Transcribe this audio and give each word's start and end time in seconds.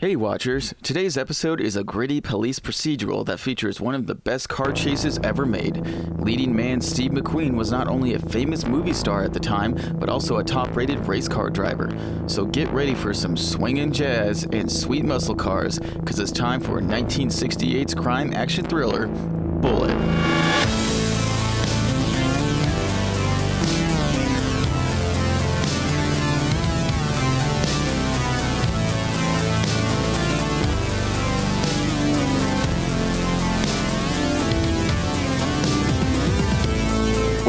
Hey, 0.00 0.14
Watchers. 0.14 0.74
Today's 0.84 1.18
episode 1.18 1.60
is 1.60 1.74
a 1.74 1.82
gritty 1.82 2.20
police 2.20 2.60
procedural 2.60 3.26
that 3.26 3.40
features 3.40 3.80
one 3.80 3.96
of 3.96 4.06
the 4.06 4.14
best 4.14 4.48
car 4.48 4.70
chases 4.70 5.18
ever 5.24 5.44
made. 5.44 5.84
Leading 6.20 6.54
man 6.54 6.80
Steve 6.80 7.10
McQueen 7.10 7.56
was 7.56 7.72
not 7.72 7.88
only 7.88 8.14
a 8.14 8.20
famous 8.20 8.64
movie 8.64 8.92
star 8.92 9.24
at 9.24 9.32
the 9.32 9.40
time, 9.40 9.74
but 9.98 10.08
also 10.08 10.36
a 10.36 10.44
top 10.44 10.76
rated 10.76 11.04
race 11.08 11.26
car 11.26 11.50
driver. 11.50 11.90
So 12.28 12.46
get 12.46 12.70
ready 12.70 12.94
for 12.94 13.12
some 13.12 13.36
swinging 13.36 13.90
jazz 13.90 14.44
and 14.52 14.70
sweet 14.70 15.04
muscle 15.04 15.34
cars, 15.34 15.80
because 15.80 16.20
it's 16.20 16.30
time 16.30 16.60
for 16.60 16.80
1968's 16.80 17.96
crime 17.96 18.32
action 18.32 18.66
thriller, 18.66 19.08
Bullitt. 19.08 20.37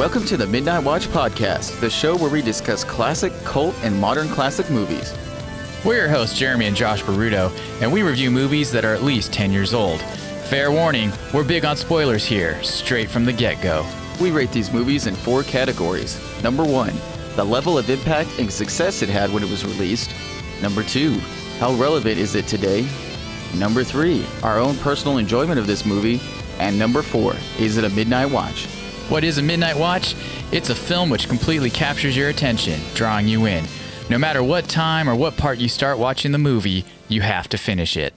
Welcome 0.09 0.25
to 0.29 0.37
the 0.37 0.47
Midnight 0.47 0.83
Watch 0.83 1.07
Podcast, 1.09 1.79
the 1.81 1.89
show 1.91 2.17
where 2.17 2.31
we 2.31 2.41
discuss 2.41 2.83
classic, 2.83 3.31
cult, 3.43 3.75
and 3.83 3.95
modern 3.95 4.27
classic 4.27 4.67
movies. 4.71 5.13
We're 5.85 5.97
your 5.97 6.09
hosts, 6.09 6.35
Jeremy 6.35 6.65
and 6.65 6.75
Josh 6.75 7.03
Baruto, 7.03 7.51
and 7.79 7.93
we 7.93 8.01
review 8.01 8.31
movies 8.31 8.71
that 8.71 8.83
are 8.83 8.95
at 8.95 9.03
least 9.03 9.31
10 9.31 9.51
years 9.51 9.71
old. 9.71 10.01
Fair 10.49 10.71
warning, 10.71 11.11
we're 11.31 11.43
big 11.43 11.63
on 11.63 11.77
spoilers 11.77 12.25
here, 12.25 12.59
straight 12.63 13.07
from 13.07 13.23
the 13.23 13.31
get 13.31 13.61
go. 13.61 13.85
We 14.19 14.31
rate 14.31 14.51
these 14.51 14.73
movies 14.73 15.05
in 15.05 15.13
four 15.13 15.43
categories. 15.43 16.19
Number 16.41 16.65
one, 16.65 16.95
the 17.35 17.43
level 17.43 17.77
of 17.77 17.87
impact 17.87 18.31
and 18.39 18.51
success 18.51 19.03
it 19.03 19.09
had 19.09 19.31
when 19.31 19.43
it 19.43 19.49
was 19.51 19.63
released. 19.63 20.15
Number 20.59 20.81
two, 20.81 21.19
how 21.59 21.75
relevant 21.75 22.17
is 22.17 22.33
it 22.33 22.47
today? 22.47 22.89
Number 23.53 23.83
three, 23.83 24.25
our 24.41 24.57
own 24.57 24.75
personal 24.77 25.19
enjoyment 25.19 25.59
of 25.59 25.67
this 25.67 25.85
movie. 25.85 26.19
And 26.57 26.79
number 26.79 27.03
four, 27.03 27.35
is 27.59 27.77
it 27.77 27.83
a 27.83 27.89
midnight 27.91 28.31
watch? 28.31 28.67
What 29.09 29.23
is 29.23 29.39
a 29.39 29.41
Midnight 29.41 29.75
Watch? 29.75 30.15
It's 30.51 30.69
a 30.69 30.75
film 30.75 31.09
which 31.09 31.27
completely 31.27 31.71
captures 31.71 32.15
your 32.15 32.29
attention, 32.29 32.79
drawing 32.93 33.27
you 33.27 33.47
in. 33.47 33.65
No 34.07 34.19
matter 34.19 34.43
what 34.43 34.69
time 34.69 35.09
or 35.09 35.15
what 35.15 35.35
part 35.35 35.57
you 35.57 35.67
start 35.67 35.97
watching 35.97 36.31
the 36.31 36.37
movie, 36.37 36.85
you 37.07 37.21
have 37.21 37.49
to 37.49 37.57
finish 37.57 37.97
it. 37.97 38.13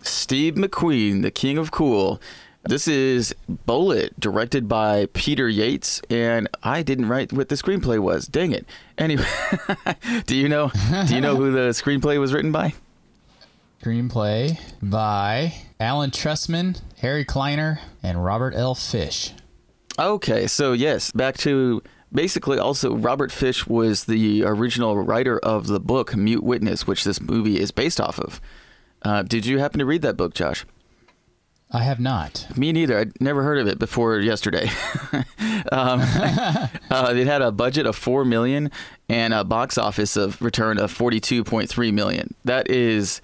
Steve 0.00 0.54
McQueen, 0.54 1.20
the 1.20 1.30
king 1.30 1.58
of 1.58 1.70
cool. 1.70 2.22
This 2.62 2.88
is 2.88 3.34
Bullitt, 3.66 4.18
directed 4.18 4.66
by 4.66 5.08
Peter 5.12 5.46
Yates, 5.46 6.00
and 6.08 6.48
I 6.62 6.82
didn't 6.82 7.08
write 7.08 7.30
what 7.30 7.50
the 7.50 7.56
screenplay 7.56 7.98
was. 7.98 8.26
Dang 8.26 8.52
it. 8.52 8.66
Anyway, 8.96 9.26
do 10.26 10.34
you 10.34 10.48
know 10.48 10.70
do 11.06 11.14
you 11.14 11.20
know 11.20 11.36
who 11.36 11.52
the 11.52 11.68
screenplay 11.70 12.18
was 12.18 12.32
written 12.32 12.50
by? 12.50 12.72
Screenplay 13.82 14.58
by 14.82 15.52
Alan 15.78 16.10
Trustman, 16.10 16.80
Harry 17.00 17.26
Kleiner, 17.26 17.80
and 18.02 18.24
Robert 18.24 18.54
L. 18.54 18.74
Fish. 18.74 19.32
Okay, 19.98 20.46
so 20.46 20.72
yes, 20.72 21.12
back 21.12 21.36
to 21.38 21.82
basically 22.12 22.58
also 22.58 22.94
Robert 22.96 23.30
Fish 23.32 23.66
was 23.66 24.04
the 24.04 24.44
original 24.44 24.96
writer 24.98 25.38
of 25.38 25.66
the 25.66 25.80
book 25.80 26.16
Mute 26.16 26.42
Witness, 26.42 26.86
which 26.86 27.04
this 27.04 27.20
movie 27.20 27.60
is 27.60 27.70
based 27.70 28.00
off 28.00 28.18
of. 28.18 28.40
Uh, 29.02 29.22
did 29.22 29.46
you 29.46 29.58
happen 29.58 29.78
to 29.78 29.84
read 29.86 30.02
that 30.02 30.16
book, 30.16 30.34
Josh? 30.34 30.64
I 31.70 31.82
have 31.82 31.98
not. 31.98 32.46
Me 32.56 32.72
neither. 32.72 32.98
I'd 32.98 33.20
never 33.20 33.42
heard 33.42 33.58
of 33.58 33.66
it 33.66 33.78
before 33.78 34.18
yesterday. 34.20 34.68
um, 35.72 36.00
uh, 36.90 37.12
it 37.16 37.26
had 37.26 37.42
a 37.42 37.50
budget 37.50 37.86
of 37.86 37.96
four 37.96 38.24
million 38.24 38.70
and 39.08 39.34
a 39.34 39.42
box 39.44 39.76
office 39.76 40.16
of 40.16 40.40
return 40.40 40.78
of 40.78 40.90
forty-two 40.92 41.42
point 41.42 41.68
three 41.68 41.90
million. 41.90 42.34
That 42.44 42.70
is 42.70 43.20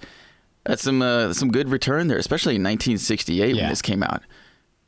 that's 0.65 0.81
some 0.83 1.01
uh, 1.01 1.33
some 1.33 1.49
good 1.49 1.69
return 1.69 2.07
there, 2.07 2.17
especially 2.17 2.55
in 2.55 2.63
1968 2.63 3.55
Yeah. 3.55 3.61
when 3.61 3.69
this 3.69 3.81
came 3.81 4.03
out. 4.03 4.21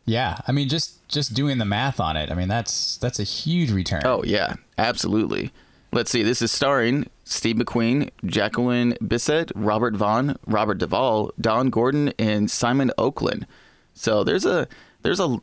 Yeah, 0.05 0.37
I 0.47 0.51
mean 0.51 0.67
just 0.69 1.07
just 1.07 1.33
doing 1.33 1.57
the 1.57 1.65
math 1.65 1.99
on 1.99 2.17
it. 2.17 2.31
I 2.31 2.35
mean 2.35 2.47
that's 2.47 2.97
that's 2.97 3.19
a 3.19 3.23
huge 3.23 3.71
return. 3.71 4.01
Oh 4.05 4.23
yeah, 4.23 4.55
absolutely. 4.77 5.51
Let's 5.91 6.09
see. 6.11 6.23
This 6.23 6.41
is 6.41 6.51
starring 6.51 7.07
Steve 7.23 7.55
McQueen, 7.57 8.09
Jacqueline 8.25 8.93
Bisset, 9.01 9.51
Robert 9.55 9.95
Vaughn, 9.95 10.37
Robert 10.47 10.79
Duvall, 10.79 11.31
Don 11.39 11.69
Gordon, 11.69 12.13
and 12.17 12.49
Simon 12.49 12.91
Oakland. 12.97 13.45
So 13.93 14.23
there's 14.23 14.45
a 14.45 14.67
there's 15.03 15.19
a 15.19 15.37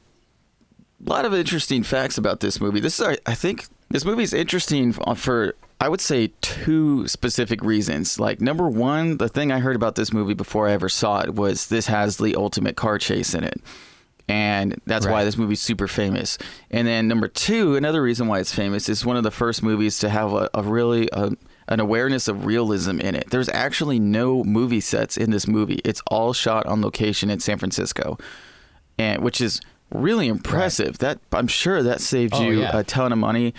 lot 1.05 1.25
of 1.25 1.33
interesting 1.33 1.83
facts 1.83 2.19
about 2.19 2.41
this 2.41 2.61
movie. 2.61 2.81
This 2.81 3.01
is, 3.01 3.17
I- 3.27 3.35
think, 3.35 3.67
this 3.91 4.05
movie 4.05 4.23
is 4.23 4.35
interesting 4.35 4.93
for, 4.93 5.09
uh, 5.09 5.15
for 5.15 5.55
I 5.81 5.89
would 5.89 6.01
say 6.01 6.33
two 6.43 7.07
specific 7.09 7.63
reasons. 7.63 8.21
Like 8.21 8.41
number 8.41 8.69
one, 8.69 9.17
the 9.17 9.29
thing 9.29 9.51
I 9.53 9.61
heard 9.61 9.77
about 9.77 9.95
this 9.95 10.13
movie 10.13 10.35
before 10.35 10.69
I 10.69 10.73
ever 10.73 10.89
saw 10.89 11.21
it 11.21 11.35
was 11.35 11.69
this 11.69 11.87
has 11.87 12.19
the 12.19 12.35
ultimate 12.35 12.77
car 12.77 12.99
chase 12.99 13.35
in 13.35 13.45
it 13.45 13.61
and 14.31 14.81
that's 14.87 15.07
why 15.07 15.13
Right. 15.13 15.25
this 15.25 15.37
movie's 15.37 15.61
super 15.61 15.89
famous. 15.89 16.39
And 16.71 16.87
then 16.87 17.09
number 17.09 17.27
two, 17.29 17.75
another 17.77 18.01
reason 18.03 18.29
why 18.29 18.39
it's 18.39 18.55
famous 18.55 18.89
is 18.89 19.05
one 19.05 19.17
of 19.17 19.25
the 19.25 19.31
first 19.31 19.63
movies 19.63 19.99
to 19.99 20.09
have 20.09 20.33
a, 20.33 20.49
a 20.55 20.63
really 20.63 21.09
a, 21.13 21.33
an 21.69 21.81
awareness 21.81 22.29
of 22.29 22.47
realism 22.47 23.01
in 23.01 23.15
it. 23.15 23.31
There's 23.31 23.49
actually 23.51 23.99
no 23.99 24.45
movie 24.45 24.81
sets 24.81 25.17
in 25.17 25.31
this 25.31 25.47
movie. 25.49 25.81
It's 25.85 26.01
all 26.07 26.33
shot 26.33 26.67
on 26.67 26.81
location 26.81 27.31
in 27.31 27.41
San 27.41 27.59
Francisco, 27.59 28.19
and 28.99 29.23
which 29.23 29.41
is 29.41 29.61
really 29.93 30.29
impressive. 30.29 30.99
That 30.99 31.19
I'm 31.33 31.49
sure 31.49 31.83
that 31.83 32.01
saved 32.01 32.35
Oh, 32.37 32.43
you 32.43 32.61
yeah. 32.61 32.77
a 32.79 32.85
ton 32.85 33.13
of 33.13 33.19
money. 33.19 33.55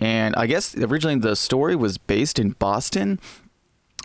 And 0.00 0.34
I 0.36 0.46
guess 0.46 0.76
originally 0.76 1.18
the 1.18 1.36
story 1.36 1.74
was 1.74 1.96
based 1.98 2.38
in 2.38 2.50
Boston, 2.50 3.18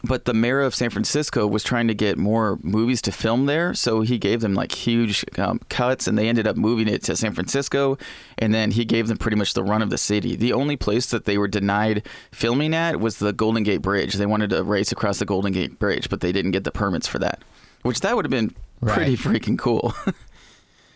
but 0.04 0.26
the 0.26 0.34
mayor 0.34 0.62
of 0.62 0.74
San 0.74 0.90
Francisco 0.90 1.46
was 1.46 1.64
trying 1.64 1.88
to 1.88 1.94
get 1.94 2.18
more 2.18 2.60
movies 2.64 3.02
to 3.04 3.12
film 3.12 3.46
there, 3.46 3.74
so 3.74 4.02
he 4.02 4.18
gave 4.18 4.42
them 4.42 4.54
like 4.54 4.72
huge 4.72 5.24
um, 5.38 5.60
cuts, 5.70 6.08
and 6.08 6.18
they 6.18 6.28
ended 6.28 6.48
up 6.48 6.58
moving 6.58 6.88
it 6.88 7.04
to 7.04 7.16
San 7.16 7.34
Francisco, 7.34 7.98
and 8.38 8.54
then 8.54 8.72
he 8.72 8.86
gave 8.86 9.08
them 9.08 9.18
pretty 9.18 9.38
much 9.38 9.54
the 9.54 9.64
run 9.64 9.82
of 9.82 9.90
the 9.90 9.98
city. 9.98 10.36
The 10.36 10.54
only 10.54 10.76
place 10.76 11.08
that 11.12 11.26
they 11.26 11.38
were 11.38 11.48
denied 11.48 12.08
filming 12.32 12.74
at 12.74 13.00
was 13.00 13.18
the 13.18 13.34
Golden 13.34 13.64
Gate 13.64 13.82
Bridge. 13.82 14.16
They 14.16 14.26
wanted 14.26 14.50
to 14.52 14.64
race 14.64 14.92
across 14.92 15.20
the 15.20 15.26
Golden 15.26 15.52
Gate 15.52 15.80
Bridge, 15.80 16.10
but 16.10 16.22
they 16.22 16.32
didn't 16.32 16.52
get 16.52 16.64
the 16.64 16.72
permits 16.72 17.08
for 17.08 17.20
that, 17.20 17.42
which 17.84 18.02
that 18.02 18.16
would 18.16 18.26
have 18.26 18.32
been 18.32 18.56
pretty 18.82 19.16
freaking 19.18 19.58
cool. 19.58 19.94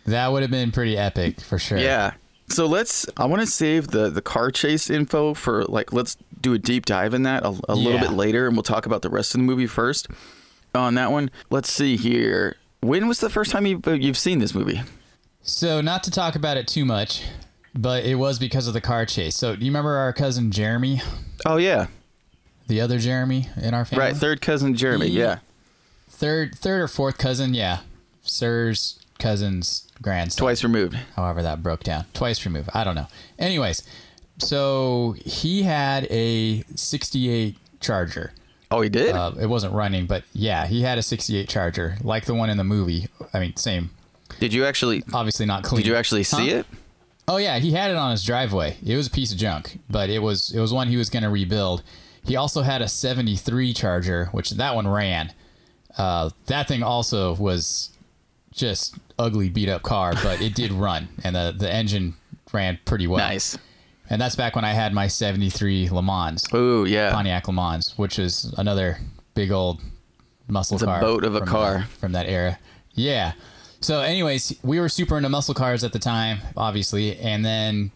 That 0.06 0.30
would 0.30 0.42
have 0.42 0.50
been 0.50 0.70
pretty 0.70 0.96
epic 0.96 1.40
for 1.40 1.58
sure. 1.58 1.78
Yeah. 1.78 2.14
So 2.48 2.66
let's. 2.66 3.06
I 3.16 3.24
want 3.26 3.40
to 3.42 3.46
save 3.46 3.88
the 3.88 4.08
the 4.10 4.22
car 4.22 4.50
chase 4.50 4.88
info 4.88 5.34
for 5.34 5.64
like 5.64 5.92
let's 5.92 6.16
do 6.40 6.52
a 6.54 6.58
deep 6.58 6.86
dive 6.86 7.12
in 7.14 7.24
that 7.24 7.44
a, 7.44 7.48
a 7.68 7.74
little 7.74 7.98
bit 7.98 8.12
later, 8.12 8.46
and 8.46 8.56
we'll 8.56 8.62
talk 8.62 8.86
about 8.86 9.02
the 9.02 9.10
rest 9.10 9.34
of 9.34 9.40
the 9.40 9.44
movie 9.44 9.66
first. 9.66 10.08
On 10.74 10.94
that 10.94 11.10
one, 11.10 11.30
let's 11.50 11.70
see 11.70 11.96
here. 11.96 12.56
When 12.80 13.08
was 13.08 13.18
the 13.20 13.30
first 13.30 13.50
time 13.50 13.66
you 13.66 13.80
uh, 13.86 13.92
you've 13.92 14.18
seen 14.18 14.38
this 14.38 14.54
movie? 14.54 14.82
So 15.42 15.80
not 15.80 16.04
to 16.04 16.10
talk 16.10 16.36
about 16.36 16.56
it 16.56 16.68
too 16.68 16.84
much, 16.84 17.22
but 17.74 18.04
it 18.04 18.16
was 18.16 18.38
because 18.38 18.68
of 18.68 18.74
the 18.74 18.80
car 18.80 19.06
chase. 19.06 19.34
So 19.36 19.56
do 19.56 19.64
you 19.64 19.70
remember 19.70 19.96
our 19.96 20.12
cousin 20.12 20.50
Jeremy, 20.52 21.00
Oh 21.44 21.56
yeah, 21.56 21.86
the 22.68 22.80
other 22.80 22.98
Jeremy 22.98 23.48
in 23.60 23.74
our 23.74 23.84
family? 23.84 24.04
right. 24.06 24.16
Third 24.16 24.40
cousin 24.40 24.74
Jeremy. 24.74 25.08
He- 25.08 25.18
Yeah, 25.18 25.38
Third 26.10 26.54
third 26.54 26.80
or 26.82 26.88
fourth 26.88 27.18
cousin, 27.18 27.54
yeah. 27.54 27.80
Sir's 28.22 28.98
cousin's 29.18 29.85
grandson. 30.02 30.38
twice 30.38 30.62
removed. 30.62 30.94
however 31.16 31.42
that 31.42 31.62
broke 31.62 31.82
down 31.82 32.04
twice 32.14 32.44
removed 32.44 32.68
i 32.74 32.84
don't 32.84 32.94
know 32.94 33.06
anyways 33.38 33.82
so 34.38 35.14
he 35.24 35.62
had 35.62 36.04
a 36.10 36.62
68 36.74 37.56
charger 37.80 38.32
Oh, 38.68 38.80
he 38.80 38.88
did. 38.88 39.14
uh, 39.14 39.32
it 39.40 39.46
wasn't 39.46 39.72
running 39.74 40.06
but 40.06 40.24
yeah 40.32 40.66
he 40.66 40.82
had 40.82 40.98
a 40.98 41.02
68 41.02 41.48
charger 41.48 41.96
like 42.02 42.24
the 42.26 42.34
one 42.34 42.50
in 42.50 42.56
the 42.56 42.64
movie 42.64 43.08
i 43.32 43.38
mean 43.40 43.54
same 43.56 43.90
did 44.40 44.52
you 44.52 44.64
actually? 44.64 45.02
obviously 45.14 45.46
not 45.46 45.62
clean 45.62 45.82
Did 45.82 45.86
you 45.88 45.94
actually 45.96 46.24
see 46.24 46.50
Huh? 46.50 46.56
it? 46.58 46.66
oh 47.28 47.36
yeah 47.38 47.58
he 47.58 47.70
had 47.72 47.90
it 47.90 47.96
on 47.96 48.10
his 48.10 48.24
driveway 48.24 48.76
it 48.84 48.96
was 48.96 49.06
a 49.06 49.10
piece 49.10 49.32
of 49.32 49.38
junk 49.38 49.78
but 49.88 50.10
it 50.10 50.18
was 50.18 50.50
it 50.52 50.60
was 50.60 50.72
one 50.72 50.88
he 50.88 50.96
was 50.96 51.08
going 51.10 51.22
to 51.22 51.30
rebuild 51.30 51.82
he 52.24 52.34
also 52.34 52.62
had 52.62 52.82
a 52.82 52.88
73 52.88 53.72
charger 53.72 54.26
which 54.32 54.50
that 54.50 54.74
one 54.74 54.86
ran 54.88 55.32
uh, 55.96 56.28
that 56.46 56.68
thing 56.68 56.82
also 56.82 57.34
was 57.36 57.90
just 58.56 58.96
ugly 59.18 59.48
beat 59.48 59.68
up 59.68 59.82
car 59.82 60.12
but 60.22 60.40
it 60.40 60.54
did 60.54 60.72
run 60.72 61.08
and 61.24 61.36
the, 61.36 61.54
the 61.56 61.70
engine 61.72 62.14
ran 62.52 62.78
pretty 62.84 63.06
well 63.06 63.18
Nice. 63.18 63.56
and 64.10 64.20
that's 64.20 64.34
back 64.36 64.56
when 64.56 64.64
i 64.64 64.72
had 64.72 64.92
my 64.92 65.06
73 65.08 65.90
le 65.90 66.02
mans 66.02 66.44
Oh 66.52 66.84
yeah. 66.84 67.10
pontiac 67.12 67.46
le 67.48 67.54
mans 67.54 67.92
which 67.96 68.18
is 68.18 68.52
another 68.56 68.98
big 69.34 69.52
old 69.52 69.80
muscle 70.48 70.76
It's 70.76 70.82
a 70.82 70.86
car 70.86 71.00
boat 71.00 71.24
of 71.24 71.34
a 71.34 71.40
from 71.40 71.48
car. 71.48 71.84
from 71.98 72.12
that 72.12 72.26
era 72.26 72.58
yeah 72.94 73.32
so 73.80 74.00
anyways 74.00 74.54
we 74.62 74.80
were 74.80 74.88
super 74.88 75.16
into 75.16 75.28
muscle 75.28 75.54
cars 75.54 75.84
at 75.84 75.92
the 75.92 75.98
time 75.98 76.38
obviously 76.56 77.16
and 77.18 77.44
then 77.44 77.90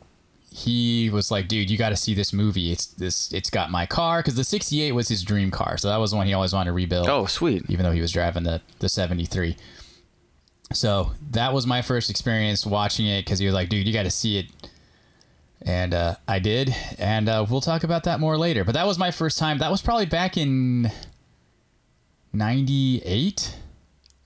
he 0.52 1.08
was 1.10 1.30
like 1.30 1.46
dude 1.48 1.70
you 1.70 1.78
got 1.78 1.90
to 1.90 1.96
see 1.96 2.12
this 2.12 2.32
movie 2.32 2.72
it's 2.72 2.86
this 2.86 3.32
it's 3.32 3.48
got 3.50 3.70
my 3.70 3.86
car 3.86 4.18
because 4.18 4.34
the 4.34 4.42
68 4.44 4.92
was 4.92 5.08
his 5.08 5.22
dream 5.22 5.50
car 5.50 5.78
so 5.78 5.88
that 5.88 5.96
was 5.98 6.10
the 6.10 6.16
one 6.16 6.26
he 6.26 6.34
always 6.34 6.52
wanted 6.52 6.66
to 6.70 6.72
rebuild 6.72 7.08
Oh 7.08 7.26
sweet. 7.26 7.64
even 7.68 7.84
though 7.84 7.92
he 7.92 8.00
was 8.00 8.10
driving 8.12 8.42
the 8.42 8.60
the 8.80 8.88
73 8.88 9.56
so 10.72 11.12
that 11.30 11.52
was 11.52 11.66
my 11.66 11.82
first 11.82 12.10
experience 12.10 12.64
watching 12.66 13.06
it 13.06 13.24
because 13.24 13.38
he 13.38 13.46
was 13.46 13.54
like 13.54 13.68
dude 13.68 13.86
you 13.86 13.92
got 13.92 14.04
to 14.04 14.10
see 14.10 14.38
it 14.38 14.46
and 15.62 15.92
uh, 15.94 16.14
i 16.28 16.38
did 16.38 16.74
and 16.98 17.28
uh, 17.28 17.44
we'll 17.50 17.60
talk 17.60 17.82
about 17.84 18.04
that 18.04 18.20
more 18.20 18.36
later 18.38 18.64
but 18.64 18.72
that 18.72 18.86
was 18.86 18.98
my 18.98 19.10
first 19.10 19.38
time 19.38 19.58
that 19.58 19.70
was 19.70 19.82
probably 19.82 20.06
back 20.06 20.36
in 20.36 20.90
98 22.32 23.56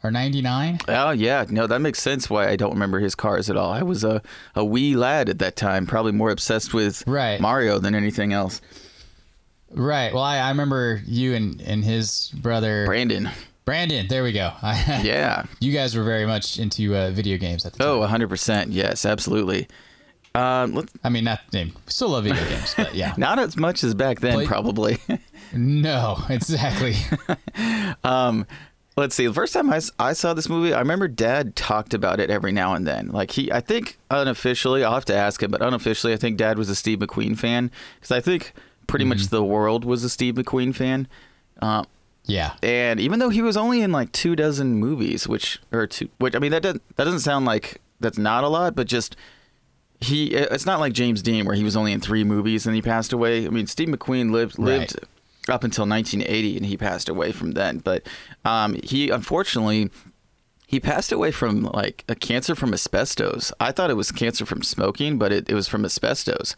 or 0.02 0.10
99. 0.10 0.80
Oh 0.88 1.10
yeah, 1.12 1.46
no, 1.48 1.66
that 1.66 1.80
makes 1.80 1.98
sense. 2.02 2.28
Why 2.28 2.48
I 2.48 2.56
don't 2.56 2.72
remember 2.72 3.00
his 3.00 3.14
cars 3.14 3.48
at 3.48 3.56
all. 3.56 3.70
I 3.72 3.82
was 3.82 4.04
a 4.04 4.20
a 4.54 4.62
wee 4.64 4.94
lad 4.96 5.30
at 5.30 5.38
that 5.38 5.56
time, 5.56 5.86
probably 5.86 6.12
more 6.12 6.30
obsessed 6.30 6.74
with 6.74 7.02
Right. 7.06 7.40
Mario 7.40 7.78
than 7.78 7.94
anything 7.94 8.32
else. 8.34 8.60
Right. 9.70 10.12
Well, 10.12 10.22
I, 10.22 10.36
I 10.38 10.50
remember 10.50 11.00
you 11.06 11.34
and, 11.34 11.60
and 11.62 11.82
his 11.82 12.30
brother 12.36 12.84
Brandon, 12.84 13.30
Brandon. 13.64 14.06
There 14.08 14.22
we 14.22 14.32
go. 14.32 14.52
yeah. 14.62 15.44
you 15.60 15.72
guys 15.72 15.96
were 15.96 16.04
very 16.04 16.26
much 16.26 16.58
into 16.58 16.94
uh, 16.94 17.10
video 17.10 17.38
games 17.38 17.64
at 17.64 17.72
the 17.72 17.78
time. 17.78 17.88
Oh, 17.88 17.98
100 18.00 18.28
percent. 18.28 18.72
Yes, 18.72 19.04
absolutely. 19.04 19.68
Um, 20.34 20.74
let's, 20.74 20.92
I 21.04 21.10
mean, 21.10 21.24
not 21.24 21.40
we 21.52 21.72
still 21.86 22.08
love 22.08 22.24
video 22.24 22.44
games, 22.48 22.74
but 22.76 22.94
yeah. 22.94 23.14
not 23.18 23.38
as 23.38 23.56
much 23.56 23.84
as 23.84 23.94
back 23.94 24.20
then, 24.20 24.34
Play- 24.34 24.46
probably. 24.46 24.98
No, 25.56 26.18
exactly. 26.30 26.96
Um, 28.02 28.44
let's 28.96 29.14
see. 29.14 29.28
The 29.28 29.32
first 29.32 29.52
time 29.52 29.72
I 30.00 30.12
saw 30.14 30.34
this 30.34 30.48
movie, 30.48 30.74
I 30.74 30.80
remember 30.80 31.06
Dad 31.06 31.54
talked 31.54 31.94
about 31.94 32.18
it 32.18 32.28
every 32.28 32.50
now 32.50 32.74
and 32.74 32.84
then. 32.84 33.08
Like 33.08 33.30
he, 33.30 33.52
I 33.52 33.60
think 33.60 33.96
unofficially, 34.10 34.82
I'll 34.82 34.94
have 34.94 35.04
to 35.04 35.14
ask 35.14 35.40
him, 35.40 35.52
but 35.52 35.62
unofficially, 35.62 36.12
I 36.12 36.16
think 36.16 36.38
Dad 36.38 36.58
was 36.58 36.68
a 36.70 36.74
Steve 36.74 36.98
McQueen 36.98 37.38
fan 37.38 37.70
because 38.00 38.10
I 38.10 38.20
think 38.20 38.52
pretty 38.88 39.04
much 39.04 39.28
the 39.28 39.44
world 39.44 39.84
was 39.84 40.02
a 40.02 40.08
Steve 40.08 40.34
McQueen 40.34 40.74
fan. 40.74 41.06
Uh, 41.62 41.84
yeah. 42.26 42.54
and 42.62 43.00
even 43.00 43.18
though 43.18 43.28
he 43.28 43.42
was 43.42 43.56
only 43.56 43.82
in 43.82 43.92
like 43.92 44.12
two 44.12 44.34
dozen 44.36 44.76
movies, 44.76 45.28
which 45.28 45.60
or 45.72 45.86
two, 45.86 46.08
which 46.18 46.34
I 46.34 46.38
mean 46.38 46.52
that 46.52 46.62
doesn't 46.62 46.82
that 46.96 47.04
doesn't 47.04 47.20
sound 47.20 47.44
like 47.44 47.80
that's 48.00 48.18
not 48.18 48.44
a 48.44 48.48
lot, 48.48 48.74
but 48.74 48.86
just 48.86 49.16
he, 50.00 50.34
it's 50.34 50.66
not 50.66 50.80
like 50.80 50.92
James 50.92 51.22
Dean 51.22 51.44
where 51.44 51.54
he 51.54 51.64
was 51.64 51.76
only 51.76 51.92
in 51.92 52.00
three 52.00 52.24
movies 52.24 52.66
and 52.66 52.74
he 52.74 52.82
passed 52.82 53.12
away. 53.12 53.46
I 53.46 53.50
mean, 53.50 53.66
Steve 53.66 53.88
McQueen 53.88 54.30
lived 54.30 54.58
lived 54.58 54.96
up 55.48 55.64
until 55.64 55.86
1980 55.86 56.56
and 56.56 56.66
he 56.66 56.76
passed 56.76 57.08
away 57.08 57.32
from 57.32 57.52
then. 57.52 57.78
But 57.78 58.06
um, 58.44 58.76
he 58.82 59.10
unfortunately 59.10 59.90
he 60.66 60.80
passed 60.80 61.12
away 61.12 61.30
from 61.30 61.62
like 61.62 62.04
a 62.08 62.14
cancer 62.14 62.54
from 62.54 62.72
asbestos. 62.72 63.52
I 63.60 63.72
thought 63.72 63.90
it 63.90 63.94
was 63.94 64.12
cancer 64.12 64.46
from 64.46 64.62
smoking, 64.62 65.18
but 65.18 65.32
it, 65.32 65.48
it 65.48 65.54
was 65.54 65.68
from 65.68 65.84
asbestos. 65.84 66.56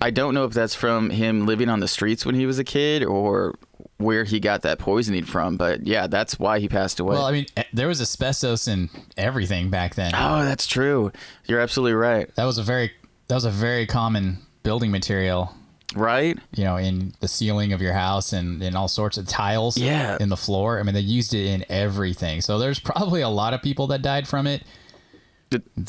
I 0.00 0.10
don't 0.10 0.34
know 0.34 0.44
if 0.44 0.52
that's 0.52 0.74
from 0.74 1.10
him 1.10 1.46
living 1.46 1.68
on 1.68 1.80
the 1.80 1.88
streets 1.88 2.24
when 2.24 2.34
he 2.34 2.46
was 2.46 2.58
a 2.58 2.64
kid 2.64 3.04
or 3.04 3.54
where 3.98 4.24
he 4.24 4.40
got 4.40 4.62
that 4.62 4.78
poisoning 4.78 5.24
from, 5.24 5.56
but 5.56 5.86
yeah, 5.86 6.06
that's 6.06 6.38
why 6.38 6.58
he 6.58 6.68
passed 6.68 7.00
away. 7.00 7.16
Well, 7.16 7.24
I 7.24 7.32
mean, 7.32 7.46
eh, 7.56 7.64
there 7.72 7.88
was 7.88 8.00
asbestos 8.00 8.68
in 8.68 8.90
everything 9.16 9.70
back 9.70 9.94
then. 9.94 10.12
oh, 10.14 10.44
that's 10.44 10.66
true. 10.66 11.12
You're 11.46 11.60
absolutely 11.60 11.94
right. 11.94 12.32
That 12.36 12.44
was 12.44 12.58
a 12.58 12.62
very 12.62 12.92
that 13.28 13.34
was 13.34 13.44
a 13.44 13.50
very 13.50 13.86
common 13.86 14.38
building 14.62 14.90
material. 14.90 15.52
Right? 15.94 16.36
You 16.54 16.64
know, 16.64 16.76
in 16.76 17.14
the 17.20 17.28
ceiling 17.28 17.72
of 17.72 17.80
your 17.80 17.94
house 17.94 18.32
and 18.32 18.62
in 18.62 18.76
all 18.76 18.88
sorts 18.88 19.16
of 19.16 19.26
tiles. 19.26 19.78
Yeah. 19.78 20.18
In 20.20 20.28
the 20.28 20.36
floor. 20.36 20.78
I 20.78 20.82
mean, 20.82 20.94
they 20.94 21.00
used 21.00 21.32
it 21.32 21.46
in 21.46 21.64
everything. 21.70 22.42
So 22.42 22.58
there's 22.58 22.78
probably 22.80 23.22
a 23.22 23.28
lot 23.28 23.54
of 23.54 23.62
people 23.62 23.86
that 23.86 24.02
died 24.02 24.28
from 24.28 24.46
it 24.46 24.62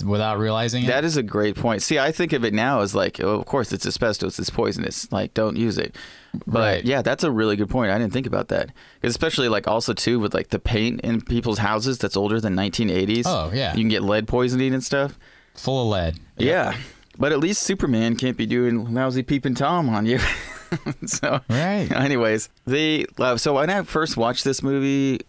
without 0.06 0.38
realizing 0.39 0.83
it. 0.83 0.88
That 0.88 1.04
is 1.04 1.18
a 1.18 1.24
great 1.24 1.56
point. 1.56 1.81
See, 1.81 1.98
I 2.00 2.12
think 2.12 2.33
of 2.33 2.45
it 2.45 2.54
now 2.54 2.81
as 2.81 2.94
like, 2.94 3.19
oh, 3.21 3.39
of 3.39 3.45
course, 3.45 3.71
it's 3.74 3.86
asbestos, 3.86 4.38
it's 4.39 4.50
poisonous. 4.50 5.12
Like, 5.12 5.33
don't 5.33 5.56
use 5.57 5.77
it. 5.77 5.95
But 6.45 6.59
Right. 6.59 6.86
yeah, 6.86 7.01
that's 7.01 7.24
a 7.24 7.31
really 7.31 7.56
good 7.56 7.69
point. 7.69 7.92
I 7.92 7.98
didn't 7.98 8.13
think 8.13 8.27
about 8.27 8.50
that, 8.50 8.69
especially 9.01 9.50
like 9.50 9.68
also 9.68 9.94
too 9.94 10.19
with 10.19 10.33
like 10.33 10.50
the 10.50 10.59
paint 10.59 11.01
in 11.01 11.21
people's 11.21 11.57
houses 11.59 11.98
that's 11.98 12.15
older 12.15 12.39
than 12.39 12.56
1980s. 12.56 13.24
Oh, 13.25 13.51
yeah. 13.54 13.71
you 13.74 13.81
can 13.81 13.89
get 13.89 14.04
lead 14.04 14.27
poisoning 14.27 14.74
and 14.74 14.83
stuff. 14.83 15.18
Full 15.56 15.81
of 15.81 15.88
lead. 15.88 16.19
Yeah, 16.38 16.77
but 17.18 17.31
at 17.31 17.39
least 17.39 17.63
Superman 17.63 18.15
can't 18.15 18.38
be 18.38 18.45
doing 18.45 18.94
lousy 18.94 19.24
peeping 19.24 19.56
tom 19.56 19.89
on 19.89 20.06
you. 20.06 20.19
so 21.07 21.39
Right. 21.50 21.88
Anyways, 21.92 22.50
the 22.68 23.07
uh, 23.18 23.38
so 23.38 23.56
when 23.56 23.69
I 23.71 23.81
first 23.81 24.18
watched 24.18 24.44
this 24.44 24.62
movie, 24.62 25.21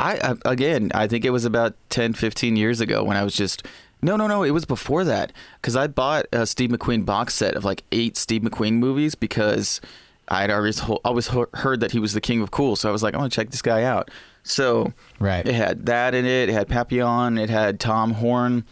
I, 0.00 0.18
I 0.44 0.50
again 0.50 0.90
I 0.94 1.06
think 1.06 1.24
it 1.24 1.30
was 1.30 1.44
about 1.44 1.74
10, 1.90 2.14
15 2.14 2.56
years 2.56 2.80
ago 2.80 3.04
when 3.04 3.16
I 3.16 3.22
was 3.24 3.34
just 3.34 3.64
no 4.02 4.16
no 4.16 4.26
no 4.26 4.42
it 4.42 4.50
was 4.50 4.64
before 4.64 5.04
that 5.04 5.32
because 5.60 5.76
I 5.76 5.86
bought 5.86 6.26
a 6.32 6.46
Steve 6.46 6.70
McQueen 6.70 7.04
box 7.04 7.34
set 7.34 7.54
of 7.54 7.64
like 7.64 7.82
eight 7.92 8.16
Steve 8.16 8.42
McQueen 8.42 8.74
movies 8.74 9.14
because 9.14 9.80
I'd 10.28 10.50
always 10.50 10.80
always 11.04 11.28
heard 11.54 11.80
that 11.80 11.92
he 11.92 11.98
was 11.98 12.14
the 12.14 12.20
king 12.20 12.40
of 12.40 12.50
cool 12.50 12.76
so 12.76 12.88
I 12.88 12.92
was 12.92 13.02
like 13.02 13.14
I 13.14 13.18
want 13.18 13.32
to 13.32 13.36
check 13.36 13.50
this 13.50 13.62
guy 13.62 13.82
out 13.84 14.10
so 14.42 14.92
Right. 15.18 15.46
it 15.46 15.54
had 15.54 15.86
that 15.86 16.14
in 16.14 16.24
it 16.24 16.48
it 16.48 16.52
had 16.52 16.68
Papillon 16.68 17.36
it 17.38 17.50
had 17.50 17.78
Tom 17.78 18.12
Horn 18.14 18.64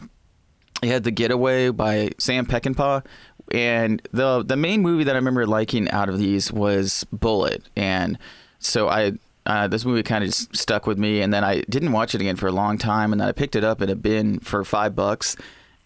it 0.83 0.89
had 0.89 1.03
The 1.05 1.11
Getaway 1.11 1.71
by 1.71 2.11
Sam 2.19 2.47
Peckinpah. 2.47 3.05
And 3.51 4.01
the 4.13 4.45
the 4.45 4.57
main 4.57 4.81
movie 4.83 5.03
that 5.05 5.15
I 5.17 5.19
remember 5.19 5.45
liking 5.47 5.91
out 5.91 6.09
of 6.09 6.19
these 6.19 6.53
was 6.53 7.05
Bullitt. 7.13 7.65
And 7.75 8.17
so 8.61 8.89
I 8.89 9.13
uh, 9.49 9.67
this 9.67 9.85
movie 9.85 10.03
kind 10.05 10.23
of 10.23 10.29
just 10.31 10.55
stuck 10.55 10.87
with 10.87 10.99
me. 10.99 11.23
And 11.23 11.33
then 11.33 11.43
I 11.43 11.63
didn't 11.63 11.91
watch 11.93 12.15
it 12.15 12.21
again 12.21 12.37
for 12.37 12.47
a 12.47 12.53
long 12.53 12.79
time. 12.79 13.13
And 13.13 13.21
then 13.21 13.29
I 13.29 13.33
picked 13.33 13.57
it 13.57 13.65
up 13.65 13.83
in 13.83 13.89
a 13.91 13.97
bin 13.97 14.39
for 14.41 14.63
five 14.63 14.95
bucks 14.95 15.37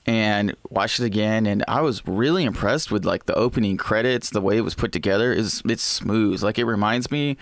and 0.05 0.55
watched 0.69 0.99
it 0.99 1.05
again. 1.05 1.47
And 1.47 1.65
I 1.69 1.81
was 1.81 2.07
really 2.07 2.45
impressed 2.45 2.91
with 2.91 3.05
like 3.05 3.27
the 3.27 3.35
opening 3.37 3.77
credits, 3.77 4.31
the 4.31 4.41
way 4.41 4.57
it 4.59 4.63
was 4.63 4.75
put 4.75 4.91
together. 4.93 5.33
is 5.33 5.63
It's 5.65 5.83
smooth. 5.83 6.43
Like 6.43 6.59
it 6.59 6.65
reminds 6.65 7.11
me 7.11 7.37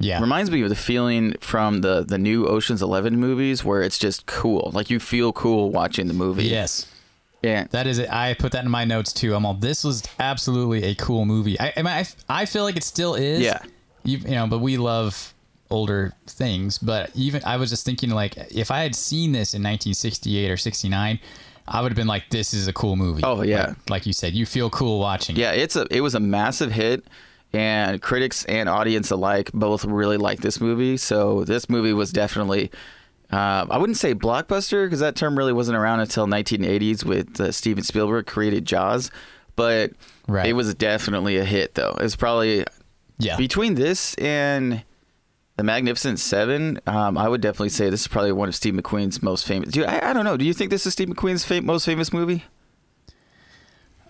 Yeah. 0.00 0.20
Reminds 0.20 0.50
me 0.50 0.60
of 0.62 0.70
the 0.70 0.76
feeling 0.76 1.34
from 1.40 1.82
the 1.82 2.02
the 2.02 2.18
new 2.18 2.46
Ocean's 2.46 2.82
Eleven 2.82 3.16
movies, 3.16 3.64
where 3.64 3.82
it's 3.82 3.98
just 3.98 4.26
cool. 4.26 4.72
Like 4.74 4.90
you 4.90 4.98
feel 4.98 5.32
cool 5.32 5.70
watching 5.70 6.08
the 6.08 6.14
movie. 6.14 6.44
yes. 6.44 6.86
Yeah. 7.42 7.66
That 7.70 7.86
is 7.86 7.98
it. 7.98 8.12
I 8.12 8.34
put 8.34 8.52
that 8.52 8.64
in 8.64 8.70
my 8.70 8.84
notes 8.84 9.12
too. 9.12 9.34
I'm 9.36 9.46
all. 9.46 9.54
This 9.54 9.84
was 9.84 10.02
absolutely 10.18 10.82
a 10.84 10.94
cool 10.96 11.24
movie. 11.24 11.58
I, 11.60 11.72
I, 11.76 11.82
mean, 11.82 11.86
I, 11.86 12.04
I 12.28 12.44
feel 12.44 12.64
like 12.64 12.76
it 12.76 12.82
still 12.84 13.14
is. 13.14 13.40
Yeah. 13.40 13.62
You, 14.02 14.18
you 14.18 14.30
know, 14.32 14.46
but 14.46 14.58
we 14.58 14.76
love 14.76 15.32
older 15.70 16.12
things. 16.26 16.78
But 16.78 17.10
even 17.14 17.42
I 17.44 17.56
was 17.56 17.70
just 17.70 17.84
thinking, 17.86 18.10
like, 18.10 18.36
if 18.52 18.70
I 18.70 18.80
had 18.80 18.94
seen 18.94 19.32
this 19.32 19.54
in 19.54 19.62
1968 19.62 20.50
or 20.50 20.56
69, 20.56 21.20
I 21.68 21.80
would 21.82 21.92
have 21.92 21.96
been 21.96 22.06
like, 22.08 22.30
"This 22.30 22.52
is 22.52 22.66
a 22.68 22.72
cool 22.72 22.96
movie." 22.96 23.22
Oh, 23.24 23.42
yeah. 23.42 23.66
Like, 23.68 23.76
like 23.90 24.06
you 24.06 24.12
said, 24.12 24.32
you 24.34 24.46
feel 24.46 24.70
cool 24.70 24.98
watching. 24.98 25.36
it. 25.36 25.40
Yeah, 25.40 25.52
it's 25.52 25.76
a 25.76 25.86
it 25.90 26.00
was 26.00 26.14
a 26.14 26.20
massive 26.20 26.72
hit, 26.72 27.04
and 27.52 28.00
critics 28.02 28.44
and 28.46 28.68
audience 28.68 29.10
alike 29.10 29.50
both 29.54 29.84
really 29.84 30.16
liked 30.16 30.42
this 30.42 30.60
movie. 30.60 30.96
So 30.96 31.44
this 31.44 31.68
movie 31.68 31.92
was 31.92 32.10
definitely. 32.12 32.70
Uh, 33.32 33.64
I 33.70 33.78
wouldn't 33.78 33.96
say 33.98 34.12
blockbuster 34.12 34.86
because 34.86 34.98
that 34.98 35.14
term 35.14 35.38
really 35.38 35.52
wasn't 35.52 35.78
around 35.78 36.00
until 36.00 36.26
1980s 36.26 37.04
with 37.04 37.40
uh, 37.40 37.52
Steven 37.52 37.84
Spielberg 37.84 38.26
created 38.26 38.64
Jaws, 38.66 39.12
but 39.54 39.92
Right. 40.26 40.46
it 40.48 40.54
was 40.54 40.74
definitely 40.74 41.36
a 41.36 41.44
hit 41.44 41.76
though. 41.76 41.96
It's 42.00 42.16
probably 42.16 42.64
Yeah. 43.20 43.36
between 43.36 43.76
this 43.76 44.14
and 44.14 44.82
the 45.60 45.64
Magnificent 45.64 46.18
Seven. 46.18 46.80
Um, 46.86 47.18
I 47.18 47.28
would 47.28 47.42
definitely 47.42 47.68
say 47.68 47.90
this 47.90 48.00
is 48.00 48.08
probably 48.08 48.32
one 48.32 48.48
of 48.48 48.54
Steve 48.54 48.72
McQueen's 48.72 49.22
most 49.22 49.46
famous. 49.46 49.72
Do 49.74 49.80
you, 49.80 49.84
I, 49.84 50.08
I 50.08 50.12
don't 50.14 50.24
know. 50.24 50.38
Do 50.38 50.46
you 50.46 50.54
think 50.54 50.70
this 50.70 50.86
is 50.86 50.94
Steve 50.94 51.08
McQueen's 51.08 51.44
fa- 51.44 51.60
most 51.60 51.84
famous 51.84 52.14
movie? 52.14 52.44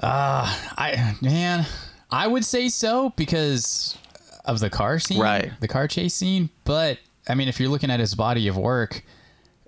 I 0.00 1.16
man, 1.20 1.66
I 2.08 2.28
would 2.28 2.44
say 2.44 2.68
so 2.68 3.10
because 3.16 3.98
of 4.44 4.60
the 4.60 4.70
car 4.70 5.00
scene, 5.00 5.20
Right. 5.20 5.50
The 5.58 5.66
car 5.66 5.88
chase 5.88 6.14
scene. 6.14 6.50
But 6.62 7.00
I 7.28 7.34
mean, 7.34 7.48
if 7.48 7.58
you're 7.58 7.68
looking 7.68 7.90
at 7.90 7.98
his 7.98 8.14
body 8.14 8.46
of 8.46 8.56
work, 8.56 9.02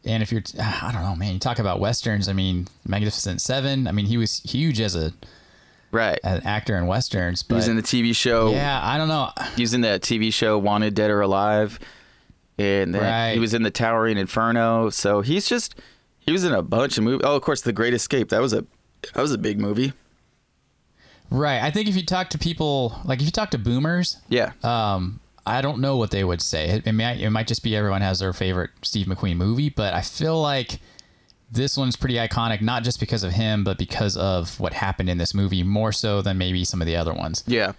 and 0.04 0.22
if 0.22 0.30
you're, 0.30 0.42
I 0.62 0.92
don't 0.92 1.02
know, 1.02 1.16
man, 1.16 1.32
you 1.34 1.40
talk 1.40 1.58
about 1.58 1.80
westerns. 1.80 2.28
I 2.28 2.32
mean, 2.32 2.68
Magnificent 2.86 3.40
Seven. 3.40 3.88
I 3.88 3.92
mean, 3.92 4.06
he 4.06 4.18
was 4.18 4.38
huge 4.44 4.80
as 4.80 4.94
a 4.94 5.12
Right. 5.92 6.18
an 6.24 6.42
actor 6.46 6.76
in 6.76 6.86
westerns. 6.86 7.42
He 7.42 7.46
But 7.48 7.56
was 7.56 7.68
in 7.68 7.76
the 7.76 7.82
TV 7.82 8.14
show. 8.16 8.50
yeah, 8.50 8.80
I 8.82 8.96
don't 8.98 9.08
know. 9.08 9.30
He 9.56 9.62
was 9.62 9.74
in 9.74 9.82
that 9.82 10.00
TV 10.02 10.32
show 10.32 10.58
Wanted 10.58 10.94
Dead 10.94 11.10
or 11.10 11.20
Alive, 11.20 11.78
and 12.58 12.94
then 12.94 13.02
Right. 13.02 13.32
he 13.34 13.38
was 13.38 13.54
in 13.54 13.62
the 13.62 13.70
Towering 13.70 14.16
Inferno. 14.18 14.90
So 14.90 15.20
he's 15.20 15.46
just 15.46 15.74
he 16.18 16.32
was 16.32 16.44
in 16.44 16.52
a 16.52 16.62
bunch 16.62 16.96
of 16.98 17.04
movies. 17.04 17.20
Oh, 17.24 17.36
of 17.36 17.42
course, 17.42 17.60
The 17.60 17.72
Great 17.72 17.94
Escape. 17.94 18.30
That 18.30 18.40
was 18.40 18.52
a 18.52 18.64
that 19.14 19.20
was 19.20 19.32
a 19.32 19.38
big 19.38 19.60
movie. 19.60 19.92
Right. 21.30 21.62
I 21.62 21.70
think 21.70 21.88
if 21.88 21.96
you 21.96 22.04
talk 22.04 22.30
to 22.30 22.38
people, 22.38 22.98
like 23.04 23.20
if 23.20 23.24
you 23.26 23.30
talk 23.32 23.50
to 23.52 23.58
boomers, 23.58 24.18
Yeah, 24.28 24.52
um, 24.62 25.20
I 25.46 25.60
don't 25.62 25.78
know 25.80 25.96
what 25.96 26.10
they 26.10 26.24
would 26.24 26.42
say. 26.42 26.68
It, 26.68 26.86
it 26.86 26.92
might 26.92 27.20
it 27.20 27.30
might 27.30 27.46
just 27.46 27.62
be 27.62 27.74
everyone 27.74 28.02
has 28.02 28.18
their 28.20 28.32
favorite 28.32 28.70
Steve 28.82 29.06
McQueen 29.06 29.36
movie, 29.36 29.70
but 29.70 29.94
I 29.94 30.02
feel 30.02 30.40
like 30.40 30.78
this 31.52 31.76
one's 31.76 31.96
pretty 31.96 32.14
iconic, 32.16 32.60
not 32.62 32.82
just 32.82 32.98
because 32.98 33.22
of 33.22 33.32
him, 33.32 33.62
but 33.62 33.76
because 33.78 34.16
of 34.16 34.58
what 34.58 34.72
happened 34.72 35.08
in 35.10 35.18
this 35.18 35.34
movie, 35.34 35.62
more 35.62 35.92
so 35.92 36.22
than 36.22 36.38
maybe 36.38 36.64
some 36.64 36.80
of 36.80 36.86
the 36.86 36.96
other 36.96 37.12
ones. 37.12 37.44
yeah, 37.46 37.72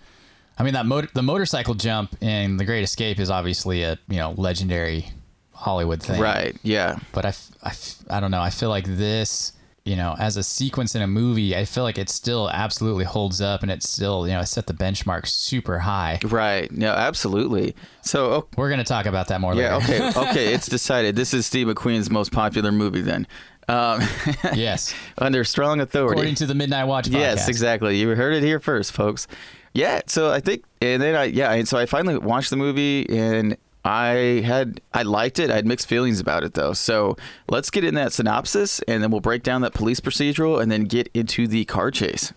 I 0.57 0.63
mean, 0.63 0.73
that 0.75 0.85
motor, 0.85 1.09
the 1.13 1.23
motorcycle 1.23 1.73
jump 1.73 2.15
in 2.21 2.57
The 2.57 2.65
Great 2.65 2.83
Escape 2.83 3.19
is 3.19 3.29
obviously 3.31 3.83
a 3.83 3.97
you 4.07 4.17
know 4.17 4.31
legendary 4.37 5.07
Hollywood 5.53 6.01
thing, 6.03 6.21
right. 6.21 6.55
Yeah, 6.63 6.99
But 7.13 7.25
I, 7.25 7.29
f- 7.29 7.51
I, 7.63 7.69
f- 7.69 8.03
I 8.09 8.19
don't 8.19 8.31
know. 8.31 8.41
I 8.41 8.49
feel 8.49 8.69
like 8.69 8.85
this, 8.85 9.53
you 9.85 9.95
know, 9.95 10.15
as 10.19 10.35
a 10.37 10.43
sequence 10.43 10.93
in 10.93 11.01
a 11.01 11.07
movie, 11.07 11.55
I 11.55 11.63
feel 11.65 11.83
like 11.83 11.97
it 11.97 12.09
still 12.09 12.49
absolutely 12.49 13.05
holds 13.05 13.39
up, 13.41 13.61
and 13.63 13.71
it 13.71 13.81
still 13.81 14.27
you 14.27 14.33
know 14.33 14.43
set 14.43 14.67
the 14.67 14.73
benchmark 14.73 15.25
super 15.25 15.79
high. 15.79 16.19
right. 16.25 16.71
No, 16.71 16.91
absolutely. 16.91 17.75
So 18.01 18.31
oh, 18.33 18.47
We're 18.57 18.69
gonna 18.69 18.83
talk 18.83 19.05
about 19.07 19.29
that 19.29 19.41
more 19.41 19.55
yeah, 19.55 19.77
later. 19.77 20.03
okay, 20.03 20.19
okay. 20.29 20.53
It's 20.53 20.67
decided. 20.67 21.15
This 21.15 21.33
is 21.33 21.45
Steve 21.45 21.67
McQueen's 21.67 22.09
most 22.11 22.31
popular 22.31 22.71
movie. 22.71 23.01
Then, 23.01 23.25
um, 23.67 24.01
yes. 24.53 24.93
under 25.17 25.43
strong 25.43 25.79
authority. 25.79 26.13
According 26.13 26.35
to 26.35 26.45
the 26.45 26.55
Midnight 26.55 26.85
Watch 26.85 27.09
podcast. 27.09 27.19
Yes, 27.19 27.47
exactly. 27.47 27.97
You 27.97 28.09
heard 28.09 28.33
it 28.33 28.43
here 28.43 28.59
first, 28.59 28.91
folks. 28.91 29.27
Yeah. 29.73 30.01
So 30.07 30.31
I 30.31 30.39
think, 30.39 30.63
and 30.81 31.01
then 31.01 31.15
I, 31.15 31.25
yeah, 31.25 31.51
and 31.51 31.67
so 31.67 31.77
I 31.77 31.85
finally 31.85 32.17
watched 32.17 32.49
the 32.49 32.57
movie, 32.57 33.09
and 33.09 33.57
I 33.85 34.41
had 34.45 34.81
I 34.93 35.03
liked 35.03 35.39
it. 35.39 35.49
I 35.51 35.55
had 35.55 35.65
mixed 35.65 35.87
feelings 35.87 36.19
about 36.19 36.43
it 36.43 36.53
though. 36.53 36.73
So 36.73 37.17
let's 37.49 37.69
get 37.69 37.83
in 37.83 37.95
that 37.95 38.13
synopsis, 38.13 38.79
and 38.87 39.03
then 39.03 39.11
we'll 39.11 39.21
break 39.21 39.43
down 39.43 39.61
that 39.61 39.73
police 39.73 39.99
procedural, 39.99 40.61
and 40.61 40.71
then 40.71 40.85
get 40.85 41.09
into 41.13 41.47
the 41.47 41.65
car 41.65 41.91
chase. 41.91 42.33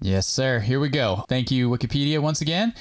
Yes, 0.00 0.26
sir. 0.26 0.60
Here 0.60 0.78
we 0.78 0.90
go. 0.90 1.24
Thank 1.28 1.50
you, 1.50 1.70
Wikipedia, 1.70 2.20
once 2.20 2.42
again. 2.42 2.74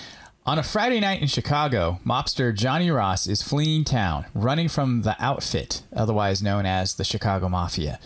On 0.48 0.60
a 0.60 0.64
Friday 0.64 1.00
night 1.00 1.24
in 1.24 1.28
Chicago, 1.28 2.00
mobster 2.06 2.54
Johnny 2.54 2.92
Ross 2.92 3.26
is 3.26 3.42
fleeing 3.42 3.84
town, 3.84 4.28
running 4.36 4.70
from 4.70 5.02
the 5.02 5.16
outfit, 5.20 5.82
otherwise 5.92 6.44
known 6.44 6.68
as 6.68 6.94
the 6.94 7.04
Chicago 7.04 7.50
Mafia. 7.50 8.00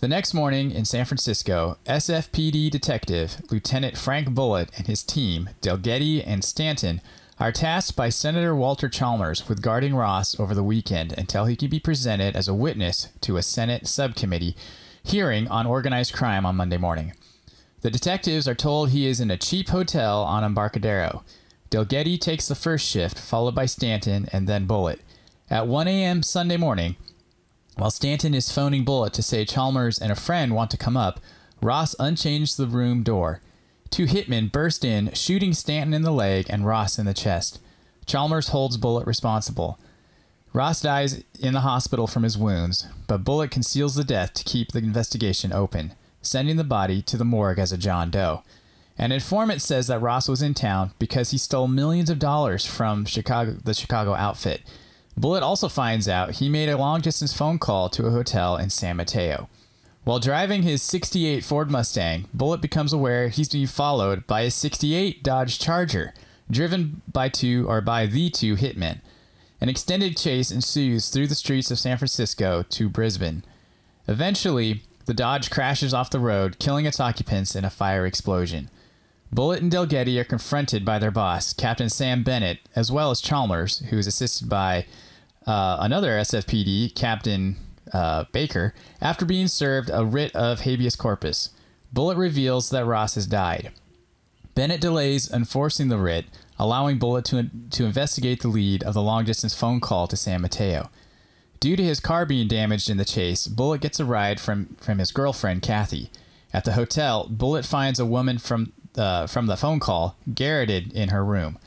The 0.00 0.08
next 0.08 0.34
morning 0.34 0.72
in 0.72 0.84
San 0.84 1.06
Francisco, 1.06 1.78
SFPD 1.86 2.70
detective 2.70 3.40
Lieutenant 3.50 3.96
Frank 3.96 4.34
Bullitt 4.34 4.68
and 4.76 4.86
his 4.86 5.02
team, 5.02 5.48
Delgetti 5.62 6.22
and 6.26 6.44
Stanton, 6.44 7.00
are 7.40 7.50
tasked 7.50 7.96
by 7.96 8.10
Senator 8.10 8.54
Walter 8.54 8.90
Chalmers 8.90 9.48
with 9.48 9.62
guarding 9.62 9.94
Ross 9.94 10.38
over 10.38 10.54
the 10.54 10.62
weekend 10.62 11.14
until 11.16 11.46
he 11.46 11.56
can 11.56 11.70
be 11.70 11.80
presented 11.80 12.36
as 12.36 12.46
a 12.46 12.52
witness 12.52 13.08
to 13.22 13.38
a 13.38 13.42
Senate 13.42 13.86
subcommittee 13.86 14.54
hearing 15.02 15.48
on 15.48 15.64
organized 15.64 16.12
crime 16.12 16.44
on 16.44 16.56
Monday 16.56 16.76
morning. 16.76 17.14
The 17.80 17.90
detectives 17.90 18.46
are 18.46 18.54
told 18.54 18.90
he 18.90 19.06
is 19.06 19.18
in 19.18 19.30
a 19.30 19.38
cheap 19.38 19.70
hotel 19.70 20.22
on 20.24 20.44
Embarcadero. 20.44 21.24
Delgetti 21.70 22.20
takes 22.20 22.48
the 22.48 22.54
first 22.54 22.86
shift, 22.86 23.18
followed 23.18 23.54
by 23.54 23.66
Stanton 23.66 24.28
and 24.32 24.48
then 24.48 24.66
Bullitt. 24.66 25.00
At 25.50 25.66
1 25.66 25.88
a.m. 25.88 26.22
Sunday 26.22 26.56
morning, 26.56 26.96
while 27.76 27.90
Stanton 27.90 28.34
is 28.34 28.50
phoning 28.50 28.84
Bullitt 28.84 29.12
to 29.14 29.22
say 29.22 29.44
Chalmers 29.44 29.98
and 29.98 30.10
a 30.10 30.16
friend 30.16 30.54
want 30.54 30.70
to 30.70 30.76
come 30.76 30.96
up, 30.96 31.20
Ross 31.60 31.94
unchains 31.98 32.56
the 32.56 32.66
room 32.66 33.02
door. 33.02 33.40
Two 33.90 34.06
hitmen 34.06 34.50
burst 34.50 34.84
in, 34.84 35.12
shooting 35.12 35.52
Stanton 35.52 35.94
in 35.94 36.02
the 36.02 36.10
leg 36.10 36.46
and 36.48 36.66
Ross 36.66 36.98
in 36.98 37.06
the 37.06 37.14
chest. 37.14 37.60
Chalmers 38.06 38.48
holds 38.48 38.76
Bullitt 38.76 39.06
responsible. 39.06 39.78
Ross 40.52 40.80
dies 40.80 41.22
in 41.38 41.52
the 41.52 41.60
hospital 41.60 42.06
from 42.06 42.22
his 42.22 42.38
wounds, 42.38 42.86
but 43.06 43.24
Bullitt 43.24 43.50
conceals 43.50 43.94
the 43.94 44.04
death 44.04 44.32
to 44.34 44.44
keep 44.44 44.72
the 44.72 44.78
investigation 44.78 45.52
open, 45.52 45.92
sending 46.22 46.56
the 46.56 46.64
body 46.64 47.02
to 47.02 47.16
the 47.16 47.24
morgue 47.24 47.58
as 47.58 47.72
a 47.72 47.78
John 47.78 48.10
Doe. 48.10 48.42
An 48.98 49.12
informant 49.12 49.60
says 49.60 49.88
that 49.88 50.00
Ross 50.00 50.28
was 50.28 50.40
in 50.40 50.54
town 50.54 50.92
because 50.98 51.30
he 51.30 51.38
stole 51.38 51.68
millions 51.68 52.08
of 52.08 52.18
dollars 52.18 52.64
from 52.64 53.04
Chicago, 53.04 53.52
the 53.62 53.74
Chicago 53.74 54.14
outfit. 54.14 54.62
Bullitt 55.18 55.42
also 55.42 55.68
finds 55.68 56.08
out 56.08 56.36
he 56.36 56.48
made 56.48 56.68
a 56.68 56.78
long 56.78 57.00
distance 57.00 57.32
phone 57.32 57.58
call 57.58 57.88
to 57.90 58.06
a 58.06 58.10
hotel 58.10 58.56
in 58.56 58.70
San 58.70 58.96
Mateo. 58.96 59.48
While 60.04 60.20
driving 60.20 60.62
his 60.62 60.82
68 60.82 61.42
Ford 61.42 61.70
Mustang, 61.70 62.26
Bullitt 62.32 62.60
becomes 62.60 62.92
aware 62.92 63.28
he's 63.28 63.48
being 63.48 63.66
followed 63.66 64.26
by 64.26 64.42
a 64.42 64.50
68 64.50 65.22
Dodge 65.22 65.58
Charger, 65.58 66.14
driven 66.50 67.02
by 67.12 67.28
two 67.28 67.66
or 67.68 67.80
by 67.80 68.06
the 68.06 68.30
two 68.30 68.56
hitmen. 68.56 69.00
An 69.60 69.68
extended 69.68 70.16
chase 70.16 70.50
ensues 70.50 71.08
through 71.08 71.26
the 71.26 71.34
streets 71.34 71.70
of 71.70 71.78
San 71.78 71.98
Francisco 71.98 72.62
to 72.62 72.88
Brisbane. 72.88 73.42
Eventually, 74.06 74.82
the 75.06 75.14
Dodge 75.14 75.50
crashes 75.50 75.94
off 75.94 76.10
the 76.10 76.20
road, 76.20 76.58
killing 76.58 76.86
its 76.86 77.00
occupants 77.00 77.56
in 77.56 77.64
a 77.64 77.70
fire 77.70 78.06
explosion. 78.06 78.70
Bullitt 79.32 79.62
and 79.62 79.72
Delgetti 79.72 80.18
are 80.18 80.24
confronted 80.24 80.84
by 80.84 80.98
their 80.98 81.10
boss, 81.10 81.52
Captain 81.52 81.90
Sam 81.90 82.22
Bennett, 82.22 82.60
as 82.74 82.90
well 82.90 83.10
as 83.10 83.20
Chalmers, 83.20 83.80
who 83.90 83.98
is 83.98 84.06
assisted 84.06 84.48
by 84.48 84.86
uh, 85.46 85.78
another 85.80 86.10
SFPD, 86.10 86.94
Captain 86.94 87.56
uh, 87.92 88.24
Baker, 88.32 88.74
after 89.00 89.24
being 89.24 89.48
served 89.48 89.90
a 89.92 90.04
writ 90.04 90.34
of 90.34 90.60
habeas 90.60 90.96
corpus. 90.96 91.50
Bullitt 91.92 92.18
reveals 92.18 92.70
that 92.70 92.84
Ross 92.84 93.14
has 93.14 93.26
died. 93.26 93.72
Bennett 94.54 94.80
delays 94.80 95.30
enforcing 95.30 95.88
the 95.88 95.98
writ, 95.98 96.26
allowing 96.58 96.98
Bullitt 96.98 97.26
to, 97.26 97.50
to 97.70 97.84
investigate 97.84 98.40
the 98.40 98.48
lead 98.48 98.82
of 98.82 98.94
the 98.94 99.02
long 99.02 99.24
distance 99.24 99.54
phone 99.54 99.80
call 99.80 100.08
to 100.08 100.16
San 100.16 100.40
Mateo. 100.40 100.90
Due 101.60 101.76
to 101.76 101.82
his 101.82 102.00
car 102.00 102.26
being 102.26 102.48
damaged 102.48 102.90
in 102.90 102.96
the 102.96 103.04
chase, 103.04 103.46
Bullitt 103.46 103.80
gets 103.80 104.00
a 104.00 104.04
ride 104.04 104.40
from, 104.40 104.76
from 104.80 104.98
his 104.98 105.10
girlfriend, 105.10 105.62
Kathy. 105.62 106.10
At 106.52 106.64
the 106.64 106.72
hotel, 106.72 107.26
Bullitt 107.28 107.66
finds 107.66 107.98
a 107.98 108.06
woman 108.06 108.38
from, 108.38 108.72
uh, 108.96 109.26
from 109.26 109.46
the 109.46 109.56
phone 109.56 109.80
call 109.80 110.16
garroted 110.34 110.92
in 110.92 111.10
her 111.10 111.24
room. 111.24 111.58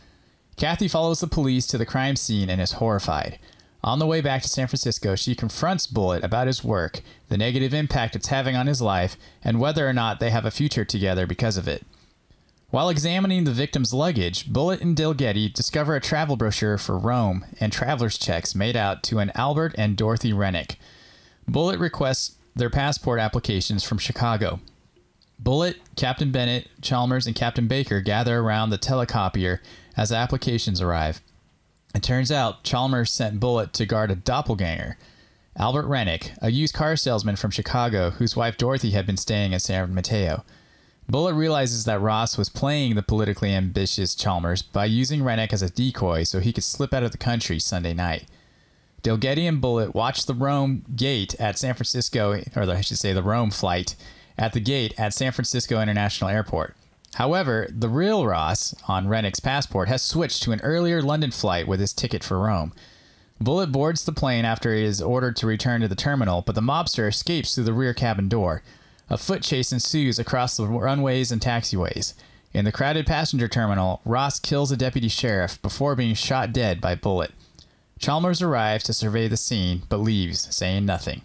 Kathy 0.58 0.88
follows 0.88 1.20
the 1.20 1.28
police 1.28 1.66
to 1.68 1.78
the 1.78 1.86
crime 1.86 2.16
scene 2.16 2.50
and 2.50 2.60
is 2.60 2.74
horrified. 2.74 3.40
On 3.82 3.98
the 3.98 4.06
way 4.06 4.20
back 4.20 4.42
to 4.42 4.50
San 4.50 4.68
Francisco, 4.68 5.16
she 5.16 5.36
confronts 5.36 5.88
Bullitt 5.88 6.24
about 6.24 6.48
his 6.48 6.66
work, 6.66 7.02
the 7.30 7.38
negative 7.38 7.74
impact 7.74 8.16
it's 8.16 8.28
having 8.28 8.58
on 8.58 8.68
his 8.68 8.82
life, 8.82 9.16
and 9.42 9.60
whether 9.60 9.88
or 9.88 9.94
not 9.94 10.20
they 10.20 10.32
have 10.32 10.46
a 10.46 10.52
future 10.52 10.84
together 10.84 11.26
because 11.26 11.56
of 11.56 11.68
it. 11.68 11.86
While 12.72 12.90
examining 12.90 13.46
the 13.46 13.52
victim's 13.52 13.94
luggage, 13.94 14.52
Bullitt 14.52 14.82
and 14.82 14.96
Delgetti 14.96 15.52
discover 15.52 15.96
a 15.96 16.02
travel 16.02 16.36
brochure 16.36 16.78
for 16.78 17.00
Rome 17.00 17.46
and 17.60 17.72
traveler's 17.72 18.18
checks 18.18 18.54
made 18.54 18.76
out 18.76 19.02
to 19.04 19.20
an 19.20 19.32
Albert 19.34 19.74
and 19.78 19.96
Dorothy 19.96 20.34
Rennick. 20.34 20.78
Bullitt 21.48 21.80
requests 21.80 22.36
their 22.56 22.70
passport 22.70 23.20
applications 23.20 23.84
from 23.84 23.98
Chicago. 23.98 24.60
Bullitt, 25.40 25.78
Captain 25.96 26.32
Bennett, 26.32 26.68
Chalmers, 26.82 27.26
and 27.26 27.36
Captain 27.36 27.68
Baker 27.68 28.02
gather 28.02 28.40
around 28.40 28.70
the 28.70 28.78
telecopier 28.78 29.60
as 29.96 30.12
applications 30.12 30.82
arrive. 30.82 31.22
It 31.96 32.04
turns 32.04 32.32
out 32.32 32.64
Chalmers 32.64 33.12
sent 33.12 33.40
Bullitt 33.40 33.74
to 33.74 33.86
guard 33.86 34.12
a 34.12 34.16
doppelganger, 34.16 34.98
Albert 35.58 35.88
Rennick, 35.88 36.34
a 36.42 36.52
used 36.52 36.74
car 36.74 36.96
salesman 36.96 37.36
from 37.36 37.52
Chicago 37.52 38.12
whose 38.12 38.36
wife 38.36 38.58
Dorothy 38.58 38.92
had 38.92 39.06
been 39.06 39.18
staying 39.18 39.54
in 39.54 39.60
San 39.60 39.94
Mateo. 39.94 40.44
Bullitt 41.10 41.36
realizes 41.36 41.86
that 41.86 42.00
Ross 42.00 42.38
was 42.38 42.50
playing 42.50 42.94
the 42.94 43.02
politically 43.02 43.54
ambitious 43.54 44.14
Chalmers 44.14 44.62
by 44.62 44.86
using 44.86 45.24
Rennick 45.24 45.52
as 45.52 45.64
a 45.64 45.70
decoy 45.70 46.24
so 46.24 46.40
he 46.40 46.54
could 46.54 46.64
slip 46.64 46.94
out 46.94 47.04
of 47.04 47.12
the 47.12 47.18
country 47.18 47.60
Sunday 47.60 47.94
night. 47.94 48.26
Delgetti 49.02 49.48
and 49.48 49.60
Bullitt 49.60 49.96
watch 49.96 50.26
the 50.26 50.36
Rome 50.36 50.86
gate 50.96 51.34
at 51.40 51.58
San 51.58 51.74
Francisco, 51.74 52.40
or 52.56 52.70
I 52.70 52.82
should 52.82 53.00
say 53.00 53.14
the 53.14 53.24
Rome 53.24 53.50
flight, 53.50 53.96
at 54.40 54.54
the 54.54 54.60
gate 54.60 54.94
at 54.98 55.14
San 55.14 55.32
Francisco 55.32 55.80
International 55.82 56.30
Airport. 56.30 56.76
However, 57.16 57.68
the 57.70 57.90
real 57.90 58.26
Ross 58.26 58.74
on 58.88 59.08
Rennick's 59.08 59.40
passport 59.40 59.90
has 59.90 60.02
switched 60.02 60.42
to 60.44 60.52
an 60.52 60.62
earlier 60.62 61.02
London 61.02 61.32
flight 61.32 61.68
with 61.68 61.80
his 61.80 61.94
ticket 61.94 62.24
for 62.24 62.40
Rome. 62.40 62.72
Bullitt 63.42 63.72
boards 63.72 64.06
the 64.06 64.12
plane 64.12 64.46
after 64.46 64.74
he 64.74 64.84
is 64.84 65.02
ordered 65.02 65.36
to 65.38 65.48
return 65.48 65.82
to 65.82 65.88
the 65.88 65.96
terminal, 65.96 66.42
but 66.42 66.56
the 66.56 66.62
mobster 66.62 67.08
escapes 67.08 67.54
through 67.54 67.66
the 67.66 67.74
rear 67.74 67.94
cabin 67.94 68.30
door. 68.30 68.64
A 69.10 69.18
foot 69.18 69.42
chase 69.42 69.72
ensues 69.72 70.20
across 70.20 70.56
the 70.56 70.68
runways 70.68 71.32
and 71.32 71.42
taxiways. 71.42 72.14
In 72.54 72.66
the 72.66 72.72
crowded 72.72 73.06
passenger 73.06 73.48
terminal, 73.48 74.02
Ross 74.06 74.40
kills 74.40 74.72
a 74.72 74.78
deputy 74.78 75.08
sheriff 75.08 75.62
before 75.62 75.96
being 75.96 76.16
shot 76.16 76.54
dead 76.54 76.80
by 76.80 76.96
Bullitt. 76.96 77.32
Chalmers 78.00 78.42
arrives 78.42 78.84
to 78.86 78.94
survey 78.94 79.28
the 79.28 79.38
scene, 79.38 79.84
but 79.90 79.98
leaves, 79.98 80.54
saying 80.56 80.86
nothing. 80.86 81.22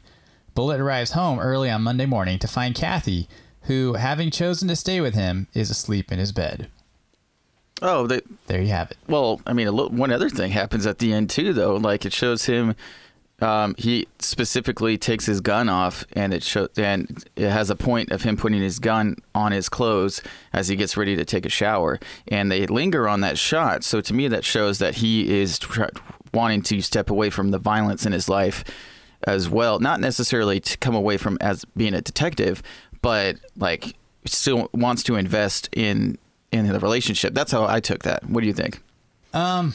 Bullitt 0.54 0.80
arrives 0.80 1.12
home 1.12 1.40
early 1.40 1.70
on 1.70 1.82
Monday 1.82 2.06
morning 2.06 2.38
to 2.38 2.49
find 2.49 2.75
Kathy, 2.75 3.28
who, 3.62 3.94
having 3.94 4.30
chosen 4.30 4.68
to 4.68 4.76
stay 4.76 5.00
with 5.00 5.14
him, 5.14 5.49
is 5.54 5.70
asleep 5.70 6.12
in 6.12 6.18
his 6.18 6.32
bed. 6.32 6.68
Oh, 7.82 8.06
they, 8.06 8.20
There 8.46 8.62
you 8.62 8.68
have 8.68 8.90
it. 8.90 8.96
well, 9.08 9.40
I 9.46 9.52
mean, 9.52 9.66
a 9.66 9.73
little, 9.73 9.90
one 9.90 10.12
other 10.12 10.30
thing 10.30 10.52
happens 10.52 10.87
at 10.87 10.99
the 10.99 11.12
end 11.12 11.28
too, 11.28 11.52
though. 11.52 11.75
Like 11.75 12.06
it 12.06 12.12
shows 12.12 12.44
him. 12.46 12.76
Um, 13.40 13.75
he 13.76 14.06
specifically 14.20 14.96
takes 14.96 15.26
his 15.26 15.40
gun 15.40 15.68
off, 15.68 16.04
and 16.12 16.32
it 16.32 16.44
show, 16.44 16.68
and 16.76 17.25
it 17.34 17.50
has 17.50 17.68
a 17.68 17.75
point 17.75 18.12
of 18.12 18.23
him 18.23 18.37
putting 18.37 18.62
his 18.62 18.78
gun 18.78 19.16
on 19.34 19.50
his 19.50 19.68
clothes 19.68 20.23
as 20.52 20.68
he 20.68 20.76
gets 20.76 20.96
ready 20.96 21.16
to 21.16 21.25
take 21.25 21.44
a 21.44 21.50
shower, 21.50 21.99
and 22.28 22.50
they 22.50 22.64
linger 22.68 23.08
on 23.08 23.23
that 23.23 23.37
shot. 23.37 23.82
So 23.82 24.00
to 24.02 24.14
me, 24.14 24.28
that 24.28 24.44
shows 24.44 24.78
that 24.78 24.94
he 24.94 25.40
is 25.40 25.58
tr- 25.58 25.87
wanting 26.32 26.62
to 26.62 26.80
step 26.80 27.11
away 27.11 27.28
from 27.28 27.50
the 27.50 27.58
violence 27.58 28.06
in 28.06 28.12
his 28.12 28.28
life 28.28 28.64
as 29.26 29.49
well. 29.49 29.78
Not 29.81 30.00
necessarily 30.00 30.61
to 30.61 30.78
come 30.78 30.95
away 30.95 31.16
from 31.16 31.38
as 31.40 31.64
being 31.76 31.95
a 31.95 32.00
detective, 32.00 32.62
but 33.02 33.37
like 33.57 33.95
still 34.26 34.69
wants 34.73 35.02
to 35.04 35.16
invest 35.16 35.69
in 35.73 36.19
in 36.52 36.66
the 36.69 36.78
relationship. 36.78 37.35
That's 37.35 37.52
how 37.52 37.66
I 37.66 37.81
took 37.81 38.02
that. 38.04 38.28
What 38.28 38.40
do 38.43 38.47
you 38.47 38.52
think? 38.54 38.81
Um, 39.33 39.75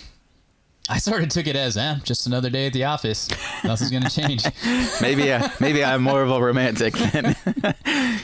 I 0.91 0.97
sort 0.97 1.21
of 1.21 1.29
took 1.29 1.45
it 1.45 1.55
as, 1.55 1.77
eh, 1.77 1.97
just 2.03 2.25
another 2.25 2.49
day 2.49 2.65
at 2.65 2.73
the 2.73 2.85
office. 2.85 3.29
Nothing's 3.63 3.91
gonna 3.91 4.09
change. 4.21 4.43
Maybe 5.01 5.31
uh, 5.31 5.49
maybe 5.59 5.83
I'm 5.83 6.01
more 6.01 6.23
of 6.23 6.31
a 6.31 6.41
romantic 6.41 6.93
than 7.11 7.35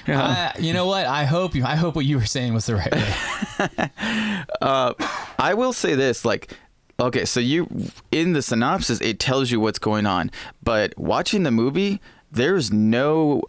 Uh, 0.07 0.51
you 0.59 0.71
know 0.73 0.85
what? 0.85 1.05
I 1.05 1.25
hope 1.25 1.55
you. 1.55 1.63
I 1.65 1.75
hope 1.75 1.95
what 1.95 2.05
you 2.05 2.17
were 2.17 2.25
saying 2.25 2.53
was 2.53 2.65
the 2.67 2.75
right 2.75 2.91
way. 2.93 3.89
uh, 4.61 4.93
I 5.39 5.53
will 5.55 5.73
say 5.73 5.95
this 5.95 6.23
like 6.23 6.51
okay, 6.99 7.25
so 7.25 7.39
you 7.39 7.67
in 8.11 8.33
the 8.33 8.41
synopsis 8.41 9.01
it 9.01 9.19
tells 9.19 9.51
you 9.51 9.59
what's 9.59 9.79
going 9.79 10.05
on, 10.05 10.31
but 10.63 10.97
watching 10.97 11.43
the 11.43 11.51
movie 11.51 12.01
there's 12.31 12.71
no 12.71 13.41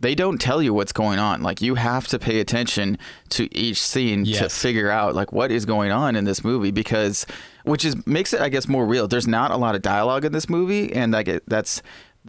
they 0.00 0.16
don't 0.16 0.40
tell 0.40 0.60
you 0.60 0.74
what's 0.74 0.92
going 0.92 1.20
on. 1.20 1.42
Like 1.42 1.62
you 1.62 1.76
have 1.76 2.08
to 2.08 2.18
pay 2.18 2.40
attention 2.40 2.98
to 3.30 3.48
each 3.56 3.80
scene 3.80 4.24
to 4.24 4.48
figure 4.48 4.90
out 4.90 5.14
like 5.14 5.32
what 5.32 5.52
is 5.52 5.64
going 5.64 5.92
on 5.92 6.16
in 6.16 6.24
this 6.24 6.42
movie 6.42 6.72
because 6.72 7.24
which 7.64 7.84
is 7.84 8.04
makes 8.06 8.32
it 8.32 8.40
I 8.40 8.48
guess 8.48 8.66
more 8.66 8.84
real. 8.84 9.06
There's 9.06 9.28
not 9.28 9.52
a 9.52 9.56
lot 9.56 9.76
of 9.76 9.82
dialogue 9.82 10.24
in 10.24 10.32
this 10.32 10.50
movie 10.50 10.92
and 10.92 11.12
like 11.12 11.28
that's 11.46 11.82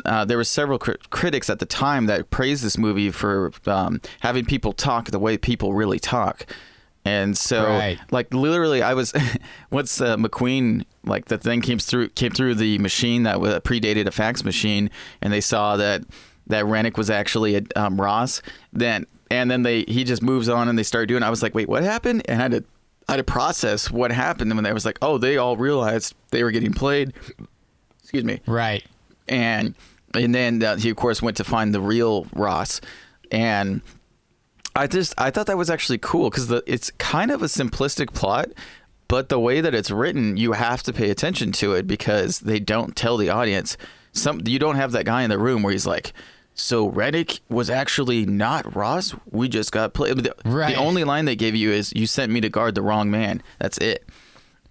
uh, 0.06 0.26
there 0.26 0.38
were 0.38 0.44
several 0.44 0.80
cri- 0.80 0.98
critics 1.10 1.50
at 1.50 1.60
the 1.60 1.66
time 1.66 2.08
that 2.08 2.30
praised 2.30 2.64
this 2.64 2.78
movie 2.78 3.12
for 3.12 3.52
um, 3.66 4.02
having 4.22 4.46
people 4.46 4.74
talk 4.74 5.12
the 5.12 5.20
way 5.20 5.38
people 5.38 5.74
really 5.74 6.00
talk. 6.00 6.46
And 7.06 7.38
so, 7.38 7.66
Right. 7.66 8.00
like, 8.12 8.34
literally, 8.34 8.82
I 8.82 8.94
was, 8.94 9.14
once 9.72 10.00
uh, 10.00 10.16
McQueen 10.18 10.86
like 11.06 11.26
the 11.26 11.38
thing 11.38 11.62
came 11.62 11.80
through 11.80 12.10
came 12.10 12.32
through 12.32 12.56
the 12.56 12.78
machine 12.78 13.24
that 13.24 13.42
was 13.42 13.56
predated 13.60 14.08
a 14.08 14.12
fax 14.12 14.44
machine, 14.46 14.90
and 15.22 15.34
they 15.34 15.42
saw 15.42 15.76
that 15.78 16.04
that 16.48 16.66
Rennick 16.66 16.98
was 16.98 17.10
actually 17.10 17.56
a 17.56 17.64
um, 17.76 18.00
Ross. 18.00 18.42
Then 18.72 19.06
and 19.30 19.52
then 19.52 19.64
they 19.64 19.84
he 19.88 20.04
just 20.06 20.22
moves 20.22 20.48
on 20.48 20.70
and 20.70 20.80
they 20.80 20.84
start 20.84 21.08
doing. 21.10 21.24
I 21.24 21.30
was 21.30 21.44
like, 21.44 21.54
wait, 21.56 21.68
what 21.68 21.84
happened? 21.84 22.22
And 22.30 22.40
I 22.40 22.44
had 22.44 22.52
to 22.52 22.64
I 23.10 23.14
had 23.14 23.18
to 23.18 23.24
process 23.26 23.92
what 23.92 24.12
happened. 24.12 24.50
And 24.50 24.58
when 24.58 24.64
they 24.64 24.72
was 24.72 24.86
like, 24.86 24.98
oh, 25.02 25.18
they 25.18 25.36
all 25.38 25.58
realized 25.58 26.16
they 26.32 26.42
were 26.44 26.52
getting 26.52 26.72
played. 26.74 27.12
Excuse 28.02 28.24
me. 28.24 28.40
Right. 28.48 28.86
And 29.28 29.76
and 30.14 30.34
then 30.34 30.64
uh, 30.64 30.78
he 30.78 30.90
of 30.90 30.96
course 30.96 31.22
went 31.22 31.36
to 31.38 31.44
find 31.44 31.74
the 31.74 31.82
real 31.82 32.28
Ross, 32.34 32.80
and 33.32 33.82
I 34.76 34.88
just 34.88 35.14
I 35.18 35.30
thought 35.30 35.48
that 35.48 35.58
was 35.58 35.70
actually 35.70 36.00
cool 36.00 36.30
because 36.30 36.50
it's 36.66 36.92
kind 36.92 37.32
of 37.32 37.42
a 37.42 37.46
simplistic 37.46 38.14
plot, 38.14 38.50
but 39.08 39.30
the 39.30 39.40
way 39.40 39.62
that 39.62 39.76
it's 39.76 39.92
written, 39.92 40.38
you 40.38 40.54
have 40.54 40.82
to 40.84 40.94
pay 40.94 41.10
attention 41.10 41.52
to 41.54 41.74
it 41.74 41.86
because 41.88 42.40
they 42.40 42.60
don't 42.60 42.96
tell 42.96 43.18
the 43.18 43.30
audience. 43.30 43.78
Some 44.14 44.42
you 44.46 44.60
don't 44.60 44.76
have 44.76 44.92
that 44.94 45.06
guy 45.06 45.24
in 45.24 45.30
the 45.30 45.38
room 45.38 45.62
where 45.64 45.72
he's 45.74 45.86
like, 45.86 46.14
"So 46.56 46.88
Rennick 46.88 47.42
was 47.50 47.70
actually 47.70 48.26
not 48.26 48.76
Ross. 48.76 49.14
We 49.30 49.48
just 49.48 49.72
got 49.72 49.94
played." 49.94 50.18
The, 50.18 50.36
Right. 50.46 50.74
the 50.76 50.82
only 50.82 51.04
line 51.04 51.26
they 51.26 51.36
gave 51.36 51.56
you 51.56 51.72
is, 51.72 51.94
"You 51.96 52.08
sent 52.08 52.32
me 52.32 52.42
to 52.42 52.50
guard 52.50 52.74
the 52.76 52.82
wrong 52.82 53.12
man." 53.12 53.44
That's 53.60 53.78
it. 53.78 54.08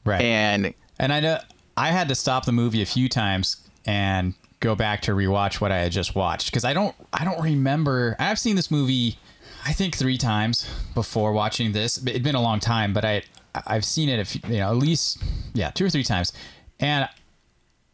Right. 0.04 0.20
And 0.20 0.74
And 0.98 1.12
I 1.12 1.20
know 1.20 1.38
I 1.76 1.88
had 1.88 2.08
to 2.08 2.14
stop 2.14 2.44
the 2.44 2.52
movie 2.52 2.82
a 2.82 2.86
few 2.86 3.08
times 3.08 3.56
and 3.86 4.34
go 4.60 4.74
back 4.76 5.02
to 5.02 5.12
rewatch 5.12 5.60
what 5.60 5.72
I 5.72 5.78
had 5.78 5.90
just 5.92 6.14
watched 6.14 6.46
because 6.50 6.64
I 6.64 6.72
don't 6.72 6.94
I 7.12 7.24
don't 7.24 7.40
remember. 7.40 8.16
I've 8.18 8.38
seen 8.38 8.56
this 8.56 8.70
movie 8.70 9.18
I 9.64 9.72
think 9.72 9.96
three 9.96 10.18
times 10.18 10.68
before 10.94 11.32
watching 11.32 11.72
this. 11.72 11.98
It'd 12.04 12.22
been 12.22 12.34
a 12.34 12.42
long 12.42 12.60
time, 12.60 12.92
but 12.92 13.04
I 13.04 13.22
I've 13.66 13.84
seen 13.84 14.08
it 14.08 14.18
a 14.18 14.24
few, 14.24 14.40
you 14.48 14.58
know 14.60 14.70
at 14.70 14.76
least 14.76 15.22
yeah 15.54 15.70
two 15.70 15.84
or 15.84 15.90
three 15.90 16.02
times, 16.04 16.32
and 16.80 17.08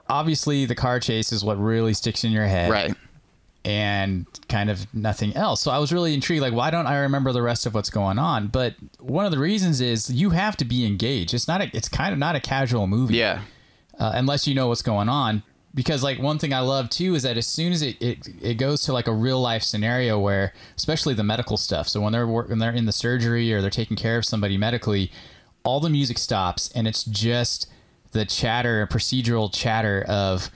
obviously 0.08 0.64
the 0.64 0.74
car 0.74 1.00
chase 1.00 1.32
is 1.32 1.44
what 1.44 1.58
really 1.58 1.92
sticks 1.94 2.24
in 2.24 2.32
your 2.32 2.46
head, 2.46 2.70
right. 2.70 2.94
and 3.64 4.26
kind 4.48 4.70
of 4.70 4.86
nothing 4.94 5.34
else. 5.36 5.60
So 5.60 5.70
I 5.70 5.78
was 5.78 5.92
really 5.92 6.14
intrigued. 6.14 6.40
Like, 6.42 6.54
why 6.54 6.70
don't 6.70 6.86
I 6.86 6.98
remember 7.00 7.32
the 7.32 7.42
rest 7.42 7.66
of 7.66 7.74
what's 7.74 7.90
going 7.90 8.18
on? 8.18 8.46
But 8.48 8.74
one 8.98 9.26
of 9.26 9.32
the 9.32 9.38
reasons 9.38 9.80
is 9.80 10.10
you 10.10 10.30
have 10.30 10.56
to 10.58 10.64
be 10.64 10.86
engaged. 10.86 11.34
It's 11.34 11.48
not. 11.48 11.60
A, 11.60 11.70
it's 11.76 11.88
kind 11.88 12.12
of 12.12 12.18
not 12.18 12.36
a 12.36 12.40
casual 12.40 12.86
movie 12.86 13.16
Yeah. 13.16 13.42
uh, 13.98 14.12
unless 14.14 14.46
you 14.46 14.54
know 14.54 14.68
what's 14.68 14.82
going 14.82 15.08
on. 15.08 15.42
Because 15.78 16.02
like 16.02 16.18
one 16.18 16.40
thing 16.40 16.52
I 16.52 16.58
love 16.58 16.90
too 16.90 17.14
is 17.14 17.22
that 17.22 17.36
as 17.36 17.46
soon 17.46 17.72
as 17.72 17.82
it, 17.82 18.02
it, 18.02 18.28
it 18.42 18.54
goes 18.54 18.80
to 18.82 18.92
like 18.92 19.06
a 19.06 19.12
real 19.12 19.40
life 19.40 19.62
scenario 19.62 20.18
where, 20.18 20.52
especially 20.76 21.14
the 21.14 21.22
medical 21.22 21.56
stuff. 21.56 21.88
So 21.88 22.00
when 22.00 22.12
they're 22.12 22.26
wor- 22.26 22.46
when 22.48 22.58
they're 22.58 22.72
in 22.72 22.86
the 22.86 22.90
surgery 22.90 23.54
or 23.54 23.60
they're 23.60 23.70
taking 23.70 23.96
care 23.96 24.18
of 24.18 24.24
somebody 24.24 24.56
medically, 24.58 25.12
all 25.62 25.78
the 25.78 25.88
music 25.88 26.18
stops 26.18 26.68
and 26.74 26.88
it's 26.88 27.04
just 27.04 27.68
the 28.10 28.24
chatter, 28.24 28.88
procedural 28.88 29.54
chatter 29.54 30.04
of 30.08 30.50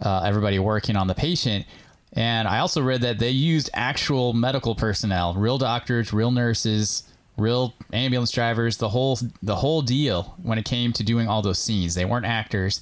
uh, 0.00 0.22
everybody 0.24 0.58
working 0.58 0.96
on 0.96 1.06
the 1.06 1.14
patient. 1.14 1.66
And 2.14 2.48
I 2.48 2.60
also 2.60 2.80
read 2.80 3.02
that 3.02 3.18
they 3.18 3.28
used 3.28 3.68
actual 3.74 4.32
medical 4.32 4.74
personnel, 4.74 5.34
real 5.34 5.58
doctors, 5.58 6.14
real 6.14 6.30
nurses, 6.30 7.02
real 7.36 7.74
ambulance 7.92 8.30
drivers, 8.30 8.78
the 8.78 8.88
whole 8.88 9.18
the 9.42 9.56
whole 9.56 9.82
deal 9.82 10.34
when 10.42 10.56
it 10.56 10.64
came 10.64 10.94
to 10.94 11.04
doing 11.04 11.28
all 11.28 11.42
those 11.42 11.58
scenes. 11.58 11.94
They 11.94 12.06
weren't 12.06 12.24
actors. 12.24 12.80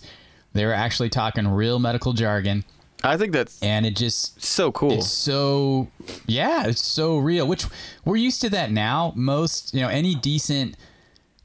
They 0.52 0.66
were 0.66 0.72
actually 0.72 1.10
talking 1.10 1.46
real 1.46 1.78
medical 1.78 2.12
jargon 2.12 2.64
I 3.02 3.16
think 3.16 3.32
that's 3.32 3.62
and 3.62 3.86
it 3.86 3.96
just 3.96 4.42
so 4.42 4.72
cool. 4.72 4.92
it's 4.92 5.08
so 5.08 5.88
yeah, 6.26 6.66
it's 6.66 6.84
so 6.84 7.18
real. 7.18 7.46
Which 7.46 7.66
we're 8.04 8.16
used 8.16 8.40
to 8.42 8.50
that 8.50 8.70
now. 8.70 9.12
Most 9.16 9.74
you 9.74 9.80
know, 9.80 9.88
any 9.88 10.14
decent 10.14 10.76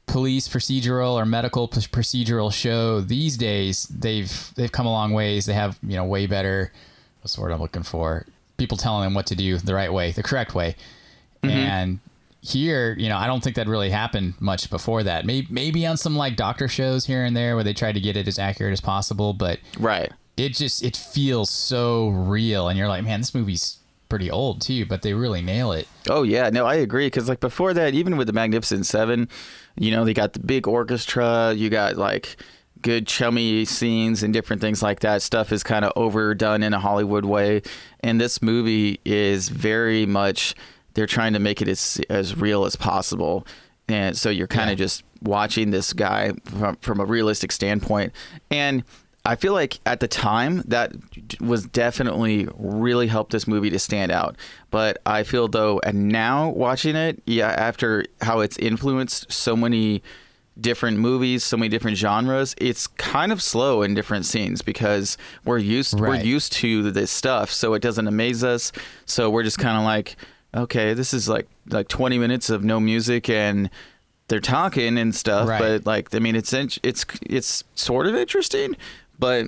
police 0.06 0.48
procedural 0.48 1.12
or 1.12 1.24
medical 1.24 1.68
p- 1.68 1.80
procedural 1.80 2.52
show 2.52 3.00
these 3.00 3.36
days, 3.36 3.86
they've 3.88 4.52
they've 4.56 4.72
come 4.72 4.86
a 4.86 4.92
long 4.92 5.12
ways. 5.12 5.46
They 5.46 5.54
have 5.54 5.78
you 5.82 5.96
know 5.96 6.04
way 6.04 6.26
better. 6.26 6.72
What's 7.22 7.36
the 7.36 7.42
word 7.42 7.52
I'm 7.52 7.60
looking 7.60 7.82
for? 7.82 8.26
People 8.58 8.76
telling 8.76 9.04
them 9.04 9.14
what 9.14 9.26
to 9.26 9.34
do 9.34 9.58
the 9.58 9.74
right 9.74 9.92
way, 9.92 10.12
the 10.12 10.22
correct 10.22 10.54
way, 10.54 10.76
mm-hmm. 11.42 11.50
and 11.50 11.98
here, 12.52 12.94
you 12.98 13.08
know, 13.08 13.16
I 13.16 13.26
don't 13.26 13.42
think 13.42 13.56
that 13.56 13.66
really 13.66 13.90
happened 13.90 14.34
much 14.40 14.70
before 14.70 15.02
that. 15.02 15.24
Maybe 15.24 15.46
maybe 15.50 15.86
on 15.86 15.96
some 15.96 16.16
like 16.16 16.36
doctor 16.36 16.68
shows 16.68 17.06
here 17.06 17.24
and 17.24 17.36
there 17.36 17.54
where 17.54 17.64
they 17.64 17.74
tried 17.74 17.94
to 17.94 18.00
get 18.00 18.16
it 18.16 18.28
as 18.28 18.38
accurate 18.38 18.72
as 18.72 18.80
possible, 18.80 19.32
but 19.32 19.58
right. 19.78 20.12
it 20.36 20.50
just 20.50 20.82
it 20.82 20.96
feels 20.96 21.50
so 21.50 22.08
real 22.08 22.68
and 22.68 22.78
you're 22.78 22.88
like 22.88 23.04
man 23.04 23.20
this 23.20 23.34
movie's 23.34 23.78
pretty 24.08 24.30
old 24.30 24.60
too 24.60 24.86
but 24.86 25.02
they 25.02 25.12
really 25.12 25.42
nail 25.42 25.72
it 25.72 25.88
Oh 26.08 26.22
yeah, 26.22 26.50
no, 26.50 26.66
I 26.66 26.76
agree. 26.76 27.06
Because 27.06 27.28
like 27.28 27.40
before 27.40 27.74
that, 27.74 27.94
even 27.94 28.16
with 28.16 28.26
the 28.26 28.32
Magnificent 28.32 28.86
Seven, 28.86 29.28
you 29.76 29.90
know, 29.90 30.04
they 30.04 30.14
got 30.14 30.32
the 30.32 30.40
big 30.40 30.66
orchestra. 30.68 31.52
You 31.52 31.70
got 31.70 31.96
like 31.96 32.36
good 32.82 33.06
chummy 33.06 33.64
scenes 33.64 34.22
and 34.22 34.32
different 34.32 34.62
things 34.62 34.82
like 34.82 35.00
that. 35.00 35.22
Stuff 35.22 35.52
is 35.52 35.62
kind 35.62 35.84
of 35.84 35.92
overdone 35.96 36.62
in 36.62 36.74
a 36.74 36.80
Hollywood 36.80 37.24
way, 37.24 37.62
and 38.00 38.20
this 38.20 38.40
movie 38.42 39.00
is 39.04 39.48
very 39.48 40.06
much 40.06 40.54
they're 40.96 41.06
trying 41.06 41.32
to 41.34 41.38
make 41.38 41.62
it 41.62 41.68
as 41.68 42.00
as 42.10 42.36
real 42.36 42.64
as 42.64 42.74
possible. 42.74 43.46
And 43.88 44.16
so 44.18 44.30
you're 44.30 44.48
kind 44.48 44.68
of 44.70 44.78
Yeah. 44.78 44.84
just 44.86 45.04
watching 45.22 45.70
this 45.70 45.92
guy 45.92 46.32
from, 46.44 46.74
from 46.76 46.98
a 46.98 47.04
realistic 47.04 47.52
standpoint, 47.52 48.12
and 48.50 48.82
I 49.24 49.34
feel 49.36 49.52
like 49.52 49.78
at 49.86 49.98
the 50.00 50.06
time 50.08 50.62
that 50.68 50.92
was 51.40 51.66
definitely 51.66 52.48
really 52.56 53.08
helped 53.08 53.32
this 53.32 53.46
movie 53.48 53.70
to 53.70 53.78
stand 53.78 54.12
out. 54.12 54.36
But 54.70 54.98
I 55.04 55.22
feel 55.24 55.48
though, 55.48 55.80
and 55.84 56.08
now 56.08 56.48
watching 56.50 56.94
it, 56.96 57.22
yeah, 57.26 57.48
after 57.48 58.04
how 58.20 58.40
it's 58.40 58.56
influenced 58.58 59.30
so 59.32 59.56
many 59.56 60.02
different 60.60 60.98
movies, 60.98 61.42
so 61.44 61.56
many 61.56 61.68
different 61.68 61.96
genres, 61.96 62.54
it's 62.58 62.86
kind 62.86 63.30
of 63.32 63.42
slow 63.42 63.82
in 63.82 63.94
different 63.94 64.26
scenes 64.26 64.62
because 64.62 65.18
we're 65.44 65.58
used 65.58 65.98
we're 66.00 66.14
used 66.16 66.52
to 66.54 66.90
this 66.92 67.10
stuff, 67.10 67.50
so 67.50 67.74
it 67.74 67.82
doesn't 67.82 68.06
amaze 68.06 68.42
us. 68.44 68.70
So 69.06 69.28
we're 69.28 69.42
just 69.42 69.58
kind 69.58 69.76
of 69.76 69.82
like, 69.84 70.16
okay, 70.56 70.94
this 70.94 71.12
is 71.14 71.28
like 71.28 71.46
like 71.68 71.88
20 71.88 72.18
minutes 72.18 72.50
of 72.50 72.64
no 72.64 72.80
music 72.80 73.28
and 73.28 73.70
they're 74.28 74.40
talking 74.40 74.98
and 74.98 75.14
stuff, 75.14 75.48
Right. 75.48 75.60
but 75.60 75.86
like 75.86 76.14
I 76.14 76.18
mean, 76.18 76.34
it's 76.36 76.52
it's 76.52 76.78
it's 77.22 77.64
sort 77.74 78.06
of 78.06 78.14
interesting, 78.14 78.76
but 79.18 79.46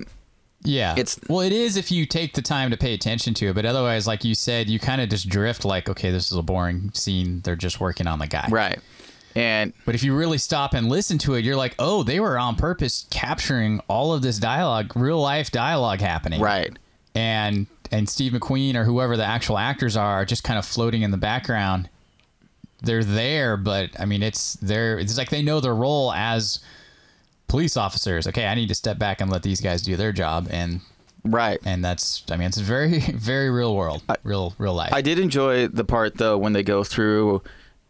yeah 0.63 0.91
It's- 0.91 1.17
well 1.29 1.39
it 1.39 1.53
is 1.53 1.77
if 1.77 1.89
you 1.89 2.05
take 2.05 2.33
the 2.33 2.41
time 2.41 2.69
to 2.71 2.75
pay 2.75 2.93
attention 2.93 3.33
to 3.35 3.47
it 3.47 3.53
but 3.53 3.65
otherwise 3.65 4.05
like 4.07 4.25
you 4.25 4.35
said 4.35 4.69
you 4.69 4.77
kind 4.77 4.99
of 4.99 5.07
just 5.07 5.29
drift 5.29 5.63
like 5.63 5.87
okay 5.87 6.11
this 6.11 6.29
is 6.33 6.37
a 6.37 6.41
boring 6.41 6.91
scene 6.93 7.39
they're 7.45 7.55
just 7.55 7.79
working 7.79 8.07
on 8.07 8.19
the 8.19 8.27
guy 8.27 8.45
right. 8.49 8.79
And 9.35 9.71
but 9.85 9.95
if 9.95 10.03
you 10.03 10.13
really 10.13 10.37
stop 10.37 10.73
and 10.73 10.89
listen 10.89 11.17
to 11.19 11.35
it 11.35 11.45
you're 11.45 11.55
like 11.55 11.75
oh 11.79 12.03
they 12.03 12.19
were 12.19 12.37
on 12.37 12.57
purpose 12.57 13.07
capturing 13.09 13.79
all 13.87 14.11
of 14.11 14.21
this 14.21 14.37
dialogue 14.37 14.91
real 14.97 15.21
life 15.21 15.49
dialogue 15.49 16.01
happening 16.01 16.41
right. 16.41 16.77
and 17.15 17.65
and 17.91 18.07
Steve 18.09 18.31
McQueen 18.33 18.75
or 18.75 18.83
whoever 18.83 19.17
the 19.17 19.25
actual 19.25 19.57
actors 19.57 19.95
are 19.97 20.21
are 20.21 20.25
just 20.25 20.43
kind 20.43 20.57
of 20.59 20.65
floating 20.65 21.01
in 21.01 21.11
the 21.11 21.17
background. 21.17 21.89
They're 22.81 23.03
there, 23.03 23.57
but 23.57 23.89
I 23.99 24.05
mean, 24.05 24.23
it's 24.23 24.53
they're 24.55 24.97
it's 24.97 25.17
like 25.17 25.29
they 25.29 25.41
know 25.41 25.59
their 25.59 25.75
role 25.75 26.13
as 26.13 26.59
police 27.47 27.75
officers. 27.75 28.27
Okay, 28.27 28.45
I 28.45 28.55
need 28.55 28.69
to 28.69 28.75
step 28.75 28.97
back 28.97 29.21
and 29.21 29.29
let 29.29 29.43
these 29.43 29.59
guys 29.61 29.81
do 29.81 29.95
their 29.97 30.11
job, 30.11 30.47
and 30.49 30.81
Right. 31.25 31.59
and 31.65 31.83
that's 31.83 32.23
I 32.31 32.37
mean, 32.37 32.47
it's 32.47 32.57
very 32.59 32.99
very 33.13 33.49
real 33.49 33.75
world, 33.75 34.03
real 34.23 34.53
real 34.57 34.73
life. 34.73 34.93
I 34.93 35.01
did 35.01 35.19
enjoy 35.19 35.67
the 35.67 35.83
part 35.83 36.17
though 36.17 36.37
when 36.37 36.53
they 36.53 36.63
go 36.63 36.83
through 36.85 37.41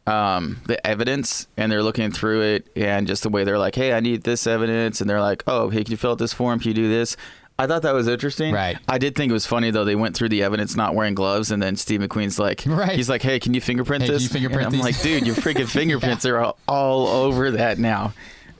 um, 0.07 0.59
the 0.65 0.85
evidence 0.87 1.45
and 1.55 1.71
they're 1.71 1.83
looking 1.83 2.11
through 2.11 2.41
it 2.41 2.67
and 2.75 3.05
just 3.05 3.21
the 3.21 3.29
way 3.29 3.43
they're 3.43 3.59
like, 3.59 3.75
"Hey, 3.75 3.93
I 3.93 3.99
need 3.99 4.23
this 4.23 4.47
evidence," 4.47 5.01
and 5.01 5.09
they're 5.09 5.21
like, 5.21 5.43
"Oh, 5.45 5.69
hey, 5.69 5.83
can 5.83 5.91
you 5.91 5.97
fill 5.97 6.11
out 6.13 6.17
this 6.17 6.33
form? 6.33 6.59
Can 6.59 6.69
you 6.69 6.73
do 6.73 6.89
this?" 6.89 7.15
I 7.59 7.67
thought 7.67 7.81
that 7.83 7.93
was 7.93 8.07
interesting. 8.07 8.53
Right. 8.53 8.77
I 8.87 8.97
did 8.97 9.15
think 9.15 9.29
it 9.29 9.33
was 9.33 9.45
funny 9.45 9.69
though. 9.69 9.83
They 9.85 9.95
went 9.95 10.15
through 10.15 10.29
the 10.29 10.41
evidence 10.43 10.75
not 10.75 10.95
wearing 10.95 11.13
gloves, 11.13 11.51
and 11.51 11.61
then 11.61 11.75
Steve 11.75 11.99
McQueen's 11.99 12.39
like, 12.39 12.63
Right. 12.65 12.93
He's 12.93 13.09
like, 13.09 13.21
"Hey, 13.21 13.39
can 13.39 13.53
you 13.53 13.61
fingerprint 13.61 14.03
Hey, 14.03 14.09
this?" 14.11 14.23
you 14.23 14.29
fingerprint 14.29 14.67
and 14.67 14.67
I'm 14.67 14.81
these? 14.81 14.83
like, 14.83 15.01
"Dude, 15.01 15.27
your 15.27 15.35
freaking 15.35 15.67
fingerprints 15.79 16.25
are 16.25 16.39
all, 16.39 16.57
all 16.67 17.07
over 17.07 17.51
that 17.51 17.77
now." 17.77 18.13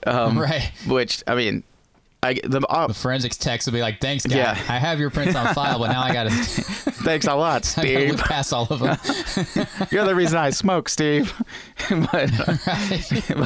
Um, 0.06 0.38
Right. 0.38 0.70
Which 0.86 1.22
I 1.26 1.34
mean, 1.34 1.62
I 2.22 2.34
the 2.34 2.60
uh, 2.68 2.86
the 2.88 2.92
forensics 2.94 3.38
techs 3.38 3.64
will 3.64 3.72
be 3.72 3.80
like, 3.80 3.98
"Thanks, 4.02 4.26
guy. 4.26 4.36
Yeah. 4.36 4.50
I 4.68 4.78
have 4.78 5.00
your 5.00 5.08
prints 5.08 5.34
on 5.34 5.54
file, 5.54 5.78
but 5.78 5.88
now 5.90 6.02
I 6.02 6.12
got 6.12 6.24
to 6.24 6.30
thanks 7.00 7.26
a 7.26 7.34
lot, 7.34 7.64
Steve. 7.64 8.10
look 8.10 8.18
past 8.20 8.52
all 8.52 8.66
of 8.68 8.80
them." 8.80 8.98
You're 9.90 10.04
the 10.04 10.14
reason 10.14 10.36
I 10.36 10.50
smoke, 10.50 10.90
Steve. 10.90 11.32
but, 11.88 12.30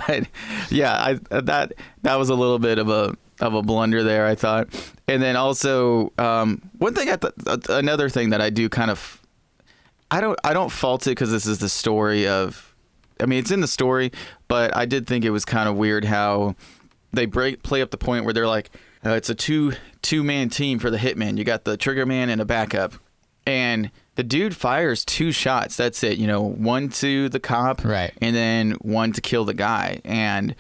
but 0.05 0.27
yeah, 0.71 0.93
I 1.31 1.41
that 1.43 1.73
that 2.03 2.17
was 2.17 2.31
a 2.31 2.35
little 2.35 2.59
bit 2.59 2.79
of 2.79 2.89
a 2.89 3.17
of 3.41 3.55
a 3.55 3.63
blunder 3.63 4.03
there, 4.03 4.27
I 4.27 4.35
thought. 4.35 4.69
And 5.09 5.23
then 5.23 5.37
also 5.37 6.13
um, 6.19 6.63
one 6.79 6.95
thing, 6.95 7.09
I 7.11 7.17
the, 7.17 7.67
another 7.71 8.09
thing 8.09 8.31
that 8.31 8.41
I 8.41 8.51
do 8.51 8.69
kind 8.69 8.91
of, 8.91 9.21
I 10.11 10.21
don't 10.21 10.39
I 10.45 10.53
don't 10.53 10.71
fault 10.71 11.07
it 11.07 11.11
because 11.11 11.31
this 11.31 11.47
is 11.47 11.59
the 11.59 11.69
story 11.69 12.27
of. 12.29 12.75
I 13.21 13.27
mean, 13.27 13.39
it's 13.39 13.51
in 13.53 13.61
the 13.61 13.69
story, 13.69 14.11
but 14.49 14.77
I 14.77 14.87
did 14.87 15.07
think 15.07 15.25
it 15.25 15.31
was 15.31 15.45
kind 15.45 15.69
of 15.69 15.77
weird 15.77 16.05
how 16.05 16.57
they 17.13 17.27
break 17.27 17.63
play 17.63 17.81
up 17.81 17.91
the 17.93 17.97
point 17.97 18.25
where 18.25 18.35
they're 18.35 18.47
like, 18.47 18.71
uh, 19.07 19.11
it's 19.11 19.31
a 19.31 19.35
two 19.35 19.73
two 20.03 20.23
man 20.25 20.49
team 20.49 20.79
for 20.79 20.91
the 20.91 20.99
hitman. 20.99 21.39
You 21.39 21.45
got 21.45 21.65
the 21.65 21.77
trigger 21.77 22.07
man 22.07 22.29
and 22.29 22.41
a 22.41 22.45
backup, 22.45 22.95
and 23.47 23.91
the 24.17 24.23
dude 24.23 24.55
fires 24.57 25.05
two 25.05 25.33
shots. 25.33 25.77
That's 25.77 26.03
it. 26.05 26.19
You 26.19 26.27
know, 26.27 26.43
one 26.43 26.89
to 26.91 27.29
the 27.29 27.41
cop, 27.41 27.85
Right. 27.85 28.13
and 28.21 28.35
then 28.35 28.73
one 28.83 29.13
to 29.13 29.21
kill 29.21 29.45
the 29.45 29.55
guy. 29.55 30.01
And 30.05 30.55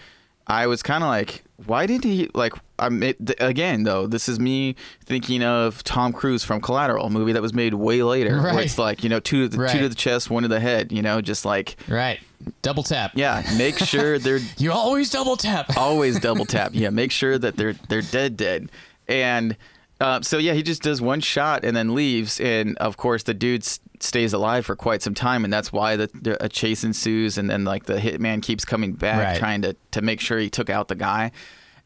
I 0.47 0.67
was 0.67 0.83
kind 0.83 1.03
of 1.05 1.09
like, 1.09 1.44
why 1.67 1.87
didn't 1.87 2.05
he 2.05 2.29
like? 2.35 2.53
I'm 2.79 3.03
it, 3.03 3.25
th- 3.25 3.39
again 3.41 3.85
though. 3.85 4.07
This 4.07 4.29
is 4.29 4.41
me 4.41 4.75
thinking 5.05 5.43
of 5.45 5.85
Tom 5.85 6.13
Cruise 6.13 6.43
from 6.43 6.61
Collateral, 6.61 7.07
a 7.07 7.11
movie 7.11 7.33
that 7.33 7.43
was 7.43 7.55
made 7.55 7.75
way 7.75 8.03
later. 8.03 8.41
Where 8.43 8.53
Right. 8.55 8.65
it's 8.65 8.79
like 8.79 9.05
you 9.05 9.09
know 9.09 9.21
two 9.21 9.49
to 9.49 9.57
the 9.57 9.69
two 9.69 9.79
to 9.81 9.89
the 9.89 9.95
chest, 9.95 10.31
one 10.31 10.43
to 10.43 10.49
the 10.49 10.59
head. 10.61 10.91
You 10.91 11.03
know, 11.03 11.21
just 11.21 11.45
like 11.45 11.77
Right. 11.89 12.19
Double 12.63 12.83
tap. 12.83 13.13
yeah, 13.15 13.43
make 13.57 13.79
sure 13.79 14.19
they're 14.21 14.41
You 14.59 14.73
always 14.73 15.11
double 15.11 15.37
tap. 15.37 15.77
always 15.77 16.19
double 16.19 16.45
tap. 16.57 16.73
Yeah, 16.75 16.91
make 16.91 17.13
sure 17.13 17.39
that 17.39 17.57
they're 17.57 17.75
they're 17.89 18.03
dead 18.03 18.37
dead. 18.37 18.71
And 19.07 19.57
uh, 20.01 20.21
so 20.23 20.39
yeah, 20.39 20.53
he 20.55 20.63
just 20.63 20.83
does 20.83 21.01
one 21.01 21.21
shot 21.21 21.65
and 21.65 21.77
then 21.77 21.95
leaves. 21.95 22.41
And 22.41 22.77
of 22.79 22.97
course, 22.97 23.23
the 23.23 23.35
dude 23.35 23.63
s- 23.63 23.81
stays 24.01 24.33
alive 24.33 24.67
for 24.67 24.77
quite 24.77 25.03
some 25.03 25.15
time, 25.15 25.45
and 25.45 25.53
that's 25.53 25.73
why 25.73 25.97
the, 25.97 26.11
the 26.15 26.43
a 26.45 26.49
chase 26.49 26.85
ensues. 26.85 27.39
And 27.39 27.49
then 27.49 27.65
like 27.65 27.85
the 27.85 27.97
hitman 27.97 28.43
keeps 28.43 28.65
coming 28.65 28.93
back, 28.93 29.19
Right. 29.25 29.39
trying 29.39 29.63
to 29.63 29.77
to 29.93 30.03
make 30.03 30.21
sure 30.21 30.39
he 30.39 30.51
took 30.51 30.69
out 30.71 30.89
the 30.89 30.95
guy. 30.97 31.31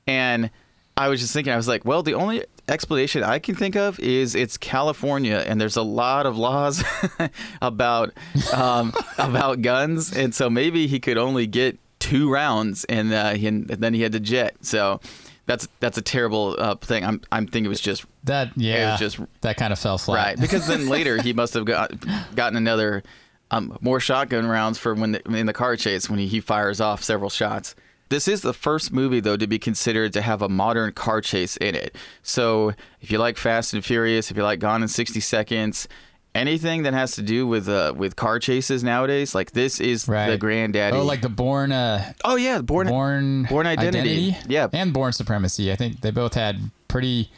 And 0.07 0.51
I 0.97 1.09
was 1.09 1.21
just 1.21 1.33
thinking, 1.33 1.53
I 1.53 1.57
was 1.57 1.69
like, 1.69 1.85
well, 1.85 2.03
the 2.03 2.15
only 2.15 2.45
explanation 2.67 3.23
I 3.23 3.39
can 3.39 3.55
think 3.55 3.77
of 3.77 4.01
is 4.01 4.35
it's 4.35 4.57
California, 4.57 5.45
and 5.47 5.61
there's 5.61 5.77
a 5.77 5.83
lot 5.83 6.27
of 6.27 6.37
laws 6.37 6.83
about 7.63 8.13
um, 8.53 8.93
about 9.19 9.63
guns, 9.63 10.17
and 10.17 10.35
so 10.35 10.51
maybe 10.51 10.87
he 10.87 10.99
could 10.99 11.19
only 11.19 11.47
get 11.47 11.79
two 12.01 12.31
rounds, 12.31 12.85
and, 12.85 13.13
uh, 13.13 13.31
he, 13.35 13.47
and 13.49 13.67
then 13.69 13.93
he 13.95 14.03
had 14.03 14.13
to 14.13 14.21
jet. 14.21 14.57
So 14.63 15.01
that's 15.49 15.67
that's 15.81 15.99
a 15.99 16.03
terrible 16.03 16.55
uh, 16.57 16.77
thing. 16.77 17.05
I'm 17.05 17.21
I'm 17.33 17.47
thinking 17.47 17.65
it 17.65 17.69
was 17.69 17.81
just 17.81 18.05
That 18.25 18.53
yeah. 18.57 18.97
just- 18.97 19.19
that 19.41 19.57
kind 19.57 19.73
of 19.73 19.79
fell 19.81 19.99
flat. 19.99 20.25
right 20.27 20.41
because 20.41 20.69
then 20.69 20.89
later 20.97 21.21
he 21.21 21.33
must 21.33 21.55
have 21.55 21.65
got 21.65 21.91
gotten 22.37 22.57
another 22.57 23.03
um, 23.51 23.77
more 23.81 23.99
shotgun 23.99 24.47
rounds 24.47 24.79
for 24.79 24.95
when 24.95 25.13
the, 25.13 25.23
in 25.33 25.47
the 25.47 25.53
car 25.55 25.75
chase 25.75 26.09
when 26.09 26.19
he, 26.21 26.27
he 26.29 26.39
fires 26.41 26.81
off 26.81 27.03
several 27.03 27.31
shots. 27.31 27.75
This 28.11 28.29
is 28.29 28.41
the 28.43 28.55
first 28.55 28.93
movie 28.93 29.21
though 29.21 29.37
to 29.37 29.47
be 29.47 29.59
considered 29.59 30.13
to 30.15 30.23
have 30.23 30.41
a 30.43 30.49
modern 30.49 30.93
car 30.93 31.21
chase 31.21 31.57
in 31.59 31.75
it. 31.75 31.95
So 32.23 32.73
if 33.01 33.11
you 33.11 33.19
like 33.19 33.37
Fast 33.39 33.75
and 33.75 33.85
Furious, 33.85 34.31
if 34.31 34.37
you 34.37 34.43
like 34.43 34.61
Gone 34.61 34.83
in 34.83 34.89
60 34.89 35.19
Seconds, 35.21 35.89
anything 36.39 36.83
that 36.85 36.95
has 36.95 37.13
to 37.17 37.23
do 37.23 37.47
with 37.47 37.69
uh, 37.69 37.93
with 37.97 38.17
car 38.17 38.39
chases 38.39 38.83
nowadays, 38.85 39.35
like 39.35 39.53
this 39.53 39.81
is 39.81 40.07
Right. 40.09 40.31
the 40.31 40.39
granddaddy. 40.39 40.97
Oh, 40.97 41.05
like 41.05 41.21
the 41.21 41.29
Bourne 41.29 41.73
uh 41.73 42.13
oh 42.25 42.37
yeah, 42.37 42.61
Bourne 42.61 42.87
Bourne 42.89 43.45
Bourne 43.45 43.67
Identity. 43.67 44.37
Yeah. 44.49 44.69
And 44.73 44.93
Bourne 44.93 45.13
Supremacy. 45.13 45.71
I 45.73 45.77
think 45.77 46.01
they 46.01 46.11
both 46.11 46.35
had 46.35 46.71
pretty 46.89 47.31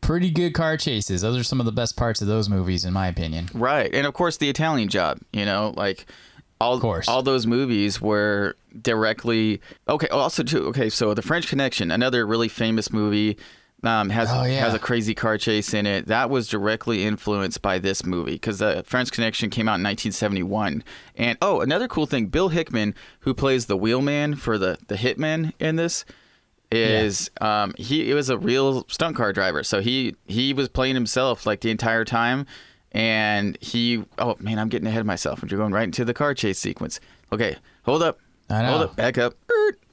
pretty 0.00 0.30
good 0.30 0.54
car 0.54 0.76
chases. 0.76 1.22
Those 1.22 1.36
are 1.38 1.44
some 1.44 1.60
of 1.60 1.66
the 1.66 1.72
best 1.72 1.96
parts 1.96 2.20
of 2.20 2.28
those 2.28 2.48
movies 2.48 2.84
in 2.84 2.92
my 2.92 3.08
opinion. 3.08 3.48
Right, 3.54 3.92
and 3.92 4.06
of 4.06 4.14
course 4.14 4.36
the 4.36 4.48
Italian 4.48 4.88
Job. 4.88 5.18
You 5.32 5.44
know, 5.44 5.72
like 5.76 6.06
all 6.60 6.80
course. 6.80 7.08
all 7.08 7.22
those 7.22 7.46
movies 7.46 8.00
were 8.00 8.56
directly 8.80 9.60
okay. 9.88 10.08
Also, 10.08 10.42
too. 10.42 10.66
Okay, 10.68 10.88
so 10.88 11.12
the 11.14 11.22
French 11.22 11.48
Connection, 11.48 11.90
another 11.90 12.26
really 12.26 12.48
famous 12.48 12.92
movie, 12.92 13.36
um, 13.82 14.10
has 14.10 14.28
Oh, 14.32 14.44
yeah. 14.44 14.60
has 14.60 14.74
a 14.74 14.78
crazy 14.78 15.14
car 15.14 15.38
chase 15.38 15.72
in 15.74 15.86
it. 15.86 16.06
That 16.06 16.30
was 16.30 16.48
directly 16.48 17.04
influenced 17.04 17.62
by 17.62 17.78
this 17.78 18.04
movie 18.04 18.32
because 18.32 18.58
the 18.58 18.82
French 18.86 19.12
Connection 19.12 19.50
came 19.50 19.68
out 19.68 19.78
in 19.78 19.84
1971. 19.84 20.82
And 21.14 21.38
oh, 21.42 21.60
another 21.60 21.86
cool 21.86 22.06
thing, 22.06 22.26
Bill 22.26 22.48
Hickman, 22.48 22.94
who 23.20 23.34
plays 23.34 23.66
the 23.66 23.76
wheelman 23.76 24.36
for 24.36 24.58
the 24.58 24.78
the 24.88 24.96
hitman 24.96 25.52
in 25.60 25.76
this. 25.76 26.04
Is 26.72 27.30
um 27.40 27.74
he 27.78 28.10
it 28.10 28.14
was 28.14 28.28
a 28.28 28.36
real 28.36 28.84
stunt 28.88 29.14
car 29.16 29.32
driver 29.32 29.62
so 29.62 29.80
he 29.80 30.16
he 30.26 30.52
was 30.52 30.68
playing 30.68 30.96
himself 30.96 31.46
like 31.46 31.60
the 31.60 31.70
entire 31.70 32.04
time 32.04 32.44
and 32.90 33.56
he 33.60 34.02
oh 34.18 34.34
man 34.40 34.58
i'm 34.58 34.68
getting 34.68 34.88
ahead 34.88 34.98
of 34.98 35.06
myself 35.06 35.44
you're 35.48 35.60
going 35.60 35.72
right 35.72 35.84
into 35.84 36.04
the 36.04 36.12
car 36.12 36.34
chase 36.34 36.58
sequence 36.58 36.98
okay 37.32 37.54
hold 37.84 38.02
up 38.02 38.18
I 38.50 38.62
know. 38.62 38.68
hold 38.70 38.82
up 38.82 38.96
back 38.96 39.18
up 39.18 39.34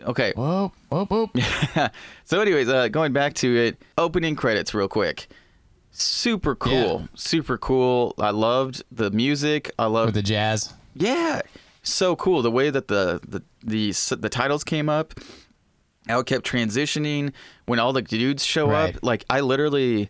okay 0.01 0.33
Whoa, 0.35 0.71
whoa, 0.89 1.05
whoa. 1.05 1.29
so 2.25 2.39
anyways 2.41 2.69
uh, 2.69 2.87
going 2.89 3.13
back 3.13 3.33
to 3.35 3.55
it 3.57 3.81
opening 3.97 4.35
credits 4.35 4.73
real 4.73 4.87
quick 4.87 5.27
super 5.91 6.55
cool 6.55 7.01
Yeah. 7.01 7.07
super 7.15 7.57
cool 7.57 8.13
i 8.19 8.29
loved 8.31 8.83
the 8.91 9.11
music 9.11 9.71
i 9.79 9.85
loved 9.85 10.07
With 10.07 10.15
the 10.15 10.21
jazz. 10.23 10.73
yeah, 10.95 11.41
so 11.83 12.15
cool 12.15 12.41
the 12.41 12.51
way 12.51 12.69
that 12.69 12.87
the 12.87 13.19
the 13.27 13.41
the, 13.63 14.15
the 14.19 14.29
titles 14.29 14.63
came 14.63 14.89
up, 14.89 15.13
how 16.07 16.19
it 16.19 16.25
kept 16.25 16.45
transitioning 16.45 17.31
when 17.65 17.79
all 17.79 17.93
the 17.93 18.01
dudes 18.01 18.43
show 18.45 18.67
Right. 18.69 18.93
up. 18.95 19.03
Like 19.03 19.23
I 19.29 19.39
literally 19.39 20.09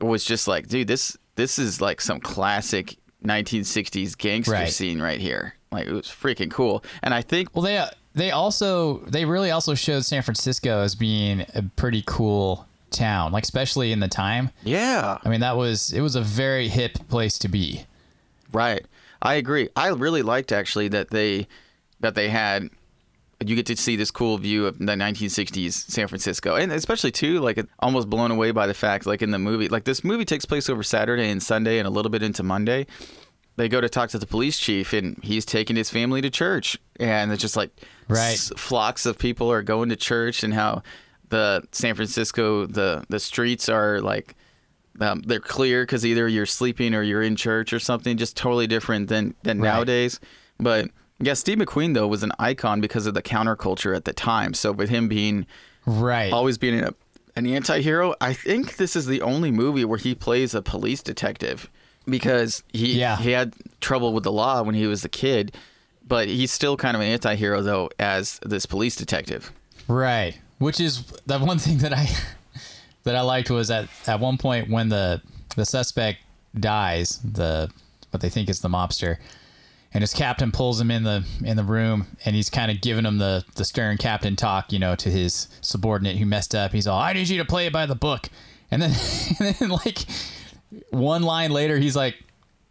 was 0.00 0.22
just 0.24 0.46
like, 0.48 0.68
dude, 0.68 0.86
this 0.86 1.16
this 1.36 1.58
is 1.58 1.80
like 1.80 2.00
some 2.00 2.20
classic 2.20 2.96
1960s 3.24 4.16
gangster 4.18 4.52
Right. 4.52 4.68
scene 4.72 5.00
right 5.00 5.18
here. 5.20 5.54
Like 5.70 5.86
it 5.86 5.92
was 5.92 6.06
freaking 6.06 6.50
cool. 6.50 6.82
And 7.02 7.12
I 7.12 7.22
think 7.22 7.54
Well, 7.54 7.62
they 7.62 7.84
they 8.14 8.30
also 8.30 8.98
they 9.00 9.24
really 9.24 9.50
also 9.50 9.74
showed 9.74 10.04
San 10.04 10.22
Francisco 10.22 10.80
as 10.80 10.94
being 10.94 11.46
a 11.54 11.62
pretty 11.76 12.02
cool 12.06 12.66
town, 12.90 13.32
like 13.32 13.44
especially 13.44 13.92
in 13.92 14.00
the 14.00 14.08
time. 14.08 14.50
yeah, 14.64 15.18
I 15.22 15.28
mean, 15.28 15.40
that 15.40 15.56
was 15.56 15.92
it 15.92 16.00
was 16.00 16.16
a 16.16 16.22
very 16.22 16.68
hip 16.68 16.98
place 17.08 17.38
to 17.38 17.48
be. 17.48 17.84
Right. 18.52 18.84
I 19.20 19.34
agree. 19.34 19.68
I 19.76 19.88
really 19.88 20.22
liked 20.22 20.52
actually 20.52 20.88
that 20.88 21.10
they 21.10 21.48
that 22.00 22.14
they 22.14 22.28
had 22.28 22.70
you 23.44 23.54
get 23.54 23.66
to 23.66 23.76
see 23.76 23.94
this 23.94 24.10
cool 24.10 24.36
view 24.38 24.66
of 24.66 24.78
the 24.78 24.84
1960s 24.84 25.72
San 25.72 26.08
Francisco, 26.08 26.56
and 26.56 26.72
especially 26.72 27.12
too 27.12 27.40
like 27.40 27.64
almost 27.78 28.10
blown 28.10 28.30
away 28.30 28.50
by 28.50 28.66
the 28.66 28.74
fact 28.74 29.06
like 29.06 29.22
in 29.22 29.30
the 29.30 29.38
movie 29.38 29.68
like 29.68 29.84
this 29.84 30.02
movie 30.02 30.24
takes 30.24 30.44
place 30.44 30.68
over 30.68 30.82
Saturday 30.82 31.30
and 31.30 31.42
Sunday 31.42 31.78
and 31.78 31.86
a 31.86 31.90
little 31.90 32.10
bit 32.10 32.22
into 32.22 32.42
Monday. 32.42 32.86
They 33.58 33.68
go 33.68 33.80
to 33.80 33.88
talk 33.88 34.08
to 34.10 34.18
the 34.18 34.26
police 34.26 34.58
chief 34.58 34.92
and 34.92 35.18
he's 35.22 35.44
taking 35.44 35.76
his 35.76 35.90
family 35.90 36.20
to 36.22 36.30
church, 36.30 36.78
and 36.98 37.30
it's 37.32 37.42
just 37.42 37.56
like 37.56 37.70
Right. 38.08 38.32
s- 38.32 38.52
flocks 38.56 39.04
of 39.04 39.18
people 39.18 39.50
are 39.52 39.62
going 39.62 39.88
to 39.90 39.96
church, 39.96 40.42
and 40.44 40.54
how 40.54 40.82
the 41.28 41.62
San 41.72 41.94
Francisco 41.94 42.66
the 42.66 43.04
the 43.08 43.18
streets 43.20 43.68
are 43.68 44.00
like 44.00 44.34
um, 45.00 45.22
they're 45.26 45.38
clear 45.40 45.82
because 45.82 46.04
either 46.06 46.26
you're 46.26 46.46
sleeping 46.46 46.94
or 46.94 47.02
you're 47.02 47.22
in 47.22 47.36
church 47.36 47.72
or 47.72 47.78
something, 47.78 48.16
just 48.16 48.36
totally 48.36 48.66
different 48.66 49.08
than 49.08 49.34
than 49.42 49.60
Right. 49.60 49.68
nowadays. 49.74 50.18
But 50.58 50.90
yeah, 51.20 51.34
Steve 51.34 51.58
McQueen 51.58 51.94
though 51.94 52.06
was 52.08 52.22
an 52.22 52.32
icon 52.38 52.80
because 52.80 53.06
of 53.06 53.14
the 53.14 53.22
counterculture 53.22 53.94
at 53.94 54.04
the 54.04 54.12
time. 54.12 54.54
So 54.54 54.72
with 54.72 54.88
him 54.88 55.06
being 55.08 55.46
Right. 55.84 56.32
always 56.32 56.58
being 56.58 56.80
a, 56.80 56.92
an 57.36 57.46
anti-hero, 57.46 58.14
I 58.20 58.32
think 58.34 58.76
this 58.76 58.94
is 58.96 59.06
the 59.06 59.22
only 59.22 59.50
movie 59.50 59.84
where 59.84 59.98
he 59.98 60.14
plays 60.14 60.54
a 60.54 60.62
police 60.62 61.02
detective 61.02 61.68
because 62.08 62.62
he 62.72 62.98
Yeah. 62.98 63.16
he 63.16 63.30
had 63.32 63.54
trouble 63.80 64.12
with 64.12 64.24
the 64.24 64.32
law 64.32 64.62
when 64.62 64.74
he 64.74 64.86
was 64.86 65.04
a 65.04 65.08
kid, 65.08 65.54
but 66.06 66.28
he's 66.28 66.50
still 66.50 66.76
kind 66.76 66.94
of 66.96 67.00
an 67.00 67.08
anti-hero 67.08 67.62
though 67.62 67.90
as 67.98 68.38
this 68.44 68.66
police 68.66 68.96
detective. 68.96 69.52
Right. 69.86 70.38
Which 70.58 70.80
is 70.80 71.02
the 71.26 71.38
one 71.38 71.58
thing 71.58 71.78
that 71.78 71.92
I 71.92 72.08
that 73.04 73.14
I 73.14 73.20
liked 73.22 73.50
was 73.50 73.70
at 73.70 73.88
at 74.06 74.20
one 74.20 74.38
point 74.38 74.68
when 74.70 74.88
the 74.88 75.22
the 75.56 75.64
suspect 75.64 76.18
dies, 76.58 77.20
the 77.24 77.70
what 78.10 78.20
they 78.20 78.28
think 78.30 78.48
is 78.48 78.60
the 78.60 78.68
mobster, 78.68 79.16
and 79.92 80.02
his 80.02 80.12
captain 80.14 80.50
pulls 80.50 80.80
him 80.80 80.90
in 80.90 81.04
the 81.04 81.24
in 81.44 81.56
the 81.56 81.62
room 81.64 82.06
and 82.24 82.34
he's 82.34 82.50
kind 82.50 82.70
of 82.70 82.80
giving 82.80 83.04
him 83.04 83.18
the 83.18 83.44
the 83.54 83.64
stern 83.64 83.96
captain 83.98 84.34
talk, 84.36 84.72
you 84.72 84.78
know, 84.78 84.94
to 84.96 85.10
his 85.10 85.48
subordinate 85.60 86.16
who 86.16 86.26
messed 86.26 86.54
up. 86.54 86.72
He's 86.72 86.86
all, 86.86 86.98
"I 87.00 87.12
need 87.12 87.28
you 87.28 87.38
to 87.38 87.44
play 87.44 87.66
it 87.66 87.72
by 87.72 87.86
the 87.86 87.94
book," 87.94 88.28
and 88.70 88.82
then 88.82 88.90
and 89.40 89.54
then 89.54 89.68
like 89.68 90.04
one 90.90 91.22
line 91.22 91.50
later, 91.50 91.78
he's 91.78 91.96
like. 91.96 92.16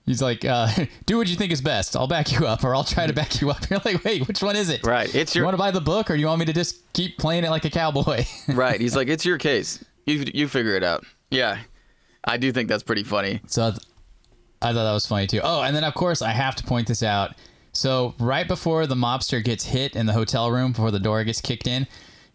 He's 0.06 0.22
like, 0.22 0.46
uh, 0.46 0.70
do 1.06 1.18
what 1.18 1.28
you 1.28 1.36
think 1.36 1.52
is 1.52 1.60
best. 1.60 1.94
I'll 1.98 2.08
back 2.08 2.32
you 2.32 2.48
up, 2.48 2.64
or 2.64 2.74
I'll 2.74 2.86
try 2.86 3.08
to 3.08 3.12
back 3.12 3.42
you 3.42 3.50
up. 3.50 3.58
You're 3.70 3.82
like, 3.84 4.06
wait, 4.06 4.26
which 4.26 4.42
one 4.42 4.56
is 4.56 4.70
it? 4.70 4.88
Right. 4.88 5.14
It's 5.14 5.36
your. 5.36 5.42
You 5.42 5.46
want 5.46 5.56
to 5.56 5.58
buy 5.58 5.72
the 5.72 5.82
book, 5.82 6.10
or 6.10 6.14
do 6.14 6.22
you 6.22 6.28
want 6.28 6.40
me 6.40 6.46
to 6.46 6.54
just 6.54 6.94
keep 6.94 7.18
playing 7.18 7.44
it 7.44 7.50
like 7.50 7.66
a 7.66 7.70
cowboy? 7.70 8.24
right. 8.48 8.80
He's 8.80 8.96
like, 8.96 9.10
it's 9.10 9.26
your 9.26 9.38
case. 9.38 9.84
You 10.06 10.24
you 10.34 10.48
figure 10.48 10.78
it 10.78 10.84
out. 10.86 11.04
Yeah, 11.30 11.58
I 12.24 12.38
do 12.38 12.54
think 12.54 12.70
that's 12.70 12.84
pretty 12.84 13.04
funny. 13.04 13.42
so 13.48 13.68
I, 13.68 13.70
th- 13.72 13.82
I 14.62 14.66
thought 14.68 14.86
that 14.86 14.94
was 14.94 15.06
funny 15.06 15.28
too. 15.28 15.42
Oh, 15.44 15.62
and 15.64 15.76
then 15.76 15.84
of 15.84 15.94
course 15.94 16.22
I 16.22 16.30
have 16.32 16.56
to 16.56 16.64
point 16.64 16.88
this 16.88 17.04
out. 17.04 17.36
So 17.74 18.16
right 18.18 18.48
before 18.48 18.88
the 18.88 18.96
mobster 18.96 19.44
gets 19.44 19.66
hit 19.66 19.94
in 19.94 20.06
the 20.06 20.14
hotel 20.14 20.50
room, 20.52 20.72
before 20.72 20.92
the 20.92 21.02
door 21.02 21.22
gets 21.26 21.42
kicked 21.42 21.68
in, 21.68 21.86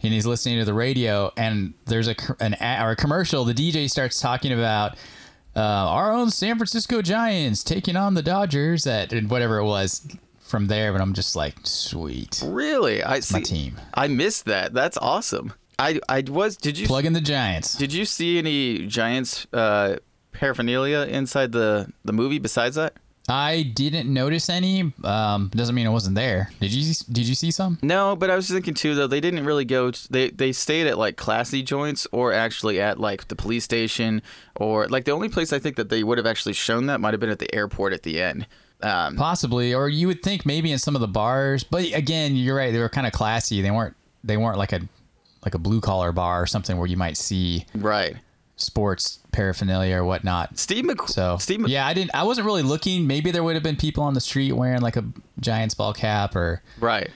and 0.02 0.12
he's 0.12 0.26
listening 0.26 0.58
to 0.58 0.66
the 0.66 0.74
radio, 0.74 1.32
and 1.38 1.72
there's 1.86 2.06
a 2.08 2.16
an 2.38 2.54
a, 2.60 2.84
or 2.84 2.90
a 2.90 2.96
commercial. 2.96 3.46
The 3.46 3.54
DJ 3.54 3.88
starts 3.88 4.20
talking 4.20 4.52
about. 4.52 4.98
Uh, 5.54 5.60
our 5.60 6.12
own 6.12 6.30
San 6.30 6.56
Francisco 6.56 7.02
Giants 7.02 7.62
taking 7.62 7.96
on 7.96 8.14
the 8.14 8.22
Dodgers 8.22 8.86
at 8.86 9.12
whatever 9.24 9.58
it 9.58 9.64
was 9.64 10.06
from 10.40 10.66
there, 10.66 10.92
but 10.92 11.00
I'm 11.00 11.14
just 11.14 11.36
like, 11.36 11.54
sweet. 11.64 12.42
Really, 12.44 13.02
I 13.02 13.20
see. 13.20 13.34
My 13.34 13.40
team. 13.40 13.80
I 13.94 14.08
missed 14.08 14.46
that. 14.46 14.72
That's 14.72 14.96
awesome. 14.98 15.52
I 15.78 16.00
I 16.08 16.22
was. 16.28 16.56
Did 16.56 16.78
you 16.78 16.86
Plug 16.86 17.04
in 17.04 17.12
the 17.12 17.20
Giants. 17.20 17.74
did 17.74 17.92
you 17.92 18.04
see 18.04 18.38
any 18.38 18.86
Giants 18.86 19.46
uh, 19.52 19.96
paraphernalia 20.32 21.00
inside 21.10 21.52
the 21.52 21.90
the 22.04 22.12
movie 22.12 22.38
besides 22.38 22.76
that? 22.76 22.94
I 23.28 23.62
didn't 23.62 24.12
notice 24.12 24.48
any. 24.48 24.92
Um, 25.04 25.50
doesn't 25.54 25.74
mean 25.74 25.86
it 25.86 25.90
wasn't 25.90 26.16
there. 26.16 26.50
Did 26.60 26.72
you? 26.72 26.92
Did 27.10 27.28
you 27.28 27.34
see 27.34 27.50
some? 27.50 27.78
No, 27.82 28.16
but 28.16 28.30
I 28.30 28.36
was 28.36 28.48
thinking 28.48 28.74
too 28.74 28.94
though 28.94 29.06
they 29.06 29.20
didn't 29.20 29.44
really 29.44 29.64
go. 29.64 29.92
They 30.10 30.30
they 30.30 30.52
stayed 30.52 30.86
at 30.88 30.98
like 30.98 31.16
classy 31.16 31.62
joints 31.62 32.06
or 32.10 32.32
actually 32.32 32.80
at 32.80 32.98
like 32.98 33.28
the 33.28 33.36
police 33.36 33.64
station 33.64 34.22
or 34.56 34.88
like 34.88 35.04
the 35.04 35.12
only 35.12 35.28
place 35.28 35.52
I 35.52 35.58
think 35.60 35.76
that 35.76 35.88
they 35.88 36.02
would 36.02 36.18
have 36.18 36.26
actually 36.26 36.54
shown 36.54 36.86
that 36.86 37.00
might 37.00 37.14
have 37.14 37.20
been 37.20 37.30
at 37.30 37.38
the 37.38 37.52
airport 37.54 37.92
at 37.92 38.02
the 38.02 38.20
end. 38.20 38.46
Um, 38.82 39.14
Possibly, 39.16 39.72
or 39.72 39.88
you 39.88 40.08
would 40.08 40.22
think 40.24 40.44
maybe 40.44 40.72
in 40.72 40.78
some 40.78 40.96
of 40.96 41.00
the 41.00 41.08
bars. 41.08 41.62
But 41.62 41.92
again, 41.94 42.34
you're 42.34 42.56
right. 42.56 42.72
They 42.72 42.80
were 42.80 42.88
kind 42.88 43.06
of 43.06 43.12
classy. 43.12 43.62
They 43.62 43.70
weren't. 43.70 43.94
They 44.24 44.36
weren't 44.36 44.58
like 44.58 44.72
a 44.72 44.80
like 45.44 45.54
a 45.54 45.58
blue 45.58 45.80
collar 45.80 46.12
bar 46.12 46.42
or 46.42 46.46
something 46.46 46.76
where 46.76 46.86
you 46.86 46.96
might 46.96 47.16
see 47.16 47.66
Right. 47.74 48.16
Sports 48.62 49.18
paraphernalia 49.32 49.96
or 49.96 50.04
whatnot. 50.04 50.58
Steve 50.58 50.84
McQueen. 50.84 51.08
So 51.08 51.36
Steve 51.38 51.60
Mc- 51.60 51.70
yeah, 51.70 51.86
I 51.86 51.94
didn't. 51.94 52.10
I 52.14 52.22
wasn't 52.22 52.46
really 52.46 52.62
looking. 52.62 53.06
Maybe 53.06 53.30
there 53.30 53.42
would 53.42 53.54
have 53.54 53.62
been 53.62 53.76
people 53.76 54.02
on 54.04 54.14
the 54.14 54.20
street 54.20 54.52
wearing 54.52 54.80
like 54.80 54.96
a 54.96 55.04
Giants 55.40 55.74
ball 55.74 55.92
cap 55.92 56.34
or 56.36 56.62
Right. 56.80 57.10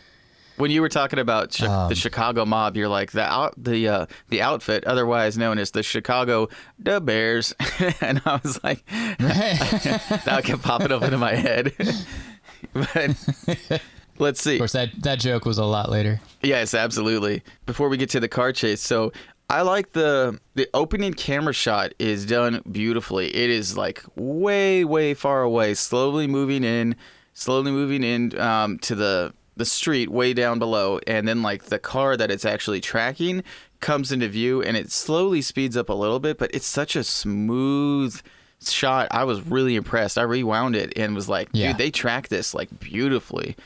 When 0.59 0.71
you 0.71 0.81
were 0.81 0.89
talking 0.89 1.19
about 1.19 1.53
chi- 1.55 1.67
Um, 1.67 1.91
the 1.91 1.95
Chicago 1.95 2.47
mob, 2.47 2.79
you're 2.79 2.89
like 2.89 3.13
the 3.13 3.23
out 3.23 3.53
the 3.63 3.89
uh, 3.89 4.07
the 4.31 4.41
outfit, 4.41 4.85
otherwise 4.85 5.37
known 5.37 5.59
as 5.59 5.73
the 5.73 5.83
Chicago 5.83 6.49
the 6.79 6.99
Bears, 6.99 7.55
and 8.01 8.23
I 8.25 8.41
was 8.43 8.59
like, 8.65 8.83
that 9.19 10.41
kept 10.45 10.63
popping 10.63 10.93
up 10.93 11.03
into 11.03 11.19
my 11.19 11.35
head. 11.35 11.75
but 12.73 13.83
let's 14.19 14.41
see. 14.41 14.55
Of 14.55 14.61
course, 14.61 14.73
that 14.73 14.91
that 15.03 15.19
joke 15.21 15.45
was 15.45 15.59
a 15.59 15.65
lot 15.65 15.91
later. 15.91 16.21
Yes, 16.43 16.75
absolutely. 16.75 17.43
Before 17.67 17.89
we 17.89 17.97
get 17.97 18.11
to 18.11 18.21
the 18.21 18.29
car 18.29 18.53
chase, 18.53 18.81
so 18.81 19.13
I 19.49 19.63
like 19.63 19.93
the 19.93 20.41
the 20.55 20.69
opening 20.75 21.15
camera 21.15 21.53
shot 21.53 21.93
is 21.99 22.27
done 22.27 22.63
beautifully. 22.71 23.29
It 23.35 23.51
is 23.51 23.77
like 23.77 24.03
way 24.17 24.85
way 24.85 25.15
far 25.15 25.43
away, 25.43 25.75
slowly 25.75 26.27
moving 26.27 26.65
in, 26.65 26.97
slowly 27.35 27.71
moving 27.71 28.03
in 28.03 28.39
um, 28.41 28.79
to 28.81 28.95
the 28.95 29.33
the 29.57 29.65
street 29.65 30.11
way 30.11 30.35
down 30.35 30.59
below, 30.59 30.99
and 31.07 31.27
then 31.29 31.43
like 31.43 31.65
the 31.65 31.79
car 31.79 32.17
that 32.17 32.31
it's 32.31 32.45
actually 32.45 32.81
tracking 32.81 33.43
comes 33.81 34.11
into 34.11 34.29
view, 34.29 34.63
and 34.63 34.77
it 34.77 34.91
slowly 34.91 35.41
speeds 35.43 35.77
up 35.77 35.89
a 35.89 35.95
little 35.95 36.19
bit, 36.19 36.39
but 36.39 36.51
it's 36.53 36.67
such 36.67 36.97
a 36.97 37.05
smooth 37.05 38.21
shot. 38.67 39.09
I 39.13 39.25
was 39.25 39.41
really 39.47 39.77
impressed. 39.77 40.19
I 40.19 40.23
rewound 40.23 40.75
it 40.77 40.93
and 40.97 41.15
was 41.15 41.29
like, 41.29 41.49
Yeah. 41.53 41.69
dude, 41.69 41.79
they 41.79 41.91
track 41.91 42.29
this 42.29 42.53
like 42.55 42.81
beautifully. 42.81 43.57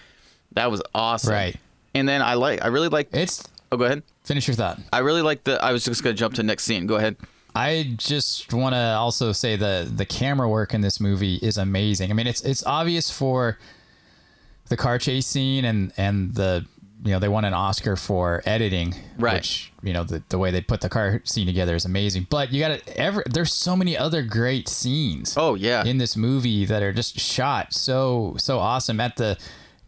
That 0.53 0.71
was 0.71 0.83
awesome. 0.95 1.33
Right. 1.33 1.57
And 1.95 2.09
then 2.09 2.23
I 2.23 2.35
like 2.35 2.63
I 2.63 2.69
really 2.69 2.89
like 2.89 3.09
It's 3.13 3.43
Oh 3.73 3.77
go 3.77 3.85
ahead. 3.85 4.03
Finish 4.31 4.47
your 4.47 4.55
thought. 4.55 4.79
I 4.93 5.01
really 5.01 5.23
like 5.23 5.43
the 5.43 5.63
I 5.63 5.73
was 5.73 5.85
just 5.85 6.05
gonna 6.05 6.15
jump 6.15 6.35
to 6.35 6.43
the 6.43 6.47
next 6.47 6.63
scene. 6.63 6.87
Go 6.87 6.95
ahead. 6.97 7.17
I 7.53 7.95
just 7.97 8.53
want 8.53 8.77
to 8.77 8.79
also 8.79 9.33
say 9.33 9.57
the 9.57 9.91
the 9.93 10.07
camera 10.07 10.49
work 10.49 10.73
in 10.73 10.83
this 10.83 11.01
movie 11.01 11.35
is 11.43 11.59
amazing. 11.59 12.13
I 12.13 12.15
mean, 12.15 12.29
it's 12.29 12.41
it's 12.43 12.65
obvious 12.65 13.11
for 13.11 13.59
the 14.69 14.77
car 14.77 14.99
chase 14.99 15.27
scene 15.27 15.65
and 15.65 15.93
and 15.97 16.33
the 16.37 16.65
you 17.05 17.11
know 17.11 17.19
they 17.19 17.27
won 17.27 17.45
an 17.45 17.55
Oscar 17.55 17.97
for 17.97 18.41
editing, 18.47 18.95
Right. 19.19 19.35
Which 19.39 19.73
you 19.83 19.93
know 19.93 20.05
the 20.05 20.23
the 20.29 20.39
way 20.39 20.53
they 20.53 20.61
put 20.61 20.81
the 20.81 20.89
car 20.89 21.23
scene 21.25 21.47
together 21.49 21.75
is 21.75 21.85
amazing. 21.85 22.29
But 22.31 22.53
you 22.53 22.61
got 22.61 22.79
to 22.79 22.97
ever 22.97 23.25
there's 23.29 23.53
so 23.53 23.75
many 23.75 23.97
other 23.97 24.23
great 24.23 24.69
scenes. 24.69 25.35
Oh 25.37 25.57
yeah. 25.57 25.85
in 25.85 25.99
this 25.99 26.17
movie 26.17 26.65
that 26.67 26.85
are 26.85 26.93
just 26.93 27.19
shot 27.19 27.73
so 27.75 28.37
so 28.39 28.61
awesome 28.61 29.01
at 29.01 29.17
the 29.17 29.37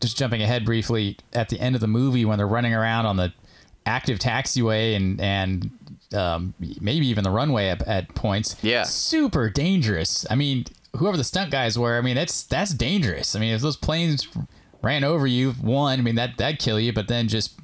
just 0.01 0.19
jumping 0.19 0.43
ahead 0.43 0.65
briefly 0.65 1.17
at 1.33 1.49
the 1.49 1.61
end 1.61 1.77
of 1.77 1.81
the 1.81 1.87
movie 1.87 2.25
when 2.25 2.39
they're 2.39 2.49
running 2.49 2.75
around 2.75 3.07
on 3.07 3.17
the 3.17 3.33
active 3.87 4.19
taxiway 4.19 4.95
and 4.97 5.21
and 5.21 5.71
um, 6.15 6.53
maybe 6.81 7.07
even 7.07 7.25
the 7.25 7.31
runway 7.31 7.69
at, 7.69 7.83
at 7.89 8.15
points 8.15 8.55
Yeah. 8.63 8.83
super 8.83 9.49
dangerous 9.49 10.27
i 10.31 10.35
mean 10.35 10.67
whoever 10.97 11.17
the 11.17 11.25
stunt 11.25 11.51
guys 11.51 11.79
were 11.79 11.97
i 11.97 12.01
mean 12.03 12.15
that's 12.17 12.43
that's 12.45 12.75
dangerous 12.75 13.35
i 13.35 13.41
mean 13.41 13.55
if 13.55 13.63
those 13.63 13.79
planes 13.79 14.29
ran 14.83 15.05
over 15.05 15.27
you 15.27 15.53
one 15.53 15.99
i 15.99 16.03
mean 16.03 16.17
that 16.17 16.37
that'd 16.37 16.59
kill 16.59 16.79
you 16.79 16.93
but 16.93 17.09
then 17.09 17.29
just 17.29 17.59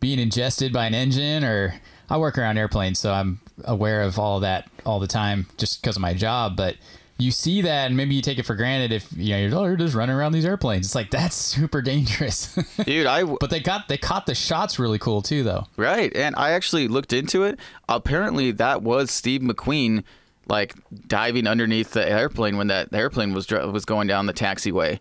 being 0.00 0.18
ingested 0.18 0.72
by 0.72 0.86
an 0.86 0.94
engine 0.94 1.42
or 1.44 1.74
I 2.10 2.16
work 2.16 2.38
around 2.38 2.56
airplanes, 2.56 2.98
so 2.98 3.12
I'm 3.12 3.38
aware 3.66 4.00
of 4.00 4.18
all 4.18 4.40
that 4.40 4.70
all 4.86 4.98
the 4.98 5.06
time 5.06 5.46
just 5.58 5.82
because 5.82 5.96
of 5.96 6.00
my 6.00 6.14
job. 6.14 6.56
But 6.56 6.76
you 7.18 7.30
see 7.32 7.62
that, 7.62 7.86
and 7.86 7.96
maybe 7.96 8.14
you 8.14 8.22
take 8.22 8.38
it 8.38 8.44
for 8.44 8.54
granted 8.54 8.92
if 8.92 9.08
you 9.16 9.30
know 9.30 9.38
you're, 9.38 9.54
oh, 9.58 9.64
you're 9.66 9.76
just 9.76 9.94
running 9.94 10.14
around 10.14 10.32
these 10.32 10.44
airplanes. 10.44 10.86
It's 10.86 10.94
like 10.94 11.10
that's 11.10 11.34
super 11.54 11.82
dangerous. 11.82 12.54
Dude, 12.84 13.06
I 13.06 13.20
w- 13.20 13.38
but 13.40 13.50
they 13.50 13.60
got 13.60 13.88
they 13.88 13.98
caught 13.98 14.26
the 14.26 14.34
shots 14.34 14.78
really 14.78 14.98
cool 14.98 15.20
too, 15.22 15.42
though. 15.42 15.66
right, 15.76 16.14
and 16.16 16.34
I 16.36 16.52
actually 16.52 16.86
looked 16.88 17.12
into 17.12 17.42
it. 17.42 17.58
Apparently, 17.88 18.52
that 18.52 18.82
was 18.82 19.10
Steve 19.10 19.40
McQueen, 19.40 20.04
like 20.48 20.74
diving 21.08 21.46
underneath 21.46 21.90
the 21.92 22.08
airplane 22.08 22.56
when 22.56 22.68
that 22.68 22.92
airplane 22.94 23.34
was 23.34 23.50
was 23.50 23.84
going 23.84 24.06
down 24.06 24.26
the 24.26 24.32
taxiway, 24.34 24.98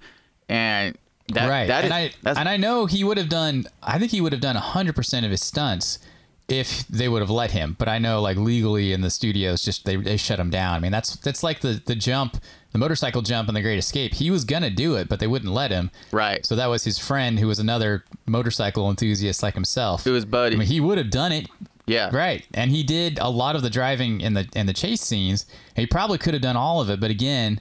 and 0.49 0.97
that 1.33 1.47
right, 1.49 1.67
that 1.67 1.83
and 1.85 2.11
is- 2.25 2.37
I 2.37 2.39
and 2.39 2.49
I 2.49 2.57
know 2.57 2.85
he 2.87 3.03
would 3.03 3.17
have 3.17 3.29
done. 3.29 3.65
I 3.83 3.99
think 3.99 4.11
he 4.11 4.21
would 4.21 4.31
have 4.31 4.41
done 4.41 4.55
hundred 4.55 4.95
percent 4.95 5.23
of 5.25 5.31
his 5.31 5.43
stunts 5.43 5.99
if 6.47 6.87
they 6.87 7.09
would 7.09 7.21
have 7.21 7.29
let 7.29 7.51
him. 7.51 7.75
But 7.77 7.89
I 7.89 7.97
know, 7.99 8.21
like 8.21 8.37
legally 8.37 8.93
in 8.93 9.01
the 9.01 9.09
studios, 9.09 9.63
just 9.63 9.85
they, 9.85 9.95
they 9.97 10.17
shut 10.17 10.39
him 10.39 10.49
down. 10.49 10.75
I 10.75 10.79
mean, 10.79 10.91
that's 10.91 11.15
that's 11.17 11.43
like 11.43 11.59
the 11.59 11.81
the 11.85 11.95
jump, 11.95 12.37
the 12.71 12.77
motorcycle 12.77 13.21
jump 13.21 13.49
in 13.49 13.55
The 13.55 13.61
Great 13.61 13.77
Escape. 13.79 14.13
He 14.13 14.31
was 14.31 14.45
gonna 14.45 14.69
do 14.69 14.95
it, 14.95 15.09
but 15.09 15.19
they 15.19 15.27
wouldn't 15.27 15.51
let 15.53 15.71
him. 15.71 15.91
right. 16.11 16.45
So 16.45 16.55
that 16.55 16.67
was 16.67 16.83
his 16.85 16.97
friend, 16.97 17.39
who 17.39 17.47
was 17.47 17.59
another 17.59 18.05
motorcycle 18.25 18.89
enthusiast 18.89 19.43
like 19.43 19.55
himself. 19.55 20.07
it 20.07 20.11
was 20.11 20.25
Buddy. 20.25 20.55
I 20.55 20.59
mean, 20.59 20.67
he 20.67 20.79
would 20.79 20.97
have 20.97 21.09
done 21.09 21.31
it, 21.33 21.49
yeah, 21.85 22.09
right? 22.13 22.45
And 22.53 22.71
he 22.71 22.83
did 22.83 23.19
a 23.19 23.29
lot 23.29 23.55
of 23.57 23.61
the 23.61 23.69
driving 23.69 24.21
in 24.21 24.33
the 24.33 24.47
in 24.55 24.67
the 24.67 24.73
chase 24.73 25.01
scenes. 25.01 25.45
He 25.75 25.85
probably 25.85 26.17
could 26.17 26.33
have 26.33 26.43
done 26.43 26.55
all 26.55 26.79
of 26.79 26.89
it, 26.89 26.99
but 27.01 27.11
again, 27.11 27.59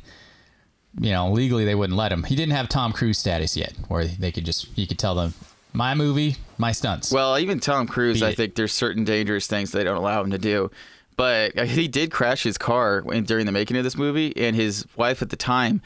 you 1.00 1.10
know, 1.10 1.30
legally 1.30 1.64
they 1.64 1.74
wouldn't 1.74 1.96
let 1.98 2.12
him. 2.12 2.22
He 2.22 2.36
didn't 2.36 2.52
have 2.52 2.68
Tom 2.68 2.92
Cruise 2.92 3.18
status 3.18 3.56
yet, 3.56 3.74
where 3.88 4.06
they 4.06 4.30
could 4.30 4.44
just 4.46 4.68
you 4.78 4.86
could 4.86 4.98
tell 4.98 5.14
them, 5.16 5.34
"My 5.76 5.94
movie, 5.94 6.36
my 6.58 6.72
stunts." 6.72 7.12
Well, 7.12 7.38
even 7.38 7.60
Tom 7.60 7.86
Cruise, 7.86 8.20
Beat 8.20 8.26
I 8.26 8.30
it. 8.30 8.36
think 8.36 8.54
there's 8.54 8.72
certain 8.72 9.04
dangerous 9.04 9.46
things 9.46 9.70
they 9.72 9.84
don't 9.84 9.96
allow 9.96 10.22
him 10.22 10.30
to 10.30 10.38
do. 10.38 10.70
But 11.16 11.58
uh, 11.58 11.64
he 11.64 11.88
did 11.88 12.10
crash 12.10 12.42
his 12.42 12.58
car 12.58 13.00
during 13.02 13.46
the 13.46 13.52
making 13.52 13.76
of 13.76 13.84
this 13.84 13.96
movie, 13.96 14.36
and 14.36 14.54
his 14.56 14.86
wife 14.96 15.22
at 15.22 15.30
the 15.30 15.36
time 15.36 15.80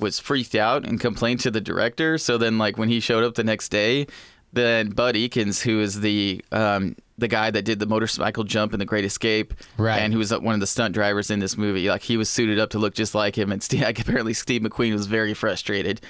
was 0.00 0.18
freaked 0.18 0.54
out 0.54 0.84
and 0.86 0.98
complained 1.00 1.40
to 1.40 1.50
the 1.50 1.60
director. 1.60 2.18
So 2.18 2.36
then, 2.36 2.58
like 2.58 2.76
when 2.76 2.88
he 2.88 3.00
showed 3.00 3.24
up 3.24 3.34
the 3.34 3.44
next 3.44 3.68
day, 3.70 4.06
then 4.52 4.90
Bud 4.90 5.14
Ekins, 5.14 5.62
who 5.62 5.80
is 5.80 6.00
the 6.00 6.44
um, 6.52 6.96
the 7.16 7.28
guy 7.28 7.50
that 7.50 7.62
did 7.62 7.78
the 7.78 7.86
motorcycle 7.86 8.42
jump 8.44 8.72
in 8.74 8.78
The 8.80 8.84
Great 8.84 9.04
Escape, 9.04 9.54
Right. 9.78 9.98
and 10.00 10.12
who 10.12 10.18
was 10.18 10.32
uh, 10.32 10.40
one 10.40 10.54
of 10.54 10.60
the 10.60 10.66
stunt 10.66 10.94
drivers 10.94 11.30
in 11.30 11.38
this 11.38 11.56
movie, 11.56 11.88
like 11.88 12.02
he 12.02 12.16
was 12.16 12.28
suited 12.28 12.58
up 12.58 12.70
to 12.70 12.78
look 12.78 12.92
just 12.94 13.14
like 13.14 13.38
him. 13.38 13.52
And 13.52 13.62
Steve, 13.62 13.84
apparently, 13.88 14.34
Steve 14.44 14.62
McQueen 14.62 14.92
was 14.92 15.06
very 15.06 15.32
frustrated. 15.32 16.00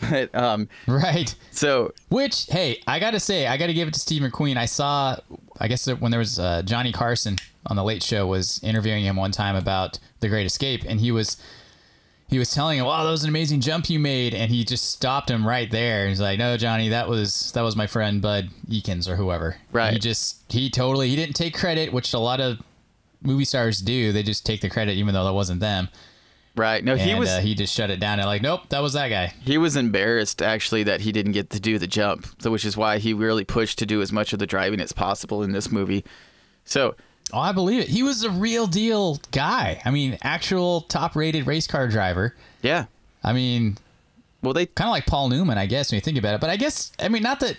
But 0.10 0.34
um, 0.34 0.68
right. 0.86 1.34
so 1.50 1.92
Which, 2.08 2.46
hey, 2.50 2.82
I 2.86 2.98
gotta 2.98 3.20
say, 3.20 3.46
I 3.46 3.56
gotta 3.56 3.72
give 3.72 3.88
it 3.88 3.94
to 3.94 4.00
Steve 4.00 4.22
McQueen. 4.22 4.56
I 4.56 4.66
saw, 4.66 5.16
I 5.60 5.68
guess 5.68 5.86
when 5.86 6.10
there 6.10 6.18
was 6.18 6.38
uh, 6.38 6.62
Johnny 6.62 6.92
Carson 6.92 7.38
on 7.66 7.76
the 7.76 7.84
Late 7.84 8.02
Show 8.02 8.26
was 8.26 8.60
interviewing 8.62 9.04
him 9.04 9.16
one 9.16 9.30
time 9.30 9.56
about 9.56 9.98
The 10.20 10.28
Great 10.28 10.46
Escape, 10.46 10.82
and 10.86 11.00
he 11.00 11.12
was 11.12 11.36
he 12.28 12.38
was 12.38 12.50
telling 12.50 12.78
him, 12.78 12.86
"Wow, 12.86 13.04
that 13.04 13.10
was 13.10 13.22
an 13.22 13.28
amazing 13.28 13.60
jump 13.60 13.88
you 13.88 13.98
made," 13.98 14.34
and 14.34 14.50
he 14.50 14.64
just 14.64 14.90
stopped 14.90 15.30
him 15.30 15.46
right 15.46 15.70
there. 15.70 16.08
He's 16.08 16.20
like, 16.20 16.38
"No, 16.38 16.56
Johnny, 16.56 16.88
that 16.88 17.08
was 17.08 17.52
that 17.52 17.62
was 17.62 17.76
my 17.76 17.86
friend 17.86 18.20
Bud 18.20 18.50
Ekins 18.68 19.08
or 19.08 19.16
whoever." 19.16 19.56
Right. 19.72 19.92
He 19.92 19.98
just 19.98 20.42
he 20.52 20.70
totally 20.70 21.08
he 21.10 21.16
didn't 21.16 21.36
take 21.36 21.54
credit, 21.54 21.92
which 21.92 22.12
a 22.12 22.18
lot 22.18 22.40
of 22.40 22.58
movie 23.22 23.44
stars 23.44 23.80
do. 23.80 24.12
They 24.12 24.22
just 24.22 24.44
take 24.44 24.60
the 24.60 24.70
credit 24.70 24.92
even 24.92 25.14
though 25.14 25.24
that 25.24 25.32
wasn't 25.32 25.60
them. 25.60 25.88
Right, 26.56 26.82
no, 26.84 26.92
And 26.92 27.00
he 27.00 27.14
was 27.14 27.28
uh, 27.28 27.40
he 27.40 27.54
just 27.54 27.74
shut 27.74 27.90
it 27.90 28.00
down 28.00 28.18
and 28.20 28.26
like, 28.26 28.42
nope, 28.42 28.68
that 28.68 28.80
was 28.80 28.92
that 28.94 29.08
guy. 29.08 29.34
He 29.42 29.58
was 29.58 29.76
embarrassed 29.76 30.42
actually 30.42 30.82
that 30.84 31.00
he 31.00 31.12
didn't 31.12 31.32
get 31.32 31.50
to 31.50 31.60
do 31.60 31.78
the 31.78 31.86
jump, 31.86 32.26
so 32.40 32.50
which 32.50 32.64
is 32.64 32.76
why 32.76 32.98
he 32.98 33.12
really 33.12 33.44
pushed 33.44 33.78
to 33.80 33.86
do 33.86 34.00
as 34.02 34.12
much 34.12 34.32
of 34.32 34.38
the 34.38 34.46
driving 34.46 34.80
as 34.80 34.92
possible 34.92 35.42
in 35.42 35.52
this 35.52 35.70
movie. 35.70 36.04
So 36.64 36.94
Oh, 37.32 37.40
I 37.40 37.52
believe 37.52 37.80
it. 37.80 37.88
He 37.88 38.02
was 38.02 38.22
a 38.22 38.30
real 38.30 38.66
deal 38.66 39.18
guy. 39.32 39.80
I 39.84 39.90
mean, 39.90 40.18
actual 40.22 40.82
top 40.82 41.16
rated 41.16 41.46
race 41.46 41.66
car 41.66 41.88
driver. 41.88 42.34
yeah, 42.62 42.84
I 43.24 43.32
mean, 43.32 43.78
well 44.42 44.52
they 44.52 44.66
kind 44.66 44.88
of 44.88 44.92
like 44.92 45.06
Paul 45.06 45.30
Newman, 45.30 45.58
I 45.58 45.66
guess, 45.66 45.90
when 45.90 45.96
you 45.96 46.00
think 46.02 46.18
about 46.18 46.34
it. 46.34 46.40
But 46.40 46.50
I 46.50 46.56
guess, 46.56 46.92
I 47.00 47.08
mean, 47.08 47.22
not 47.22 47.40
that, 47.40 47.56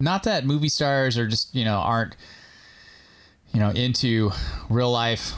not 0.00 0.24
that 0.24 0.44
movie 0.44 0.68
stars 0.68 1.16
are 1.16 1.26
just, 1.28 1.54
you 1.54 1.64
know, 1.64 1.78
aren't, 1.78 2.16
you 3.52 3.60
know, 3.60 3.70
into 3.70 4.32
real 4.68 4.90
life 4.90 5.32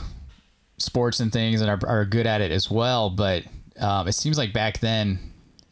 sports 0.77 1.19
and 1.19 1.31
things 1.31 1.61
and 1.61 1.69
are, 1.69 1.79
are 1.87 2.05
good 2.05 2.27
at 2.27 2.41
it 2.41 2.51
as 2.51 2.69
well. 2.69 3.09
But 3.09 3.43
um, 3.79 4.07
it 4.07 4.13
seems 4.13 4.37
like 4.37 4.53
back 4.53 4.79
then, 4.79 5.19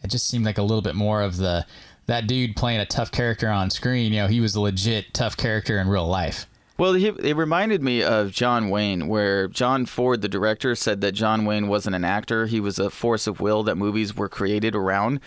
it 0.03 0.09
just 0.09 0.27
seemed 0.27 0.45
like 0.45 0.57
a 0.57 0.63
little 0.63 0.81
bit 0.81 0.95
more 0.95 1.21
of 1.21 1.37
the, 1.37 1.65
that 2.07 2.27
dude 2.27 2.55
playing 2.55 2.79
a 2.79 2.85
tough 2.85 3.11
character 3.11 3.49
on 3.49 3.69
screen, 3.69 4.13
you 4.13 4.19
know, 4.21 4.27
he 4.27 4.39
was 4.39 4.55
a 4.55 4.61
legit 4.61 5.13
tough 5.13 5.35
character 5.37 5.79
in 5.79 5.87
real 5.87 6.07
life. 6.07 6.45
well 6.77 6.93
he, 6.93 7.07
it 7.07 7.35
reminded 7.35 7.81
me 7.81 8.03
of 8.03 8.31
John 8.31 8.69
Wayne, 8.69 9.07
where 9.07 9.47
John 9.47 9.85
Ford, 9.85 10.21
the 10.21 10.29
director, 10.29 10.75
said 10.75 11.01
that 11.01 11.13
John 11.13 11.45
Wayne 11.45 11.67
wasn't 11.67 11.95
an 11.95 12.05
actor; 12.05 12.45
he 12.45 12.59
was 12.59 12.77
a 12.77 12.89
force 12.89 13.25
of 13.25 13.39
will 13.39 13.63
that 13.63 13.75
movies 13.75 14.15
were 14.15 14.29
created 14.29 14.75
around. 14.75 15.19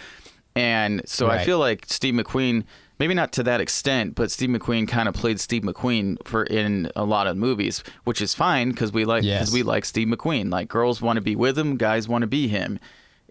And 0.55 1.03
so 1.09 1.29
I 1.29 1.45
feel 1.45 1.59
like 1.61 1.87
Steve 1.87 2.15
McQueen, 2.15 2.65
maybe 2.99 3.15
not 3.15 3.33
to 3.33 3.43
that 3.45 3.61
extent, 3.61 4.15
but 4.15 4.31
Steve 4.31 4.51
McQueen 4.51 4.89
kind 4.89 5.09
of 5.09 5.15
played 5.15 5.39
Steve 5.41 5.63
McQueen 5.63 6.17
for 6.27 6.45
in 6.45 6.91
a 6.97 7.05
lot 7.05 7.27
of 7.27 7.37
movies, 7.37 7.83
which 8.05 8.21
is 8.21 8.35
fine 8.35 8.71
because 8.71 8.93
we 8.93 9.05
like 9.05 9.23
because 9.23 9.49
Yes. 9.49 9.53
we 9.53 9.63
like 9.63 9.85
Steve 9.85 10.09
McQueen. 10.09 10.51
Like 10.51 10.69
girls 10.69 11.01
want 11.01 11.17
to 11.17 11.21
be 11.23 11.37
with 11.37 11.59
him, 11.59 11.77
guys 11.77 12.09
want 12.09 12.23
to 12.23 12.27
be 12.29 12.49
him, 12.49 12.79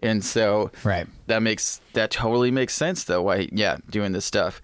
and 0.02 0.24
so 0.24 0.70
Right. 0.84 1.06
that 1.26 1.42
makes 1.42 1.80
that 1.94 2.10
totally 2.10 2.50
makes 2.50 2.74
sense 2.74 3.04
though. 3.04 3.22
Why 3.22 3.48
yeah, 3.52 3.76
doing 3.90 4.12
this 4.12 4.24
stuff. 4.24 4.60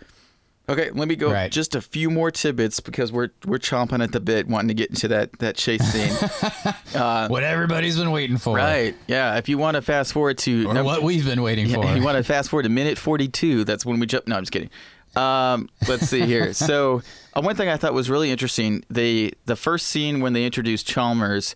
Okay, 0.67 0.89
let 0.95 1.09
me 1.09 1.15
go 1.15 1.31
Right. 1.31 1.53
just 1.53 1.75
a 1.75 1.83
few 1.83 2.09
more 2.11 2.31
tidbits 2.31 2.81
because 2.81 3.13
we're 3.13 3.29
we're 3.45 3.59
chomping 3.59 4.03
at 4.03 4.13
the 4.13 4.21
bit 4.21 4.49
wanting 4.49 4.69
to 4.69 4.75
get 4.75 4.89
into 4.89 5.09
that 5.09 5.39
that 5.41 5.57
chase 5.57 5.83
scene. 5.83 6.31
Uh, 6.95 7.27
what 7.27 7.43
everybody's 7.43 7.99
been 7.99 8.13
waiting 8.13 8.37
for. 8.39 8.57
right. 8.57 8.95
Yeah, 9.09 9.37
if 9.37 9.49
you 9.49 9.59
want 9.59 9.75
to 9.75 9.83
fast 9.83 10.13
forward 10.13 10.39
to 10.39 10.69
Or 10.71 10.85
what 10.85 11.03
we've 11.03 11.25
been 11.27 11.43
waiting 11.43 11.69
for. 11.69 11.85
yeah, 11.85 11.97
you 11.97 12.05
want 12.05 12.17
to 12.17 12.23
fast 12.23 12.49
forward 12.51 12.63
to 12.63 12.69
minute 12.69 12.97
42, 12.99 13.65
that's 13.65 13.85
when 13.85 13.99
we 13.99 14.07
jump 14.07 14.29
No, 14.29 14.37
I'm 14.37 14.43
just 14.43 14.53
kidding. 14.53 14.71
Um, 15.17 15.69
let's 15.89 16.07
see 16.09 16.21
here. 16.23 16.53
So, 16.65 17.03
uh, 17.35 17.41
one 17.43 17.57
thing 17.57 17.69
I 17.69 17.77
thought 17.77 17.95
was 17.95 18.09
really 18.11 18.31
interesting 18.31 18.85
the 18.91 19.35
the 19.47 19.57
first 19.57 19.87
scene 19.87 20.21
when 20.21 20.33
they 20.33 20.45
introduced 20.45 20.87
Chalmers. 20.87 21.55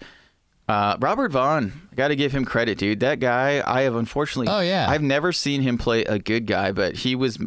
Uh, 0.69 0.97
Robert 1.01 1.33
Vaughn, 1.33 1.73
I 1.91 1.95
got 1.95 2.09
to 2.09 2.17
give 2.17 2.31
him 2.33 2.45
credit, 2.45 2.77
dude. 2.77 3.01
That 3.01 3.21
guy, 3.21 3.63
I 3.67 3.83
have 3.83 3.95
unfortunately, 3.95 4.49
Oh, 4.53 4.61
yeah. 4.61 4.87
I've 4.87 5.01
never 5.03 5.33
seen 5.33 5.63
him 5.63 5.79
play 5.79 6.05
a 6.05 6.19
good 6.19 6.47
guy, 6.47 6.73
but 6.73 6.95
he 6.95 7.15
was 7.15 7.39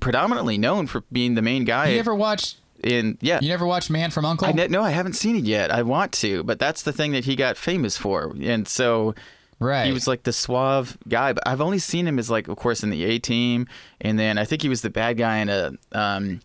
predominantly 0.00 0.56
known 0.56 0.86
for 0.86 1.02
being 1.12 1.34
the 1.34 1.42
main 1.42 1.64
guy. 1.66 1.88
You 1.88 1.98
ever 1.98 2.14
watched? 2.14 2.56
in 2.82 3.18
yeah, 3.20 3.38
You 3.42 3.48
never 3.50 3.66
watched 3.66 3.90
Man 3.90 4.10
from 4.10 4.24
Uncle? 4.24 4.46
I 4.46 4.52
ne- 4.52 4.68
no, 4.68 4.82
I 4.82 4.88
haven't 4.92 5.12
seen 5.12 5.36
it 5.36 5.44
yet. 5.44 5.70
I 5.70 5.82
want 5.82 6.12
to, 6.12 6.42
but 6.44 6.58
that's 6.58 6.82
the 6.82 6.92
thing 6.94 7.12
that 7.12 7.26
he 7.26 7.36
got 7.36 7.58
famous 7.58 7.98
for, 7.98 8.34
and 8.40 8.66
so 8.66 9.14
right. 9.60 9.86
he 9.86 9.92
was 9.92 10.08
like 10.08 10.24
the 10.24 10.32
suave 10.32 10.98
guy. 11.08 11.32
But 11.32 11.46
I've 11.46 11.60
only 11.60 11.78
seen 11.78 12.08
him 12.08 12.18
as 12.18 12.30
like, 12.30 12.48
of 12.48 12.56
course, 12.56 12.82
in 12.82 12.90
the 12.90 13.04
A 13.04 13.18
Team, 13.18 13.68
and 14.00 14.18
then 14.18 14.38
I 14.38 14.44
think 14.44 14.62
he 14.62 14.68
was 14.68 14.82
the 14.82 14.90
bad 14.90 15.16
guy 15.16 15.38
in 15.38 15.48
a 15.48 15.72
um, 15.92 16.40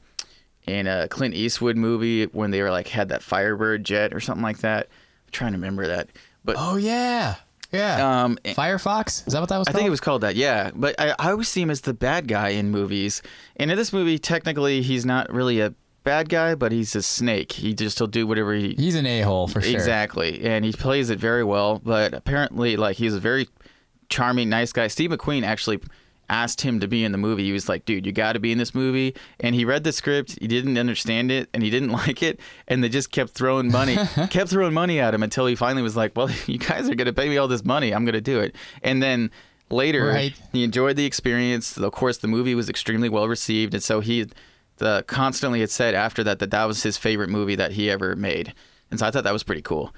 in 0.68 0.86
a 0.86 1.08
Clint 1.08 1.34
Eastwood 1.34 1.78
movie 1.78 2.26
when 2.26 2.52
they 2.52 2.62
were 2.62 2.72
like 2.72 2.90
had 2.90 3.10
that 3.10 3.24
Firebird 3.24 3.84
jet 3.84 4.14
or 4.14 4.20
something 4.20 4.44
like 4.44 4.60
that. 4.60 4.88
I'm 5.26 5.32
trying 5.32 5.52
to 5.54 5.58
remember 5.58 5.88
that, 5.88 6.10
but 6.44 6.56
oh 6.60 6.76
yeah, 6.76 7.36
yeah. 7.72 8.24
um, 8.24 8.38
Firefox. 8.44 9.28
Is 9.28 9.34
that 9.34 9.40
what 9.40 9.50
that 9.50 9.58
was? 9.58 9.68
I 9.68 9.72
called? 9.72 9.80
think 9.80 9.88
it 9.88 9.92
was 9.92 10.02
called 10.02 10.22
that, 10.22 10.36
yeah. 10.36 10.72
But 10.74 11.00
I, 11.00 11.16
I 11.18 11.32
always 11.32 11.48
see 11.48 11.62
him 11.62 11.70
as 11.70 11.82
the 11.82 11.94
bad 11.94 12.28
guy 12.28 12.50
in 12.50 12.72
movies. 12.72 13.22
And 13.56 13.72
in 13.72 13.78
this 13.78 13.92
movie, 13.94 14.20
technically, 14.20 14.82
he's 14.82 15.06
not 15.06 15.32
really 15.32 15.60
a 15.62 15.74
bad 16.06 16.30
guy, 16.30 16.56
but 16.56 16.72
he's 16.72 16.96
a 16.96 17.02
snake. 17.02 17.52
He 17.52 17.74
just 17.74 17.98
he'll 17.98 18.08
do 18.08 18.26
whatever 18.26 18.54
he 18.54 18.74
He's 18.76 18.96
an 18.96 19.06
a 19.06 19.22
hole 19.22 19.50
for 19.50 19.60
sure. 19.62 19.74
exactly, 19.74 20.42
and 20.46 20.64
he 20.64 20.72
plays 20.72 21.10
it 21.10 21.20
very 21.20 21.44
well. 21.44 21.80
But 21.84 22.14
apparently, 22.14 22.78
like 22.78 22.96
he's 22.96 23.14
a 23.14 23.20
very 23.20 23.50
charming, 24.08 24.48
nice 24.50 24.72
guy. 24.72 24.88
Steve 24.88 25.10
McQueen 25.10 25.44
actually 25.44 25.80
asked 26.28 26.62
him 26.62 26.80
to 26.80 26.88
be 26.88 27.04
in 27.04 27.12
the 27.12 27.18
movie. 27.20 27.44
He 27.44 27.52
was 27.52 27.68
like, 27.70 27.86
"Dude, 27.86 28.06
you 28.06 28.12
got 28.12 28.34
to 28.34 28.40
be 28.40 28.52
in 28.52 28.58
this 28.58 28.74
movie." 28.74 29.14
And 29.40 29.54
he 29.54 29.66
read 29.66 29.84
the 29.84 29.92
script, 29.92 30.38
he 30.40 30.48
didn't 30.48 30.78
understand 30.78 31.30
it, 31.32 31.50
and 31.54 31.62
he 31.62 31.70
didn't 31.70 31.90
like 32.04 32.24
it, 32.24 32.40
and 32.68 32.84
they 32.84 32.90
just 32.90 33.12
kept 33.12 33.32
throwing 33.32 33.72
money, 33.72 33.96
kept 34.30 34.50
throwing 34.50 34.74
money 34.74 35.00
at 35.00 35.14
him 35.14 35.24
until 35.24 35.46
he 35.46 35.56
finally 35.56 35.82
was 35.84 35.96
like, 35.96 36.16
"Well, 36.16 36.30
you 36.48 36.58
guys 36.58 36.90
are 36.90 36.96
gonna 36.96 37.14
pay 37.14 37.30
me 37.30 37.38
all 37.38 37.48
this 37.48 37.66
money. 37.66 37.94
I'm 37.94 38.06
gonna 38.06 38.22
do 38.22 38.40
it." 38.40 38.56
And 38.84 39.04
then 39.04 39.32
later, 39.70 40.06
Right. 40.08 40.34
he 40.54 40.64
enjoyed 40.64 40.96
the 40.96 41.06
experience. 41.06 41.78
Of 41.78 41.92
course, 41.92 42.18
the 42.18 42.28
movie 42.28 42.56
was 42.56 42.70
extremely 42.70 43.10
well 43.10 43.28
received, 43.28 43.74
and 43.74 43.84
so 43.84 44.00
he. 44.00 44.28
The 44.78 45.04
constantly 45.08 45.62
had 45.62 45.70
said 45.70 45.96
after 45.96 46.24
that 46.26 46.40
that 46.40 46.52
that 46.52 46.66
was 46.66 46.84
his 46.84 46.98
favorite 46.98 47.30
movie 47.30 47.56
that 47.56 47.72
he 47.74 47.90
ever 47.90 48.16
made, 48.16 48.54
and 48.92 49.00
so 49.00 49.06
I 49.06 49.12
thought 49.12 49.24
that 49.24 49.34
was 49.34 49.44
pretty 49.44 49.62
cool. 49.62 49.94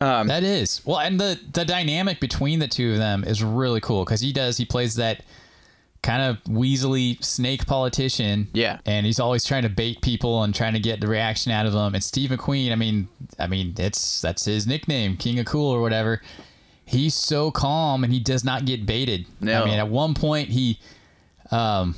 Um, 0.00 0.26
That 0.28 0.42
is 0.42 0.82
well, 0.84 0.98
and 0.98 1.18
the 1.20 1.38
the 1.52 1.64
dynamic 1.64 2.20
between 2.20 2.58
the 2.58 2.68
two 2.68 2.92
of 2.92 2.98
them 2.98 3.24
is 3.24 3.42
really 3.42 3.80
cool 3.80 4.04
because 4.04 4.20
he 4.20 4.32
does 4.32 4.56
he 4.58 4.64
plays 4.64 4.96
that 4.96 5.22
kind 6.02 6.22
of 6.22 6.36
weaselly 6.44 7.22
snake 7.24 7.66
politician. 7.66 8.48
Yeah. 8.52 8.78
and 8.86 9.06
he's 9.06 9.18
always 9.18 9.44
trying 9.44 9.62
to 9.62 9.68
bait 9.68 10.02
people 10.02 10.42
and 10.44 10.54
trying 10.54 10.74
to 10.74 10.78
get 10.80 11.00
the 11.00 11.08
reaction 11.08 11.50
out 11.50 11.66
of 11.66 11.72
them. 11.72 11.94
And 11.94 12.04
Steve 12.04 12.30
McQueen, 12.30 12.70
I 12.70 12.76
mean, 12.76 13.08
I 13.40 13.46
mean, 13.48 13.74
it's 13.78 14.20
that's 14.20 14.44
his 14.44 14.66
nickname, 14.66 15.16
King 15.16 15.38
of 15.40 15.46
Cool 15.46 15.68
or 15.70 15.80
whatever. 15.80 16.20
He's 16.84 17.14
so 17.14 17.50
calm 17.50 18.04
and 18.04 18.12
he 18.12 18.20
does 18.20 18.44
not 18.44 18.66
get 18.66 18.86
baited. 18.86 19.26
No. 19.40 19.62
I 19.62 19.64
mean, 19.64 19.78
at 19.78 19.88
one 19.88 20.14
point 20.14 20.50
he, 20.50 20.78
um, 21.50 21.96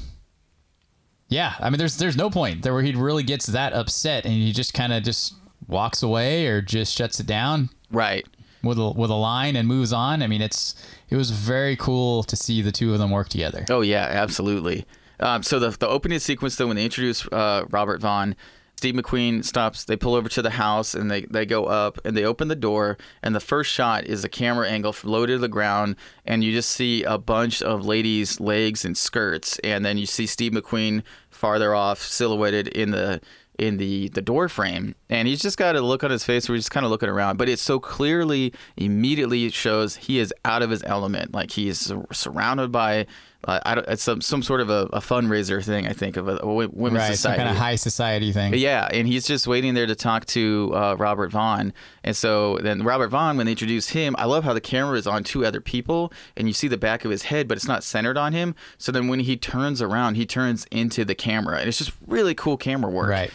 yeah, 1.29 1.55
I 1.61 1.69
mean, 1.71 1.79
there's 1.79 1.97
there's 1.99 2.17
no 2.17 2.31
point 2.31 2.63
there 2.63 2.73
where 2.73 2.83
he 2.83 2.95
really 2.95 3.23
gets 3.23 3.47
that 3.47 3.73
upset 3.73 4.25
and 4.25 4.35
he 4.35 4.53
just 4.53 4.73
kind 4.73 4.93
of 4.93 5.03
just 5.03 5.35
walks 5.67 6.03
away 6.03 6.47
or 6.47 6.63
just 6.63 6.97
shuts 6.97 7.21
it 7.21 7.27
down 7.27 7.69
right. 7.91 8.27
with 8.63 8.79
a 8.79 8.91
with 8.91 9.11
a 9.11 9.15
line 9.15 9.55
and 9.55 9.69
moves 9.69 9.93
on. 9.93 10.23
I 10.23 10.27
mean, 10.27 10.41
it's 10.41 10.75
it 11.11 11.17
was 11.17 11.31
very 11.31 11.77
cool 11.77 12.23
to 12.25 12.37
see 12.37 12.63
the 12.63 12.73
two 12.73 12.93
of 12.93 12.99
them 12.99 13.11
work 13.11 13.29
together. 13.29 13.67
Oh 13.69 13.83
yeah, 13.83 14.05
absolutely. 14.05 14.87
Um, 15.21 15.43
so 15.43 15.59
the 15.59 15.71
the 15.71 15.89
opening 15.89 16.19
sequence 16.19 16.57
though, 16.57 16.67
when 16.67 16.77
they 16.77 16.85
introduce 16.85 17.27
uh, 17.29 17.65
Robert 17.71 18.01
Vaughn, 18.01 18.35
Steve 18.79 18.95
McQueen 18.95 19.45
stops. 19.45 19.83
They 19.83 19.97
pull 19.97 20.15
over 20.15 20.29
to 20.29 20.41
the 20.41 20.51
house 20.51 20.95
and 20.95 21.11
they 21.11 21.23
they 21.23 21.45
go 21.45 21.65
up 21.65 21.99
and 22.05 22.17
they 22.17 22.23
open 22.23 22.47
the 22.47 22.55
door 22.55 22.97
and 23.25 23.35
the 23.35 23.41
first 23.41 23.73
shot 23.73 24.05
is 24.05 24.23
a 24.23 24.29
camera 24.29 24.69
angle 24.69 24.95
low 25.03 25.27
to 25.27 25.37
the 25.37 25.49
ground 25.49 25.97
and 26.25 26.45
you 26.45 26.53
just 26.53 26.71
see 26.71 27.03
a 27.03 27.19
bunch 27.19 27.61
of 27.61 27.85
ladies' 27.85 28.39
legs 28.39 28.85
and 28.85 28.97
skirts 28.97 29.59
and 29.65 29.85
then 29.85 29.99
you 29.99 30.07
see 30.07 30.27
Steve 30.27 30.53
McQueen 30.53 31.03
farther 31.29 31.75
off 31.75 32.01
silhouetted 32.01 32.69
in 32.69 32.93
the 32.93 33.21
in 33.59 33.79
the 33.79 34.11
the 34.11 34.23
door 34.23 34.49
frame 34.49 34.95
and 35.11 35.27
he's 35.27 35.43
just 35.43 35.59
got 35.59 35.75
a 35.75 35.81
look 35.81 36.05
on 36.05 36.13
his 36.13 36.23
face 36.23 36.49
where 36.49 36.55
he's 36.55 36.67
just 36.67 36.71
kind 36.71 36.87
of 36.87 36.93
looking 36.93 37.09
around 37.09 37.37
but 37.37 37.49
it 37.49 37.59
so 37.59 37.81
clearly 37.81 38.53
immediately 38.77 39.51
shows 39.51 39.97
he 39.97 40.21
is 40.21 40.33
out 40.45 40.63
of 40.63 40.71
his 40.71 40.85
element 40.85 41.35
like 41.35 41.51
he's 41.51 41.93
surrounded 42.13 42.71
by 42.71 43.05
uh, 43.49 43.61
I 43.65 43.75
don't, 43.77 43.89
it's 43.89 44.03
some, 44.03 44.21
some 44.21 44.43
sort 44.43 44.61
of 44.61 44.69
a, 44.69 44.89
a 44.93 45.01
fundraiser 45.01 45.65
thing 45.65 45.89
I 45.89 45.95
think 45.95 46.19
of 46.19 46.29
a, 46.29 46.37
a 46.43 46.47
women's 46.47 46.99
right, 46.99 47.07
some 47.07 47.15
society 47.15 47.39
kind 47.39 47.49
of 47.49 47.57
high 47.57 47.77
society 47.77 48.31
thing. 48.31 48.53
yeah, 48.55 48.89
and 48.93 49.09
he's 49.09 49.27
just 49.27 49.47
waiting 49.47 49.73
there 49.73 49.87
to 49.87 49.95
talk 49.95 50.27
to 50.27 50.71
uh, 50.75 50.97
Robert 50.99 51.31
Vaughn. 51.33 51.73
And 52.05 52.15
so 52.15 52.59
then 52.59 52.83
Robert 52.83 53.09
Vaughn, 53.09 53.39
when 53.39 53.47
they 53.47 53.53
introduce 53.53 53.89
him, 53.89 54.15
I 54.19 54.27
love 54.27 54.45
how 54.45 54.53
the 54.53 54.61
camera 54.61 54.99
is 54.99 55.07
on 55.07 55.25
two 55.25 55.47
other 55.47 55.63
people, 55.63 56.13
and 56.37 56.47
you 56.47 56.53
see 56.53 56.69
the 56.69 56.77
back 56.77 57.07
of 57.07 57.11
his 57.11 57.25
head, 57.25 57.49
but 57.49 57.57
it's 57.57 57.67
not 57.67 57.83
centered 57.83 58.19
on 58.19 58.35
him. 58.35 58.55
So 58.77 58.93
then 58.93 59.09
when 59.09 59.21
he 59.21 59.37
turns 59.39 59.81
around, 59.81 60.17
he 60.17 60.27
turns 60.27 60.67
into 60.71 61.07
the 61.07 61.15
camera, 61.15 61.59
and 61.59 61.69
it's 61.69 61.79
just 61.79 61.93
really 62.07 62.35
cool 62.35 62.59
camera 62.59 62.91
work. 62.91 63.09
Right. 63.09 63.31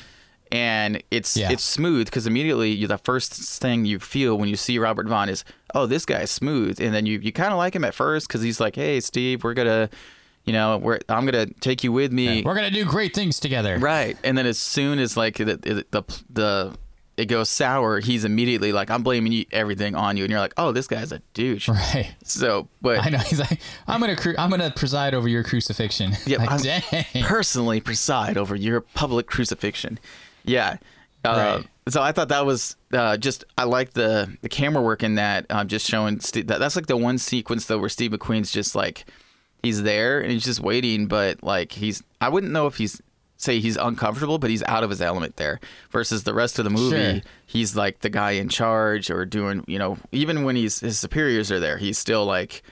And 0.54 1.02
it's 1.10 1.36
Yeah. 1.36 1.52
it's 1.52 1.64
smooth 1.64 2.06
because 2.06 2.28
immediately 2.28 2.70
you, 2.72 2.86
the 2.86 3.00
first 3.00 3.34
thing 3.60 3.86
you 3.86 3.98
feel 4.00 4.38
when 4.38 4.48
you 4.50 4.56
see 4.56 4.78
Robert 4.78 5.08
Vaughn 5.08 5.28
is, 5.28 5.44
oh, 5.74 5.88
this 5.88 6.06
guy's 6.06 6.30
smooth, 6.30 6.80
and 6.80 6.94
then 6.94 7.08
you 7.08 7.18
you 7.20 7.32
kind 7.32 7.52
of 7.52 7.58
like 7.58 7.76
him 7.76 7.84
at 7.84 7.96
first 7.96 8.28
because 8.28 8.44
he's 8.44 8.60
like, 8.60 8.76
hey, 8.76 9.00
Steve, 9.00 9.44
we're 9.44 9.56
gonna, 9.56 9.90
you 10.46 10.54
know, 10.54 10.78
we're 10.78 11.00
I'm 11.10 11.26
gonna 11.26 11.48
take 11.48 11.84
you 11.84 11.92
with 11.92 12.12
me. 12.14 12.44
We're 12.44 12.54
gonna 12.54 12.70
do 12.70 12.86
great 12.86 13.16
things 13.16 13.40
together. 13.40 13.80
Right, 13.80 14.16
and 14.24 14.38
then 14.38 14.46
as 14.46 14.60
soon 14.60 15.00
as 15.00 15.18
like 15.18 15.38
the 15.38 15.46
the 15.58 15.86
the, 15.90 16.04
the 16.30 16.78
it 17.18 17.26
goes 17.26 17.50
sour, 17.50 18.00
he's 18.00 18.24
immediately 18.24 18.72
like, 18.72 18.92
"I'm 18.92 19.02
blaming 19.02 19.32
you, 19.32 19.46
everything 19.52 19.96
on 19.96 20.18
you," 20.18 20.24
and 20.24 20.30
you're 20.32 20.40
like, 20.40 20.54
"Oh, 20.58 20.72
this 20.72 20.86
guy's 20.88 21.12
a 21.12 21.20
douche." 21.34 21.68
Right. 21.68 22.14
So, 22.24 22.68
but 22.82 23.04
I 23.04 23.10
know. 23.10 23.18
He's 23.20 23.40
like, 23.40 23.60
I'm 23.88 24.00
gonna 24.02 24.16
cru- 24.16 24.36
I'm 24.38 24.52
gonna 24.52 24.72
preside 24.76 25.16
over 25.16 25.28
your 25.28 25.44
crucifixion. 25.44 26.14
Yeah, 26.28 26.38
like, 26.46 27.24
personally 27.24 27.82
preside 27.82 28.38
over 28.38 28.56
your 28.56 28.82
public 28.82 29.26
crucifixion. 29.28 29.98
Yeah. 30.44 30.78
Uh, 31.24 31.58
Right. 31.60 31.68
So 31.90 32.02
I 32.02 32.14
thought 32.14 32.30
that 32.30 32.46
was 32.46 32.78
uh, 32.94 33.18
just 33.18 33.44
I 33.58 33.66
like 33.66 33.92
the 33.92 34.38
the 34.42 34.48
camera 34.48 34.82
work 34.82 35.04
in 35.04 35.16
that. 35.16 35.46
Um, 35.50 35.68
just 35.68 35.86
showing 35.90 36.22
Steve, 36.22 36.48
that 36.48 36.60
that's 36.60 36.78
like 36.78 36.86
the 36.86 36.96
one 36.96 37.18
sequence 37.18 37.66
though 37.66 37.78
where 37.78 37.90
Steve 37.90 38.12
McQueen's 38.12 38.52
just 38.54 38.74
like 38.74 39.04
he's 39.62 39.84
there 39.84 40.22
and 40.22 40.32
he's 40.32 40.46
just 40.46 40.62
waiting, 40.62 41.08
but 41.08 41.44
like 41.44 41.74
he's 41.74 42.02
I 42.22 42.30
wouldn't 42.30 42.54
know 42.54 42.68
if 42.68 42.76
he's 42.78 43.02
say 43.36 43.60
he's 43.60 43.76
uncomfortable, 43.76 44.38
but 44.38 44.50
he's 44.50 44.64
out 44.64 44.86
of 44.86 44.90
his 44.90 45.02
element 45.02 45.36
there. 45.36 45.60
Versus 45.92 46.24
the 46.24 46.34
rest 46.34 46.58
of 46.58 46.64
the 46.64 46.70
movie, 46.72 46.96
Sure. 47.20 47.22
he's 47.46 47.76
like 47.76 48.00
the 48.00 48.10
guy 48.10 48.32
in 48.32 48.48
charge 48.48 49.12
or 49.12 49.26
doing 49.26 49.66
you 49.68 49.78
know 49.78 49.98
even 50.14 50.44
when 50.46 50.56
he's 50.56 50.80
his 50.80 50.98
superiors 50.98 51.52
are 51.52 51.60
there, 51.60 51.78
he's 51.78 51.98
still 51.98 52.26
like 52.26 52.64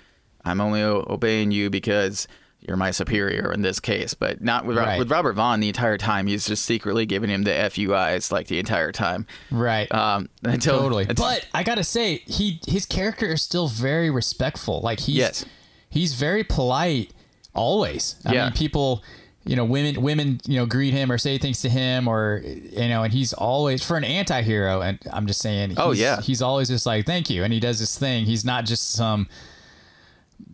I'm 0.46 0.62
only 0.62 0.82
o- 0.84 1.06
obeying 1.10 1.52
you 1.52 1.70
because 1.70 2.30
you're 2.68 2.78
my 2.78 2.92
superior 2.92 3.52
in 3.52 3.62
this 3.64 3.80
case, 3.80 4.14
but 4.14 4.42
not 4.42 4.66
with 4.66 4.78
Right. 4.78 5.00
with 5.00 5.10
Robert 5.10 5.34
Vaughn 5.34 5.60
the 5.60 5.68
entire 5.68 5.98
time. 5.98 6.28
He's 6.28 6.46
just 6.48 6.64
secretly 6.64 7.06
giving 7.06 7.30
him 7.30 7.44
the 7.44 7.52
FUIs 7.52 8.32
like 8.32 8.48
the 8.48 8.60
entire 8.60 8.92
time. 8.92 9.26
right. 9.50 9.92
Um, 9.94 10.30
until 10.44 10.80
totally. 10.80 11.06
until- 11.10 11.26
But 11.26 11.46
I 11.54 11.64
gotta 11.64 11.84
say, 11.84 12.24
he 12.28 12.60
his 12.68 12.86
character 12.86 13.28
is 13.34 13.42
still 13.42 13.68
very 13.68 14.10
respectful. 14.10 14.80
Like 14.82 15.00
he's 15.02 15.16
Yes. 15.16 15.46
he's 15.90 16.14
very 16.14 16.44
polite 16.44 17.12
always. 17.56 18.16
I 18.26 18.34
Yeah. 18.34 18.44
mean, 18.46 18.54
people, 18.54 19.04
you 19.44 19.56
know, 19.56 19.66
women 19.66 20.00
women, 20.02 20.40
you 20.46 20.58
know, 20.58 20.68
greet 20.68 20.94
him 20.94 21.12
or 21.12 21.18
say 21.18 21.40
things 21.40 21.62
to 21.62 21.70
him 21.70 22.08
or 22.08 22.44
you 22.46 22.88
know, 22.90 23.02
and 23.02 23.12
he's 23.12 23.34
always 23.34 23.84
for 23.84 23.98
an 23.98 24.04
anti-hero. 24.04 24.82
And 24.82 25.00
I'm 25.12 25.26
just 25.26 25.42
saying, 25.42 25.74
Oh, 25.78 25.94
yeah. 25.94 26.22
he's 26.22 26.44
always 26.44 26.68
just 26.68 26.86
like 26.86 27.08
thank 27.08 27.28
you, 27.32 27.44
and 27.44 27.52
he 27.52 27.60
does 27.60 27.80
this 27.80 27.98
thing. 27.98 28.26
He's 28.26 28.46
not 28.46 28.66
just 28.66 28.92
some, 28.92 29.28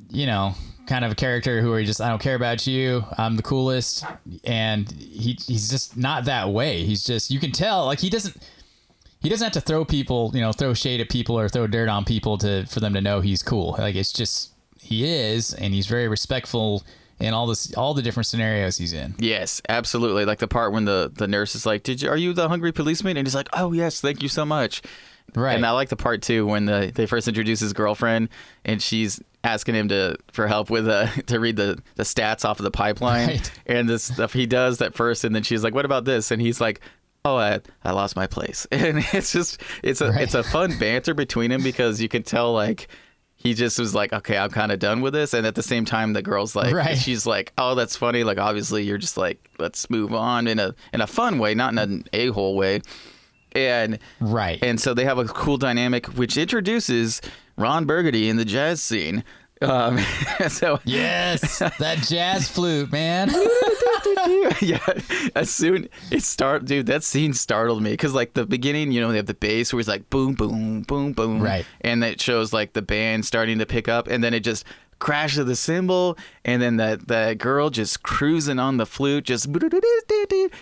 you 0.10 0.26
know. 0.26 0.56
Kind 0.88 1.04
of 1.04 1.12
a 1.12 1.16
character 1.16 1.62
who 1.62 1.72
are 1.74 1.84
just 1.84 2.00
I 2.00 2.10
don't 2.10 2.22
care 2.22 2.36
about 2.36 2.66
you. 2.66 3.04
I'm 3.18 3.36
the 3.36 3.44
coolest, 3.44 4.06
and 4.46 4.90
he 4.92 5.38
he's 5.46 5.70
just 5.70 5.98
not 5.98 6.26
that 6.26 6.50
way. 6.50 6.84
He's 6.84 7.04
just 7.04 7.30
you 7.30 7.40
can 7.40 7.52
tell 7.52 7.86
like 7.86 8.00
he 8.00 8.10
doesn't 8.10 8.38
he 9.22 9.30
doesn't 9.30 9.44
have 9.46 9.54
to 9.54 9.62
throw 9.62 9.84
people, 9.84 10.32
you 10.34 10.42
know, 10.42 10.54
throw 10.54 10.74
shade 10.74 11.02
at 11.02 11.10
people 11.10 11.38
or 11.38 11.50
throw 11.50 11.68
dirt 11.68 11.90
on 11.90 12.06
people 12.06 12.38
to 12.40 12.66
for 12.68 12.80
them 12.80 12.94
to 12.94 13.02
know 13.02 13.20
he's 13.20 13.44
cool. 13.44 13.76
Like 13.78 13.96
it's 13.96 14.14
just 14.14 14.54
he 14.80 15.06
is, 15.06 15.54
and 15.54 15.74
he's 15.74 15.88
very 15.88 16.08
respectful 16.08 16.84
in 17.20 17.34
all 17.34 17.48
this 17.48 17.74
all 17.74 17.94
the 17.94 18.02
different 18.02 18.28
scenarios 18.28 18.78
he's 18.78 18.94
in. 18.94 19.16
Yes, 19.20 19.62
absolutely. 19.68 20.24
Like 20.26 20.40
the 20.40 20.48
part 20.48 20.72
when 20.72 20.86
the 20.86 21.12
the 21.14 21.28
nurse 21.28 21.56
is 21.56 21.66
like, 21.66 21.84
"Did 21.84 22.02
you 22.02 22.10
are 22.10 22.18
you 22.18 22.32
the 22.34 22.48
hungry 22.48 22.72
policeman?" 22.72 23.18
And 23.18 23.28
he's 23.28 23.36
like, 23.36 23.50
"Oh 23.54 23.74
yes, 23.74 24.00
thank 24.02 24.22
you 24.22 24.30
so 24.30 24.46
much." 24.46 24.82
Right. 25.36 25.56
And 25.56 25.66
I 25.66 25.72
like 25.72 25.90
the 25.90 25.98
part 25.98 26.22
too 26.22 26.46
when 26.46 26.66
the 26.66 26.92
they 26.94 27.06
first 27.06 27.28
introduce 27.28 27.60
his 27.60 27.74
girlfriend 27.74 28.30
and 28.64 28.82
she's 28.82 29.22
asking 29.48 29.76
him 29.76 29.88
to 29.88 30.18
for 30.32 30.48
help 30.48 30.70
with 30.70 30.88
uh 30.88 31.08
to 31.28 31.40
read 31.40 31.56
the 31.56 31.82
the 31.96 32.04
stats 32.04 32.44
off 32.46 32.60
of 32.60 32.64
the 32.64 32.72
pipeline 32.72 33.28
Right. 33.30 33.52
and 33.66 33.88
the 33.90 33.98
stuff 34.00 34.34
he 34.34 34.46
does 34.46 34.78
that 34.80 34.94
first 34.94 35.24
and 35.24 35.34
then 35.36 35.44
she's 35.44 35.64
like, 35.64 35.74
"What 35.74 35.86
about 35.86 36.06
this?" 36.06 36.32
And 36.32 36.42
he's 36.42 36.60
like. 36.62 36.80
Oh, 37.26 37.36
I, 37.36 37.60
I 37.84 37.92
lost 37.92 38.16
my 38.16 38.26
place, 38.26 38.66
and 38.72 39.00
it's 39.12 39.34
just 39.34 39.62
it's 39.84 40.00
a 40.00 40.12
Right. 40.12 40.22
it's 40.22 40.34
a 40.34 40.44
fun 40.44 40.78
banter 40.80 41.14
between 41.14 41.50
them 41.50 41.62
because 41.62 42.00
you 42.00 42.08
can 42.08 42.24
tell 42.24 42.54
like 42.54 42.88
he 43.36 43.54
just 43.54 43.78
was 43.80 43.94
like, 43.94 44.14
okay, 44.14 44.38
I'm 44.38 44.50
kind 44.50 44.72
of 44.72 44.80
done 44.80 45.02
with 45.02 45.12
this. 45.14 45.34
And 45.34 45.46
at 45.46 45.54
the 45.56 45.64
same 45.64 45.84
time, 45.84 46.14
the 46.14 46.22
girl's 46.22 46.56
like, 46.56 46.74
Right. 46.74 46.98
she's 46.98 47.26
like, 47.28 47.52
oh, 47.58 47.76
that's 47.76 47.98
funny. 47.98 48.24
Like, 48.24 48.38
obviously, 48.38 48.84
you're 48.84 48.98
just 48.98 49.18
like, 49.18 49.50
let's 49.60 49.90
move 49.90 50.14
on 50.14 50.48
in 50.48 50.58
a 50.58 50.74
in 50.94 51.02
a 51.02 51.08
fun 51.08 51.38
way, 51.38 51.54
not 51.54 51.74
in 51.74 51.80
an 51.80 52.06
a 52.14 52.28
hole 52.28 52.56
way. 52.56 52.82
And 53.54 54.00
Right. 54.22 54.60
and 54.64 54.80
so 54.80 54.94
they 54.94 55.04
have 55.04 55.18
a 55.18 55.26
cool 55.26 55.58
dynamic, 55.58 56.06
which 56.18 56.38
introduces 56.38 57.20
Ron 57.58 57.86
Burgundy 57.86 58.30
in 58.30 58.38
the 58.38 58.46
jazz 58.46 58.82
scene. 58.82 59.24
Um, 59.62 59.98
so 60.50 60.80
yes, 60.86 61.58
that 61.80 61.98
jazz 62.08 62.48
flute, 62.48 62.92
man. 62.92 63.30
yeah, 64.62 64.80
as 65.36 65.50
soon 65.50 65.90
it 66.12 66.22
start, 66.24 66.66
dude, 66.66 66.86
that 66.86 67.04
scene 67.04 67.34
startled 67.34 67.82
me 67.82 67.92
because 67.92 68.14
like 68.14 68.34
the 68.34 68.46
beginning, 68.46 68.92
you 68.92 69.02
know, 69.02 69.10
they 69.10 69.18
have 69.18 69.26
the 69.26 69.34
bass 69.34 69.74
where 69.74 69.80
it's 69.80 69.90
like 69.90 70.10
boom, 70.12 70.36
boom, 70.36 70.82
boom, 70.84 71.14
boom, 71.14 71.42
Right. 71.42 71.66
and 71.82 72.04
it 72.04 72.22
shows 72.22 72.54
like 72.54 72.74
the 72.74 72.82
band 72.84 73.26
starting 73.26 73.58
to 73.60 73.66
pick 73.66 73.88
up, 73.88 74.08
and 74.08 74.24
then 74.24 74.34
it 74.36 74.42
just 74.42 74.64
crashes 75.00 75.46
the 75.46 75.56
cymbal, 75.56 76.18
and 76.46 76.62
then 76.62 76.78
that 76.78 77.08
that 77.08 77.38
girl 77.40 77.70
just 77.72 78.04
cruising 78.04 78.60
on 78.60 78.78
the 78.78 78.86
flute, 78.86 79.24
just 79.26 79.48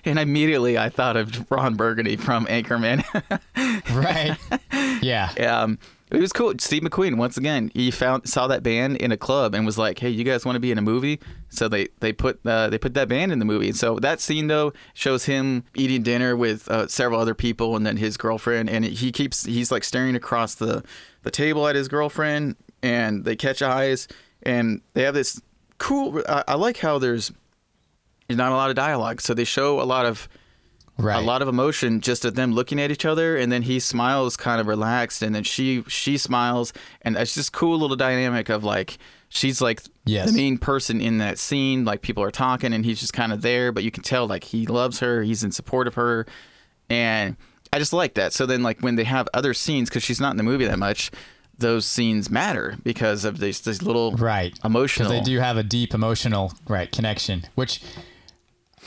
and 0.06 0.20
immediately 0.20 0.78
I 0.78 0.88
thought 0.90 1.18
of 1.18 1.50
Ron 1.52 1.76
Burgundy 1.76 2.16
from 2.16 2.46
Anchorman. 2.46 3.04
right. 3.94 4.38
Yeah. 5.02 5.32
um, 5.62 5.80
it 6.16 6.22
was 6.22 6.34
cool. 6.34 6.54
Steve 6.60 6.84
McQueen 6.84 7.18
once 7.18 7.38
again. 7.38 7.72
He 7.74 7.92
found 7.92 8.28
saw 8.28 8.48
that 8.48 8.64
band 8.64 8.98
in 8.98 9.12
a 9.12 9.18
club 9.18 9.54
and 9.54 9.66
was 9.66 9.78
like, 9.78 10.00
"Hey, 10.00 10.10
you 10.10 10.24
guys 10.24 10.46
want 10.46 10.56
to 10.56 10.60
be 10.60 10.72
in 10.72 10.78
a 10.78 10.82
movie?" 10.82 11.20
So 11.50 11.68
they 11.68 11.90
they 12.00 12.14
put 12.14 12.40
uh, 12.46 12.70
they 12.70 12.78
put 12.78 12.94
that 12.94 13.08
band 13.08 13.32
in 13.32 13.40
the 13.40 13.46
movie. 13.46 13.72
So 13.74 14.00
that 14.00 14.22
scene 14.22 14.48
though 14.48 14.74
shows 14.94 15.26
him 15.26 15.64
eating 15.76 16.04
dinner 16.04 16.36
with 16.36 16.70
uh, 16.70 16.88
several 16.88 17.20
other 17.20 17.36
people 17.36 17.76
and 17.76 17.86
then 17.86 17.98
his 17.98 18.18
girlfriend, 18.18 18.70
and 18.70 18.86
he 18.86 19.12
keeps 19.12 19.46
he's 19.46 19.72
like 19.72 19.84
staring 19.84 20.16
across 20.16 20.56
the 20.56 20.84
the 21.24 21.32
table 21.32 21.68
at 21.68 21.76
his 21.76 21.88
girlfriend, 21.88 22.56
and 22.82 23.26
they 23.26 23.36
catch 23.36 23.62
eyes, 23.62 24.08
and 24.44 24.82
they 24.94 25.04
have 25.04 25.14
this 25.14 25.42
cool. 25.78 26.24
I, 26.28 26.44
I 26.50 26.56
like 26.56 26.78
how 26.78 26.98
there's 26.98 27.32
there's 28.28 28.38
not 28.38 28.52
a 28.52 28.56
lot 28.56 28.70
of 28.70 28.76
dialogue, 28.76 29.22
so 29.22 29.34
they 29.34 29.44
show 29.44 29.82
a 29.82 29.84
lot 29.84 30.06
of 30.06 30.28
Right. 30.98 31.18
a 31.18 31.26
lot 31.26 31.42
of 31.42 31.48
emotion 31.50 32.00
just 32.00 32.24
at 32.24 32.36
them 32.36 32.54
looking 32.54 32.80
at 32.80 32.90
each 32.90 33.04
other 33.06 33.36
and 33.36 33.52
then 33.52 33.64
he 33.64 33.80
smiles 33.82 34.38
kind 34.38 34.62
of 34.62 34.68
relaxed 34.68 35.22
and 35.22 35.36
then 35.36 35.44
she 35.44 35.84
she 35.90 36.18
smiles 36.18 36.72
and 37.02 37.18
it's 37.18 37.34
just 37.36 37.52
cool 37.52 37.78
little 37.78 37.98
dynamic 37.98 38.48
of 38.50 38.64
like 38.64 38.98
she's 39.28 39.60
like 39.62 39.82
Yes. 40.06 40.32
the 40.32 40.38
main 40.38 40.58
person 40.58 41.02
in 41.02 41.18
that 41.18 41.38
scene 41.38 41.84
like 41.84 42.02
people 42.02 42.24
are 42.24 42.32
talking 42.32 42.72
and 42.74 42.86
he's 42.86 43.00
just 43.02 43.12
kind 43.12 43.34
of 43.34 43.42
there 43.42 43.72
but 43.74 43.84
you 43.84 43.92
can 43.92 44.04
tell 44.04 44.26
like 44.26 44.46
he 44.46 44.66
loves 44.68 45.00
her 45.00 45.22
he's 45.24 45.44
in 45.44 45.52
support 45.52 45.88
of 45.88 45.96
her 45.96 46.26
and 46.90 47.36
i 47.74 47.80
just 47.80 47.92
like 47.94 48.14
that 48.14 48.32
so 48.34 48.46
then 48.46 48.64
like 48.64 48.80
when 48.82 48.96
they 48.96 49.04
have 49.04 49.28
other 49.34 49.54
scenes 49.54 49.90
because 49.90 50.04
she's 50.04 50.22
not 50.22 50.32
in 50.32 50.38
the 50.38 50.44
movie 50.44 50.66
that 50.66 50.80
much 50.80 51.12
those 51.58 51.86
scenes 51.86 52.30
matter 52.30 52.78
because 52.84 53.26
of 53.26 53.40
these 53.40 53.62
these 53.62 53.82
little 53.82 54.12
Right. 54.14 54.58
emotional 54.64 55.10
they 55.10 55.22
do 55.22 55.40
have 55.40 55.58
a 55.58 55.64
deep 55.64 55.94
emotional 55.94 56.54
right 56.68 56.92
connection, 56.92 57.44
which 57.56 57.82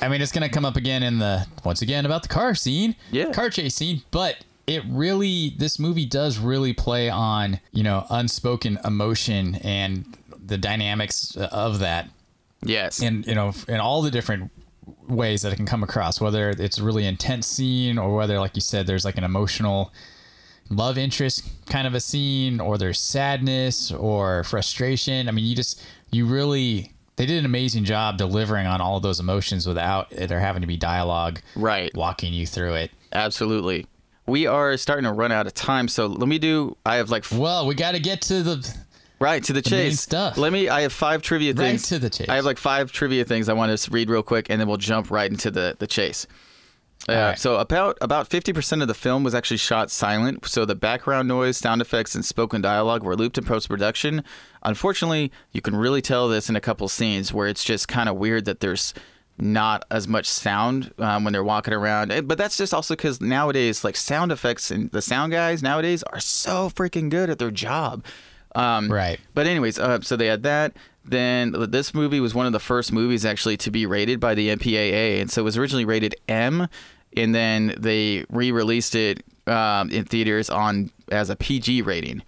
I 0.00 0.08
mean, 0.08 0.20
it's 0.22 0.32
going 0.32 0.42
to 0.48 0.52
come 0.54 0.64
up 0.64 0.76
again 0.76 1.02
in 1.02 1.18
the 1.18 1.46
once 1.64 1.82
again 1.82 2.06
about 2.06 2.22
the 2.22 2.28
car 2.28 2.54
scene, 2.54 2.94
Yeah. 3.10 3.32
car 3.32 3.50
chase 3.50 3.74
scene. 3.74 4.02
But 4.10 4.36
it 4.66 4.82
really, 4.86 5.54
this 5.58 5.78
movie 5.78 6.06
does 6.06 6.38
really 6.38 6.72
play 6.72 7.08
on 7.10 7.60
you 7.72 7.82
know 7.82 8.06
unspoken 8.10 8.78
emotion 8.84 9.56
and 9.56 10.16
the 10.44 10.58
dynamics 10.58 11.36
uh, 11.36 11.48
of 11.52 11.78
that, 11.80 12.08
yes 12.62 13.02
and 13.02 13.26
you 13.26 13.34
know, 13.34 13.52
in 13.66 13.80
all 13.80 14.02
the 14.02 14.10
different 14.10 14.50
ways 15.08 15.42
that 15.42 15.52
it 15.52 15.56
can 15.56 15.66
come 15.66 15.82
across. 15.82 16.20
Whether 16.20 16.50
it's 16.50 16.78
a 16.78 16.84
really 16.84 17.04
intense 17.06 17.46
scene 17.46 17.98
or 17.98 18.14
whether, 18.14 18.38
like 18.38 18.54
you 18.54 18.60
said, 18.62 18.86
there's 18.86 19.04
like 19.04 19.18
an 19.18 19.24
emotional 19.24 19.92
love 20.70 20.98
interest 20.98 21.42
kind 21.66 21.86
of 21.86 21.94
a 21.94 22.00
scene 22.00 22.60
or 22.60 22.76
there's 22.76 23.00
sadness 23.00 23.90
or 23.90 24.44
frustration. 24.44 25.28
I 25.28 25.32
mean, 25.32 25.44
you 25.46 25.56
just 25.56 25.82
you 26.10 26.24
really 26.26 26.92
they 27.18 27.26
did 27.26 27.36
an 27.38 27.44
amazing 27.44 27.84
job 27.84 28.16
delivering 28.16 28.66
on 28.66 28.80
all 28.80 28.96
of 28.96 29.02
those 29.02 29.20
emotions 29.20 29.66
without 29.66 30.08
there 30.10 30.40
having 30.40 30.62
to 30.62 30.66
be 30.66 30.76
dialogue 30.78 31.40
right 31.54 31.94
walking 31.94 32.32
you 32.32 32.46
through 32.46 32.74
it. 32.74 32.90
absolutely 33.12 33.86
we 34.26 34.46
are 34.46 34.76
starting 34.76 35.04
to 35.04 35.12
run 35.12 35.30
out 35.32 35.46
of 35.46 35.52
time 35.54 35.88
so 35.88 36.06
let 36.06 36.28
me 36.28 36.38
do 36.38 36.76
i 36.86 36.96
have 36.96 37.10
like 37.10 37.24
Well, 37.30 37.66
we 37.66 37.74
got 37.74 37.92
to 37.92 38.00
get 38.00 38.22
to 38.22 38.42
the 38.42 38.74
Right 39.20 39.42
to 39.42 39.52
the, 39.52 39.62
main 39.68 39.90
chase. 39.90 40.00
stuff. 40.00 40.38
Let 40.38 40.52
me. 40.52 40.68
I 40.68 40.82
have 40.82 40.92
five 40.92 41.22
trivia 41.22 41.52
things. 41.52 41.82
Right 41.82 41.88
to 41.88 41.98
the 41.98 42.08
chase. 42.08 42.28
I 42.28 42.36
have 42.36 42.44
like 42.44 42.56
five 42.56 42.92
trivia 42.92 43.24
things 43.24 43.48
I 43.48 43.52
want 43.52 43.76
to 43.76 43.90
read 43.90 44.08
real 44.10 44.22
quick, 44.22 44.46
and 44.48 44.60
then 44.60 44.68
we'll 44.68 44.76
jump 44.76 45.10
right 45.10 45.28
into 45.28 45.50
the 45.50 45.74
the 45.80 45.88
chase. 45.88 46.28
Uh, 47.08 47.12
right. 47.30 47.38
So 47.38 47.56
about 47.56 47.96
about 48.00 48.28
fifty 48.28 48.52
percent 48.52 48.82
of 48.82 48.88
the 48.88 48.94
film 48.94 49.24
was 49.24 49.34
actually 49.34 49.56
shot 49.56 49.90
silent. 49.90 50.44
So 50.46 50.64
the 50.64 50.74
background 50.74 51.28
noise, 51.28 51.56
sound 51.56 51.80
effects, 51.80 52.14
and 52.14 52.24
spoken 52.24 52.60
dialogue 52.60 53.02
were 53.02 53.16
looped 53.16 53.38
in 53.38 53.44
post 53.44 53.68
production. 53.68 54.22
Unfortunately, 54.62 55.32
you 55.52 55.60
can 55.60 55.74
really 55.76 56.02
tell 56.02 56.28
this 56.28 56.48
in 56.48 56.56
a 56.56 56.60
couple 56.60 56.88
scenes 56.88 57.32
where 57.32 57.48
it's 57.48 57.64
just 57.64 57.88
kind 57.88 58.08
of 58.08 58.16
weird 58.16 58.44
that 58.44 58.60
there's 58.60 58.92
not 59.40 59.84
as 59.90 60.08
much 60.08 60.26
sound 60.26 60.92
um, 60.98 61.22
when 61.22 61.32
they're 61.32 61.44
walking 61.44 61.72
around. 61.72 62.10
Eh, 62.10 62.20
But 62.20 62.38
that's 62.38 62.56
just 62.56 62.74
also 62.74 62.94
because 62.96 63.20
nowadays, 63.20 63.84
like 63.84 63.94
sound 63.96 64.32
effects 64.32 64.70
and 64.70 64.90
the 64.90 65.00
sound 65.00 65.30
guys 65.32 65.62
nowadays 65.62 66.02
are 66.02 66.18
so 66.20 66.68
freaking 66.70 67.08
good 67.08 67.30
at 67.30 67.38
their 67.38 67.52
job. 67.52 68.04
Um, 68.56 68.90
Right. 68.90 69.20
But 69.34 69.46
anyways, 69.46 69.78
uh, 69.78 70.00
so 70.00 70.16
they 70.16 70.26
had 70.26 70.42
that. 70.42 70.76
Then 71.04 71.54
this 71.70 71.94
movie 71.94 72.20
was 72.20 72.34
one 72.34 72.46
of 72.46 72.52
the 72.52 72.58
first 72.58 72.92
movies 72.92 73.24
actually 73.24 73.56
to 73.58 73.70
be 73.70 73.86
rated 73.86 74.18
by 74.20 74.34
the 74.34 74.48
MPAA, 74.48 75.20
and 75.20 75.30
so 75.30 75.40
it 75.40 75.44
was 75.44 75.56
originally 75.56 75.84
rated 75.86 76.14
M, 76.28 76.66
and 77.16 77.34
then 77.34 77.74
they 77.78 78.24
re-released 78.30 78.94
it 78.94 79.22
um, 79.46 79.90
in 79.90 80.04
theaters 80.04 80.50
on 80.50 80.90
as 81.10 81.30
a 81.30 81.36
PG 81.36 81.82
rating, 81.82 82.22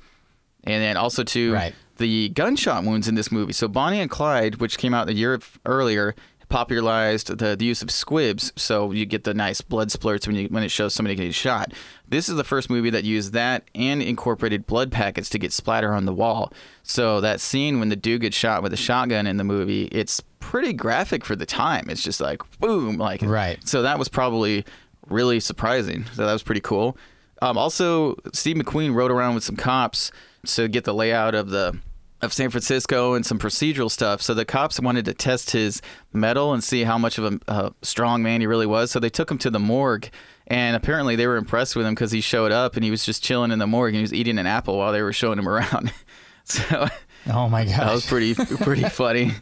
and 0.64 0.82
then 0.82 0.96
also 0.96 1.22
to 1.24 1.52
Right. 1.52 1.74
the 1.98 2.30
gunshot 2.30 2.84
wounds 2.84 3.08
in 3.08 3.14
this 3.14 3.30
movie. 3.30 3.52
So 3.52 3.68
Bonnie 3.68 4.00
and 4.00 4.10
Clyde, 4.10 4.56
which 4.56 4.78
came 4.78 4.94
out 4.94 5.08
a 5.08 5.14
year 5.14 5.38
earlier, 5.66 6.14
popularized 6.50 7.38
the, 7.38 7.56
the 7.56 7.64
use 7.64 7.80
of 7.80 7.90
squibs, 7.90 8.52
so 8.56 8.92
you 8.92 9.06
get 9.06 9.24
the 9.24 9.32
nice 9.32 9.60
blood 9.60 9.88
splurts 9.88 10.26
when 10.26 10.36
you 10.36 10.48
when 10.48 10.62
it 10.62 10.70
shows 10.70 10.92
somebody 10.92 11.14
getting 11.14 11.32
shot. 11.32 11.72
This 12.06 12.28
is 12.28 12.36
the 12.36 12.44
first 12.44 12.68
movie 12.68 12.90
that 12.90 13.04
used 13.04 13.32
that 13.32 13.64
and 13.74 14.02
incorporated 14.02 14.66
blood 14.66 14.92
packets 14.92 15.30
to 15.30 15.38
get 15.38 15.52
splatter 15.52 15.92
on 15.92 16.04
the 16.04 16.12
wall. 16.12 16.52
So 16.82 17.20
that 17.20 17.40
scene 17.40 17.78
when 17.78 17.88
the 17.88 17.96
dude 17.96 18.20
gets 18.20 18.36
shot 18.36 18.62
with 18.62 18.72
a 18.72 18.76
shotgun 18.76 19.26
in 19.26 19.36
the 19.38 19.44
movie, 19.44 19.84
it's 19.84 20.22
pretty 20.40 20.72
graphic 20.72 21.24
for 21.24 21.36
the 21.36 21.46
time. 21.46 21.88
It's 21.88 22.02
just 22.02 22.20
like 22.20 22.42
boom, 22.58 22.98
like 22.98 23.22
Right. 23.22 23.58
So 23.66 23.82
that 23.82 23.98
was 23.98 24.08
probably 24.08 24.64
really 25.08 25.40
surprising. 25.40 26.04
So 26.12 26.26
that 26.26 26.32
was 26.32 26.42
pretty 26.42 26.60
cool. 26.60 26.98
Um, 27.42 27.56
also, 27.56 28.16
Steve 28.34 28.56
McQueen 28.56 28.94
rode 28.94 29.10
around 29.10 29.34
with 29.34 29.44
some 29.44 29.56
cops 29.56 30.12
to 30.46 30.68
get 30.68 30.84
the 30.84 30.92
layout 30.92 31.34
of 31.34 31.50
the 31.50 31.78
of 32.22 32.32
San 32.32 32.50
Francisco 32.50 33.14
and 33.14 33.24
some 33.24 33.38
procedural 33.38 33.90
stuff. 33.90 34.20
So 34.22 34.34
the 34.34 34.44
cops 34.44 34.78
wanted 34.78 35.04
to 35.06 35.14
test 35.14 35.50
his 35.50 35.80
mettle 36.12 36.52
and 36.52 36.62
see 36.62 36.84
how 36.84 36.98
much 36.98 37.18
of 37.18 37.24
a 37.24 37.40
uh, 37.50 37.70
strong 37.82 38.22
man 38.22 38.40
he 38.40 38.46
really 38.46 38.66
was. 38.66 38.90
So 38.90 39.00
they 39.00 39.08
took 39.08 39.30
him 39.30 39.38
to 39.38 39.50
the 39.50 39.58
morgue, 39.58 40.10
and 40.46 40.76
apparently 40.76 41.16
they 41.16 41.26
were 41.26 41.36
impressed 41.36 41.76
with 41.76 41.86
him 41.86 41.94
because 41.94 42.12
he 42.12 42.20
showed 42.20 42.52
up 42.52 42.76
and 42.76 42.84
he 42.84 42.90
was 42.90 43.04
just 43.04 43.22
chilling 43.22 43.50
in 43.50 43.58
the 43.58 43.66
morgue 43.66 43.94
and 43.94 43.96
he 43.96 44.02
was 44.02 44.12
eating 44.14 44.38
an 44.38 44.46
apple 44.46 44.76
while 44.78 44.92
they 44.92 45.02
were 45.02 45.12
showing 45.12 45.38
him 45.38 45.48
around. 45.48 45.92
so 46.44 46.88
Oh 47.26 47.48
my 47.48 47.64
god, 47.64 47.80
that 47.80 47.92
was 47.92 48.06
pretty 48.06 48.34
pretty 48.34 48.84
funny. 48.88 49.32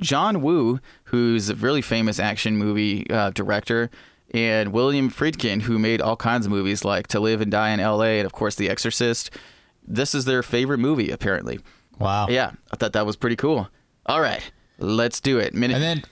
John 0.00 0.42
Woo, 0.42 0.80
who's 1.04 1.50
a 1.50 1.56
really 1.56 1.82
famous 1.82 2.20
action 2.20 2.56
movie 2.56 3.08
uh, 3.10 3.30
director, 3.30 3.90
and 4.32 4.72
William 4.72 5.10
Friedkin, 5.10 5.62
who 5.62 5.78
made 5.78 6.00
all 6.00 6.16
kinds 6.16 6.46
of 6.46 6.52
movies 6.52 6.84
like 6.84 7.08
To 7.08 7.20
Live 7.20 7.40
and 7.40 7.50
Die 7.50 7.70
in 7.70 7.80
L.A. 7.80 8.18
and 8.20 8.26
of 8.26 8.32
course 8.32 8.54
The 8.54 8.68
Exorcist. 8.70 9.30
This 9.86 10.14
is 10.14 10.26
their 10.26 10.42
favorite 10.42 10.78
movie, 10.78 11.10
apparently. 11.10 11.60
Wow. 11.98 12.28
Yeah, 12.28 12.52
I 12.72 12.76
thought 12.76 12.92
that 12.92 13.06
was 13.06 13.16
pretty 13.16 13.36
cool. 13.36 13.68
All 14.06 14.20
right, 14.20 14.42
let's 14.78 15.20
do 15.20 15.38
it. 15.38 15.54
Minute. 15.54 15.74
And 15.74 15.82
then 15.82 16.04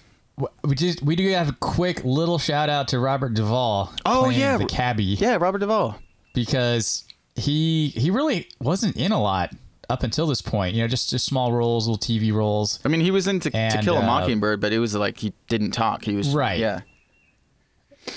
we 0.64 0.74
just 0.74 1.02
we 1.02 1.16
do 1.16 1.28
have 1.30 1.48
a 1.48 1.56
quick 1.60 2.04
little 2.04 2.38
shout 2.38 2.68
out 2.68 2.88
to 2.88 2.98
Robert 2.98 3.34
Duvall. 3.34 3.92
Oh, 4.04 4.28
yeah. 4.28 4.58
the 4.58 4.66
cabbie. 4.66 5.04
yeah, 5.04 5.36
Robert 5.40 5.58
Duvall. 5.58 5.98
because 6.34 7.04
he 7.34 7.88
he 7.88 8.10
really 8.10 8.48
wasn't 8.60 8.96
in 8.96 9.12
a 9.12 9.20
lot 9.20 9.52
up 9.88 10.02
until 10.02 10.26
this 10.26 10.42
point. 10.42 10.74
You 10.74 10.82
know, 10.82 10.88
just 10.88 11.10
just 11.10 11.24
small 11.26 11.52
roles, 11.52 11.86
little 11.86 11.98
TV 11.98 12.32
roles. 12.32 12.80
I 12.84 12.88
mean, 12.88 13.00
he 13.00 13.10
was 13.10 13.26
in 13.26 13.40
To, 13.40 13.50
to 13.50 13.80
Kill 13.82 13.96
a 13.96 14.00
uh, 14.02 14.06
Mockingbird, 14.06 14.60
but 14.60 14.72
it 14.72 14.78
was 14.78 14.94
like 14.94 15.18
he 15.18 15.32
didn't 15.48 15.70
talk. 15.70 16.04
He 16.04 16.16
was 16.16 16.34
Right. 16.34 16.58
Yeah. 16.58 16.80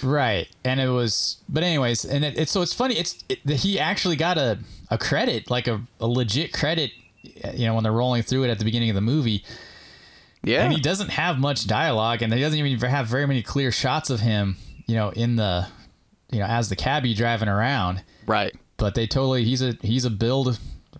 Right, 0.03 0.47
and 0.63 0.79
it 0.79 0.89
was, 0.89 1.37
but 1.49 1.63
anyways, 1.63 2.05
and 2.05 2.23
it, 2.23 2.37
it's 2.37 2.51
so 2.51 2.61
it's 2.61 2.73
funny. 2.73 2.95
It's 2.95 3.23
it, 3.27 3.39
that 3.45 3.57
he 3.57 3.79
actually 3.79 4.15
got 4.15 4.37
a 4.37 4.59
a 4.91 4.99
credit, 4.99 5.49
like 5.49 5.67
a, 5.67 5.81
a 5.99 6.07
legit 6.07 6.53
credit. 6.53 6.91
You 7.21 7.65
know, 7.67 7.75
when 7.75 7.83
they're 7.83 7.91
rolling 7.91 8.23
through 8.23 8.43
it 8.45 8.49
at 8.49 8.59
the 8.59 8.65
beginning 8.65 8.89
of 8.89 8.95
the 8.95 9.01
movie, 9.01 9.43
Yeah. 10.43 10.63
and 10.63 10.73
he 10.73 10.79
doesn't 10.79 11.09
have 11.09 11.37
much 11.39 11.67
dialogue, 11.67 12.21
and 12.21 12.33
he 12.33 12.39
doesn't 12.39 12.57
even 12.57 12.89
have 12.89 13.07
very 13.07 13.27
many 13.27 13.41
clear 13.41 13.71
shots 13.71 14.09
of 14.09 14.19
him. 14.21 14.57
You 14.87 14.95
know, 14.95 15.09
in 15.09 15.35
the, 15.35 15.67
you 16.31 16.39
know, 16.39 16.45
as 16.45 16.69
the 16.69 16.75
cabbie 16.75 17.13
driving 17.13 17.49
around. 17.49 18.01
right. 18.25 18.55
But 18.77 18.95
they 18.95 19.05
totally 19.07 19.43
he's 19.43 19.61
a 19.61 19.75
he's 19.81 20.05
a 20.05 20.09
billed, 20.09 20.57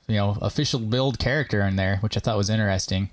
you 0.08 0.18
know, 0.18 0.38
official 0.42 0.80
billed 0.82 1.18
character 1.18 1.62
in 1.62 1.78
there, 1.78 1.98
which 2.02 2.18
I 2.18 2.20
thought 2.20 2.36
was 2.38 2.50
interesting. 2.50 3.10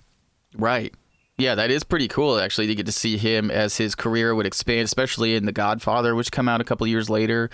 Right. 0.57 0.93
Yeah, 1.39 1.55
that 1.55 1.71
is 1.71 1.85
pretty 1.85 2.09
cool 2.09 2.41
actually 2.41 2.67
to 2.67 2.75
get 2.75 2.87
to 2.87 2.93
see 2.93 3.17
him 3.17 3.49
as 3.51 3.77
his 3.77 3.95
career 3.95 4.35
would 4.35 4.45
expand, 4.47 4.81
especially 4.87 5.37
in 5.37 5.45
The 5.47 5.53
Godfather, 5.53 6.15
which 6.17 6.33
come 6.33 6.49
out 6.49 6.61
a 6.61 6.65
couple 6.65 6.85
years 6.89 7.09
later, 7.09 7.49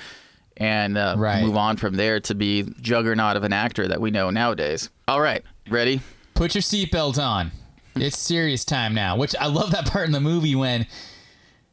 and 0.56 0.96
uh, 0.98 1.14
Right. 1.18 1.42
move 1.42 1.56
on 1.56 1.76
from 1.76 1.94
there 1.96 2.20
to 2.20 2.34
be 2.34 2.64
juggernaut 2.80 3.36
of 3.36 3.44
an 3.44 3.52
actor 3.52 3.88
that 3.88 4.00
we 4.00 4.10
know 4.10 4.30
nowadays. 4.30 4.90
All 5.08 5.20
right, 5.20 5.42
Ready? 5.68 6.00
Put 6.34 6.54
your 6.54 6.62
seatbelt 6.62 7.22
on. 7.22 7.52
It's 7.94 8.18
serious 8.18 8.64
time 8.64 8.94
now. 8.94 9.16
Which 9.16 9.34
I 9.38 9.46
love 9.46 9.70
that 9.72 9.86
part 9.86 10.06
in 10.06 10.12
the 10.12 10.20
movie 10.20 10.54
when 10.54 10.86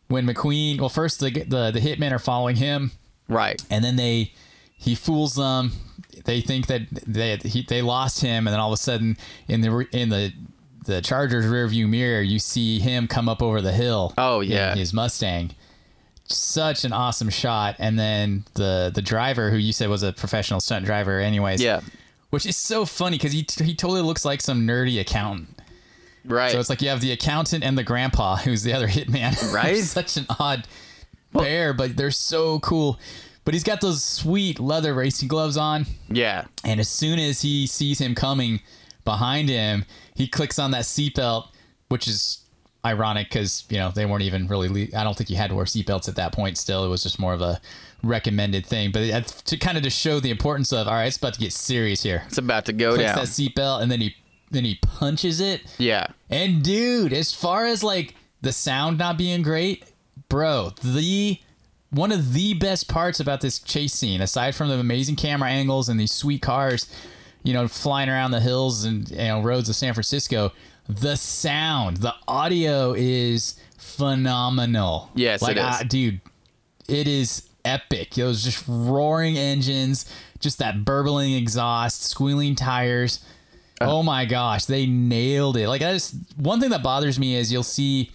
when 0.07 0.25
McQueen. 0.27 0.79
Well, 0.79 0.89
first 0.89 1.19
the 1.19 1.29
the 1.31 1.71
the 1.71 1.79
hitmen 1.79 2.11
are 2.11 2.19
following 2.19 2.57
him, 2.57 2.91
Right. 3.27 3.63
and 3.69 3.83
then 3.83 3.95
they 3.95 4.33
he 4.77 4.95
fools 4.95 5.35
them. 5.35 5.71
They 6.25 6.41
think 6.41 6.67
that 6.67 6.81
they 7.07 7.37
he, 7.37 7.63
they 7.67 7.81
lost 7.81 8.21
him, 8.21 8.47
and 8.47 8.53
then 8.53 8.59
all 8.59 8.69
of 8.73 8.73
a 8.73 8.81
sudden 8.81 9.17
in 9.47 9.61
the 9.61 9.87
in 9.91 10.09
the 10.09 10.33
the 10.85 11.01
Charger's 11.01 11.45
rearview 11.45 11.87
mirror, 11.87 12.21
you 12.21 12.39
see 12.39 12.79
him 12.79 13.07
come 13.07 13.29
up 13.29 13.41
over 13.41 13.61
the 13.61 13.71
hill. 13.71 14.13
Oh, 14.17 14.41
in 14.41 14.49
yeah. 14.49 14.75
his 14.75 14.93
Mustang. 14.93 15.51
Such 16.29 16.85
an 16.85 16.93
awesome 16.93 17.29
shot, 17.29 17.75
and 17.79 17.97
then 17.97 18.45
the 18.53 18.91
the 18.93 19.01
driver 19.01 19.49
who 19.49 19.57
you 19.57 19.73
said 19.73 19.89
was 19.89 20.03
a 20.03 20.13
professional 20.13 20.59
stunt 20.59 20.85
driver, 20.85 21.19
anyways. 21.19 21.61
Yeah. 21.61 21.81
Which 22.29 22.45
is 22.45 22.55
so 22.55 22.85
funny 22.85 23.17
because 23.17 23.31
he 23.31 23.45
he 23.63 23.73
totally 23.73 24.01
looks 24.01 24.23
like 24.23 24.41
some 24.41 24.67
nerdy 24.67 24.99
accountant. 24.99 25.59
Right. 26.25 26.51
So 26.51 26.59
it's 26.59 26.69
like 26.69 26.81
you 26.81 26.89
have 26.89 27.01
the 27.01 27.11
accountant 27.11 27.63
and 27.63 27.77
the 27.77 27.83
grandpa, 27.83 28.35
who's 28.37 28.63
the 28.63 28.73
other 28.73 28.87
hitman. 28.87 29.35
Right. 29.53 29.83
Such 29.83 30.17
an 30.17 30.27
odd 30.39 30.67
pair, 31.33 31.73
but 31.73 31.97
they're 31.97 32.11
so 32.11 32.59
cool. 32.59 32.99
But 33.45 33.55
he's 33.55 33.63
got 33.63 33.81
those 33.81 34.03
sweet 34.03 34.59
leather 34.59 34.93
racing 34.93 35.27
gloves 35.27 35.57
on, 35.57 35.87
yeah. 36.07 36.45
and 36.63 36.79
as 36.79 36.87
soon 36.87 37.17
as 37.17 37.41
he 37.41 37.65
sees 37.65 37.99
him 37.99 38.13
coming 38.13 38.59
behind 39.05 39.49
him, 39.49 39.85
he 40.13 40.27
clicks 40.27 40.59
on 40.59 40.69
that 40.71 40.83
seatbelt, 40.83 41.47
which 41.87 42.07
is 42.07 42.43
ironic 42.85 43.29
because 43.29 43.65
you 43.69 43.77
know 43.77 43.91
they 43.91 44.05
weren't 44.05 44.23
even 44.23 44.47
really. 44.47 44.69
Le- 44.69 44.99
I 44.99 45.03
don't 45.03 45.17
think 45.17 45.29
you 45.29 45.35
had 45.35 45.49
to 45.49 45.55
wear 45.55 45.65
seatbelts 45.65 46.07
at 46.07 46.15
that 46.15 46.31
point. 46.33 46.57
Still, 46.57 46.85
it 46.85 46.89
was 46.89 47.03
just 47.03 47.19
more 47.19 47.33
of 47.33 47.41
a 47.41 47.59
recommended 48.03 48.65
thing. 48.65 48.91
But 48.91 49.01
it, 49.03 49.27
to 49.45 49.57
kind 49.57 49.77
of 49.77 49.83
just 49.83 49.97
show 49.99 50.19
the 50.19 50.29
importance 50.31 50.71
of 50.71 50.87
all 50.87 50.93
right, 50.93 51.05
it's 51.05 51.17
about 51.17 51.33
to 51.33 51.39
get 51.39 51.53
serious 51.53 52.03
here. 52.03 52.23
It's 52.27 52.37
about 52.37 52.65
to 52.65 52.73
go 52.73 52.93
Clicks 52.95 53.09
down. 53.11 53.15
that 53.17 53.27
seatbelt, 53.27 53.81
and 53.81 53.91
then 53.91 54.01
he 54.01 54.15
then 54.51 54.65
he 54.65 54.75
punches 54.81 55.39
it. 55.39 55.61
Yeah. 55.77 56.07
And 56.29 56.63
dude, 56.63 57.13
as 57.13 57.33
far 57.33 57.65
as 57.65 57.83
like 57.83 58.15
the 58.41 58.51
sound 58.51 58.97
not 58.97 59.17
being 59.17 59.41
great, 59.41 59.85
bro, 60.29 60.71
the 60.83 61.39
one 61.91 62.11
of 62.11 62.33
the 62.33 62.53
best 62.53 62.87
parts 62.87 63.19
about 63.19 63.41
this 63.41 63.59
chase 63.59 63.93
scene, 63.93 64.21
aside 64.21 64.55
from 64.55 64.69
the 64.69 64.75
amazing 64.75 65.15
camera 65.15 65.49
angles 65.49 65.89
and 65.89 65.99
these 65.99 66.11
sweet 66.13 66.41
cars, 66.41 66.87
you 67.43 67.53
know, 67.53 67.67
flying 67.67 68.09
around 68.09 68.31
the 68.31 68.39
hills 68.39 68.83
and 68.85 69.09
you 69.09 69.17
know 69.17 69.41
roads 69.41 69.69
of 69.69 69.75
San 69.75 69.93
Francisco, 69.93 70.51
the 70.89 71.15
sound, 71.15 71.97
the 71.97 72.15
audio 72.27 72.93
is 72.93 73.59
phenomenal. 73.77 75.11
Yes, 75.13 75.41
like, 75.41 75.55
it 75.55 75.59
is. 75.59 75.65
ah, 75.65 75.83
dude, 75.87 76.19
it 76.87 77.07
is 77.07 77.47
epic. 77.63 78.17
It 78.17 78.23
was 78.23 78.43
just 78.43 78.63
roaring 78.67 79.37
engines, 79.37 80.11
just 80.39 80.57
that 80.57 80.83
burbling 80.83 81.33
exhaust, 81.33 82.03
squealing 82.03 82.55
tires. 82.55 83.23
Uh. 83.79 83.85
oh 83.87 84.03
my 84.03 84.25
gosh, 84.25 84.65
they 84.65 84.85
nailed 84.87 85.55
it. 85.55 85.69
Like 85.69 85.81
I 85.81 85.93
just 85.93 86.15
one 86.37 86.59
thing 86.59 86.71
that 86.71 86.83
bothers 86.83 87.19
me 87.19 87.35
is 87.35 87.53
you'll 87.53 87.63
see 87.63 88.11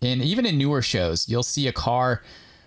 in 0.00 0.22
even 0.22 0.44
in 0.44 0.58
newer 0.58 0.82
shows, 0.82 1.28
you'll 1.28 1.42
see 1.42 1.66
a 1.66 1.72
car, 1.72 2.22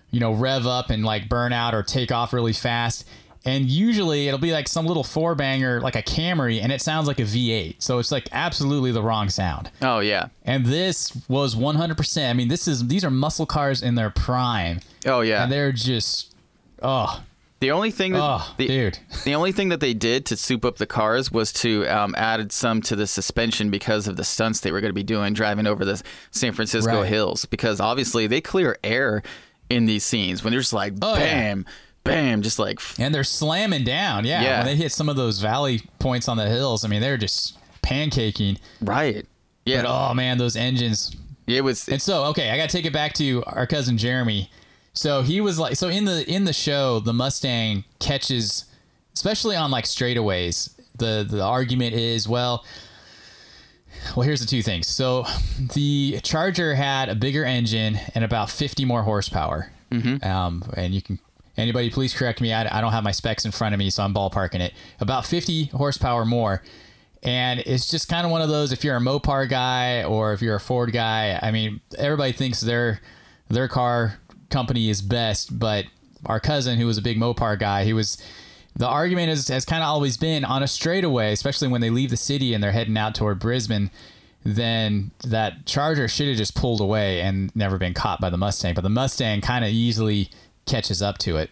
you 0.10 0.20
know, 0.20 0.34
rev 0.34 0.66
up 0.66 0.90
and 0.90 1.06
like 1.06 1.30
burn 1.30 1.54
out 1.54 1.76
or 1.76 1.84
take 1.84 2.12
off 2.12 2.34
really 2.34 2.54
fast. 2.54 3.08
And 3.44 3.66
usually 3.66 4.28
it'll 4.28 4.40
be 4.40 4.52
like 4.52 4.68
some 4.68 4.86
little 4.86 5.04
four 5.04 5.34
banger, 5.34 5.82
like 5.82 5.96
a 5.96 6.04
Camry, 6.04 6.62
and 6.62 6.72
it 6.72 6.80
sounds 6.82 7.08
like 7.08 7.18
a 7.20 7.24
V8. 7.24 7.76
So 7.82 7.98
it's 7.98 8.12
like 8.12 8.28
absolutely 8.32 8.92
the 8.92 9.02
wrong 9.02 9.30
sound. 9.30 9.72
Oh 9.82 10.00
yeah. 10.00 10.28
And 10.44 10.66
this 10.66 11.12
was 11.28 11.56
100%. 11.56 12.30
I 12.30 12.34
mean, 12.34 12.50
this 12.50 12.68
is 12.68 12.88
these 12.88 13.04
are 13.04 13.10
muscle 13.10 13.48
cars 13.48 13.82
in 13.82 13.96
their 13.96 14.12
prime, 14.12 14.80
Oh 15.08 15.22
yeah. 15.22 15.44
and 15.44 15.52
they're 15.52 15.72
just 15.72 16.36
oh 16.84 17.24
The 17.62 17.72
only 17.72 17.90
thing 17.90 18.12
that 18.14 18.22
oh 18.22 18.54
the, 18.58 18.68
dude. 18.68 19.00
the 19.26 19.34
only 19.34 19.52
thing 19.52 19.70
that 19.70 19.80
they 19.80 19.96
did 19.96 20.26
to 20.28 20.38
soup 20.38 20.64
up 20.64 20.78
the 20.78 20.86
cars 20.86 21.32
was 21.32 21.52
to 21.54 21.88
um, 21.88 22.14
added 22.20 22.52
some 22.52 22.80
to 22.84 22.96
the 22.96 23.08
suspension 23.08 23.72
because 23.72 24.08
of 24.08 24.18
the 24.18 24.24
stunts 24.24 24.60
they 24.60 24.72
were 24.72 24.82
going 24.82 24.90
to 24.90 24.94
be 24.94 25.02
doing 25.04 25.34
driving 25.34 25.66
over 25.66 25.84
the 25.84 26.00
San 26.30 26.54
Francisco 26.54 27.00
Right. 27.02 27.08
hills. 27.10 27.46
Because 27.46 27.80
obviously 27.80 28.28
they 28.28 28.40
clear 28.42 28.78
air 28.84 29.24
in 29.72 29.86
these 29.88 30.04
scenes 30.04 30.44
when 30.44 30.52
they're 30.52 30.60
just 30.60 30.74
like 30.74 30.94
Oh, 31.02 31.16
yeah. 31.18 31.56
Bam, 32.04 32.42
just 32.42 32.60
like 32.60 32.80
And 33.00 33.14
they're 33.14 33.24
slamming 33.24 33.84
down. 33.84 34.26
Yeah. 34.26 34.42
Yeah. 34.42 34.58
When 34.60 34.66
they 34.68 34.76
hit 34.76 34.92
some 34.92 35.10
of 35.10 35.16
those 35.16 35.40
valley 35.40 35.82
points 36.00 36.28
on 36.28 36.38
the 36.38 36.48
hills, 36.48 36.84
I 36.84 36.88
mean, 36.88 37.02
they're 37.02 37.18
just 37.18 37.58
pancaking. 37.82 38.58
right. 38.82 39.26
Yeah, 39.66 39.84
But 39.84 39.90
oh 40.10 40.14
man, 40.16 40.40
those 40.40 40.56
engines. 40.56 41.16
it 41.46 41.64
was. 41.64 41.88
And 41.88 42.02
so, 42.02 42.24
okay, 42.26 42.50
I 42.50 42.58
got 42.58 42.68
to 42.70 42.76
take 42.76 42.86
it 42.86 42.94
back 42.94 43.14
to 43.14 43.44
our 43.46 43.68
cousin 43.68 43.96
Jeremy. 43.98 44.50
So 44.94 45.22
he 45.22 45.40
was 45.40 45.60
like, 45.60 45.76
so 45.76 45.88
in 45.88 46.06
the 46.06 46.28
in 46.30 46.46
the 46.46 46.54
show, 46.54 47.00
the 47.00 47.14
Mustang 47.14 47.84
catches, 48.00 48.66
especially 49.14 49.56
on 49.56 49.70
like 49.70 49.86
straightaways. 49.86 50.72
The 50.98 51.26
the 51.30 51.44
argument 51.44 51.94
is 51.94 52.28
well. 52.28 52.66
Well, 54.16 54.24
here's 54.26 54.40
the 54.40 54.48
two 54.48 54.64
things. 54.64 54.88
So, 54.88 55.26
the 55.76 56.20
Charger 56.24 56.74
had 56.74 57.08
a 57.08 57.14
bigger 57.16 57.46
engine 57.46 58.00
and 58.16 58.24
about 58.26 58.50
50 58.50 58.84
more 58.84 59.04
horsepower. 59.04 59.72
Mm-hmm. 59.92 60.28
Um, 60.28 60.64
and 60.76 60.94
you 60.96 61.02
can 61.04 61.20
anybody 61.62 61.90
please 61.90 62.14
correct 62.14 62.42
me. 62.42 62.54
I, 62.54 62.78
I 62.78 62.82
don't 62.82 62.92
have 62.92 63.04
my 63.04 63.12
specs 63.12 63.46
in 63.46 63.52
front 63.52 63.74
of 63.74 63.80
me, 63.80 63.90
so 63.90 64.04
I'm 64.04 64.14
ballparking 64.14 64.60
it. 64.60 64.74
About 65.00 65.26
50 65.26 65.66
horsepower 65.66 66.26
more. 66.26 66.62
And 67.24 67.60
it's 67.62 67.90
just 67.90 68.10
kind 68.10 68.26
of 68.26 68.32
one 68.32 68.42
of 68.42 68.50
those. 68.50 68.72
If 68.72 68.84
you're 68.84 68.98
a 68.98 69.02
Mopar 69.02 69.48
guy 69.48 70.04
or 70.04 70.34
if 70.34 70.42
you're 70.42 70.56
a 70.56 70.60
Ford 70.60 70.92
guy, 70.92 71.40
I 71.42 71.52
mean, 71.52 71.82
everybody 71.98 72.32
thinks 72.32 72.62
their 72.62 73.00
their 73.48 73.68
car 73.68 74.20
company 74.50 74.90
is 74.90 75.02
best. 75.02 75.58
But 75.58 75.86
our 76.26 76.40
cousin, 76.40 76.80
who 76.80 76.88
was 76.88 76.98
a 76.98 77.02
big 77.02 77.18
Mopar 77.18 77.60
guy, 77.60 77.84
he 77.84 77.94
was. 77.94 78.18
The 78.74 78.88
argument 78.88 79.30
is, 79.30 79.50
has 79.50 79.66
kind 79.66 79.84
of 79.84 79.90
always 79.90 80.16
been 80.16 80.46
on 80.46 80.64
a 80.64 80.68
straightaway, 80.68 81.34
especially 81.34 81.68
when 81.68 81.82
they 81.82 81.90
leave 81.90 82.10
the 82.10 82.16
city 82.16 82.54
and 82.54 82.64
they're 82.64 82.72
heading 82.72 82.98
out 82.98 83.14
toward 83.14 83.38
Brisbane. 83.38 83.92
Then 84.46 85.12
that 85.26 85.66
Charger 85.66 86.08
should 86.08 86.30
have 86.30 86.38
just 86.38 86.56
pulled 86.56 86.80
away 86.80 87.20
and 87.20 87.54
never 87.54 87.78
been 87.78 87.94
caught 87.94 88.22
by 88.22 88.30
the 88.30 88.38
Mustang. 88.38 88.74
But 88.74 88.82
the 88.82 88.90
Mustang 88.90 89.42
kind 89.42 89.66
of 89.66 89.72
easily 89.72 90.32
catches 90.66 91.02
up 91.02 91.18
to 91.20 91.38
it. 91.38 91.50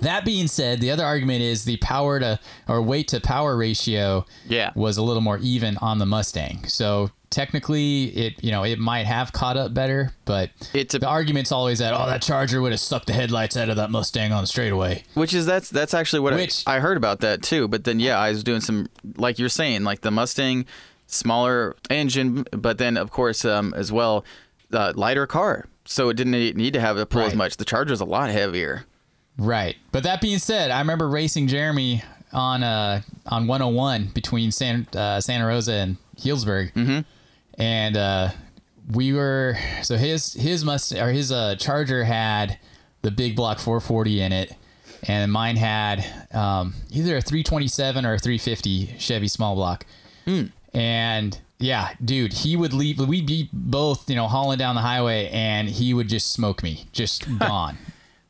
That 0.00 0.24
being 0.24 0.46
said, 0.46 0.80
the 0.80 0.90
other 0.92 1.04
argument 1.04 1.42
is 1.42 1.64
the 1.64 1.76
power 1.78 2.20
to 2.20 2.38
or 2.68 2.80
weight 2.82 3.08
to 3.08 3.20
power 3.20 3.56
ratio 3.56 4.26
Yeah. 4.46 4.70
was 4.76 4.96
a 4.96 5.02
little 5.02 5.22
more 5.22 5.38
even 5.38 5.76
on 5.78 5.98
the 5.98 6.06
Mustang. 6.06 6.66
So 6.68 7.10
technically 7.30 8.04
it 8.16 8.42
you 8.42 8.50
know 8.52 8.64
it 8.64 8.78
might 8.78 9.06
have 9.06 9.32
caught 9.32 9.56
up 9.56 9.74
better, 9.74 10.12
but 10.24 10.50
It's 10.72 10.94
a- 10.94 11.00
the 11.00 11.08
argument's 11.08 11.50
always 11.50 11.80
that 11.80 11.92
oh 11.94 12.06
that 12.06 12.22
Charger 12.22 12.60
would 12.62 12.70
have 12.72 12.80
sucked 12.80 13.08
the 13.08 13.12
headlights 13.12 13.56
out 13.56 13.70
of 13.70 13.76
that 13.76 13.90
Mustang 13.90 14.30
on 14.32 14.42
the 14.44 14.46
straightaway. 14.46 15.02
Which 15.14 15.34
is 15.34 15.46
that's 15.46 15.68
that's 15.68 15.94
actually 15.94 16.20
what 16.20 16.34
Which- 16.34 16.62
I, 16.66 16.76
I 16.76 16.80
heard 16.80 16.96
about 16.96 17.18
that 17.20 17.42
too. 17.42 17.66
But 17.66 17.82
then 17.82 17.98
yeah, 17.98 18.18
I 18.20 18.30
was 18.30 18.44
doing 18.44 18.60
some 18.60 18.88
like 19.16 19.40
you're 19.40 19.48
saying, 19.48 19.82
like 19.82 20.02
the 20.02 20.12
Mustang, 20.12 20.64
smaller 21.08 21.74
engine, 21.90 22.44
but 22.52 22.78
then 22.78 22.96
of 22.96 23.10
course 23.10 23.44
um, 23.44 23.74
as 23.76 23.90
well, 23.90 24.24
uh, 24.72 24.92
lighter 24.94 25.26
car. 25.26 25.66
So 25.88 26.10
it 26.10 26.14
didn't 26.14 26.32
need 26.32 26.74
to 26.74 26.80
have 26.80 26.98
a 26.98 27.06
pull 27.06 27.22
as 27.22 27.34
much. 27.34 27.56
The 27.56 27.64
Charger's 27.64 28.02
a 28.02 28.04
lot 28.04 28.28
heavier. 28.28 28.84
Right. 29.38 29.76
But 29.90 30.02
that 30.02 30.20
being 30.20 30.38
said, 30.38 30.70
I 30.70 30.80
remember 30.80 31.08
racing 31.08 31.48
Jeremy 31.48 32.02
on 32.30 32.62
uh 32.62 33.00
on 33.26 33.46
101 33.46 34.08
between 34.08 34.52
San 34.52 34.86
uh, 34.94 35.18
Santa 35.18 35.46
Rosa 35.46 35.72
and 35.72 35.96
Healdsburg. 36.18 36.74
Mm-hmm. 36.74 37.00
And 37.60 37.96
uh 37.96 38.30
we 38.92 39.14
were 39.14 39.56
so 39.82 39.96
his 39.96 40.34
his 40.34 40.62
must 40.62 40.92
or 40.92 41.10
his 41.10 41.32
uh 41.32 41.56
Charger 41.56 42.04
had 42.04 42.58
the 43.00 43.10
big 43.10 43.34
block 43.34 43.58
440 43.58 44.20
in 44.20 44.32
it 44.32 44.52
and 45.04 45.32
mine 45.32 45.56
had 45.56 46.04
um 46.34 46.74
either 46.90 47.16
a 47.16 47.22
327 47.22 48.04
or 48.04 48.14
a 48.14 48.18
350 48.18 48.96
Chevy 48.98 49.28
small 49.28 49.54
block. 49.54 49.86
And 50.78 51.38
yeah, 51.58 51.92
dude, 52.04 52.32
he 52.32 52.56
would 52.56 52.72
leave. 52.72 53.00
We'd 53.00 53.26
be 53.26 53.48
both, 53.52 54.08
you 54.08 54.14
know, 54.16 54.28
hauling 54.28 54.58
down 54.58 54.76
the 54.76 54.80
highway, 54.80 55.28
and 55.32 55.68
he 55.68 55.92
would 55.92 56.08
just 56.08 56.30
smoke 56.32 56.62
me, 56.62 56.86
just 56.92 57.26
gone. 57.38 57.76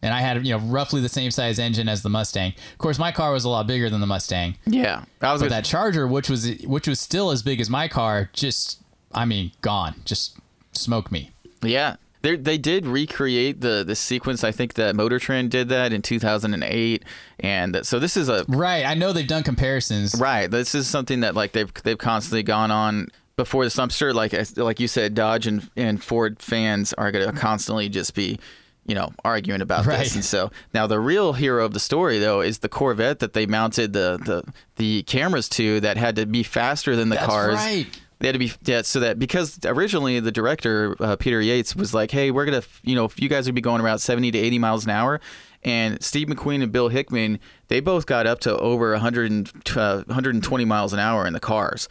And 0.01 0.15
I 0.15 0.21
had, 0.21 0.47
you 0.47 0.57
know, 0.57 0.65
roughly 0.65 1.01
the 1.01 1.09
same 1.09 1.31
size 1.31 1.59
engine 1.59 1.89
as 1.89 2.03
the 2.03 2.09
Mustang. 2.09 2.55
Of 2.73 2.79
course, 2.79 2.99
my 2.99 3.11
car 3.13 3.33
was 3.33 3.45
a 3.45 3.49
lot 3.49 3.67
bigger 3.67 3.91
than 3.91 4.01
the 4.01 4.07
Mustang, 4.07 4.57
Yeah, 4.65 5.05
I 5.21 5.33
was 5.33 5.43
but 5.43 5.51
that 5.51 5.65
Charger, 5.65 6.07
which 6.07 6.31
was 6.31 6.49
which 6.65 6.87
was 6.89 7.01
still 7.01 7.31
as 7.31 7.43
big 7.43 7.61
as 7.61 7.69
my 7.69 7.89
car, 7.89 8.31
just, 8.33 8.79
I 9.13 9.25
mean, 9.25 9.53
gone, 9.61 9.97
just 10.05 10.39
smoke 10.73 11.11
me. 11.13 11.31
yeah. 11.63 11.97
They 12.23 12.37
they 12.37 12.59
did 12.59 12.87
recreate 12.87 13.61
the 13.61 13.85
the 13.87 13.95
sequence. 13.95 14.43
I 14.45 14.51
think 14.53 14.75
that 14.75 14.97
Motor 14.97 15.19
Trend 15.19 15.51
did 15.51 15.69
that 15.69 15.93
in 15.93 16.03
2008, 16.03 17.05
and 17.41 17.81
so 17.87 17.99
this 17.99 18.17
is 18.17 18.29
a 18.29 18.45
Right. 18.49 18.85
I 18.85 18.95
know 18.95 19.13
they've 19.13 19.27
done 19.27 19.43
comparisons. 19.43 20.15
Right. 20.19 20.51
This 20.51 20.75
is 20.75 20.87
something 20.89 21.21
that 21.21 21.35
like 21.35 21.53
they've 21.53 21.73
they've 21.85 21.99
constantly 21.99 22.43
gone 22.43 22.71
on 22.71 23.09
before 23.37 23.65
this. 23.65 23.79
I'm 23.79 23.89
sure 23.89 24.13
like 24.13 24.35
like 24.57 24.81
you 24.81 24.89
said, 24.89 25.15
Dodge 25.15 25.47
and, 25.47 25.71
and 25.77 26.03
Ford 26.03 26.41
fans 26.43 26.93
are 26.95 27.13
going 27.13 27.27
to 27.27 27.33
constantly 27.39 27.89
just 27.89 28.15
be, 28.15 28.41
you 28.85 28.97
know, 28.97 29.13
arguing 29.25 29.61
about 29.61 29.87
Right. 29.87 30.01
this. 30.01 30.17
And 30.17 30.25
so 30.25 30.51
now 30.75 30.89
the 30.89 30.99
real 30.99 31.35
hero 31.35 31.65
of 31.65 31.73
the 31.73 31.79
story 31.81 32.19
though 32.19 32.41
is 32.41 32.59
the 32.59 32.69
Corvette 32.69 33.21
that 33.21 33.33
they 33.35 33.47
mounted 33.47 33.93
the 33.93 34.19
the, 34.25 34.53
the 34.75 35.03
cameras 35.05 35.49
to 35.51 35.79
that 35.81 35.97
had 35.97 36.17
to 36.17 36.27
be 36.27 36.43
faster 36.43 36.97
than 36.97 37.11
the 37.11 37.15
That's 37.17 37.27
cars. 37.29 37.55
right. 37.55 37.87
They 38.21 38.27
had 38.29 38.33
to 38.33 38.39
be 38.39 38.53
yeah, 38.65 38.83
so 38.83 39.01
that 39.01 39.19
because 39.19 39.59
originally 39.65 40.19
the 40.21 40.33
director 40.33 40.97
uh, 41.01 41.17
Peter 41.17 41.41
Yates 41.41 41.77
was 41.77 41.95
like, 41.95 42.11
hey, 42.11 42.31
we're 42.31 42.45
gonna 42.47 42.63
you 42.83 42.95
know 42.97 43.05
if 43.05 43.21
you 43.21 43.29
guys 43.29 43.47
would 43.47 43.55
be 43.55 43.61
going 43.61 43.81
around 43.81 43.99
70 44.01 44.33
to 44.33 44.39
80 44.39 44.59
miles 44.59 44.85
an 44.85 44.91
hour, 44.91 45.21
And 45.63 46.03
Steve 46.03 46.27
McQueen 46.29 46.63
and 46.63 46.73
Bill 46.73 46.89
Hickman, 46.89 47.39
they 47.69 47.81
both 47.81 48.07
got 48.07 48.27
up 48.27 48.41
to 48.41 48.57
over 48.59 48.93
100 48.93 49.31
and, 49.31 49.53
uh, 49.77 50.03
120 50.07 50.65
miles 50.65 50.93
an 50.93 50.99
hour 50.99 51.27
in 51.27 51.33
the 51.33 51.41
cars, 51.41 51.87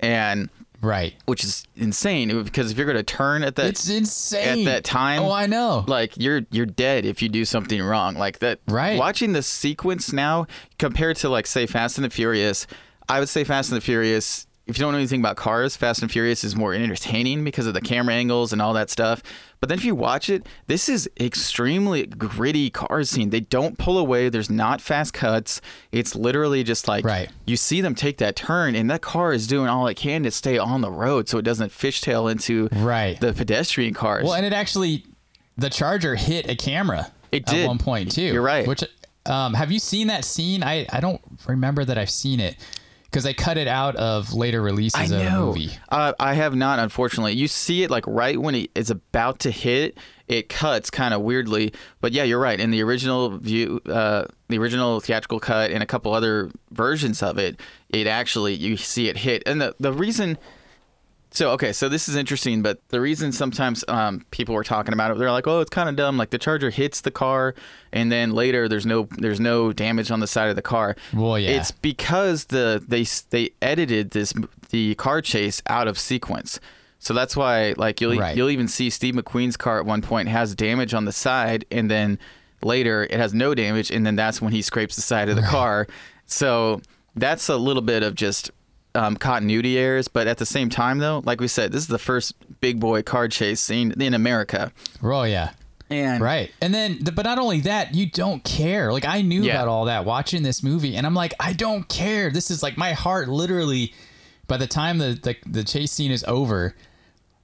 and 0.00 0.50
Right. 0.80 1.14
which 1.26 1.44
is 1.44 1.64
insane 1.76 2.42
because 2.42 2.72
if 2.72 2.76
you're 2.76 2.86
going 2.86 2.96
to 2.96 3.04
turn 3.04 3.44
at 3.44 3.54
that 3.54 3.66
It's 3.66 3.88
insane. 3.88 4.60
at 4.60 4.64
that 4.64 4.84
time, 4.84 5.22
Oh, 5.22 5.30
I 5.30 5.46
know. 5.46 5.84
like 5.86 6.16
you're 6.16 6.42
you're 6.50 6.66
dead 6.66 7.04
if 7.04 7.22
you 7.22 7.28
do 7.28 7.44
something 7.44 7.80
wrong 7.80 8.14
like 8.16 8.40
that. 8.40 8.58
Right. 8.66 8.98
Watching 8.98 9.32
the 9.32 9.42
sequence 9.42 10.12
now 10.12 10.46
compared 10.80 11.16
to 11.18 11.28
like 11.28 11.46
say 11.46 11.66
Fast 11.66 11.98
and 11.98 12.04
the 12.04 12.10
Furious, 12.10 12.66
I 13.08 13.20
would 13.20 13.28
say 13.28 13.44
Fast 13.44 13.70
and 13.70 13.76
the 13.76 13.80
Furious. 13.84 14.46
If 14.72 14.78
you 14.78 14.84
don't 14.84 14.92
know 14.92 14.98
anything 14.98 15.20
about 15.20 15.36
cars, 15.36 15.76
Fast 15.76 16.00
and 16.00 16.10
Furious 16.10 16.44
is 16.44 16.56
more 16.56 16.72
entertaining 16.72 17.44
because 17.44 17.66
of 17.66 17.74
the 17.74 17.82
camera 17.82 18.14
angles 18.14 18.54
and 18.54 18.62
all 18.62 18.72
that 18.72 18.88
stuff. 18.88 19.22
But 19.60 19.68
then 19.68 19.76
if 19.76 19.84
you 19.84 19.94
watch 19.94 20.30
it, 20.30 20.46
this 20.66 20.88
is 20.88 21.10
extremely 21.20 22.06
gritty 22.06 22.70
car 22.70 23.04
scene. 23.04 23.28
They 23.28 23.40
don't 23.40 23.76
pull 23.76 23.98
away. 23.98 24.30
There's 24.30 24.48
not 24.48 24.80
fast 24.80 25.12
cuts. 25.12 25.60
It's 25.92 26.14
literally 26.14 26.64
just 26.64 26.88
like 26.88 27.04
Right. 27.04 27.28
you 27.44 27.58
see 27.58 27.82
them 27.82 27.94
take 27.94 28.16
that 28.16 28.34
turn, 28.34 28.74
and 28.74 28.90
that 28.90 29.02
car 29.02 29.34
is 29.34 29.46
doing 29.46 29.68
all 29.68 29.86
it 29.88 29.94
can 29.98 30.22
to 30.22 30.30
stay 30.30 30.56
on 30.56 30.80
the 30.80 30.90
road 30.90 31.28
so 31.28 31.36
it 31.36 31.42
doesn't 31.42 31.70
fishtail 31.70 32.32
into 32.32 32.70
Right. 32.72 33.20
the 33.20 33.34
pedestrian 33.34 33.92
cars. 33.92 34.24
Well, 34.24 34.32
and 34.32 34.46
it 34.46 34.54
actually, 34.54 35.04
the 35.58 35.68
Charger 35.68 36.14
hit 36.16 36.48
a 36.48 36.56
camera. 36.56 37.12
It 37.30 37.42
at 37.46 37.54
did. 37.54 37.66
one 37.68 37.76
point 37.76 38.10
too. 38.12 38.22
You're 38.22 38.40
right. 38.40 38.66
Which, 38.66 38.84
um, 39.26 39.52
have 39.52 39.70
you 39.70 39.78
seen 39.78 40.06
that 40.06 40.24
scene? 40.24 40.62
I 40.62 40.86
I 40.90 41.00
don't 41.00 41.20
remember 41.46 41.84
that 41.84 41.98
I've 41.98 42.08
seen 42.08 42.40
it 42.40 42.56
because 43.12 43.24
they 43.24 43.34
cut 43.34 43.58
it 43.58 43.68
out 43.68 43.94
of 43.96 44.32
later 44.32 44.62
releases 44.62 45.12
I 45.12 45.16
of 45.16 45.24
the 45.24 45.30
movie. 45.38 45.70
Uh, 45.90 46.14
I 46.18 46.32
have 46.32 46.54
not, 46.54 46.78
unfortunately. 46.78 47.34
You 47.34 47.46
see 47.46 47.82
it 47.82 47.90
like 47.90 48.06
right 48.06 48.40
when 48.40 48.54
it 48.54 48.70
is 48.74 48.88
about 48.88 49.38
to 49.40 49.50
hit, 49.50 49.98
it 50.28 50.48
cuts 50.48 50.88
kind 50.88 51.12
of 51.12 51.20
weirdly. 51.20 51.74
But 52.00 52.12
yeah, 52.12 52.22
you're 52.22 52.40
right. 52.40 52.58
In 52.58 52.70
the 52.70 52.82
original 52.82 53.36
view, 53.36 53.82
uh, 53.84 54.24
the 54.48 54.58
original 54.58 54.98
theatrical 55.00 55.40
cut, 55.40 55.70
and 55.70 55.82
a 55.82 55.86
couple 55.86 56.14
other 56.14 56.50
versions 56.70 57.22
of 57.22 57.36
it, 57.38 57.60
it 57.90 58.06
actually 58.06 58.54
you 58.54 58.78
see 58.78 59.08
it 59.08 59.18
hit. 59.18 59.42
And 59.44 59.60
the 59.60 59.74
the 59.78 59.92
reason. 59.92 60.38
So 61.34 61.50
okay, 61.52 61.72
so 61.72 61.88
this 61.88 62.08
is 62.08 62.16
interesting, 62.16 62.60
but 62.60 62.86
the 62.88 63.00
reason 63.00 63.32
sometimes 63.32 63.84
um, 63.88 64.24
people 64.30 64.54
were 64.54 64.64
talking 64.64 64.92
about 64.92 65.10
it, 65.10 65.18
they're 65.18 65.30
like, 65.30 65.46
"Oh, 65.46 65.60
it's 65.60 65.70
kind 65.70 65.88
of 65.88 65.96
dumb." 65.96 66.18
Like 66.18 66.28
the 66.30 66.38
Charger 66.38 66.68
hits 66.70 67.00
the 67.00 67.10
car, 67.10 67.54
and 67.90 68.12
then 68.12 68.32
later 68.32 68.68
there's 68.68 68.84
no 68.84 69.08
there's 69.16 69.40
no 69.40 69.72
damage 69.72 70.10
on 70.10 70.20
the 70.20 70.26
side 70.26 70.50
of 70.50 70.56
the 70.56 70.62
car. 70.62 70.94
Well, 71.14 71.38
yeah. 71.38 71.50
It's 71.52 71.70
because 71.70 72.46
the 72.46 72.84
they 72.86 73.04
they 73.30 73.50
edited 73.62 74.10
this 74.10 74.34
the 74.70 74.94
car 74.96 75.22
chase 75.22 75.62
out 75.68 75.88
of 75.88 75.98
sequence. 75.98 76.60
So 76.98 77.14
that's 77.14 77.34
why 77.36 77.74
like 77.78 78.00
you'll 78.00 78.16
Right. 78.16 78.36
you'll 78.36 78.50
even 78.50 78.68
see 78.68 78.90
Steve 78.90 79.14
McQueen's 79.14 79.56
car 79.56 79.78
at 79.80 79.86
one 79.86 80.02
point 80.02 80.28
has 80.28 80.54
damage 80.54 80.92
on 80.94 81.04
the 81.06 81.12
side 81.12 81.64
and 81.70 81.90
then 81.90 82.18
later 82.62 83.04
it 83.04 83.18
has 83.18 83.34
no 83.34 83.54
damage 83.54 83.90
and 83.90 84.06
then 84.06 84.14
that's 84.16 84.40
when 84.40 84.52
he 84.52 84.62
scrapes 84.62 84.94
the 84.96 85.02
side 85.02 85.28
of 85.28 85.36
the 85.36 85.42
car. 85.42 85.88
So 86.26 86.80
that's 87.16 87.48
a 87.48 87.56
little 87.56 87.82
bit 87.82 88.02
of 88.02 88.14
just 88.14 88.50
um, 88.94 89.16
continuity 89.16 89.78
errors, 89.78 90.08
but 90.08 90.26
at 90.26 90.38
the 90.38 90.46
same 90.46 90.68
time 90.68 90.98
though, 90.98 91.22
like 91.24 91.40
we 91.40 91.48
said, 91.48 91.72
this 91.72 91.82
is 91.82 91.88
the 91.88 91.98
first 91.98 92.34
big 92.60 92.78
boy 92.80 93.02
car 93.02 93.28
chase 93.28 93.60
scene 93.60 93.92
in 94.00 94.14
America. 94.14 94.72
Oh 95.02 95.22
yeah. 95.24 95.50
And 95.90 96.22
Right. 96.22 96.50
And 96.62 96.72
then, 96.72 97.00
but 97.14 97.24
not 97.24 97.38
only 97.38 97.60
that, 97.62 97.94
you 97.94 98.06
don't 98.06 98.42
care. 98.44 98.92
Like, 98.92 99.04
I 99.04 99.20
knew 99.20 99.42
Yeah. 99.42 99.52
about 99.56 99.68
all 99.68 99.84
that 99.86 100.06
watching 100.06 100.42
this 100.42 100.62
movie, 100.62 100.96
and 100.96 101.06
I'm 101.06 101.14
like, 101.14 101.34
I 101.38 101.52
don't 101.52 101.86
care. 101.88 102.30
This 102.30 102.50
is 102.50 102.62
like 102.62 102.78
my 102.78 102.92
heart 102.92 103.28
literally, 103.28 103.92
by 104.46 104.56
the 104.56 104.66
time 104.66 104.96
the, 104.98 105.18
the, 105.22 105.36
the 105.46 105.64
chase 105.64 105.92
scene 105.92 106.10
is 106.10 106.24
over, 106.26 106.74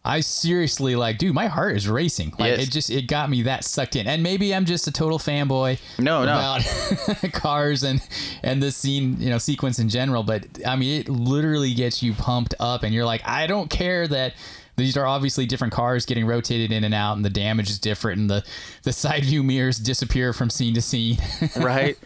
I 0.05 0.21
seriously, 0.21 0.97
like, 0.97 1.19
dude, 1.19 1.35
my 1.35 1.49
heart 1.49 1.77
is 1.77 1.87
racing. 1.89 2.31
Like, 2.39 2.53
Yes. 2.57 2.69
it 2.69 2.71
just, 2.71 2.89
it 2.91 3.09
got 3.09 3.29
me 3.29 3.43
that 3.43 3.65
sucked 3.65 3.95
in. 3.97 4.07
And 4.07 4.23
maybe 4.23 4.55
I'm 4.55 4.65
just 4.65 4.87
a 4.87 4.93
total 4.93 5.19
fanboy 5.19 5.79
No, 5.99 6.25
no. 6.25 6.33
about 6.33 6.63
cars 7.33 7.83
and, 7.83 8.01
and 8.43 8.63
the 8.63 8.71
scene, 8.71 9.17
you 9.21 9.29
know, 9.29 9.39
sequence 9.39 9.79
in 9.79 9.89
general. 9.91 10.23
But 10.23 10.47
I 10.67 10.77
mean, 10.77 11.01
it 11.01 11.09
literally 11.09 11.75
gets 11.75 12.03
you 12.03 12.15
pumped 12.15 12.55
up, 12.61 12.85
and 12.85 12.95
you're 12.95 13.05
like, 13.05 13.23
I 13.29 13.47
don't 13.47 13.69
care 13.69 14.09
that 14.09 14.35
these 14.77 14.97
are 14.97 15.05
obviously 15.05 15.45
different 15.45 15.75
cars 15.75 16.07
getting 16.07 16.25
rotated 16.25 16.71
in 16.73 16.85
and 16.85 16.95
out, 16.95 17.17
and 17.17 17.25
the 17.25 17.31
damage 17.31 17.69
is 17.69 17.79
different, 17.81 18.21
and 18.21 18.31
the 18.31 18.45
the 18.85 18.93
side 18.93 19.25
view 19.25 19.43
mirrors 19.43 19.77
disappear 19.79 20.33
from 20.33 20.49
scene 20.51 20.73
to 20.75 20.81
scene. 20.81 21.19
right? 21.57 21.99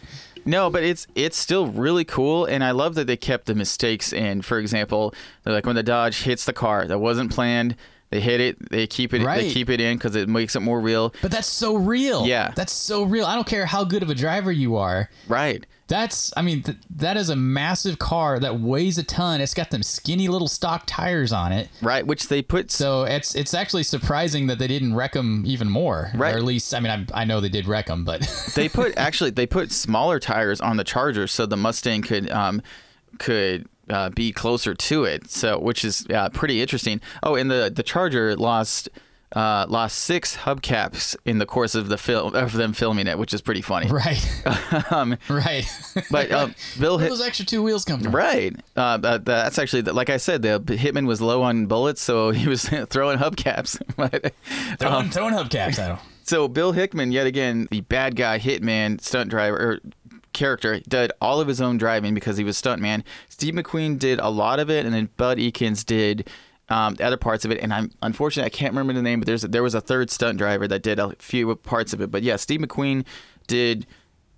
No, 0.45 0.71
but 0.71 0.83
it's 0.83 1.07
it's 1.15 1.37
still 1.37 1.67
really 1.67 2.05
cool, 2.05 2.45
and 2.45 2.63
I 2.65 2.71
love 2.73 2.95
that 2.97 3.07
they 3.07 3.17
kept 3.17 3.47
the 3.47 3.55
mistakes 3.55 4.13
in. 4.13 4.43
For 4.43 4.59
example, 4.59 5.15
they're 5.45 5.55
like 5.55 5.67
when 5.67 5.77
the 5.77 5.83
Dodge 5.83 6.23
hits 6.23 6.45
the 6.45 6.53
car, 6.53 6.87
that 6.87 6.99
wasn't 6.99 7.31
planned. 7.33 7.77
They 8.11 8.21
hit 8.21 8.41
it. 8.43 8.71
They 8.71 8.87
keep 8.87 9.15
it. 9.15 9.25
They 9.25 9.51
keep 9.51 9.71
it 9.71 9.81
in 9.81 9.97
because 9.97 10.15
it 10.17 10.29
makes 10.29 10.55
it 10.55 10.61
more 10.61 10.81
real. 10.81 11.15
but 11.23 11.31
that's 11.31 11.47
so 11.49 11.77
real. 11.77 12.27
Yeah. 12.27 12.53
that's 12.55 12.73
so 12.75 13.05
real. 13.05 13.25
I 13.25 13.35
don't 13.35 13.47
care 13.47 13.65
how 13.65 13.85
good 13.85 14.03
of 14.03 14.11
a 14.11 14.15
driver 14.15 14.53
you 14.53 14.77
are. 14.77 15.09
Right. 15.29 15.65
That's, 15.93 16.33
I 16.39 16.41
mean, 16.41 16.63
th- 16.63 16.79
that 16.97 17.19
is 17.19 17.29
a 17.29 17.37
massive 17.37 17.99
car 17.99 18.41
that 18.41 18.59
weighs 18.59 18.97
a 18.97 19.03
ton. 19.03 19.43
It's 19.43 19.53
got 19.53 19.69
them 19.69 19.83
skinny 19.83 20.27
little 20.27 20.49
stock 20.49 20.85
tires 20.87 21.35
on 21.35 21.53
it. 21.53 21.69
Right. 21.83 22.07
Which 22.07 22.29
they 22.29 22.41
put. 22.41 22.71
So 22.71 23.03
it's 23.03 23.35
it's 23.35 23.53
actually 23.53 23.83
surprising 23.83 24.47
that 24.47 24.59
they 24.59 24.69
didn't 24.69 24.95
wreck 24.95 25.13
them 25.13 25.45
even 25.47 25.69
more. 25.69 26.11
Right. 26.15 26.35
Or 26.35 26.39
at 26.39 26.45
least, 26.45 26.75
I 26.75 26.81
mean, 26.81 27.07
I, 27.13 27.21
I 27.21 27.25
know 27.25 27.41
they 27.41 27.51
did 27.51 27.67
wreck 27.67 27.89
them, 27.89 28.07
but 28.07 28.23
they 28.55 28.71
put 28.71 28.97
actually 28.97 29.33
they 29.33 29.47
put 29.47 29.71
smaller 29.71 30.19
tires 30.19 30.63
on 30.63 30.79
the 30.79 30.85
Charger 30.85 31.27
so 31.27 31.45
the 31.45 31.59
Mustang 31.59 32.01
could 32.01 32.31
um 32.31 32.63
could 33.19 33.69
uh, 33.91 34.09
be 34.09 34.33
closer 34.33 34.75
to 34.75 35.05
it. 35.05 35.31
So 35.31 35.59
which 35.59 35.85
is 35.85 36.07
uh, 36.09 36.31
pretty 36.31 36.63
interesting. 36.63 37.03
Oh, 37.23 37.35
and 37.35 37.51
the 37.51 37.71
the 37.71 37.83
Charger 37.83 38.35
lost. 38.35 38.89
Uh, 39.35 39.67
lost 39.69 39.99
six 39.99 40.37
hubcaps 40.37 41.17
in 41.25 41.39
the 41.39 41.47
course 41.47 41.75
of 41.75 41.89
the 41.89 41.97
film 41.99 42.35
of 42.35 42.53
them 42.53 42.73
filming 42.73 43.07
it, 43.07 43.19
which 43.19 43.33
is 43.33 43.41
pretty 43.41 43.63
funny. 43.63 43.87
right, 43.91 44.43
Um, 44.93 45.17
right. 45.29 45.67
but 46.11 46.31
um, 46.31 46.55
Bill 46.81 46.97
Where 46.97 47.05
hit, 47.05 47.11
those 47.11 47.23
extra 47.23 47.47
two 47.47 47.63
wheels 47.63 47.85
come 47.85 48.01
from? 48.01 48.15
Right. 48.15 48.55
Uh, 48.77 48.97
that, 48.99 49.25
that's 49.25 49.59
actually 49.59 49.83
like 49.83 50.11
I 50.11 50.17
said, 50.19 50.43
the 50.43 50.59
Hitman 50.61 51.07
was 51.07 51.21
low 51.21 51.43
on 51.43 51.67
bullets, 51.67 52.03
so 52.03 52.31
he 52.31 52.49
was 52.49 52.65
throwing 52.89 53.19
hubcaps. 53.19 53.81
But, 53.97 54.35
Throwing, 54.79 55.11
throwing 55.11 55.35
hubcaps 55.35 55.79
at 55.79 56.01
so 56.25 56.49
Bill 56.49 56.73
Hickman, 56.73 57.13
yet 57.13 57.27
again, 57.27 57.69
the 57.71 57.81
bad 57.83 58.17
guy 58.17 58.39
hitman 58.39 59.01
stunt 59.01 59.29
driver 59.31 59.57
or 59.57 59.81
character, 60.33 60.81
did 60.89 61.13
all 61.21 61.41
of 61.41 61.49
his 61.49 61.61
own 61.61 61.77
driving 61.77 62.15
because 62.15 62.37
he 62.37 62.45
was 62.45 62.61
stuntman. 62.61 63.03
Steve 63.29 63.55
McQueen 63.55 63.99
did 63.99 64.19
a 64.19 64.29
lot 64.29 64.61
of 64.61 64.71
it, 64.71 64.85
and 64.87 64.95
then 64.95 65.09
Bud 65.17 65.39
Ekins 65.39 65.85
did. 65.85 66.29
Um, 66.73 66.97
other 67.01 67.17
parts 67.19 67.45
of 67.45 67.51
it, 67.51 67.61
and 67.61 67.73
I'm 67.73 67.91
unfortunately 68.03 68.47
I 68.47 68.57
can't 68.57 68.73
remember 68.73 68.95
the 68.95 69.03
name, 69.03 69.21
but 69.21 69.27
there's 69.27 69.45
a, 69.45 69.49
there 69.49 69.63
was 69.63 69.75
a 69.75 69.81
third 69.81 70.11
stunt 70.11 70.39
driver 70.39 70.67
that 70.69 70.83
did 70.83 70.99
a 70.99 71.15
few 71.19 71.55
parts 71.57 71.93
of 71.93 72.01
it. 72.01 72.11
But 72.11 72.23
yeah, 72.23 72.37
Steve 72.37 72.61
McQueen 72.61 73.05
did 73.47 73.87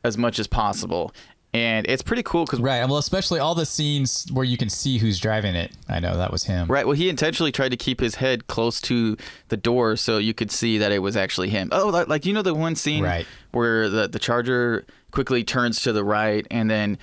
as 0.03 0.19
much 0.19 0.39
as 0.41 0.47
possible, 0.49 1.13
and 1.53 1.87
it's 1.89 2.03
pretty 2.03 2.25
cool 2.25 2.45
because 2.45 2.59
Right. 2.61 2.85
Well, 2.85 2.99
especially 2.99 3.39
all 3.39 3.55
the 3.55 3.65
scenes 3.67 4.27
where 4.33 4.45
you 4.45 4.57
can 4.57 4.69
see 4.69 4.99
who's 4.99 5.21
driving 5.21 5.55
it. 5.55 5.71
I 5.89 6.01
know 6.01 6.17
that 6.17 6.33
was 6.33 6.43
him. 6.45 6.67
Right. 6.67 6.85
Well, 6.87 6.97
he 6.97 7.09
intentionally 7.09 7.53
tried 7.53 7.69
to 7.71 7.77
keep 7.77 8.01
his 8.01 8.17
head 8.17 8.49
close 8.49 8.81
to 8.83 9.17
the 9.49 9.57
door 9.57 9.95
so 9.97 10.19
you 10.19 10.35
could 10.35 10.51
see 10.51 10.77
that 10.79 10.91
it 10.91 10.99
was 10.99 11.17
actually 11.17 11.51
him. 11.51 11.69
Oh, 11.71 11.89
like, 11.89 12.09
like 12.09 12.27
you 12.27 12.33
know 12.33 12.43
the 12.43 12.55
one 12.55 12.75
scene 12.75 13.05
Right. 13.05 13.27
where 13.53 13.89
the 13.89 14.09
the 14.09 14.19
Charger 14.19 14.85
quickly 15.13 15.45
turns 15.45 15.81
to 15.83 15.93
the 15.93 16.03
right 16.03 16.45
and 16.51 16.69
then 16.69 16.99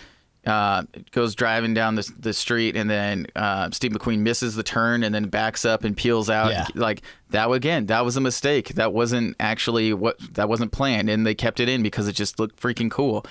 uh, 0.46 0.84
goes 1.12 1.36
driving 1.36 1.74
down 1.74 1.96
the 1.96 2.12
the 2.18 2.34
street 2.34 2.76
and 2.76 2.90
then 2.90 3.28
uh, 3.36 3.70
Steve 3.72 3.92
McQueen 3.92 4.20
misses 4.20 4.56
the 4.56 4.64
turn 4.64 5.04
and 5.04 5.14
then 5.14 5.26
backs 5.26 5.66
up 5.66 5.84
and 5.84 5.96
peels 5.96 6.30
out. 6.30 6.52
Yeah. 6.52 6.68
Like 6.74 7.04
that 7.30 7.50
again, 7.52 7.86
that 7.88 8.04
was 8.04 8.18
a 8.18 8.22
mistake. 8.22 8.70
That 8.70 8.94
wasn't 8.94 9.36
actually 9.40 9.94
what 9.94 10.18
that 10.34 10.50
wasn't 10.50 10.72
planned, 10.72 11.10
and 11.10 11.26
they 11.26 11.36
kept 11.36 11.60
it 11.60 11.70
in 11.70 11.84
because 11.84 12.08
it 12.08 12.14
just 12.14 12.40
looked 12.40 12.60
freaking 12.60 12.90
cool. 12.90 13.26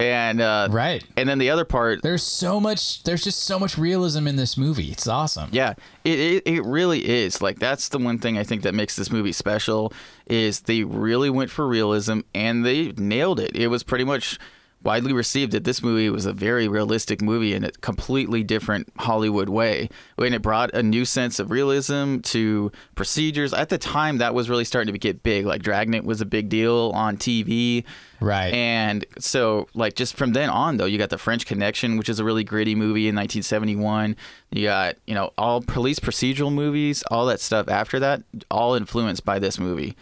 And 0.00 0.40
uh, 0.40 0.68
Right. 0.72 1.04
And 1.16 1.28
then 1.28 1.38
the 1.38 1.50
other 1.50 1.64
part, 1.64 2.02
There's 2.02 2.22
so 2.24 2.60
much. 2.60 3.04
There's 3.04 3.22
just 3.22 3.44
so 3.44 3.58
much 3.60 3.78
realism 3.78 4.26
in 4.26 4.34
this 4.36 4.56
movie. 4.56 4.90
It's 4.90 5.06
awesome. 5.06 5.50
Yeah, 5.52 5.74
it, 6.04 6.18
it 6.18 6.42
it 6.46 6.64
really 6.64 7.08
is. 7.08 7.40
Like 7.40 7.58
that's 7.60 7.88
the 7.90 7.98
one 7.98 8.18
thing 8.18 8.36
I 8.36 8.42
think 8.42 8.62
that 8.62 8.74
makes 8.74 8.96
this 8.96 9.10
movie 9.10 9.32
special 9.32 9.92
is 10.26 10.62
they 10.62 10.82
really 10.82 11.30
went 11.30 11.50
for 11.50 11.66
realism 11.66 12.20
and 12.34 12.64
they 12.66 12.92
nailed 12.92 13.38
it. 13.38 13.54
It 13.56 13.68
was 13.68 13.82
pretty 13.84 14.04
much 14.04 14.38
widely 14.84 15.12
received 15.12 15.52
that 15.52 15.64
this 15.64 15.82
movie 15.82 16.10
was 16.10 16.26
a 16.26 16.32
very 16.32 16.68
realistic 16.68 17.22
movie 17.22 17.54
in 17.54 17.64
a 17.64 17.70
completely 17.72 18.42
different 18.42 18.88
Hollywood 18.98 19.48
way. 19.48 19.88
And 20.18 20.34
it 20.34 20.42
brought 20.42 20.72
a 20.74 20.82
new 20.82 21.04
sense 21.04 21.38
of 21.38 21.50
realism 21.50 22.18
to 22.18 22.70
procedures. 22.94 23.52
At 23.52 23.70
the 23.70 23.78
time 23.78 24.18
that 24.18 24.34
was 24.34 24.50
really 24.50 24.64
starting 24.64 24.92
to 24.92 24.98
get 24.98 25.22
big. 25.22 25.46
Like 25.46 25.62
Dragnet 25.62 26.04
was 26.04 26.20
a 26.20 26.26
big 26.26 26.48
deal 26.48 26.92
on 26.94 27.16
TV. 27.16 27.84
Right. 28.20 28.54
And 28.54 29.04
so, 29.18 29.68
like, 29.74 29.94
just 29.94 30.16
from 30.16 30.32
then 30.32 30.48
on, 30.48 30.76
though, 30.76 30.86
you 30.86 30.98
got 30.98 31.10
The 31.10 31.18
French 31.18 31.46
Connection, 31.46 31.98
which 31.98 32.08
is 32.08 32.20
a 32.20 32.24
really 32.24 32.44
gritty 32.44 32.74
movie 32.74 33.08
in 33.08 33.14
1971. 33.14 34.16
You 34.50 34.64
got, 34.64 34.96
you 35.06 35.14
know, 35.14 35.32
all 35.36 35.60
police 35.60 35.98
procedural 35.98 36.52
movies, 36.52 37.02
all 37.10 37.26
that 37.26 37.40
stuff 37.40 37.68
after 37.68 37.98
that, 38.00 38.22
all 38.50 38.74
influenced 38.74 39.24
by 39.24 39.38
this 39.38 39.58
movie. 39.58 39.96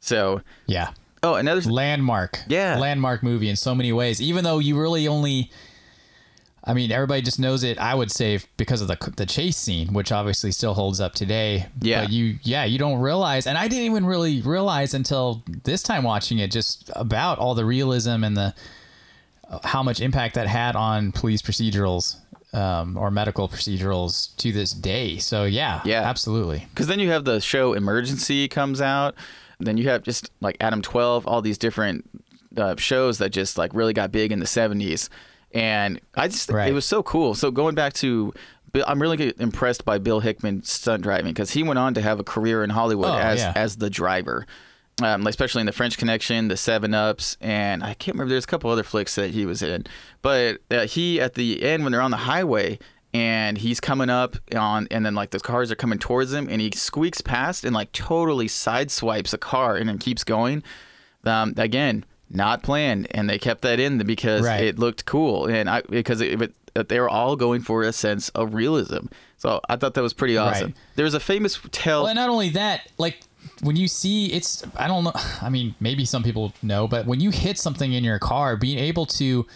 So, 0.00 0.42
yeah. 0.66 0.90
Oh, 1.32 1.34
another. 1.34 1.60
Landmark. 1.62 2.40
Yeah. 2.48 2.78
Landmark 2.78 3.22
movie 3.22 3.48
in 3.48 3.56
so 3.56 3.74
many 3.74 3.92
ways. 3.92 4.20
Even 4.20 4.44
though 4.44 4.58
you 4.58 4.78
really 4.80 5.06
only. 5.08 5.50
I 6.68 6.74
mean, 6.74 6.90
everybody 6.90 7.22
just 7.22 7.38
knows 7.38 7.62
it. 7.62 7.78
I 7.78 7.94
would 7.94 8.10
say 8.10 8.40
because 8.56 8.80
of 8.82 8.88
the 8.88 8.98
the 9.16 9.24
chase 9.26 9.56
scene, 9.56 9.92
which 9.92 10.10
obviously 10.10 10.50
still 10.50 10.74
holds 10.74 11.00
up 11.00 11.14
today. 11.14 11.66
Yeah. 11.80 12.02
But 12.02 12.12
you, 12.12 12.38
yeah, 12.42 12.64
you 12.64 12.76
don't 12.76 12.98
realize, 12.98 13.46
and 13.46 13.56
I 13.56 13.68
didn't 13.68 13.84
even 13.84 14.04
really 14.04 14.40
realize 14.42 14.92
until 14.92 15.44
this 15.62 15.82
time 15.84 16.02
watching 16.02 16.40
it, 16.40 16.50
just 16.50 16.90
about 16.96 17.38
all 17.38 17.54
the 17.54 17.64
realism 17.64 18.24
and 18.24 18.36
the 18.36 18.52
how 19.62 19.82
much 19.84 20.00
impact 20.00 20.34
that 20.34 20.48
had 20.48 20.74
on 20.74 21.12
police 21.12 21.40
procedurals 21.40 22.16
um, 22.52 22.96
or 22.96 23.12
medical 23.12 23.48
procedurals 23.48 24.34
to 24.38 24.50
this 24.50 24.72
day. 24.72 25.18
So 25.18 25.44
yeah, 25.44 25.82
Yeah. 25.84 26.02
absolutely. 26.02 26.66
Because 26.70 26.88
then 26.88 26.98
you 26.98 27.10
have 27.10 27.24
the 27.24 27.40
show 27.40 27.74
Emergency 27.74 28.48
comes 28.48 28.80
out. 28.80 29.14
Then 29.58 29.76
you 29.76 29.88
have 29.88 30.02
just 30.02 30.30
like 30.40 30.56
Adam 30.60 30.82
12, 30.82 31.26
all 31.26 31.40
these 31.42 31.58
different 31.58 32.08
uh, 32.56 32.76
shows 32.76 33.18
that 33.18 33.30
just 33.30 33.56
like 33.58 33.72
really 33.74 33.92
got 33.92 34.12
big 34.12 34.32
in 34.32 34.38
the 34.38 34.46
70s. 34.46 35.08
And 35.52 36.00
I 36.14 36.28
just, 36.28 36.50
Right. 36.50 36.68
it 36.70 36.74
was 36.74 36.84
so 36.84 37.02
cool. 37.02 37.34
So 37.34 37.50
going 37.50 37.74
back 37.74 37.92
to, 37.94 38.32
I'm 38.86 39.00
really 39.00 39.32
impressed 39.38 39.84
by 39.86 39.98
Bill 39.98 40.20
Hickman 40.20 40.62
stunt 40.64 41.02
driving 41.02 41.32
because 41.32 41.52
he 41.52 41.62
went 41.62 41.78
on 41.78 41.94
to 41.94 42.02
have 42.02 42.20
a 42.20 42.24
career 42.24 42.62
in 42.62 42.70
Hollywood 42.70 43.08
Oh, 43.08 43.16
as, 43.16 43.38
yeah. 43.40 43.52
as 43.56 43.76
the 43.76 43.88
driver. 43.88 44.46
Um, 45.02 45.26
especially 45.26 45.60
in 45.60 45.66
the 45.66 45.72
French 45.72 45.98
Connection, 45.98 46.48
the 46.48 46.56
Seven 46.56 46.94
Ups, 46.94 47.36
and 47.42 47.84
I 47.84 47.92
can't 47.92 48.14
remember. 48.14 48.30
There's 48.30 48.44
a 48.44 48.46
couple 48.46 48.70
other 48.70 48.82
flicks 48.82 49.14
that 49.16 49.30
he 49.30 49.44
was 49.44 49.60
in, 49.62 49.84
but 50.22 50.62
uh, 50.70 50.86
he 50.86 51.20
at 51.20 51.34
the 51.34 51.62
end 51.62 51.82
when 51.82 51.92
they're 51.92 52.00
on 52.00 52.12
the 52.12 52.16
highway 52.16 52.78
and 53.20 53.58
he's 53.58 53.80
coming 53.80 54.10
up 54.10 54.36
on, 54.54 54.86
and 54.90 55.04
then 55.06 55.14
like 55.14 55.30
the 55.30 55.40
cars 55.40 55.70
are 55.70 55.76
coming 55.76 55.98
towards 55.98 56.32
him, 56.32 56.48
and 56.50 56.60
he 56.60 56.70
squeaks 56.72 57.20
past 57.20 57.64
and 57.64 57.74
like 57.74 57.92
totally 57.92 58.46
sideswipes 58.46 59.32
a 59.32 59.38
car 59.38 59.76
and 59.76 59.88
then 59.88 59.98
keeps 59.98 60.24
going. 60.24 60.62
Um, 61.24 61.54
again, 61.56 62.04
not 62.30 62.62
planned, 62.62 63.06
and 63.10 63.28
they 63.30 63.38
kept 63.38 63.62
that 63.62 63.80
in 63.80 63.98
because 63.98 64.42
Right. 64.44 64.64
it 64.64 64.78
looked 64.78 65.04
cool, 65.06 65.46
and 65.46 65.68
I 65.70 65.82
because 65.88 66.20
it, 66.20 66.40
it, 66.74 66.88
they 66.88 67.00
were 67.00 67.08
all 67.08 67.36
going 67.36 67.62
for 67.62 67.82
a 67.82 67.92
sense 67.92 68.28
of 68.30 68.54
realism. 68.54 69.06
So 69.38 69.60
I 69.68 69.76
thought 69.76 69.94
that 69.94 70.02
was 70.02 70.12
pretty 70.12 70.36
awesome. 70.36 70.68
Right. 70.68 70.76
There 70.96 71.04
was 71.04 71.14
a 71.14 71.20
famous 71.20 71.58
tell. 71.70 72.02
Well, 72.02 72.08
and 72.10 72.16
not 72.16 72.28
only 72.28 72.50
that, 72.50 72.88
like 72.98 73.20
when 73.62 73.76
you 73.76 73.88
see 73.88 74.26
it's, 74.32 74.64
I 74.76 74.88
don't 74.88 75.04
know. 75.04 75.12
I 75.42 75.48
mean, 75.48 75.74
maybe 75.80 76.04
some 76.04 76.22
people 76.22 76.52
know, 76.62 76.86
but 76.88 77.06
when 77.06 77.20
you 77.20 77.30
hit 77.30 77.58
something 77.58 77.92
in 77.92 78.04
your 78.04 78.18
car, 78.18 78.56
being 78.56 78.78
able 78.78 79.06
to 79.06 79.46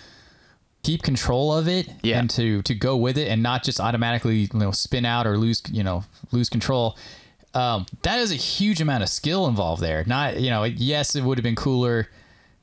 keep 0.83 1.03
control 1.03 1.53
of 1.53 1.69
it 1.69 1.89
Yeah. 2.03 2.19
and 2.21 2.31
to 2.31 2.63
to 2.63 2.75
go 2.75 2.97
with 2.97 3.19
it 3.19 3.29
and 3.29 3.43
not 3.43 3.63
just 3.65 3.81
automatically 3.81 4.49
you 4.53 4.59
know 4.59 4.71
spin 4.71 5.05
out 5.05 5.27
or 5.27 5.37
lose 5.37 5.63
you 5.71 5.83
know 5.85 6.05
lose 6.33 6.49
control. 6.49 6.97
Um, 7.53 7.87
that 8.03 8.19
is 8.21 8.31
a 8.31 8.37
huge 8.37 8.81
amount 8.81 9.03
of 9.03 9.09
skill 9.09 9.47
involved 9.49 9.83
there. 9.83 10.05
Not 10.07 10.41
you 10.41 10.51
know, 10.51 10.65
yes, 10.65 11.17
it 11.17 11.23
would 11.25 11.37
have 11.37 11.43
been 11.43 11.57
cooler, 11.57 12.09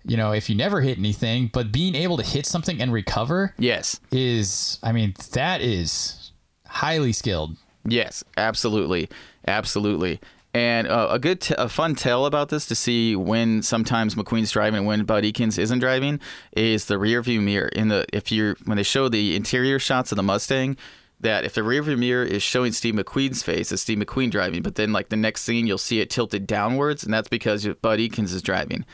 you 0.05 0.15
know, 0.15 0.32
if 0.32 0.49
you 0.49 0.55
never 0.55 0.80
hit 0.82 0.97
anything, 0.97 1.49
but 1.51 1.72
being 1.74 1.93
able 1.93 2.15
to 2.18 2.24
hit 2.24 2.45
something 2.45 2.82
and 2.82 2.93
recover 2.93 3.53
yes, 3.59 3.99
is, 4.11 4.80
I 4.82 4.93
mean, 4.93 5.13
that 5.34 5.59
is 5.61 6.32
highly 6.65 7.11
skilled. 7.11 7.57
Yes, 7.86 8.24
absolutely, 8.38 9.09
absolutely. 9.45 10.20
And 10.54 10.88
uh, 10.88 11.10
a 11.12 11.20
good, 11.20 11.41
t- 11.41 11.56
a 11.58 11.70
fun 11.70 11.93
tell 11.93 12.26
about 12.26 12.50
this 12.50 12.66
to 12.68 12.76
see 12.76 13.16
when 13.16 13.62
sometimes 13.62 14.16
McQueen's 14.16 14.52
driving 14.52 14.80
and 14.80 14.88
when 14.88 15.04
Bud 15.04 15.24
Ekins 15.24 15.60
isn't 15.60 15.80
driving 15.80 16.20
is 16.54 16.86
the 16.86 16.98
rear 16.98 17.22
view 17.22 17.41
mirror. 17.41 17.68
In 17.68 17.89
the 17.89 18.06
if 18.12 18.32
you're 18.32 18.56
when 18.66 18.78
they 18.78 18.84
show 18.84 19.08
the 19.10 19.36
interior 19.36 19.78
shots 19.78 20.12
of 20.12 20.16
the 20.16 20.24
Mustang, 20.24 20.78
that 21.20 21.43
if 21.43 21.54
the 21.54 21.64
rear 21.64 21.84
view 21.84 21.98
mirror 21.98 22.24
is 22.24 22.41
showing 22.41 22.72
Steve 22.72 22.95
McQueen's 22.95 23.43
face, 23.43 23.72
it's 23.72 23.82
Steve 23.82 24.00
McQueen 24.00 24.32
driving. 24.32 24.62
But 24.64 24.76
then 24.76 24.91
like 24.93 25.10
the 25.10 25.18
next 25.18 25.41
scene, 25.43 25.68
you'll 25.68 25.78
see 25.78 26.00
it 26.00 26.10
tilted 26.10 26.48
downwards, 26.48 27.04
and 27.04 27.14
that's 27.14 27.28
because 27.30 27.68
Bud 27.82 28.00
Ekins 28.00 28.34
is 28.34 28.41
driving. 28.41 28.86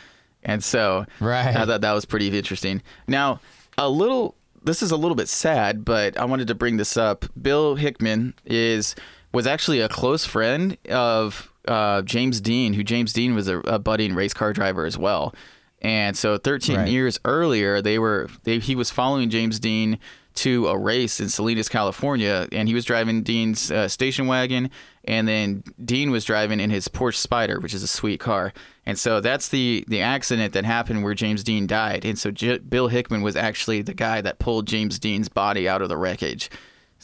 And 0.44 0.64
so 0.64 1.06
Right. 1.20 1.56
I 1.56 1.66
thought 1.66 1.82
that 1.82 1.94
was 1.94 2.06
pretty 2.06 2.36
interesting. 2.38 2.82
Now, 3.08 3.40
a 3.78 3.88
little 3.88 4.36
this 4.66 4.82
is 4.82 4.92
a 4.92 4.98
little 4.98 5.16
bit 5.16 5.28
sad, 5.28 5.84
but 5.86 6.18
I 6.18 6.26
wanted 6.26 6.48
to 6.48 6.56
bring 6.56 6.78
this 6.78 6.96
up. 6.98 7.26
Bill 7.42 7.76
Hickman 7.76 8.34
is 8.46 8.96
was 9.34 9.48
actually 9.48 9.82
a 9.82 9.90
close 9.90 10.26
friend 10.26 10.78
of 10.90 11.52
uh, 11.68 12.02
James 12.04 12.40
Dean, 12.42 12.74
who 12.74 12.84
James 12.84 13.14
Dean 13.14 13.36
was 13.36 13.48
a, 13.48 13.60
a 13.60 13.80
budding 13.80 14.14
race 14.16 14.34
car 14.34 14.54
driver 14.54 14.86
as 14.86 14.98
well. 14.98 15.34
And 15.82 16.16
so 16.16 16.38
13 16.38 16.76
Right. 16.78 16.88
years 16.88 17.20
earlier, 17.26 17.82
they 17.82 18.00
were 18.00 18.30
they, 18.44 18.60
he 18.60 18.76
was 18.76 18.90
following 18.90 19.30
James 19.30 19.60
Dean 19.60 20.00
to 20.36 20.68
a 20.68 20.78
race 20.78 21.20
in 21.20 21.30
Salinas, 21.30 21.70
California, 21.70 22.48
and 22.52 22.68
he 22.68 22.74
was 22.74 22.86
driving 22.86 23.22
Dean's 23.22 23.70
uh, 23.70 23.88
station 23.88 24.26
wagon, 24.26 24.72
and 25.04 25.28
then 25.28 25.64
Dean 25.84 26.10
was 26.10 26.26
driving 26.26 26.60
in 26.60 26.72
his 26.72 26.88
Porsche 26.88 27.18
Spider, 27.18 27.60
which 27.60 27.74
is 27.74 27.84
a 27.84 27.88
sweet 27.88 28.20
car. 28.20 28.52
And 28.86 28.98
so 28.98 29.20
that's 29.22 29.50
the 29.50 29.84
the 29.88 30.02
accident 30.02 30.54
that 30.54 30.66
happened 30.66 31.04
where 31.04 31.14
James 31.14 31.44
Dean 31.44 31.68
died. 31.68 32.04
And 32.06 32.18
so 32.18 32.32
J- 32.32 32.58
Bill 32.60 32.88
Hickman 32.88 33.22
was 33.22 33.36
actually 33.36 33.82
the 33.84 33.94
guy 33.94 34.22
that 34.22 34.40
pulled 34.40 34.68
James 34.68 34.98
Dean's 35.00 35.30
body 35.30 35.68
out 35.70 35.82
of 35.82 35.90
the 35.90 35.98
wreckage. 35.98 36.50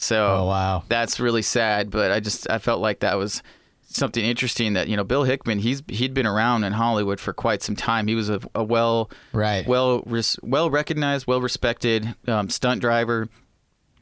So 0.02 0.26
Oh, 0.40 0.46
wow. 0.46 0.82
that's 0.88 1.20
really 1.20 1.42
sad. 1.42 1.90
But 1.90 2.10
I 2.10 2.20
just 2.20 2.48
I 2.50 2.58
felt 2.58 2.80
like 2.80 3.00
that 3.00 3.18
was 3.18 3.42
something 3.92 4.24
interesting 4.24 4.72
that 4.74 4.88
you 4.88 4.96
know 4.96 5.04
Bill 5.04 5.24
Hickman 5.24 5.58
he's 5.58 5.82
he'd 5.88 6.14
been 6.14 6.26
around 6.26 6.64
in 6.64 6.72
Hollywood 6.72 7.20
for 7.20 7.32
quite 7.32 7.62
some 7.62 7.76
time. 7.76 8.06
He 8.06 8.14
was 8.14 8.30
a, 8.30 8.40
a 8.54 8.64
well 8.64 9.10
Right. 9.32 9.66
well 9.66 10.02
res- 10.06 10.38
well 10.42 10.70
recognized, 10.70 11.26
well 11.26 11.40
respected 11.40 12.14
um, 12.26 12.48
stunt 12.50 12.80
driver, 12.80 13.28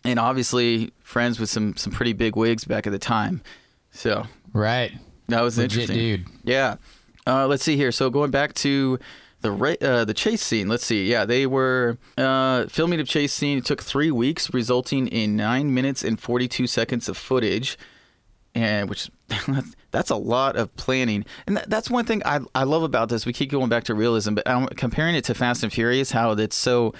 and 0.05 0.19
obviously 0.19 0.93
friends 1.03 1.41
with 1.41 1.51
some 1.51 1.77
some 1.77 1.93
pretty 1.93 2.13
big 2.13 2.37
wigs 2.37 2.65
back 2.65 2.87
at 2.87 2.91
the 2.93 2.99
time. 2.99 3.43
So 3.91 4.27
Right. 4.53 4.93
that 5.29 5.43
was 5.43 5.59
Legit 5.59 5.91
interesting, 5.91 5.97
dude. 6.25 6.27
Yeah. 6.45 6.77
Uh, 7.27 7.47
let's 7.47 7.63
see 7.65 7.77
here. 7.77 7.91
So 7.93 8.09
going 8.09 8.31
back 8.31 8.55
to 8.55 8.99
the 9.41 9.51
ra- 9.51 9.75
uh, 9.81 10.05
the 10.05 10.15
chase 10.15 10.43
scene. 10.43 10.69
Let's 10.69 10.85
see. 10.85 11.11
Yeah, 11.11 11.25
they 11.25 11.47
were 11.47 11.99
uh, 12.17 12.67
filming 12.67 12.99
the 12.99 13.05
chase 13.05 13.33
scene. 13.33 13.59
It 13.59 13.65
took 13.65 13.83
three 13.83 14.11
weeks, 14.11 14.53
resulting 14.53 15.07
in 15.09 15.37
nine 15.37 15.73
minutes 15.73 16.03
and 16.03 16.19
forty 16.19 16.49
two 16.49 16.67
seconds 16.67 17.09
of 17.09 17.17
footage, 17.17 17.79
and 18.55 18.89
which 18.89 19.11
that's 19.91 20.11
a 20.11 20.17
lot 20.17 20.57
of 20.57 20.75
planning. 20.77 21.25
And 21.47 21.57
that, 21.57 21.71
that's 21.71 21.91
one 21.91 22.05
thing 22.05 22.23
I 22.25 22.41
I 22.55 22.65
love 22.65 22.83
about 22.83 23.09
this. 23.09 23.27
We 23.27 23.33
keep 23.33 23.51
going 23.51 23.69
back 23.69 23.85
to 23.85 23.95
realism, 23.95 24.35
but 24.35 24.49
I'm 24.49 24.67
comparing 24.69 25.15
it 25.15 25.25
to 25.25 25.35
Fast 25.35 25.63
and 25.63 25.73
Furious, 25.73 26.11
how 26.11 26.33
it's 26.33 26.57
so 26.57 26.95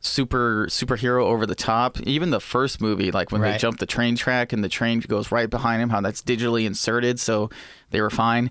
super 0.00 0.66
superhero 0.66 1.24
over 1.24 1.46
the 1.46 1.54
top. 1.54 1.98
Even 2.02 2.30
the 2.30 2.40
first 2.40 2.80
movie, 2.80 3.10
like 3.10 3.32
when 3.32 3.40
they 3.40 3.56
jump 3.58 3.78
the 3.78 3.86
train 3.86 4.16
track 4.16 4.52
and 4.52 4.62
the 4.62 4.68
train 4.68 5.00
goes 5.00 5.32
right 5.32 5.48
behind 5.48 5.80
him, 5.82 5.90
how 5.90 6.00
that's 6.00 6.22
digitally 6.22 6.66
inserted, 6.66 7.18
so 7.18 7.50
they 7.90 8.00
were 8.00 8.10
fine. 8.10 8.50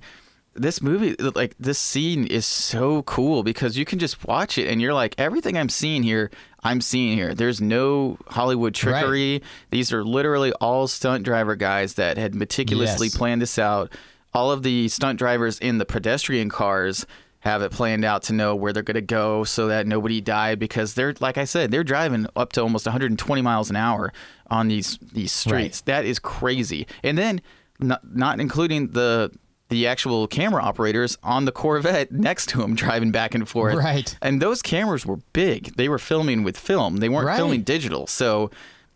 This 0.56 0.82
movie, 0.82 1.16
like 1.16 1.56
this 1.60 1.80
scene, 1.80 2.28
is 2.28 2.46
so 2.46 3.02
cool 3.04 3.42
because 3.44 3.78
you 3.78 3.86
can 3.86 3.98
just 3.98 4.24
watch 4.28 4.58
it 4.58 4.68
and 4.70 4.80
you're 4.82 4.94
like, 4.94 5.16
everything 5.18 5.58
I'm 5.58 5.70
seeing 5.70 6.04
here, 6.04 6.30
I'm 6.64 6.80
seeing 6.80 7.18
here. 7.18 7.34
There's 7.34 7.60
no 7.60 8.18
Hollywood 8.28 8.76
trickery. 8.76 9.42
These 9.72 9.92
are 9.92 10.04
literally 10.04 10.52
all 10.54 10.88
stunt 10.88 11.24
driver 11.24 11.56
guys 11.56 11.96
that 11.96 12.18
had 12.18 12.36
meticulously 12.36 13.08
Yes. 13.08 13.18
planned 13.18 13.42
this 13.42 13.58
out. 13.58 13.92
All 14.34 14.52
of 14.52 14.62
the 14.64 14.88
stunt 14.90 15.18
drivers 15.18 15.58
in 15.60 15.80
the 15.80 15.86
pedestrian 15.86 16.50
cars 16.50 17.06
have 17.40 17.62
it 17.62 17.72
planned 17.72 18.06
out 18.06 18.24
to 18.24 18.34
know 18.34 18.56
where 18.56 18.72
they're 18.72 18.84
going 18.84 18.96
to 18.96 19.02
go 19.02 19.44
so 19.44 19.68
that 19.68 19.86
nobody 19.86 20.22
died 20.22 20.60
because 20.60 20.94
they're 20.94 21.14
like 21.20 21.38
I 21.38 21.44
said 21.44 21.72
they're 21.72 21.84
driving 21.84 22.26
up 22.38 22.54
to 22.54 22.62
almost 22.62 22.86
120 22.86 23.42
miles 23.42 23.70
an 23.70 23.76
hour 23.76 24.14
on 24.50 24.70
these 24.70 24.98
these 25.12 25.32
streets. 25.34 25.82
That 25.82 26.06
is 26.06 26.20
crazy. 26.20 26.88
And 27.04 27.18
then 27.18 27.42
not, 27.80 28.16
not 28.16 28.40
including 28.40 28.92
the 28.92 29.30
the 29.70 29.88
actual 29.88 30.28
camera 30.28 30.62
operators 30.62 31.18
on 31.24 31.46
the 31.46 31.52
Corvette 31.52 32.12
next 32.12 32.50
to 32.50 32.62
him 32.62 32.76
driving 32.84 33.12
back 33.12 33.34
and 33.34 33.48
forth. 33.48 33.76
Right. 33.76 34.16
And 34.22 34.42
those 34.42 34.62
cameras 34.62 35.06
were 35.06 35.18
big. 35.34 35.76
They 35.76 35.90
were 35.90 36.00
filming 36.00 36.44
with 36.44 36.58
film. 36.58 36.98
They 36.98 37.10
weren't 37.10 37.28
Right. 37.28 37.38
filming 37.38 37.62
digital. 37.64 38.06
So 38.08 38.52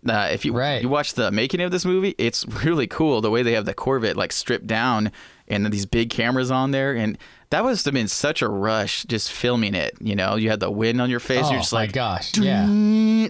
uh, 0.08 0.30
if 0.32 0.46
you 0.46 0.54
Right. 0.54 0.82
you 0.82 0.90
watch 0.90 1.14
the 1.16 1.32
making 1.32 1.62
of 1.62 1.72
this 1.72 1.84
movie, 1.86 2.14
it's 2.18 2.46
really 2.64 2.88
cool 2.88 3.22
the 3.22 3.32
way 3.32 3.42
they 3.44 3.54
have 3.54 3.66
the 3.66 3.74
Corvette 3.74 4.16
like 4.18 4.32
stripped 4.32 4.68
down 4.68 5.12
and 5.48 5.64
then 5.64 5.72
these 5.72 5.86
big 5.86 6.10
cameras 6.10 6.52
on 6.52 6.72
there 6.72 6.94
and 6.94 7.18
that 7.50 7.64
must 7.64 7.86
have 7.86 7.94
been 7.94 8.10
such 8.10 8.42
a 8.42 8.50
rush 8.50 9.04
just 9.06 9.32
filming 9.32 9.74
it. 9.74 9.96
You 10.02 10.16
know, 10.18 10.36
you 10.36 10.50
had 10.50 10.60
the 10.60 10.70
wind 10.70 11.02
on 11.02 11.10
your 11.10 11.22
face. 11.22 11.46
Oh 11.46 11.52
you're 11.52 11.60
just 11.62 11.72
my 11.74 11.80
like, 11.84 11.94
gosh. 11.94 12.38
Yeah. 12.38 12.68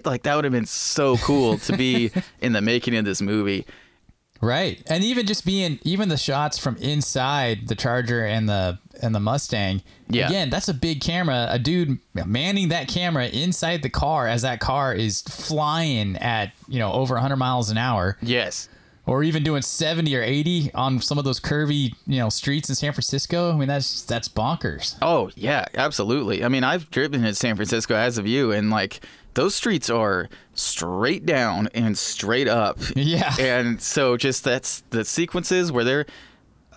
like 0.04 0.24
that 0.24 0.34
would 0.34 0.44
have 0.44 0.52
been 0.52 0.66
so 0.66 1.16
cool 1.18 1.56
to 1.58 1.76
be 1.76 2.10
in 2.40 2.52
the 2.52 2.60
making 2.60 2.96
of 2.96 3.04
this 3.04 3.22
movie. 3.22 3.64
Right. 4.40 4.82
And 4.86 5.02
even 5.02 5.26
just 5.26 5.44
being 5.44 5.80
even 5.82 6.08
the 6.08 6.16
shots 6.16 6.58
from 6.58 6.76
inside 6.76 7.66
the 7.68 7.74
Charger 7.74 8.24
and 8.24 8.48
the 8.48 8.78
and 9.02 9.14
the 9.14 9.20
Mustang. 9.20 9.82
Yeah. 10.08 10.26
Again, 10.28 10.50
that's 10.50 10.68
a 10.68 10.74
big 10.74 11.00
camera. 11.00 11.48
A 11.50 11.58
dude 11.58 11.98
manning 12.14 12.68
that 12.68 12.88
camera 12.88 13.26
inside 13.26 13.82
the 13.82 13.90
car 13.90 14.26
as 14.28 14.42
that 14.42 14.60
car 14.60 14.94
is 14.94 15.22
flying 15.22 16.16
at, 16.16 16.52
you 16.68 16.78
know, 16.78 16.92
over 16.92 17.14
100 17.14 17.36
miles 17.36 17.70
an 17.70 17.78
hour 17.78 18.16
Yes. 18.22 18.68
or 19.06 19.22
even 19.22 19.42
doing 19.42 19.62
70 19.62 20.14
or 20.16 20.22
80 20.22 20.72
on 20.74 21.00
some 21.00 21.18
of 21.18 21.24
those 21.24 21.40
curvy, 21.40 21.94
you 22.06 22.18
know, 22.18 22.28
streets 22.28 22.68
in 22.68 22.74
San 22.74 22.92
Francisco. 22.92 23.52
I 23.52 23.56
mean, 23.56 23.68
that's 23.68 24.02
that's 24.02 24.28
bonkers. 24.28 24.96
Oh 25.02 25.30
yeah, 25.36 25.64
absolutely. 25.74 26.44
I 26.44 26.48
mean, 26.48 26.62
I've 26.64 26.90
driven 26.90 27.24
in 27.24 27.34
San 27.34 27.56
Francisco 27.56 27.94
as 27.96 28.18
of 28.18 28.26
you, 28.26 28.52
and 28.52 28.70
like 28.70 29.00
those 29.34 29.54
streets 29.54 29.88
are 29.90 30.28
straight 30.54 31.24
down 31.26 31.68
and 31.74 31.96
straight 31.96 32.48
up. 32.48 32.78
Yeah. 32.96 33.34
And 33.38 33.80
so 33.80 34.16
just 34.16 34.44
that's 34.44 34.82
the 34.90 35.04
sequences 35.04 35.70
where 35.70 35.84
they're 35.84 36.06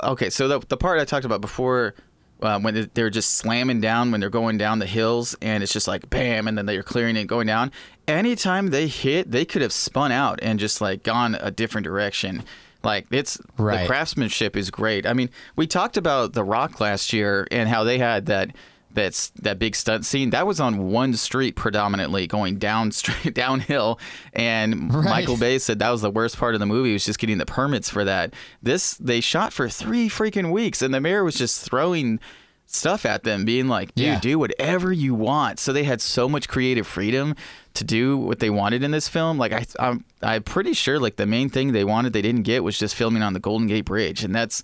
okay. 0.03 0.29
So 0.29 0.47
the 0.47 0.59
the 0.67 0.77
part 0.77 0.99
I 0.99 1.05
talked 1.05 1.25
about 1.25 1.41
before 1.41 1.95
uh, 2.41 2.59
when 2.59 2.73
they- 2.73 2.89
they're 2.93 3.09
just 3.11 3.35
slamming 3.35 3.81
down 3.81 4.11
when 4.11 4.19
they're 4.19 4.29
going 4.29 4.57
down 4.57 4.79
the 4.79 4.85
hills, 4.87 5.35
and 5.41 5.61
it's 5.63 5.71
just 5.73 5.87
like 5.87 6.09
bam, 6.09 6.47
and 6.47 6.57
then 6.57 6.65
they're 6.65 6.81
clearing 6.83 7.15
it 7.15 7.25
going 7.27 7.47
down. 7.47 7.71
Anytime 8.07 8.67
they 8.67 8.87
hit, 8.87 9.29
they 9.31 9.45
could 9.45 9.61
have 9.61 9.71
spun 9.73 10.11
out 10.11 10.39
and 10.41 10.59
just 10.59 10.81
like 10.81 11.03
gone 11.03 11.35
a 11.39 11.51
different 11.51 11.85
direction. 11.85 12.43
Like 12.83 13.05
it's 13.11 13.37
the 13.81 13.85
craftsmanship 13.87 14.57
is 14.57 14.71
great. 14.71 15.05
I 15.05 15.13
mean, 15.13 15.29
we 15.55 15.67
talked 15.67 15.97
about 15.97 16.33
The 16.33 16.43
Rock 16.43 16.79
last 16.79 17.13
year 17.13 17.47
and 17.51 17.69
how 17.69 17.83
they 17.83 17.99
had 17.99 18.25
that 18.25 18.55
that's 18.93 19.29
that 19.41 19.57
big 19.59 19.75
stunt 19.75 20.05
scene 20.05 20.29
that 20.31 20.45
was 20.45 20.59
on 20.59 20.89
one 20.89 21.13
street 21.13 21.55
predominantly 21.55 22.27
going 22.27 22.57
down 22.57 22.91
straight 23.01 23.33
downhill 23.33 23.99
and 24.33 24.93
Right. 24.93 25.05
michael 25.05 25.37
bay 25.37 25.57
said 25.59 25.79
that 25.79 25.89
was 25.89 26.01
the 26.01 26.11
worst 26.11 26.37
part 26.37 26.53
of 26.55 26.59
the 26.59 26.65
movie 26.65 26.93
was 26.93 27.05
just 27.05 27.19
getting 27.19 27.37
the 27.37 27.45
permits 27.45 27.89
for 27.89 28.03
that 28.05 28.33
this 28.61 28.95
they 28.95 29.21
shot 29.21 29.53
for 29.53 29.69
three 29.69 30.09
freaking 30.09 30.51
weeks 30.51 30.81
and 30.81 30.93
the 30.93 30.99
mayor 31.01 31.23
was 31.23 31.35
just 31.35 31.61
throwing 31.61 32.19
stuff 32.65 33.05
at 33.05 33.23
them 33.23 33.43
being 33.43 33.67
like 33.67 33.93
dude 33.95 34.05
Yeah. 34.05 34.19
do 34.19 34.39
whatever 34.39 34.93
you 34.93 35.13
want 35.13 35.59
so 35.59 35.73
they 35.73 35.83
had 35.83 35.99
so 36.01 36.29
much 36.29 36.47
creative 36.47 36.87
freedom 36.87 37.35
to 37.73 37.83
do 37.83 38.17
what 38.17 38.39
they 38.39 38.49
wanted 38.49 38.81
in 38.83 38.91
this 38.91 39.07
film 39.09 39.37
like 39.37 39.51
I, 39.51 39.65
I'm, 39.79 40.05
I'm 40.21 40.43
pretty 40.43 40.73
sure 40.73 40.97
like 40.99 41.17
the 41.17 41.25
main 41.25 41.49
thing 41.49 41.71
they 41.73 41.83
wanted 41.83 42.13
they 42.13 42.21
didn't 42.21 42.43
get 42.43 42.63
was 42.63 42.77
just 42.79 42.95
filming 42.95 43.23
on 43.23 43.33
the 43.33 43.39
golden 43.41 43.67
gate 43.67 43.85
bridge 43.85 44.23
and 44.23 44.33
that's 44.33 44.63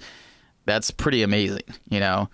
that's 0.65 0.89
pretty 0.91 1.21
amazing 1.23 1.63
you 1.89 1.99
know 1.99 2.29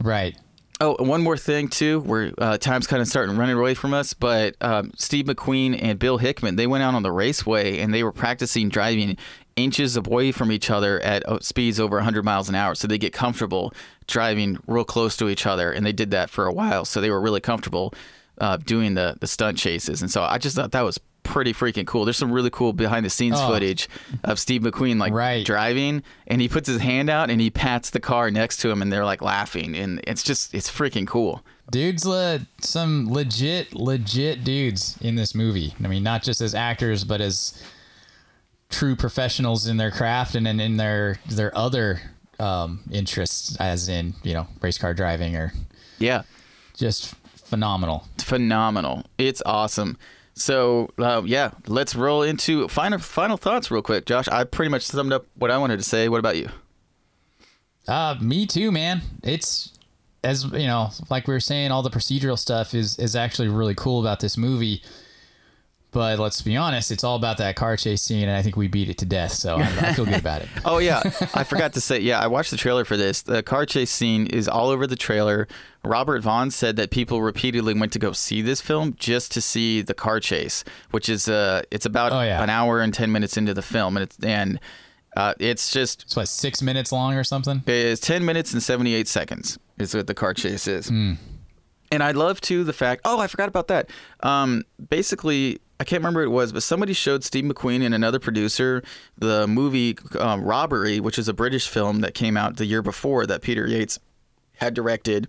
Right. 0.00 0.36
Oh, 0.84 1.02
one 1.02 1.22
more 1.22 1.38
thing 1.38 1.68
too. 1.68 2.00
Where 2.00 2.30
uh, 2.36 2.58
time's 2.58 2.86
kind 2.86 3.00
of 3.00 3.08
starting 3.08 3.38
running 3.38 3.56
away 3.56 3.72
from 3.72 3.94
us, 3.94 4.12
but 4.12 4.54
um, 4.60 4.92
Steve 4.98 5.24
McQueen 5.24 5.78
and 5.82 5.98
Bill 5.98 6.18
Hickman 6.18 6.56
they 6.56 6.66
went 6.66 6.84
out 6.84 6.94
on 6.94 7.02
the 7.02 7.10
raceway 7.10 7.78
and 7.78 7.94
they 7.94 8.02
were 8.02 8.12
practicing 8.12 8.68
driving 8.68 9.16
inches 9.56 9.96
away 9.96 10.30
from 10.30 10.52
each 10.52 10.68
other 10.68 11.00
at 11.00 11.26
uh, 11.26 11.38
speeds 11.40 11.80
over 11.80 11.96
100 11.96 12.22
miles 12.22 12.50
an 12.50 12.54
hour, 12.54 12.74
so 12.74 12.86
they 12.86 12.98
get 12.98 13.14
comfortable 13.14 13.72
driving 14.06 14.58
real 14.66 14.84
close 14.84 15.16
to 15.16 15.30
each 15.30 15.46
other. 15.46 15.72
And 15.72 15.86
they 15.86 15.92
did 15.92 16.10
that 16.10 16.28
for 16.28 16.44
a 16.44 16.52
while, 16.52 16.84
so 16.84 17.00
they 17.00 17.08
were 17.08 17.20
really 17.20 17.40
comfortable 17.40 17.94
uh, 18.38 18.56
doing 18.58 18.94
the 18.94 19.16
the 19.20 19.26
stunt 19.26 19.58
chases. 19.58 20.02
And 20.02 20.10
so 20.10 20.22
I 20.22 20.38
just 20.38 20.56
thought 20.56 20.72
that 20.72 20.82
was 20.82 20.98
pretty 21.22 21.54
freaking 21.54 21.86
cool. 21.86 22.04
There's 22.04 22.18
some 22.18 22.30
really 22.30 22.50
cool 22.50 22.72
behind 22.74 23.06
the 23.06 23.10
scenes 23.10 23.36
Oh. 23.38 23.48
footage 23.48 23.88
of 24.24 24.38
Steve 24.38 24.60
McQueen 24.60 24.98
like 25.00 25.12
Right. 25.14 25.44
driving 25.44 26.02
and 26.26 26.40
he 26.42 26.48
puts 26.50 26.68
his 26.68 26.80
hand 26.82 27.08
out 27.08 27.30
and 27.30 27.40
he 27.40 27.48
pats 27.50 27.88
the 27.90 28.00
car 28.00 28.30
next 28.30 28.58
to 28.58 28.70
him 28.70 28.82
and 28.82 28.92
they're 28.92 29.06
like 29.06 29.22
laughing 29.22 29.74
and 29.74 30.00
it's 30.06 30.22
just 30.22 30.52
it's 30.54 30.70
freaking 30.70 31.06
cool. 31.06 31.42
Dudes, 31.70 32.04
le- 32.04 32.40
some 32.60 33.10
legit, 33.10 33.72
legit 33.74 34.44
dudes 34.44 34.98
in 35.00 35.14
this 35.14 35.34
movie. 35.34 35.72
I 35.82 35.88
mean, 35.88 36.02
not 36.02 36.22
just 36.22 36.42
as 36.42 36.54
actors, 36.54 37.04
but 37.04 37.22
as 37.22 37.58
true 38.68 38.96
professionals 38.96 39.66
in 39.66 39.76
their 39.78 39.90
craft 39.90 40.34
and 40.34 40.46
in, 40.46 40.60
in 40.60 40.76
their 40.76 41.18
their 41.30 41.56
other 41.56 42.00
um, 42.38 42.80
interests, 42.90 43.56
as 43.56 43.88
in 43.88 44.14
you 44.22 44.34
know 44.34 44.46
race 44.60 44.76
car 44.76 44.92
driving 44.92 45.36
or 45.36 45.52
Yeah. 45.98 46.22
just 46.76 47.14
phenomenal. 47.44 48.04
Phenomenal. 48.18 49.04
It's 49.18 49.42
awesome. 49.46 49.96
So 50.34 50.90
uh, 50.98 51.22
yeah, 51.24 51.52
let's 51.66 51.94
roll 51.94 52.22
into 52.22 52.66
final 52.68 52.98
final 52.98 53.36
thoughts 53.36 53.70
real 53.70 53.82
quick, 53.82 54.06
Josh. 54.06 54.28
I 54.28 54.44
pretty 54.44 54.70
much 54.70 54.82
summed 54.82 55.12
up 55.12 55.26
what 55.36 55.50
I 55.50 55.58
wanted 55.58 55.78
to 55.78 55.84
say. 55.84 56.08
What 56.08 56.18
about 56.18 56.36
you? 56.36 56.48
Uh, 57.86 58.16
me 58.20 58.46
too, 58.46 58.72
man. 58.72 59.02
It's 59.22 59.72
as 60.24 60.44
you 60.44 60.66
know, 60.66 60.90
like 61.10 61.28
we 61.28 61.34
were 61.34 61.40
saying, 61.40 61.70
all 61.70 61.82
the 61.82 61.90
procedural 61.90 62.38
stuff 62.38 62.74
is 62.74 62.98
is 62.98 63.14
actually 63.14 63.48
really 63.48 63.74
cool 63.74 64.00
about 64.00 64.20
this 64.20 64.36
movie. 64.36 64.82
But 65.94 66.18
let's 66.18 66.42
be 66.42 66.56
honest, 66.56 66.90
it's 66.90 67.04
all 67.04 67.16
about 67.16 67.38
that 67.38 67.56
car 67.56 67.76
chase 67.78 68.02
scene, 68.02 68.28
and 68.28 68.36
I 68.36 68.42
think 68.42 68.56
we 68.56 68.68
beat 68.68 68.90
it 68.90 68.98
to 68.98 69.06
death. 69.06 69.32
So 69.32 69.56
I, 69.56 69.62
I 69.62 69.92
feel 69.94 70.04
good 70.04 70.18
about 70.20 70.42
it. 70.42 70.48
Oh 70.66 70.78
yeah, 70.78 71.00
I 71.34 71.44
forgot 71.44 71.72
to 71.74 71.80
say. 71.80 72.00
Yeah, 72.00 72.18
I 72.20 72.26
watched 72.26 72.50
the 72.50 72.56
trailer 72.56 72.84
for 72.84 72.96
this. 72.96 73.22
The 73.22 73.42
car 73.42 73.64
chase 73.64 73.90
scene 73.90 74.26
is 74.26 74.48
all 74.48 74.68
over 74.70 74.86
the 74.86 74.96
trailer. 74.96 75.46
Robert 75.84 76.22
Vaughn 76.22 76.50
said 76.50 76.76
that 76.76 76.90
people 76.90 77.22
repeatedly 77.22 77.74
went 77.74 77.92
to 77.92 77.98
go 77.98 78.12
see 78.12 78.42
this 78.42 78.60
film 78.60 78.94
just 78.98 79.30
to 79.32 79.40
see 79.40 79.82
the 79.82 79.94
car 79.94 80.18
chase, 80.20 80.64
which 80.90 81.08
is 81.08 81.28
uh, 81.28 81.62
it's 81.70 81.86
about 81.86 82.12
Oh, 82.12 82.22
yeah. 82.22 82.42
an 82.42 82.50
hour 82.50 82.80
and 82.80 82.92
ten 82.92 83.12
minutes 83.12 83.36
into 83.36 83.54
the 83.54 83.62
film, 83.62 83.96
and 83.96 84.02
it's 84.04 84.18
and 84.24 84.58
uh, 85.16 85.32
it's 85.38 85.72
just 85.72 86.02
It's 86.02 86.16
what 86.16 86.26
six 86.26 86.60
minutes 86.60 86.90
long 86.90 87.14
or 87.14 87.22
something. 87.22 87.62
It's 87.68 88.00
10 88.00 88.24
minutes 88.24 88.52
and 88.52 88.60
78 88.60 89.06
seconds 89.06 89.58
is 89.78 89.94
what 89.94 90.08
the 90.08 90.14
car 90.14 90.34
chase 90.34 90.66
is. 90.66 90.90
And 90.90 91.18
I 92.02 92.10
love 92.10 92.40
too 92.40 92.64
the 92.64 92.72
fact. 92.72 93.02
Oh, 93.04 93.20
I 93.20 93.28
forgot 93.28 93.48
about 93.48 93.68
that. 93.68 93.90
Um, 94.24 94.64
basically, 94.90 95.60
I 95.80 95.84
can't 95.84 96.00
remember 96.00 96.22
it 96.22 96.28
was, 96.28 96.52
but 96.52 96.62
somebody 96.62 96.92
showed 96.92 97.24
Steve 97.24 97.44
McQueen 97.44 97.84
and 97.84 97.94
another 97.94 98.18
producer 98.18 98.82
the 99.18 99.46
movie 99.46 99.96
um, 100.18 100.44
Robbery, 100.44 101.00
which 101.00 101.18
is 101.18 101.28
a 101.28 101.34
British 101.34 101.68
film 101.68 102.00
that 102.00 102.14
came 102.14 102.36
out 102.36 102.56
the 102.56 102.66
year 102.66 102.82
before 102.82 103.26
that 103.26 103.42
Peter 103.42 103.66
Yates 103.66 103.98
had 104.56 104.74
directed. 104.74 105.28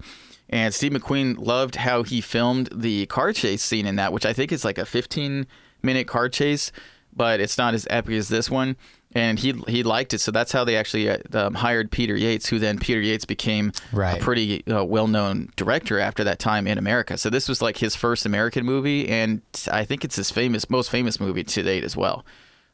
And 0.50 0.74
Steve 0.74 0.92
McQueen 0.92 1.38
loved 1.40 1.76
how 1.76 2.04
he 2.04 2.22
filmed 2.22 2.70
the 2.72 3.08
car 3.08 3.34
chase 3.34 3.64
scene 3.64 3.88
in 3.88 3.96
that, 3.96 4.14
which 4.14 4.26
I 4.26 4.34
think 4.34 4.52
is 4.52 4.64
like 4.64 4.78
a 4.78 4.86
15 4.86 5.48
minute 5.82 6.08
car 6.08 6.30
chase, 6.30 6.72
but 7.16 7.40
it's 7.40 7.58
not 7.58 7.74
as 7.74 7.88
epic 7.90 8.14
as 8.14 8.30
this 8.30 8.50
one. 8.50 8.76
And 9.16 9.40
he 9.40 9.54
he 9.70 9.82
liked 9.82 10.14
it, 10.14 10.20
so 10.20 10.30
that's 10.32 10.52
how 10.52 10.66
they 10.66 10.76
actually 10.76 11.10
uh, 11.10 11.18
um, 11.34 11.54
hired 11.54 11.90
Peter 11.90 12.18
Yates, 12.18 12.48
who 12.50 12.60
then 12.60 12.78
Peter 12.78 13.00
Yates 13.00 13.24
became 13.24 13.72
Right. 13.94 14.20
a 14.20 14.24
pretty 14.24 14.68
uh, 14.68 14.84
well 14.84 15.08
known 15.08 15.50
director 15.56 16.00
after 16.00 16.24
that 16.26 16.38
time 16.38 16.68
in 16.68 16.78
America. 16.78 17.18
So 17.18 17.30
this 17.30 17.48
was 17.48 17.62
like 17.62 17.78
his 17.78 17.96
first 17.96 18.26
American 18.26 18.66
movie, 18.66 19.08
and 19.08 19.42
I 19.72 19.86
think 19.86 20.04
it's 20.04 20.18
his 20.18 20.32
famous 20.32 20.70
most 20.70 20.90
famous 20.92 21.18
movie 21.20 21.46
to 21.46 21.64
date 21.64 21.86
as 21.86 21.96
well. 21.96 22.26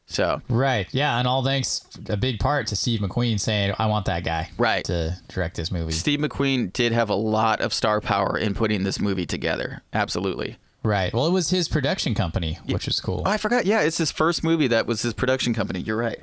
So 0.06 0.42
Right. 0.48 0.88
Yeah, 0.90 1.16
and 1.18 1.28
all 1.28 1.44
thanks 1.44 1.86
a 2.08 2.16
big 2.16 2.40
part 2.40 2.66
to 2.66 2.76
Steve 2.76 2.98
McQueen 2.98 3.38
saying, 3.38 3.74
"I 3.78 3.86
want 3.86 4.06
that 4.06 4.24
guy." 4.24 4.50
Right. 4.58 4.84
To 4.86 5.16
direct 5.28 5.56
this 5.56 5.70
movie. 5.70 5.92
Steve 5.92 6.18
McQueen 6.18 6.72
did 6.72 6.90
have 6.90 7.08
a 7.08 7.14
lot 7.14 7.60
of 7.60 7.72
star 7.72 8.00
power 8.00 8.36
in 8.36 8.52
putting 8.54 8.82
this 8.82 8.98
movie 9.00 9.26
together. 9.26 9.82
Absolutely. 9.92 10.56
Right. 10.82 11.14
Well, 11.14 11.28
it 11.28 11.30
was 11.30 11.50
his 11.50 11.68
production 11.68 12.16
company, 12.16 12.58
which 12.66 12.88
is 12.88 12.98
cool. 12.98 13.22
Oh, 13.24 13.30
I 13.30 13.36
forgot. 13.36 13.64
Yeah, 13.64 13.82
it's 13.82 13.98
his 13.98 14.10
first 14.10 14.42
movie 14.42 14.66
that 14.66 14.84
was 14.88 15.02
his 15.02 15.14
production 15.14 15.54
company. 15.54 15.78
You're 15.78 15.96
right. 15.96 16.20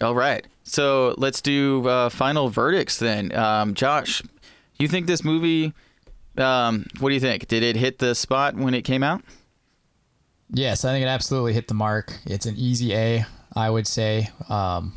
All 0.00 0.14
right. 0.14 0.46
So 0.64 1.14
let's 1.18 1.40
do 1.40 1.86
uh, 1.86 2.08
final 2.08 2.48
verdicts 2.48 2.98
then. 2.98 3.34
Um, 3.34 3.74
Josh, 3.74 4.22
you 4.78 4.88
think 4.88 5.06
this 5.06 5.24
movie? 5.24 5.72
Um, 6.36 6.86
what 6.98 7.10
do 7.10 7.14
you 7.14 7.20
think? 7.20 7.46
Did 7.48 7.62
it 7.62 7.76
hit 7.76 7.98
the 7.98 8.14
spot 8.14 8.56
when 8.56 8.74
it 8.74 8.82
came 8.82 9.02
out? 9.02 9.22
Yes, 10.50 10.84
I 10.84 10.92
think 10.92 11.04
it 11.04 11.08
absolutely 11.08 11.52
hit 11.52 11.68
the 11.68 11.74
mark. 11.74 12.18
It's 12.26 12.46
an 12.46 12.56
easy 12.56 12.94
A, 12.94 13.26
I 13.54 13.70
would 13.70 13.86
say. 13.86 14.30
Um, 14.48 14.94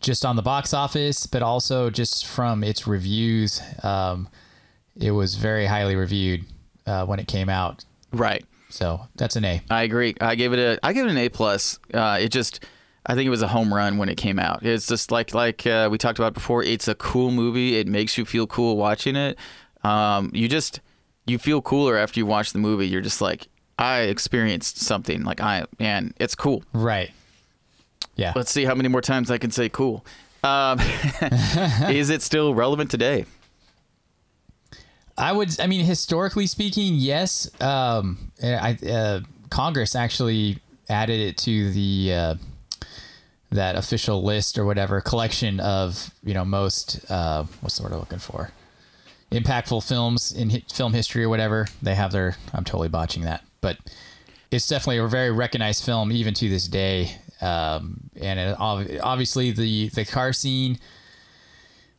just 0.00 0.24
on 0.24 0.36
the 0.36 0.42
box 0.42 0.72
office, 0.72 1.26
but 1.26 1.42
also 1.42 1.90
just 1.90 2.26
from 2.26 2.64
its 2.64 2.86
reviews. 2.86 3.60
Um, 3.82 4.28
it 4.96 5.10
was 5.10 5.34
very 5.34 5.66
highly 5.66 5.96
reviewed 5.96 6.44
uh, 6.86 7.04
when 7.04 7.18
it 7.18 7.28
came 7.28 7.48
out. 7.48 7.84
Right. 8.12 8.44
So 8.70 9.00
that's 9.16 9.36
an 9.36 9.44
A. 9.44 9.62
I 9.70 9.82
agree. 9.82 10.14
I 10.20 10.34
gave 10.34 10.52
it 10.52 10.58
a 10.58 10.78
I 10.82 10.92
give 10.92 11.06
it 11.06 11.10
an 11.10 11.18
A 11.18 11.28
plus. 11.28 11.78
Uh, 11.92 12.18
it 12.20 12.28
just 12.28 12.64
I 13.06 13.14
think 13.14 13.26
it 13.26 13.30
was 13.30 13.42
a 13.42 13.48
home 13.48 13.72
run 13.72 13.98
when 13.98 14.08
it 14.08 14.16
came 14.16 14.38
out. 14.38 14.64
It's 14.64 14.86
just 14.86 15.10
like 15.10 15.34
like 15.34 15.66
uh, 15.66 15.88
we 15.90 15.98
talked 15.98 16.18
about 16.18 16.34
before. 16.34 16.62
It's 16.62 16.88
a 16.88 16.94
cool 16.94 17.30
movie. 17.30 17.78
It 17.78 17.86
makes 17.86 18.18
you 18.18 18.24
feel 18.24 18.46
cool 18.46 18.76
watching 18.76 19.16
it. 19.16 19.38
Um, 19.82 20.30
you 20.34 20.48
just 20.48 20.80
you 21.26 21.38
feel 21.38 21.62
cooler 21.62 21.96
after 21.96 22.20
you 22.20 22.26
watch 22.26 22.52
the 22.52 22.58
movie. 22.58 22.86
You're 22.86 23.00
just 23.00 23.20
like 23.20 23.48
I 23.78 24.00
experienced 24.00 24.78
something. 24.78 25.24
Like 25.24 25.40
I 25.40 25.64
and 25.78 26.14
it's 26.18 26.34
cool. 26.34 26.62
Right. 26.72 27.10
Yeah. 28.16 28.32
Let's 28.36 28.50
see 28.50 28.64
how 28.64 28.74
many 28.74 28.88
more 28.88 29.00
times 29.00 29.30
I 29.30 29.38
can 29.38 29.50
say 29.50 29.68
cool. 29.68 30.04
Um, 30.44 30.78
is 31.88 32.10
it 32.10 32.22
still 32.22 32.54
relevant 32.54 32.90
today? 32.90 33.24
I 35.16 35.32
would. 35.32 35.58
I 35.60 35.66
mean, 35.66 35.84
historically 35.84 36.46
speaking, 36.46 36.94
yes. 36.94 37.50
Um, 37.60 38.32
I 38.42 38.78
uh, 38.86 39.20
Congress 39.50 39.94
actually 39.94 40.58
added 40.88 41.20
it 41.20 41.36
to 41.38 41.70
the 41.72 42.12
uh, 42.14 42.34
that 43.50 43.74
official 43.76 44.22
list 44.22 44.58
or 44.58 44.64
whatever 44.64 45.00
collection 45.00 45.58
of 45.60 46.12
you 46.22 46.34
know 46.34 46.44
most 46.44 47.04
uh, 47.10 47.44
what's 47.60 47.76
the 47.76 47.82
word 47.82 47.92
I'm 47.92 47.98
looking 47.98 48.18
for 48.18 48.52
impactful 49.32 49.86
films 49.86 50.32
in 50.32 50.50
hi- 50.50 50.64
film 50.72 50.92
history 50.92 51.24
or 51.24 51.28
whatever. 51.28 51.66
They 51.82 51.94
have 51.94 52.12
their. 52.12 52.36
I'm 52.52 52.64
totally 52.64 52.88
botching 52.88 53.24
that, 53.24 53.44
but 53.60 53.78
it's 54.50 54.66
definitely 54.66 54.98
a 54.98 55.06
very 55.06 55.30
recognized 55.30 55.84
film 55.84 56.12
even 56.12 56.34
to 56.34 56.48
this 56.48 56.66
day. 56.66 57.16
Um, 57.40 58.10
and 58.20 58.38
it, 58.38 58.56
obviously 58.58 59.50
the 59.50 59.88
the 59.90 60.04
car 60.04 60.32
scene 60.32 60.78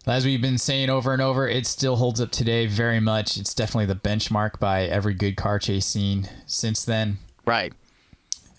as 0.07 0.25
we've 0.25 0.41
been 0.41 0.57
saying 0.57 0.89
over 0.89 1.13
and 1.13 1.21
over, 1.21 1.47
it 1.47 1.67
still 1.67 1.97
holds 1.97 2.19
up 2.19 2.31
today 2.31 2.65
very 2.65 2.99
much. 2.99 3.37
It's 3.37 3.53
definitely 3.53 3.85
the 3.85 3.95
benchmark 3.95 4.59
by 4.59 4.83
every 4.83 5.13
good 5.13 5.37
car 5.37 5.59
chase 5.59 5.85
scene 5.85 6.27
since 6.47 6.83
then. 6.83 7.19
Right. 7.45 7.73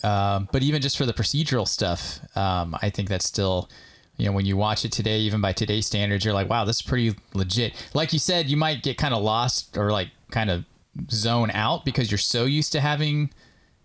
Um, 0.04 0.48
but 0.52 0.62
even 0.62 0.82
just 0.82 0.96
for 0.98 1.06
the 1.06 1.12
procedural 1.12 1.66
stuff, 1.66 2.20
um, 2.36 2.76
I 2.82 2.90
think 2.90 3.08
that's 3.08 3.26
still, 3.26 3.68
you 4.16 4.26
know, 4.26 4.32
when 4.32 4.46
you 4.46 4.56
watch 4.56 4.84
it 4.84 4.92
today, 4.92 5.18
even 5.20 5.40
by 5.40 5.52
today's 5.52 5.86
standards, 5.86 6.24
you're 6.24 6.34
like, 6.34 6.48
wow, 6.48 6.64
this 6.64 6.76
is 6.76 6.82
pretty 6.82 7.14
legit. 7.34 7.74
Like 7.94 8.12
you 8.12 8.18
said, 8.18 8.48
you 8.48 8.56
might 8.56 8.82
get 8.82 8.98
kind 8.98 9.14
of 9.14 9.22
lost 9.22 9.76
or 9.76 9.90
like 9.90 10.08
kind 10.30 10.50
of 10.50 10.64
zone 11.10 11.50
out 11.52 11.84
because 11.84 12.10
you're 12.10 12.18
so 12.18 12.44
used 12.44 12.72
to 12.72 12.80
having 12.80 13.30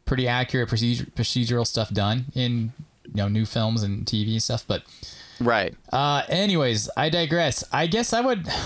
pretty 0.06 0.28
accurate 0.28 0.70
procedure, 0.70 1.06
procedural 1.06 1.66
stuff 1.68 1.92
done 1.94 2.26
in, 2.34 2.74
you 3.06 3.14
know, 3.16 3.28
new 3.28 3.46
films 3.46 3.84
and 3.84 4.06
TV 4.06 4.32
and 4.34 4.44
stuff. 4.44 4.66
But 4.68 4.84
Right. 5.40 5.76
uh, 5.94 6.24
anyways, 6.30 6.90
I 6.98 7.10
digress. 7.10 7.64
I 7.72 7.88
guess 7.88 8.12
I 8.14 8.22
would. 8.22 8.48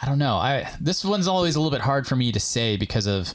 I 0.00 0.06
don't 0.06 0.18
know. 0.18 0.36
I 0.36 0.70
this 0.80 1.04
one's 1.04 1.26
always 1.26 1.56
a 1.56 1.60
little 1.60 1.72
bit 1.76 1.80
hard 1.80 2.06
for 2.06 2.14
me 2.14 2.30
to 2.30 2.38
say 2.38 2.76
because 2.76 3.06
of 3.08 3.34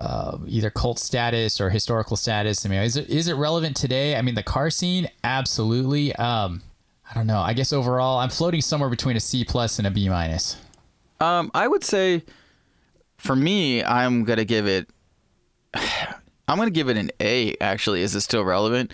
uh, 0.00 0.38
either 0.46 0.70
cult 0.70 0.98
status 0.98 1.60
or 1.60 1.68
historical 1.68 2.16
status. 2.16 2.64
I 2.64 2.70
mean, 2.70 2.82
is 2.82 2.96
it 2.96 3.08
is 3.10 3.28
it 3.28 3.34
relevant 3.34 3.76
today? 3.76 4.16
I 4.16 4.22
mean, 4.22 4.34
the 4.34 4.42
car 4.42 4.70
scene, 4.70 5.08
absolutely. 5.22 6.14
Um, 6.16 6.62
I 7.08 7.14
don't 7.14 7.26
know. 7.26 7.40
I 7.40 7.52
guess 7.52 7.72
overall, 7.72 8.18
I'm 8.18 8.30
floating 8.30 8.62
somewhere 8.62 8.88
between 8.88 9.16
a 9.16 9.20
C 9.20 9.44
plus 9.44 9.78
and 9.78 9.86
a 9.86 9.90
B 9.90 10.08
minus. 10.08 10.56
Um, 11.20 11.50
I 11.52 11.68
would 11.68 11.84
say, 11.84 12.24
for 13.18 13.36
me, 13.36 13.84
I'm 13.84 14.24
gonna 14.24 14.46
give 14.46 14.66
it. 14.66 14.88
I'm 15.74 16.58
gonna 16.58 16.70
give 16.70 16.88
it 16.88 16.96
an 16.96 17.10
A. 17.20 17.54
Actually, 17.60 18.00
is 18.00 18.14
it 18.14 18.22
still 18.22 18.44
relevant? 18.44 18.92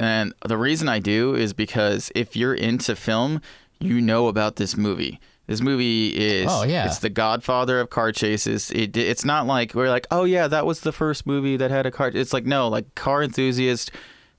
And 0.00 0.34
the 0.44 0.58
reason 0.58 0.88
I 0.88 0.98
do 0.98 1.34
is 1.34 1.52
because 1.52 2.10
if 2.14 2.36
you're 2.36 2.54
into 2.54 2.96
film, 2.96 3.40
you 3.78 4.00
know 4.00 4.26
about 4.26 4.56
this 4.56 4.76
movie. 4.76 5.20
This 5.48 5.60
movie 5.62 6.08
is 6.08 6.46
Oh, 6.48 6.62
yeah. 6.62 6.86
it's 6.86 6.98
the 6.98 7.08
godfather 7.08 7.80
of 7.80 7.88
car 7.90 8.12
chases. 8.12 8.70
It 8.70 8.96
it's 8.96 9.24
not 9.24 9.46
like 9.46 9.74
we're 9.74 9.88
like, 9.88 10.06
"Oh 10.10 10.24
yeah, 10.24 10.46
that 10.46 10.66
was 10.66 10.80
the 10.80 10.92
first 10.92 11.26
movie 11.26 11.56
that 11.56 11.70
had 11.70 11.86
a 11.86 11.90
car." 11.90 12.12
It's 12.14 12.32
like 12.34 12.44
no, 12.46 12.68
like 12.68 12.94
car 12.94 13.22
enthusiasts 13.22 13.90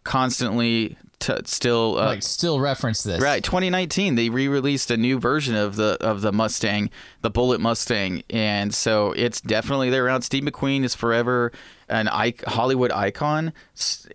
constantly 0.03 0.97
t- 1.19 1.33
still 1.45 1.97
uh, 1.97 2.05
like, 2.05 2.23
still 2.23 2.59
reference 2.59 3.03
this. 3.03 3.21
Right, 3.21 3.43
2019 3.43 4.15
they 4.15 4.29
re-released 4.29 4.91
a 4.91 4.97
new 4.97 5.19
version 5.19 5.55
of 5.55 5.75
the 5.75 5.97
of 6.01 6.21
the 6.21 6.31
Mustang, 6.31 6.89
the 7.21 7.29
Bullitt 7.29 7.61
Mustang, 7.61 8.23
and 8.29 8.73
so 8.73 9.11
it's 9.13 9.41
definitely 9.41 9.89
there 9.89 10.05
around. 10.05 10.21
Steve 10.21 10.43
McQueen 10.43 10.83
is 10.83 10.95
forever 10.95 11.51
an 11.89 12.07
ic- 12.07 12.45
Hollywood 12.45 12.91
icon, 12.91 13.53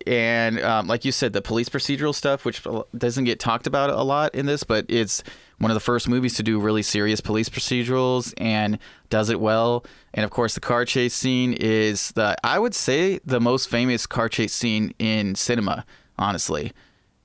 and 0.06 0.60
um, 0.60 0.86
like 0.86 1.04
you 1.04 1.12
said, 1.12 1.32
the 1.32 1.42
police 1.42 1.68
procedural 1.68 2.14
stuff, 2.14 2.44
which 2.44 2.62
doesn't 2.96 3.24
get 3.24 3.40
talked 3.40 3.66
about 3.66 3.90
a 3.90 4.02
lot 4.02 4.34
in 4.34 4.46
this, 4.46 4.62
but 4.62 4.86
it's 4.88 5.22
one 5.58 5.70
of 5.70 5.74
the 5.74 5.80
first 5.80 6.08
movies 6.08 6.34
to 6.34 6.42
do 6.42 6.58
really 6.60 6.82
serious 6.82 7.20
police 7.20 7.48
procedurals 7.48 8.34
and 8.38 8.78
does 9.08 9.30
it 9.30 9.40
well. 9.40 9.84
And 10.12 10.24
of 10.24 10.30
course, 10.30 10.54
the 10.54 10.60
car 10.60 10.84
chase 10.84 11.14
scene 11.14 11.52
is 11.52 12.12
the 12.12 12.36
I 12.44 12.58
would 12.58 12.74
say 12.74 13.20
the 13.24 13.40
most 13.40 13.68
famous 13.68 14.06
car 14.06 14.28
chase 14.28 14.52
scene 14.52 14.94
in 14.98 15.34
cinema. 15.34 15.84
Honestly, 16.16 16.72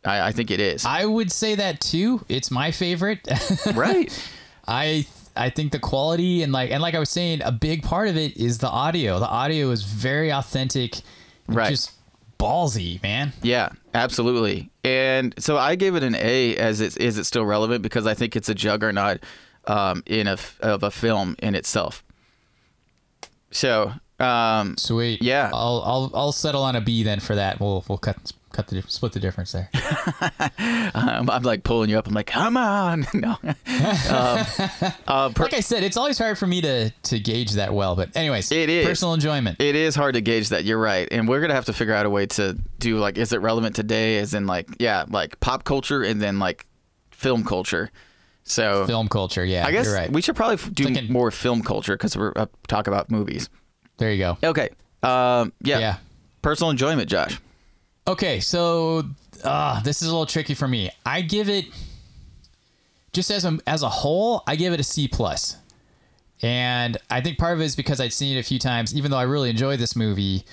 I, 0.10 0.28
I 0.28 0.32
think 0.32 0.52
it 0.52 0.60
is. 0.60 0.86
I 0.86 1.06
would 1.06 1.32
say 1.32 1.56
that 1.56 1.80
too. 1.82 2.26
It's 2.30 2.52
my 2.52 2.72
favorite. 2.72 3.28
right. 3.76 4.12
I 4.68 5.06
I 5.36 5.50
think 5.50 5.72
the 5.72 5.80
quality 5.80 6.44
and 6.44 6.52
like 6.52 6.72
and 6.72 6.82
like 6.82 6.96
I 6.96 7.00
was 7.00 7.10
saying, 7.10 7.42
a 7.44 7.52
big 7.52 7.84
part 7.84 8.08
of 8.08 8.18
it 8.18 8.38
is 8.38 8.58
the 8.58 8.70
audio. 8.70 9.20
The 9.20 9.28
audio 9.28 9.72
is 9.72 9.84
very 9.84 10.32
authentic, 10.32 11.02
Right. 11.50 11.70
Just 11.70 11.92
ballsy, 12.38 13.02
man. 13.02 13.34
Yeah, 13.42 13.70
absolutely. 13.94 14.70
And 14.84 15.34
so 15.40 15.58
I 15.58 15.76
gave 15.76 15.96
it 15.96 16.04
an 16.04 16.16
A 16.16 16.56
as 16.58 16.80
it 16.80 16.98
is 16.98 17.18
it 17.18 17.24
still 17.26 17.46
relevant 17.46 17.82
because 17.82 18.06
I 18.06 18.14
think 18.14 18.36
it's 18.36 18.50
a 18.50 18.56
juggernaut 18.56 19.22
um, 19.66 20.04
in 20.06 20.28
a 20.28 20.38
of 20.62 20.84
a 20.84 20.92
film 20.92 21.36
in 21.40 21.56
itself. 21.56 22.04
So 23.52 23.94
um, 24.20 24.78
Sweet. 24.78 25.22
Yeah. 25.22 25.50
I'll 25.54 25.82
I'll 25.86 26.12
I'll 26.14 26.32
settle 26.32 26.64
on 26.64 26.76
a 26.76 26.82
B 26.82 27.04
then 27.04 27.20
for 27.20 27.36
that. 27.36 27.60
We'll 27.60 27.84
we'll 27.88 27.98
cut 27.98 28.32
cut 28.52 28.68
the 28.68 28.82
split 28.88 29.12
the 29.14 29.20
difference 29.20 29.52
there. 29.52 29.70
I'm, 30.94 31.30
I'm 31.30 31.44
like 31.44 31.64
pulling 31.64 31.90
you 31.90 31.98
up. 31.98 32.08
I'm 32.08 32.14
like, 32.14 32.28
come 32.28 32.58
on, 32.58 33.06
no. 33.14 33.38
um, 33.42 34.46
uh, 35.08 35.30
per- 35.36 35.44
like 35.44 35.54
I 35.54 35.60
said, 35.60 35.84
it's 35.84 35.98
always 35.98 36.18
hard 36.18 36.38
for 36.38 36.48
me 36.48 36.62
to 36.62 36.90
to 36.92 37.20
gauge 37.20 37.52
that 37.54 37.74
well. 37.74 37.96
But 37.96 38.16
anyways, 38.16 38.52
It 38.52 38.70
is. 38.70 38.86
personal 38.86 39.14
enjoyment. 39.14 39.60
it 39.62 39.76
is 39.76 39.96
hard 39.96 40.16
to 40.16 40.22
gauge 40.22 40.50
that. 40.50 40.64
You're 40.66 40.80
right, 40.80 41.08
and 41.12 41.28
we're 41.28 41.42
gonna 41.42 41.54
have 41.54 41.66
to 41.66 41.74
figure 41.74 41.94
out 41.94 42.06
a 42.06 42.10
way 42.10 42.26
to 42.28 42.58
do 42.80 42.98
like, 43.00 43.18
is 43.18 43.34
it 43.34 43.42
relevant 43.42 43.76
today? 43.76 44.18
As 44.18 44.34
in 44.34 44.48
like, 44.48 44.68
yeah, 44.80 45.06
like 45.10 45.40
pop 45.40 45.64
culture 45.64 46.04
and 46.04 46.22
then 46.22 46.40
like 46.40 46.66
film 47.12 47.44
culture. 47.44 47.92
So 48.44 48.88
Film 48.88 49.08
culture. 49.10 49.46
Yeah, 49.46 49.66
I 49.68 49.72
guess 49.72 49.86
you're 49.86 49.96
right. 49.96 50.12
we 50.12 50.22
should 50.22 50.36
probably 50.36 50.58
do 50.74 50.86
Thinking- 50.86 51.12
more 51.14 51.30
film 51.30 51.62
culture 51.62 51.96
because 51.96 52.18
we're 52.18 52.34
uh, 52.36 52.48
talk 52.68 52.88
about 52.88 53.12
movies. 53.12 53.50
there 53.98 54.12
you 54.12 54.18
go. 54.18 54.38
Okay. 54.44 54.70
Um, 55.04 55.54
yeah. 55.62 55.80
Yeah. 55.80 55.98
Personal 56.42 56.72
enjoyment, 56.72 57.10
Josh. 57.10 57.40
Okay, 58.10 58.40
so 58.40 59.04
uh, 59.44 59.82
this 59.84 60.02
is 60.02 60.08
a 60.08 60.12
little 60.12 60.26
tricky 60.26 60.56
for 60.56 60.68
me. 60.68 60.90
I 61.06 61.22
give 61.22 61.48
it 61.48 61.66
just 63.14 63.30
as 63.30 63.46
a 63.46 63.60
as 63.68 63.84
a 63.84 63.90
whole, 63.90 64.42
I 64.48 64.56
give 64.56 64.74
it 64.74 64.80
a 64.80 64.84
C 64.84 65.08
plus, 65.08 65.58
and 66.42 66.98
I 67.12 67.22
think 67.22 67.38
part 67.38 67.54
of 67.54 67.62
it 67.62 67.66
is 67.66 67.76
because 67.76 68.02
I'd 68.02 68.12
seen 68.12 68.36
it 68.36 68.40
a 68.40 68.44
few 68.44 68.58
times. 68.58 68.96
Even 68.96 69.12
though 69.12 69.18
I 69.18 69.24
really 69.24 69.52
enjoyed 69.52 69.78
this 69.78 69.96
movie, 69.96 70.44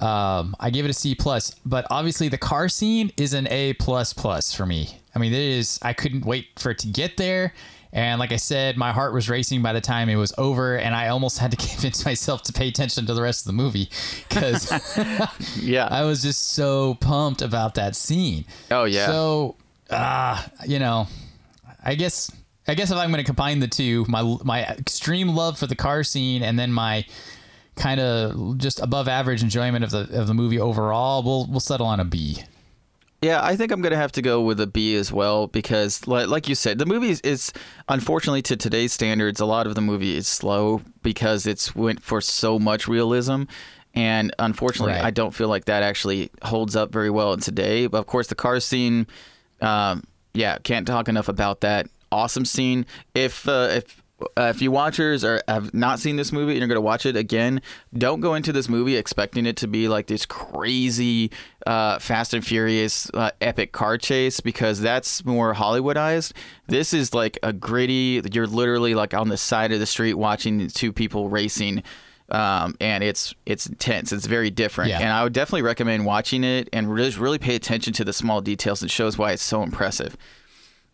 um, 0.00 0.56
I 0.58 0.70
give 0.70 0.84
it 0.84 0.90
a 0.90 0.92
C 0.92 1.14
plus. 1.14 1.54
But 1.64 1.86
obviously, 1.90 2.28
the 2.28 2.38
car 2.38 2.68
scene 2.68 3.12
is 3.16 3.34
an 3.34 3.46
A 3.46 3.74
plus 3.74 4.12
plus 4.12 4.52
for 4.52 4.66
me. 4.66 4.98
I 5.14 5.20
mean, 5.20 5.32
it 5.32 5.38
is. 5.38 5.78
I 5.82 5.92
couldn't 5.92 6.26
wait 6.26 6.48
for 6.58 6.72
it 6.72 6.80
to 6.80 6.88
get 6.88 7.18
there. 7.18 7.54
And 7.92 8.20
like 8.20 8.30
I 8.32 8.36
said, 8.36 8.76
my 8.76 8.92
heart 8.92 9.12
was 9.12 9.28
racing 9.28 9.62
by 9.62 9.72
the 9.72 9.80
time 9.80 10.08
it 10.08 10.16
was 10.16 10.32
over, 10.38 10.76
and 10.76 10.94
I 10.94 11.08
almost 11.08 11.38
had 11.38 11.50
to 11.50 11.56
convince 11.68 12.04
myself 12.04 12.42
to 12.44 12.52
pay 12.52 12.68
attention 12.68 13.06
to 13.06 13.14
the 13.14 13.22
rest 13.22 13.42
of 13.42 13.46
the 13.48 13.52
movie 13.52 13.88
because 14.28 14.70
Yeah. 15.60 15.86
I 15.90 16.04
was 16.04 16.22
just 16.22 16.52
so 16.52 16.94
pumped 17.00 17.42
about 17.42 17.74
that 17.74 17.96
scene. 17.96 18.44
Oh, 18.70 18.84
yeah. 18.84 19.06
So, 19.06 19.56
ah, 19.90 20.48
you 20.66 20.78
know, 20.78 21.08
I 21.84 21.94
guess 21.94 22.30
I 22.68 22.74
guess 22.74 22.90
if 22.90 22.96
I'm 22.96 23.10
going 23.10 23.24
to 23.24 23.26
combine 23.26 23.58
the 23.58 23.68
two, 23.68 24.04
my 24.08 24.22
my 24.44 24.64
extreme 24.64 25.28
love 25.34 25.58
for 25.58 25.66
the 25.66 25.74
car 25.74 26.04
scene 26.04 26.42
and 26.42 26.58
then 26.58 26.72
my 26.72 27.04
kind 27.74 27.98
of 28.00 28.58
just 28.58 28.78
above 28.80 29.08
average 29.08 29.42
enjoyment 29.42 29.82
of 29.82 29.90
the 29.90 30.20
of 30.20 30.26
the 30.26 30.34
movie 30.34 30.60
overall, 30.60 31.22
we'll 31.22 31.46
we'll 31.46 31.60
settle 31.60 31.86
on 31.86 31.98
a 31.98 32.04
B. 32.04 32.44
yeah, 33.22 33.40
I 33.42 33.56
think 33.56 33.70
I'm 33.72 33.82
gonna 33.82 33.96
have 33.96 34.12
to 34.12 34.22
go 34.22 34.40
with 34.40 34.60
a 34.60 34.66
B 34.66 34.94
as 34.96 35.12
well 35.12 35.46
because, 35.46 36.06
like, 36.06 36.28
like 36.28 36.48
you 36.48 36.54
said, 36.54 36.78
the 36.78 36.86
movie 36.86 37.10
is, 37.10 37.20
is 37.20 37.52
unfortunately 37.88 38.42
to 38.42 38.56
today's 38.56 38.92
standards, 38.92 39.40
a 39.40 39.46
lot 39.46 39.66
of 39.66 39.74
the 39.74 39.80
movie 39.80 40.16
is 40.16 40.26
slow 40.26 40.80
because 41.02 41.46
it's 41.46 41.74
went 41.74 42.02
for 42.02 42.20
so 42.20 42.58
much 42.58 42.88
realism. 42.88 43.44
And 43.92 44.32
unfortunately, 44.38 44.92
Right. 44.94 45.04
I 45.04 45.10
don't 45.10 45.32
feel 45.34 45.48
like 45.48 45.64
that 45.64 45.82
actually 45.82 46.30
holds 46.42 46.76
up 46.76 46.92
very 46.92 47.10
well 47.10 47.32
in 47.32 47.40
today. 47.40 47.88
But 47.88 47.98
of 47.98 48.06
course, 48.06 48.28
the 48.28 48.36
car 48.36 48.60
scene, 48.60 49.06
um, 49.60 50.04
yeah, 50.32 50.58
can't 50.62 50.86
talk 50.86 51.08
enough 51.08 51.28
about 51.28 51.60
that 51.62 51.88
awesome 52.12 52.44
scene. 52.44 52.86
If 53.14 53.48
uh, 53.48 53.68
if 53.72 54.02
uh, 54.36 54.52
if 54.54 54.60
you 54.62 54.70
watchers 54.70 55.24
are 55.24 55.42
have 55.48 55.72
not 55.74 55.98
seen 56.00 56.16
this 56.16 56.32
movie 56.32 56.52
and 56.52 56.58
you're 56.60 56.68
gonna 56.68 56.80
watch 56.80 57.06
it 57.06 57.16
again, 57.16 57.60
don't 57.96 58.20
go 58.20 58.34
into 58.34 58.52
this 58.52 58.68
movie 58.68 58.96
expecting 58.96 59.46
it 59.46 59.56
to 59.58 59.66
be 59.68 59.88
like 59.88 60.06
this 60.06 60.26
crazy, 60.26 61.30
uh, 61.66 61.98
Fast 61.98 62.34
and 62.34 62.44
Furious 62.46 63.10
uh, 63.14 63.30
epic 63.40 63.72
car 63.72 63.98
chase 63.98 64.40
because 64.40 64.80
that's 64.80 65.24
more 65.24 65.54
Hollywoodized. 65.54 66.32
This 66.66 66.92
is 66.92 67.14
like 67.14 67.38
a 67.42 67.52
gritty. 67.52 68.20
You're 68.32 68.46
literally 68.46 68.94
like 68.94 69.14
on 69.14 69.28
the 69.28 69.36
side 69.36 69.72
of 69.72 69.80
the 69.80 69.86
street 69.86 70.14
watching 70.14 70.68
two 70.68 70.92
people 70.92 71.28
racing. 71.28 71.82
Um, 72.30 72.76
and 72.80 73.02
it's 73.02 73.34
it's 73.44 73.66
intense. 73.66 74.12
It's 74.12 74.26
very 74.26 74.50
different, 74.50 74.90
Yeah. 74.90 75.00
and 75.00 75.08
I 75.08 75.24
would 75.24 75.32
definitely 75.32 75.62
recommend 75.62 76.06
watching 76.06 76.44
it 76.44 76.68
and 76.72 76.88
really 76.92 77.10
really 77.16 77.38
pay 77.38 77.56
attention 77.56 77.92
to 77.94 78.04
the 78.04 78.12
small 78.12 78.40
details. 78.40 78.84
It 78.84 78.90
shows 78.92 79.18
why 79.18 79.32
it's 79.32 79.42
so 79.42 79.64
impressive 79.64 80.16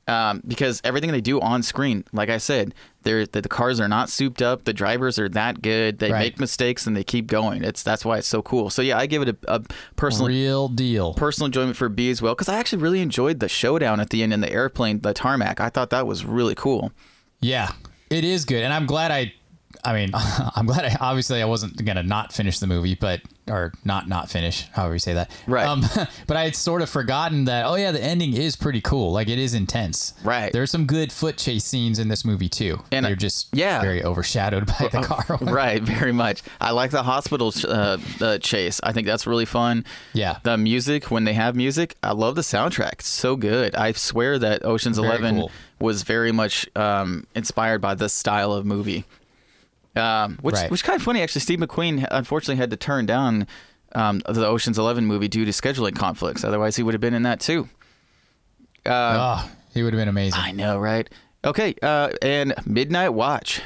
um, 0.09 0.42
because 0.46 0.80
everything 0.84 1.11
they 1.12 1.20
do 1.20 1.40
on 1.40 1.62
screen, 1.62 2.04
like 2.12 2.28
I 2.28 2.38
said, 2.38 2.74
they're, 3.02 3.26
the, 3.26 3.40
the 3.42 3.48
cars 3.48 3.80
are 3.80 3.88
not 3.88 4.09
souped 4.09 4.40
up. 4.42 4.64
The 4.64 4.72
drivers 4.72 5.18
are 5.18 5.28
that 5.30 5.62
good. 5.62 5.98
They 5.98 6.11
Right. 6.12 6.20
make 6.20 6.40
mistakes 6.40 6.86
and 6.86 6.96
they 6.96 7.04
keep 7.04 7.26
going. 7.26 7.64
It's 7.64 7.82
that's 7.82 8.04
why 8.04 8.18
it's 8.18 8.26
so 8.28 8.42
cool. 8.42 8.70
So 8.70 8.82
yeah, 8.82 8.98
I 8.98 9.07
give 9.07 9.22
it 9.22 9.28
a, 9.28 9.36
a 9.48 9.62
personal 9.96 10.28
Real 10.28 10.68
deal. 10.68 11.14
personal 11.14 11.46
enjoyment 11.46 11.76
for 11.76 11.88
B 11.88 12.11
as 12.11 12.20
well 12.22 12.34
because 12.34 12.48
I 12.48 12.59
actually 12.59 12.82
really 12.82 13.00
enjoyed 13.00 13.40
the 13.40 13.48
showdown 13.48 14.00
at 14.00 14.11
the 14.11 14.22
end 14.22 14.32
in 14.32 14.40
the 14.40 14.52
airplane, 14.52 15.00
the 15.00 15.12
tarmac. 15.14 15.61
I 15.61 15.68
thought 15.70 15.90
that 15.90 16.07
was 16.07 16.24
really 16.24 16.54
cool. 16.54 16.92
Yeah, 17.40 17.72
it 18.11 18.24
is 18.24 18.44
good, 18.44 18.62
and 18.62 18.72
I'm 18.72 18.86
glad 18.86 19.11
I. 19.11 19.34
I 19.87 19.95
mean, 19.95 20.11
I'm 20.57 20.66
glad 20.66 20.84
I 20.84 20.97
obviously 21.01 21.41
I 21.41 21.47
wasn't 21.47 21.82
gonna 21.84 22.03
not 22.03 22.32
finish 22.32 22.59
the 22.59 22.66
movie, 22.66 22.97
but 22.97 23.20
or 23.49 23.72
not 23.84 24.09
not 24.09 24.28
finish, 24.28 24.68
however 24.72 24.95
you 24.95 24.99
say 24.99 25.14
that. 25.14 25.30
Right. 25.47 25.66
Um, 25.66 25.84
but 26.26 26.37
I 26.37 26.43
had 26.45 26.57
sort 26.57 26.82
of 26.82 26.91
forgotten 26.91 27.45
that. 27.45 27.64
Oh 27.66 27.76
yeah, 27.76 27.93
the 27.93 28.03
ending 28.03 28.34
is 28.34 28.57
pretty 28.57 28.80
cool. 28.80 29.12
Like 29.12 29.28
it 29.28 29.39
is 29.39 29.55
intense. 29.55 30.14
Right. 30.24 30.53
There's 30.53 30.70
some 30.70 30.87
good 30.87 31.12
foot 31.12 31.37
chase 31.37 31.64
scenes 31.64 32.01
in 32.01 32.09
this 32.09 32.24
movie 32.24 32.49
too. 32.49 32.82
And, 32.91 33.07
they're 33.07 33.12
uh, 33.12 33.16
just 33.16 33.49
yeah. 33.53 33.80
very 33.80 34.03
overshadowed 34.03 34.66
by 34.66 34.89
the 34.91 35.03
car. 35.03 35.39
right, 35.41 35.80
very 35.80 36.12
much. 36.12 36.43
I 36.61 36.72
like 36.72 36.91
the 36.91 37.05
hospital 37.05 37.53
uh, 37.64 37.99
uh, 38.20 38.39
chase. 38.39 38.80
I 38.82 38.93
think 38.93 39.07
that's 39.07 39.26
really 39.26 39.45
fun. 39.45 39.84
Yeah. 40.12 40.39
The 40.43 40.59
music, 40.59 41.11
when 41.11 41.24
they 41.24 41.34
have 41.34 41.55
music, 41.55 41.95
I 42.03 42.12
love 42.12 42.34
the 42.34 42.43
soundtrack. 42.43 42.95
It's 42.95 43.09
so 43.09 43.37
good. 43.37 43.76
I 43.76 43.93
swear 43.93 44.39
that 44.41 44.64
Ocean's 44.64 44.99
Very 44.99 45.09
Eleven 45.09 45.37
cool. 45.37 45.51
was 45.78 46.03
very 46.03 46.32
much 46.32 46.68
um, 46.74 47.26
inspired 47.37 47.80
by 47.80 47.95
this 47.95 48.12
style 48.12 48.53
of 48.53 48.66
movie. 48.66 49.05
Um, 49.97 50.38
which 50.42 50.55
Right. 50.55 50.70
which 50.70 50.84
kind 50.84 50.97
of 50.97 51.03
funny 51.03 51.22
actually. 51.22 51.40
Steve 51.40 51.59
McQueen 51.59 52.07
unfortunately 52.11 52.57
had 52.57 52.70
to 52.70 52.76
turn 52.76 53.07
down 53.07 53.47
um, 53.94 54.20
the 54.28 54.47
Ocean's 54.47 54.78
Eleven 54.78 55.07
movie 55.07 55.28
due 55.28 55.44
to 55.44 55.51
scheduling 55.53 55.97
conflicts. 55.97 56.44
Otherwise, 56.44 56.76
he 56.76 56.82
would 56.82 56.92
have 56.94 57.01
been 57.01 57.14
in 57.14 57.22
that 57.22 57.40
too. 57.40 57.68
oh, 58.84 59.51
he 59.72 59.82
would 59.82 59.92
have 59.94 60.01
been 60.01 60.09
amazing. 60.09 60.40
I 60.40 60.53
know, 60.53 60.78
right? 60.78 61.09
Okay, 61.44 61.74
uh, 61.82 62.11
and 62.22 62.53
Midnight 62.66 63.11
Watch. 63.14 63.62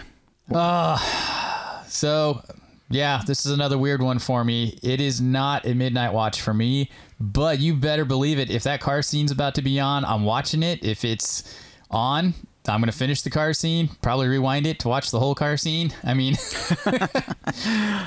So, 1.89 2.43
yeah, 2.89 3.22
this 3.26 3.45
is 3.47 3.53
another 3.53 3.78
weird 3.78 4.03
one 4.03 4.18
for 4.18 4.45
me. 4.45 4.78
It 4.83 5.01
is 5.01 5.20
not 5.20 5.66
a 5.66 5.74
midnight 5.74 6.12
watch 6.12 6.41
for 6.41 6.55
me, 6.55 6.91
but 7.18 7.59
you 7.59 7.74
better 7.74 8.05
believe 8.05 8.39
it. 8.39 8.51
If 8.51 8.62
that 8.64 8.81
car 8.81 9.03
scene's 9.03 9.31
about 9.33 9.55
to 9.57 9.62
be 9.62 9.81
on, 9.81 10.05
I'm 10.05 10.24
watching 10.24 10.62
it. 10.62 10.85
If 10.85 11.05
it's 11.05 11.43
on, 11.91 12.35
I'm 12.68 12.80
gonna 12.80 12.92
finish 12.92 13.22
the 13.22 13.30
car 13.30 13.52
scene, 13.54 13.88
probably 14.02 14.28
rewind 14.28 14.66
it 14.66 14.78
to 14.80 14.88
watch 14.88 15.11
the 15.11 15.18
whole 15.18 15.34
car 15.34 15.56
scene. 15.56 15.92
I 16.04 16.14
mean, 16.14 16.34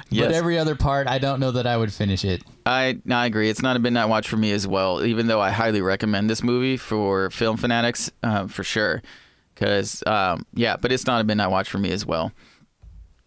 Yes. 0.10 0.28
but 0.28 0.32
every 0.32 0.58
other 0.60 0.76
part, 0.76 1.08
I 1.08 1.18
don't 1.18 1.40
know 1.40 1.52
that 1.52 1.66
I 1.68 1.76
would 1.76 1.92
finish 1.92 2.24
it. 2.24 2.44
I 2.66 3.00
no, 3.04 3.16
I 3.18 3.26
agree. 3.26 3.50
It's 3.50 3.62
not 3.62 3.76
a 3.76 3.80
midnight 3.80 4.10
watch 4.10 4.28
for 4.28 4.38
me 4.38 4.52
as 4.52 4.68
well. 4.68 5.04
Even 5.04 5.28
though 5.28 5.42
I 5.42 5.50
highly 5.50 5.82
recommend 5.82 6.30
this 6.30 6.44
movie 6.44 6.78
for 6.78 7.30
film 7.32 7.58
fanatics, 7.58 8.12
uh, 8.22 8.48
for 8.48 8.64
sure. 8.64 9.02
Because 9.56 10.04
um, 10.06 10.46
yeah, 10.54 10.78
but 10.78 10.92
it's 10.92 11.06
not 11.08 11.20
a 11.22 11.24
midnight 11.24 11.50
watch 11.52 11.70
for 11.70 11.78
me 11.80 11.92
as 11.92 12.06
well. 12.06 12.32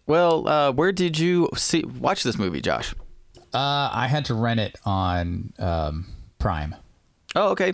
Well, 0.05 0.47
uh, 0.47 0.71
where 0.71 0.91
did 0.93 1.19
you 1.19 1.49
see 1.55 1.83
watch 1.83 2.23
this 2.23 2.37
movie, 2.37 2.61
Josh? 2.61 2.95
Uh, 3.53 3.89
I 3.91 4.07
had 4.09 4.25
to 4.25 4.33
rent 4.33 4.59
it 4.59 4.75
on 4.85 5.51
um, 5.59 6.07
Prime. 6.39 6.75
Oh, 7.35 7.49
okay. 7.49 7.73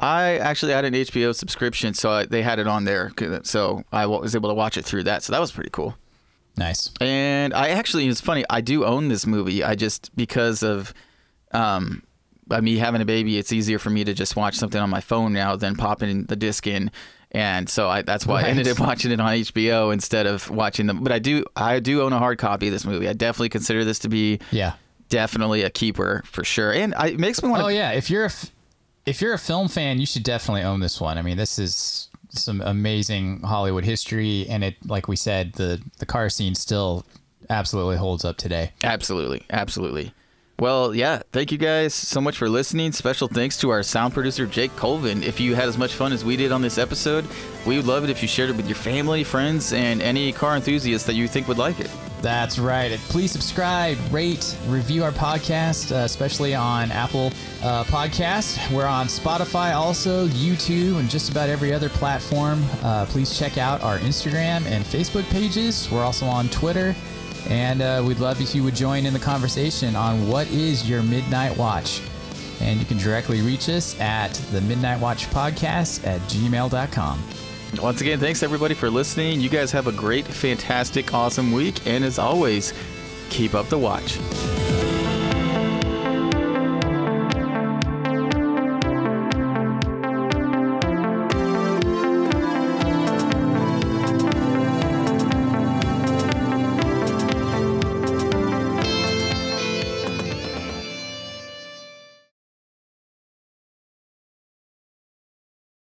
I 0.00 0.38
actually 0.38 0.72
had 0.72 0.84
an 0.86 0.94
HBO 0.94 1.34
subscription, 1.34 1.92
so 1.94 2.10
I, 2.10 2.26
they 2.26 2.42
had 2.42 2.58
it 2.58 2.66
on 2.66 2.84
there. 2.84 3.12
So 3.44 3.84
I 3.92 4.06
was 4.06 4.34
able 4.34 4.48
to 4.48 4.54
watch 4.54 4.76
it 4.78 4.84
through 4.84 5.04
that. 5.04 5.22
So 5.22 5.32
that 5.32 5.40
was 5.40 5.52
pretty 5.52 5.70
cool. 5.70 5.94
Nice. 6.56 6.90
And 7.00 7.52
I 7.54 7.68
actually, 7.68 8.08
it's 8.08 8.20
funny. 8.20 8.44
I 8.50 8.60
do 8.62 8.84
own 8.84 9.08
this 9.08 9.26
movie. 9.26 9.62
I 9.62 9.74
just 9.74 10.14
because 10.16 10.62
of, 10.62 10.92
um, 11.52 12.02
by 12.46 12.60
me 12.60 12.78
having 12.78 13.00
a 13.00 13.04
baby, 13.04 13.38
it's 13.38 13.52
easier 13.52 13.78
for 13.78 13.90
me 13.90 14.02
to 14.04 14.12
just 14.14 14.34
watch 14.36 14.54
something 14.56 14.80
on 14.80 14.90
my 14.90 15.00
phone 15.00 15.32
now 15.32 15.54
than 15.54 15.76
popping 15.76 16.24
the 16.24 16.34
disc 16.36 16.66
in. 16.66 16.90
And 17.32 17.68
so 17.68 17.88
I, 17.88 18.02
that's 18.02 18.26
why 18.26 18.40
I 18.42 18.44
ended 18.48 18.66
up 18.68 18.80
watching 18.80 19.12
it 19.12 19.20
on 19.20 19.30
HBO 19.32 19.92
instead 19.92 20.26
of 20.26 20.50
watching 20.50 20.86
them. 20.86 21.04
But 21.04 21.12
I 21.12 21.18
do, 21.20 21.44
I 21.54 21.78
do 21.78 22.02
own 22.02 22.12
a 22.12 22.18
hard 22.18 22.38
copy 22.38 22.66
of 22.66 22.72
this 22.72 22.84
movie. 22.84 23.08
I 23.08 23.12
definitely 23.12 23.50
consider 23.50 23.84
this 23.84 24.00
to 24.00 24.08
be 24.08 24.40
Yeah. 24.50 24.72
definitely 25.10 25.62
a 25.62 25.70
keeper 25.70 26.22
for 26.26 26.42
sure. 26.42 26.72
And 26.72 26.92
I, 26.96 27.08
it 27.10 27.20
makes 27.20 27.40
me 27.42 27.48
want 27.50 27.60
to. 27.60 27.66
Oh 27.66 27.68
yeah, 27.68 27.92
if 27.92 28.10
you're 28.10 28.24
a 28.24 28.26
f- 28.26 28.50
if 29.06 29.20
you're 29.20 29.34
a 29.34 29.38
film 29.38 29.68
fan, 29.68 29.98
you 29.98 30.06
should 30.06 30.22
definitely 30.22 30.62
own 30.62 30.80
this 30.80 31.00
one. 31.00 31.18
I 31.18 31.22
mean, 31.22 31.36
this 31.36 31.58
is 31.58 32.08
some 32.30 32.60
amazing 32.60 33.40
Hollywood 33.42 33.84
history, 33.84 34.46
and 34.48 34.62
it, 34.62 34.76
like 34.86 35.08
we 35.08 35.16
said, 35.16 35.54
the 35.54 35.82
the 35.98 36.06
car 36.06 36.28
scene 36.28 36.54
still 36.54 37.04
absolutely 37.48 37.96
holds 37.96 38.24
up 38.24 38.36
today. 38.36 38.72
Absolutely, 38.82 39.42
absolutely. 39.50 40.12
Well, 40.58 40.94
yeah, 40.94 41.22
thank 41.32 41.52
you 41.52 41.56
guys 41.56 41.94
so 41.94 42.20
much 42.20 42.36
for 42.36 42.46
listening. 42.46 42.92
Special 42.92 43.28
thanks 43.28 43.56
to 43.60 43.70
our 43.70 43.82
sound 43.82 44.12
producer, 44.12 44.46
Jake 44.46 44.76
Colvin. 44.76 45.22
If 45.22 45.40
you 45.40 45.54
had 45.54 45.68
as 45.68 45.78
much 45.78 45.94
fun 45.94 46.12
as 46.12 46.22
we 46.22 46.36
did 46.36 46.52
on 46.52 46.60
this 46.60 46.76
episode, 46.76 47.24
we 47.66 47.78
would 47.78 47.86
love 47.86 48.04
it 48.04 48.10
if 48.10 48.20
you 48.20 48.28
shared 48.28 48.50
it 48.50 48.56
with 48.56 48.66
your 48.66 48.76
family, 48.76 49.24
friends, 49.24 49.72
and 49.72 50.02
any 50.02 50.32
car 50.32 50.56
enthusiasts 50.56 51.06
that 51.06 51.14
you 51.14 51.26
think 51.28 51.48
would 51.48 51.56
like 51.56 51.80
it. 51.80 51.90
That's 52.22 52.58
right. 52.58 52.90
Please 53.08 53.30
subscribe, 53.30 53.96
rate, 54.10 54.56
review 54.66 55.04
our 55.04 55.12
podcast, 55.12 55.90
uh, 55.90 56.04
especially 56.04 56.54
on 56.54 56.90
Apple 56.90 57.32
uh, 57.62 57.84
Podcast. 57.84 58.70
We're 58.72 58.86
on 58.86 59.06
Spotify, 59.06 59.74
also 59.74 60.28
YouTube, 60.28 60.98
and 60.98 61.08
just 61.08 61.30
about 61.30 61.48
every 61.48 61.72
other 61.72 61.88
platform. 61.88 62.62
Uh, 62.82 63.06
please 63.06 63.38
check 63.38 63.56
out 63.56 63.82
our 63.82 63.98
Instagram 63.98 64.66
and 64.66 64.84
Facebook 64.84 65.28
pages. 65.30 65.90
We're 65.90 66.04
also 66.04 66.26
on 66.26 66.48
Twitter. 66.50 66.94
And 67.48 67.80
uh, 67.80 68.04
we'd 68.06 68.18
love 68.18 68.40
if 68.42 68.54
you 68.54 68.62
would 68.64 68.76
join 68.76 69.06
in 69.06 69.14
the 69.14 69.18
conversation 69.18 69.96
on 69.96 70.28
what 70.28 70.46
is 70.50 70.88
your 70.88 71.02
midnight 71.02 71.56
watch. 71.56 72.02
And 72.60 72.78
you 72.78 72.84
can 72.84 72.98
directly 72.98 73.40
reach 73.40 73.70
us 73.70 73.98
at 73.98 74.34
the 74.52 74.60
Midnight 74.60 75.00
Watch 75.00 75.26
Podcast 75.30 76.06
at 76.06 76.20
gmail.com. 76.22 77.22
Once 77.78 78.00
again, 78.00 78.18
thanks 78.18 78.42
everybody 78.42 78.74
for 78.74 78.90
listening. 78.90 79.40
You 79.40 79.48
guys 79.48 79.70
have 79.72 79.86
a 79.86 79.92
great, 79.92 80.26
fantastic, 80.26 81.14
awesome 81.14 81.52
week. 81.52 81.86
And 81.86 82.04
as 82.04 82.18
always, 82.18 82.74
keep 83.30 83.54
up 83.54 83.68
the 83.68 83.78
watch. 83.78 84.18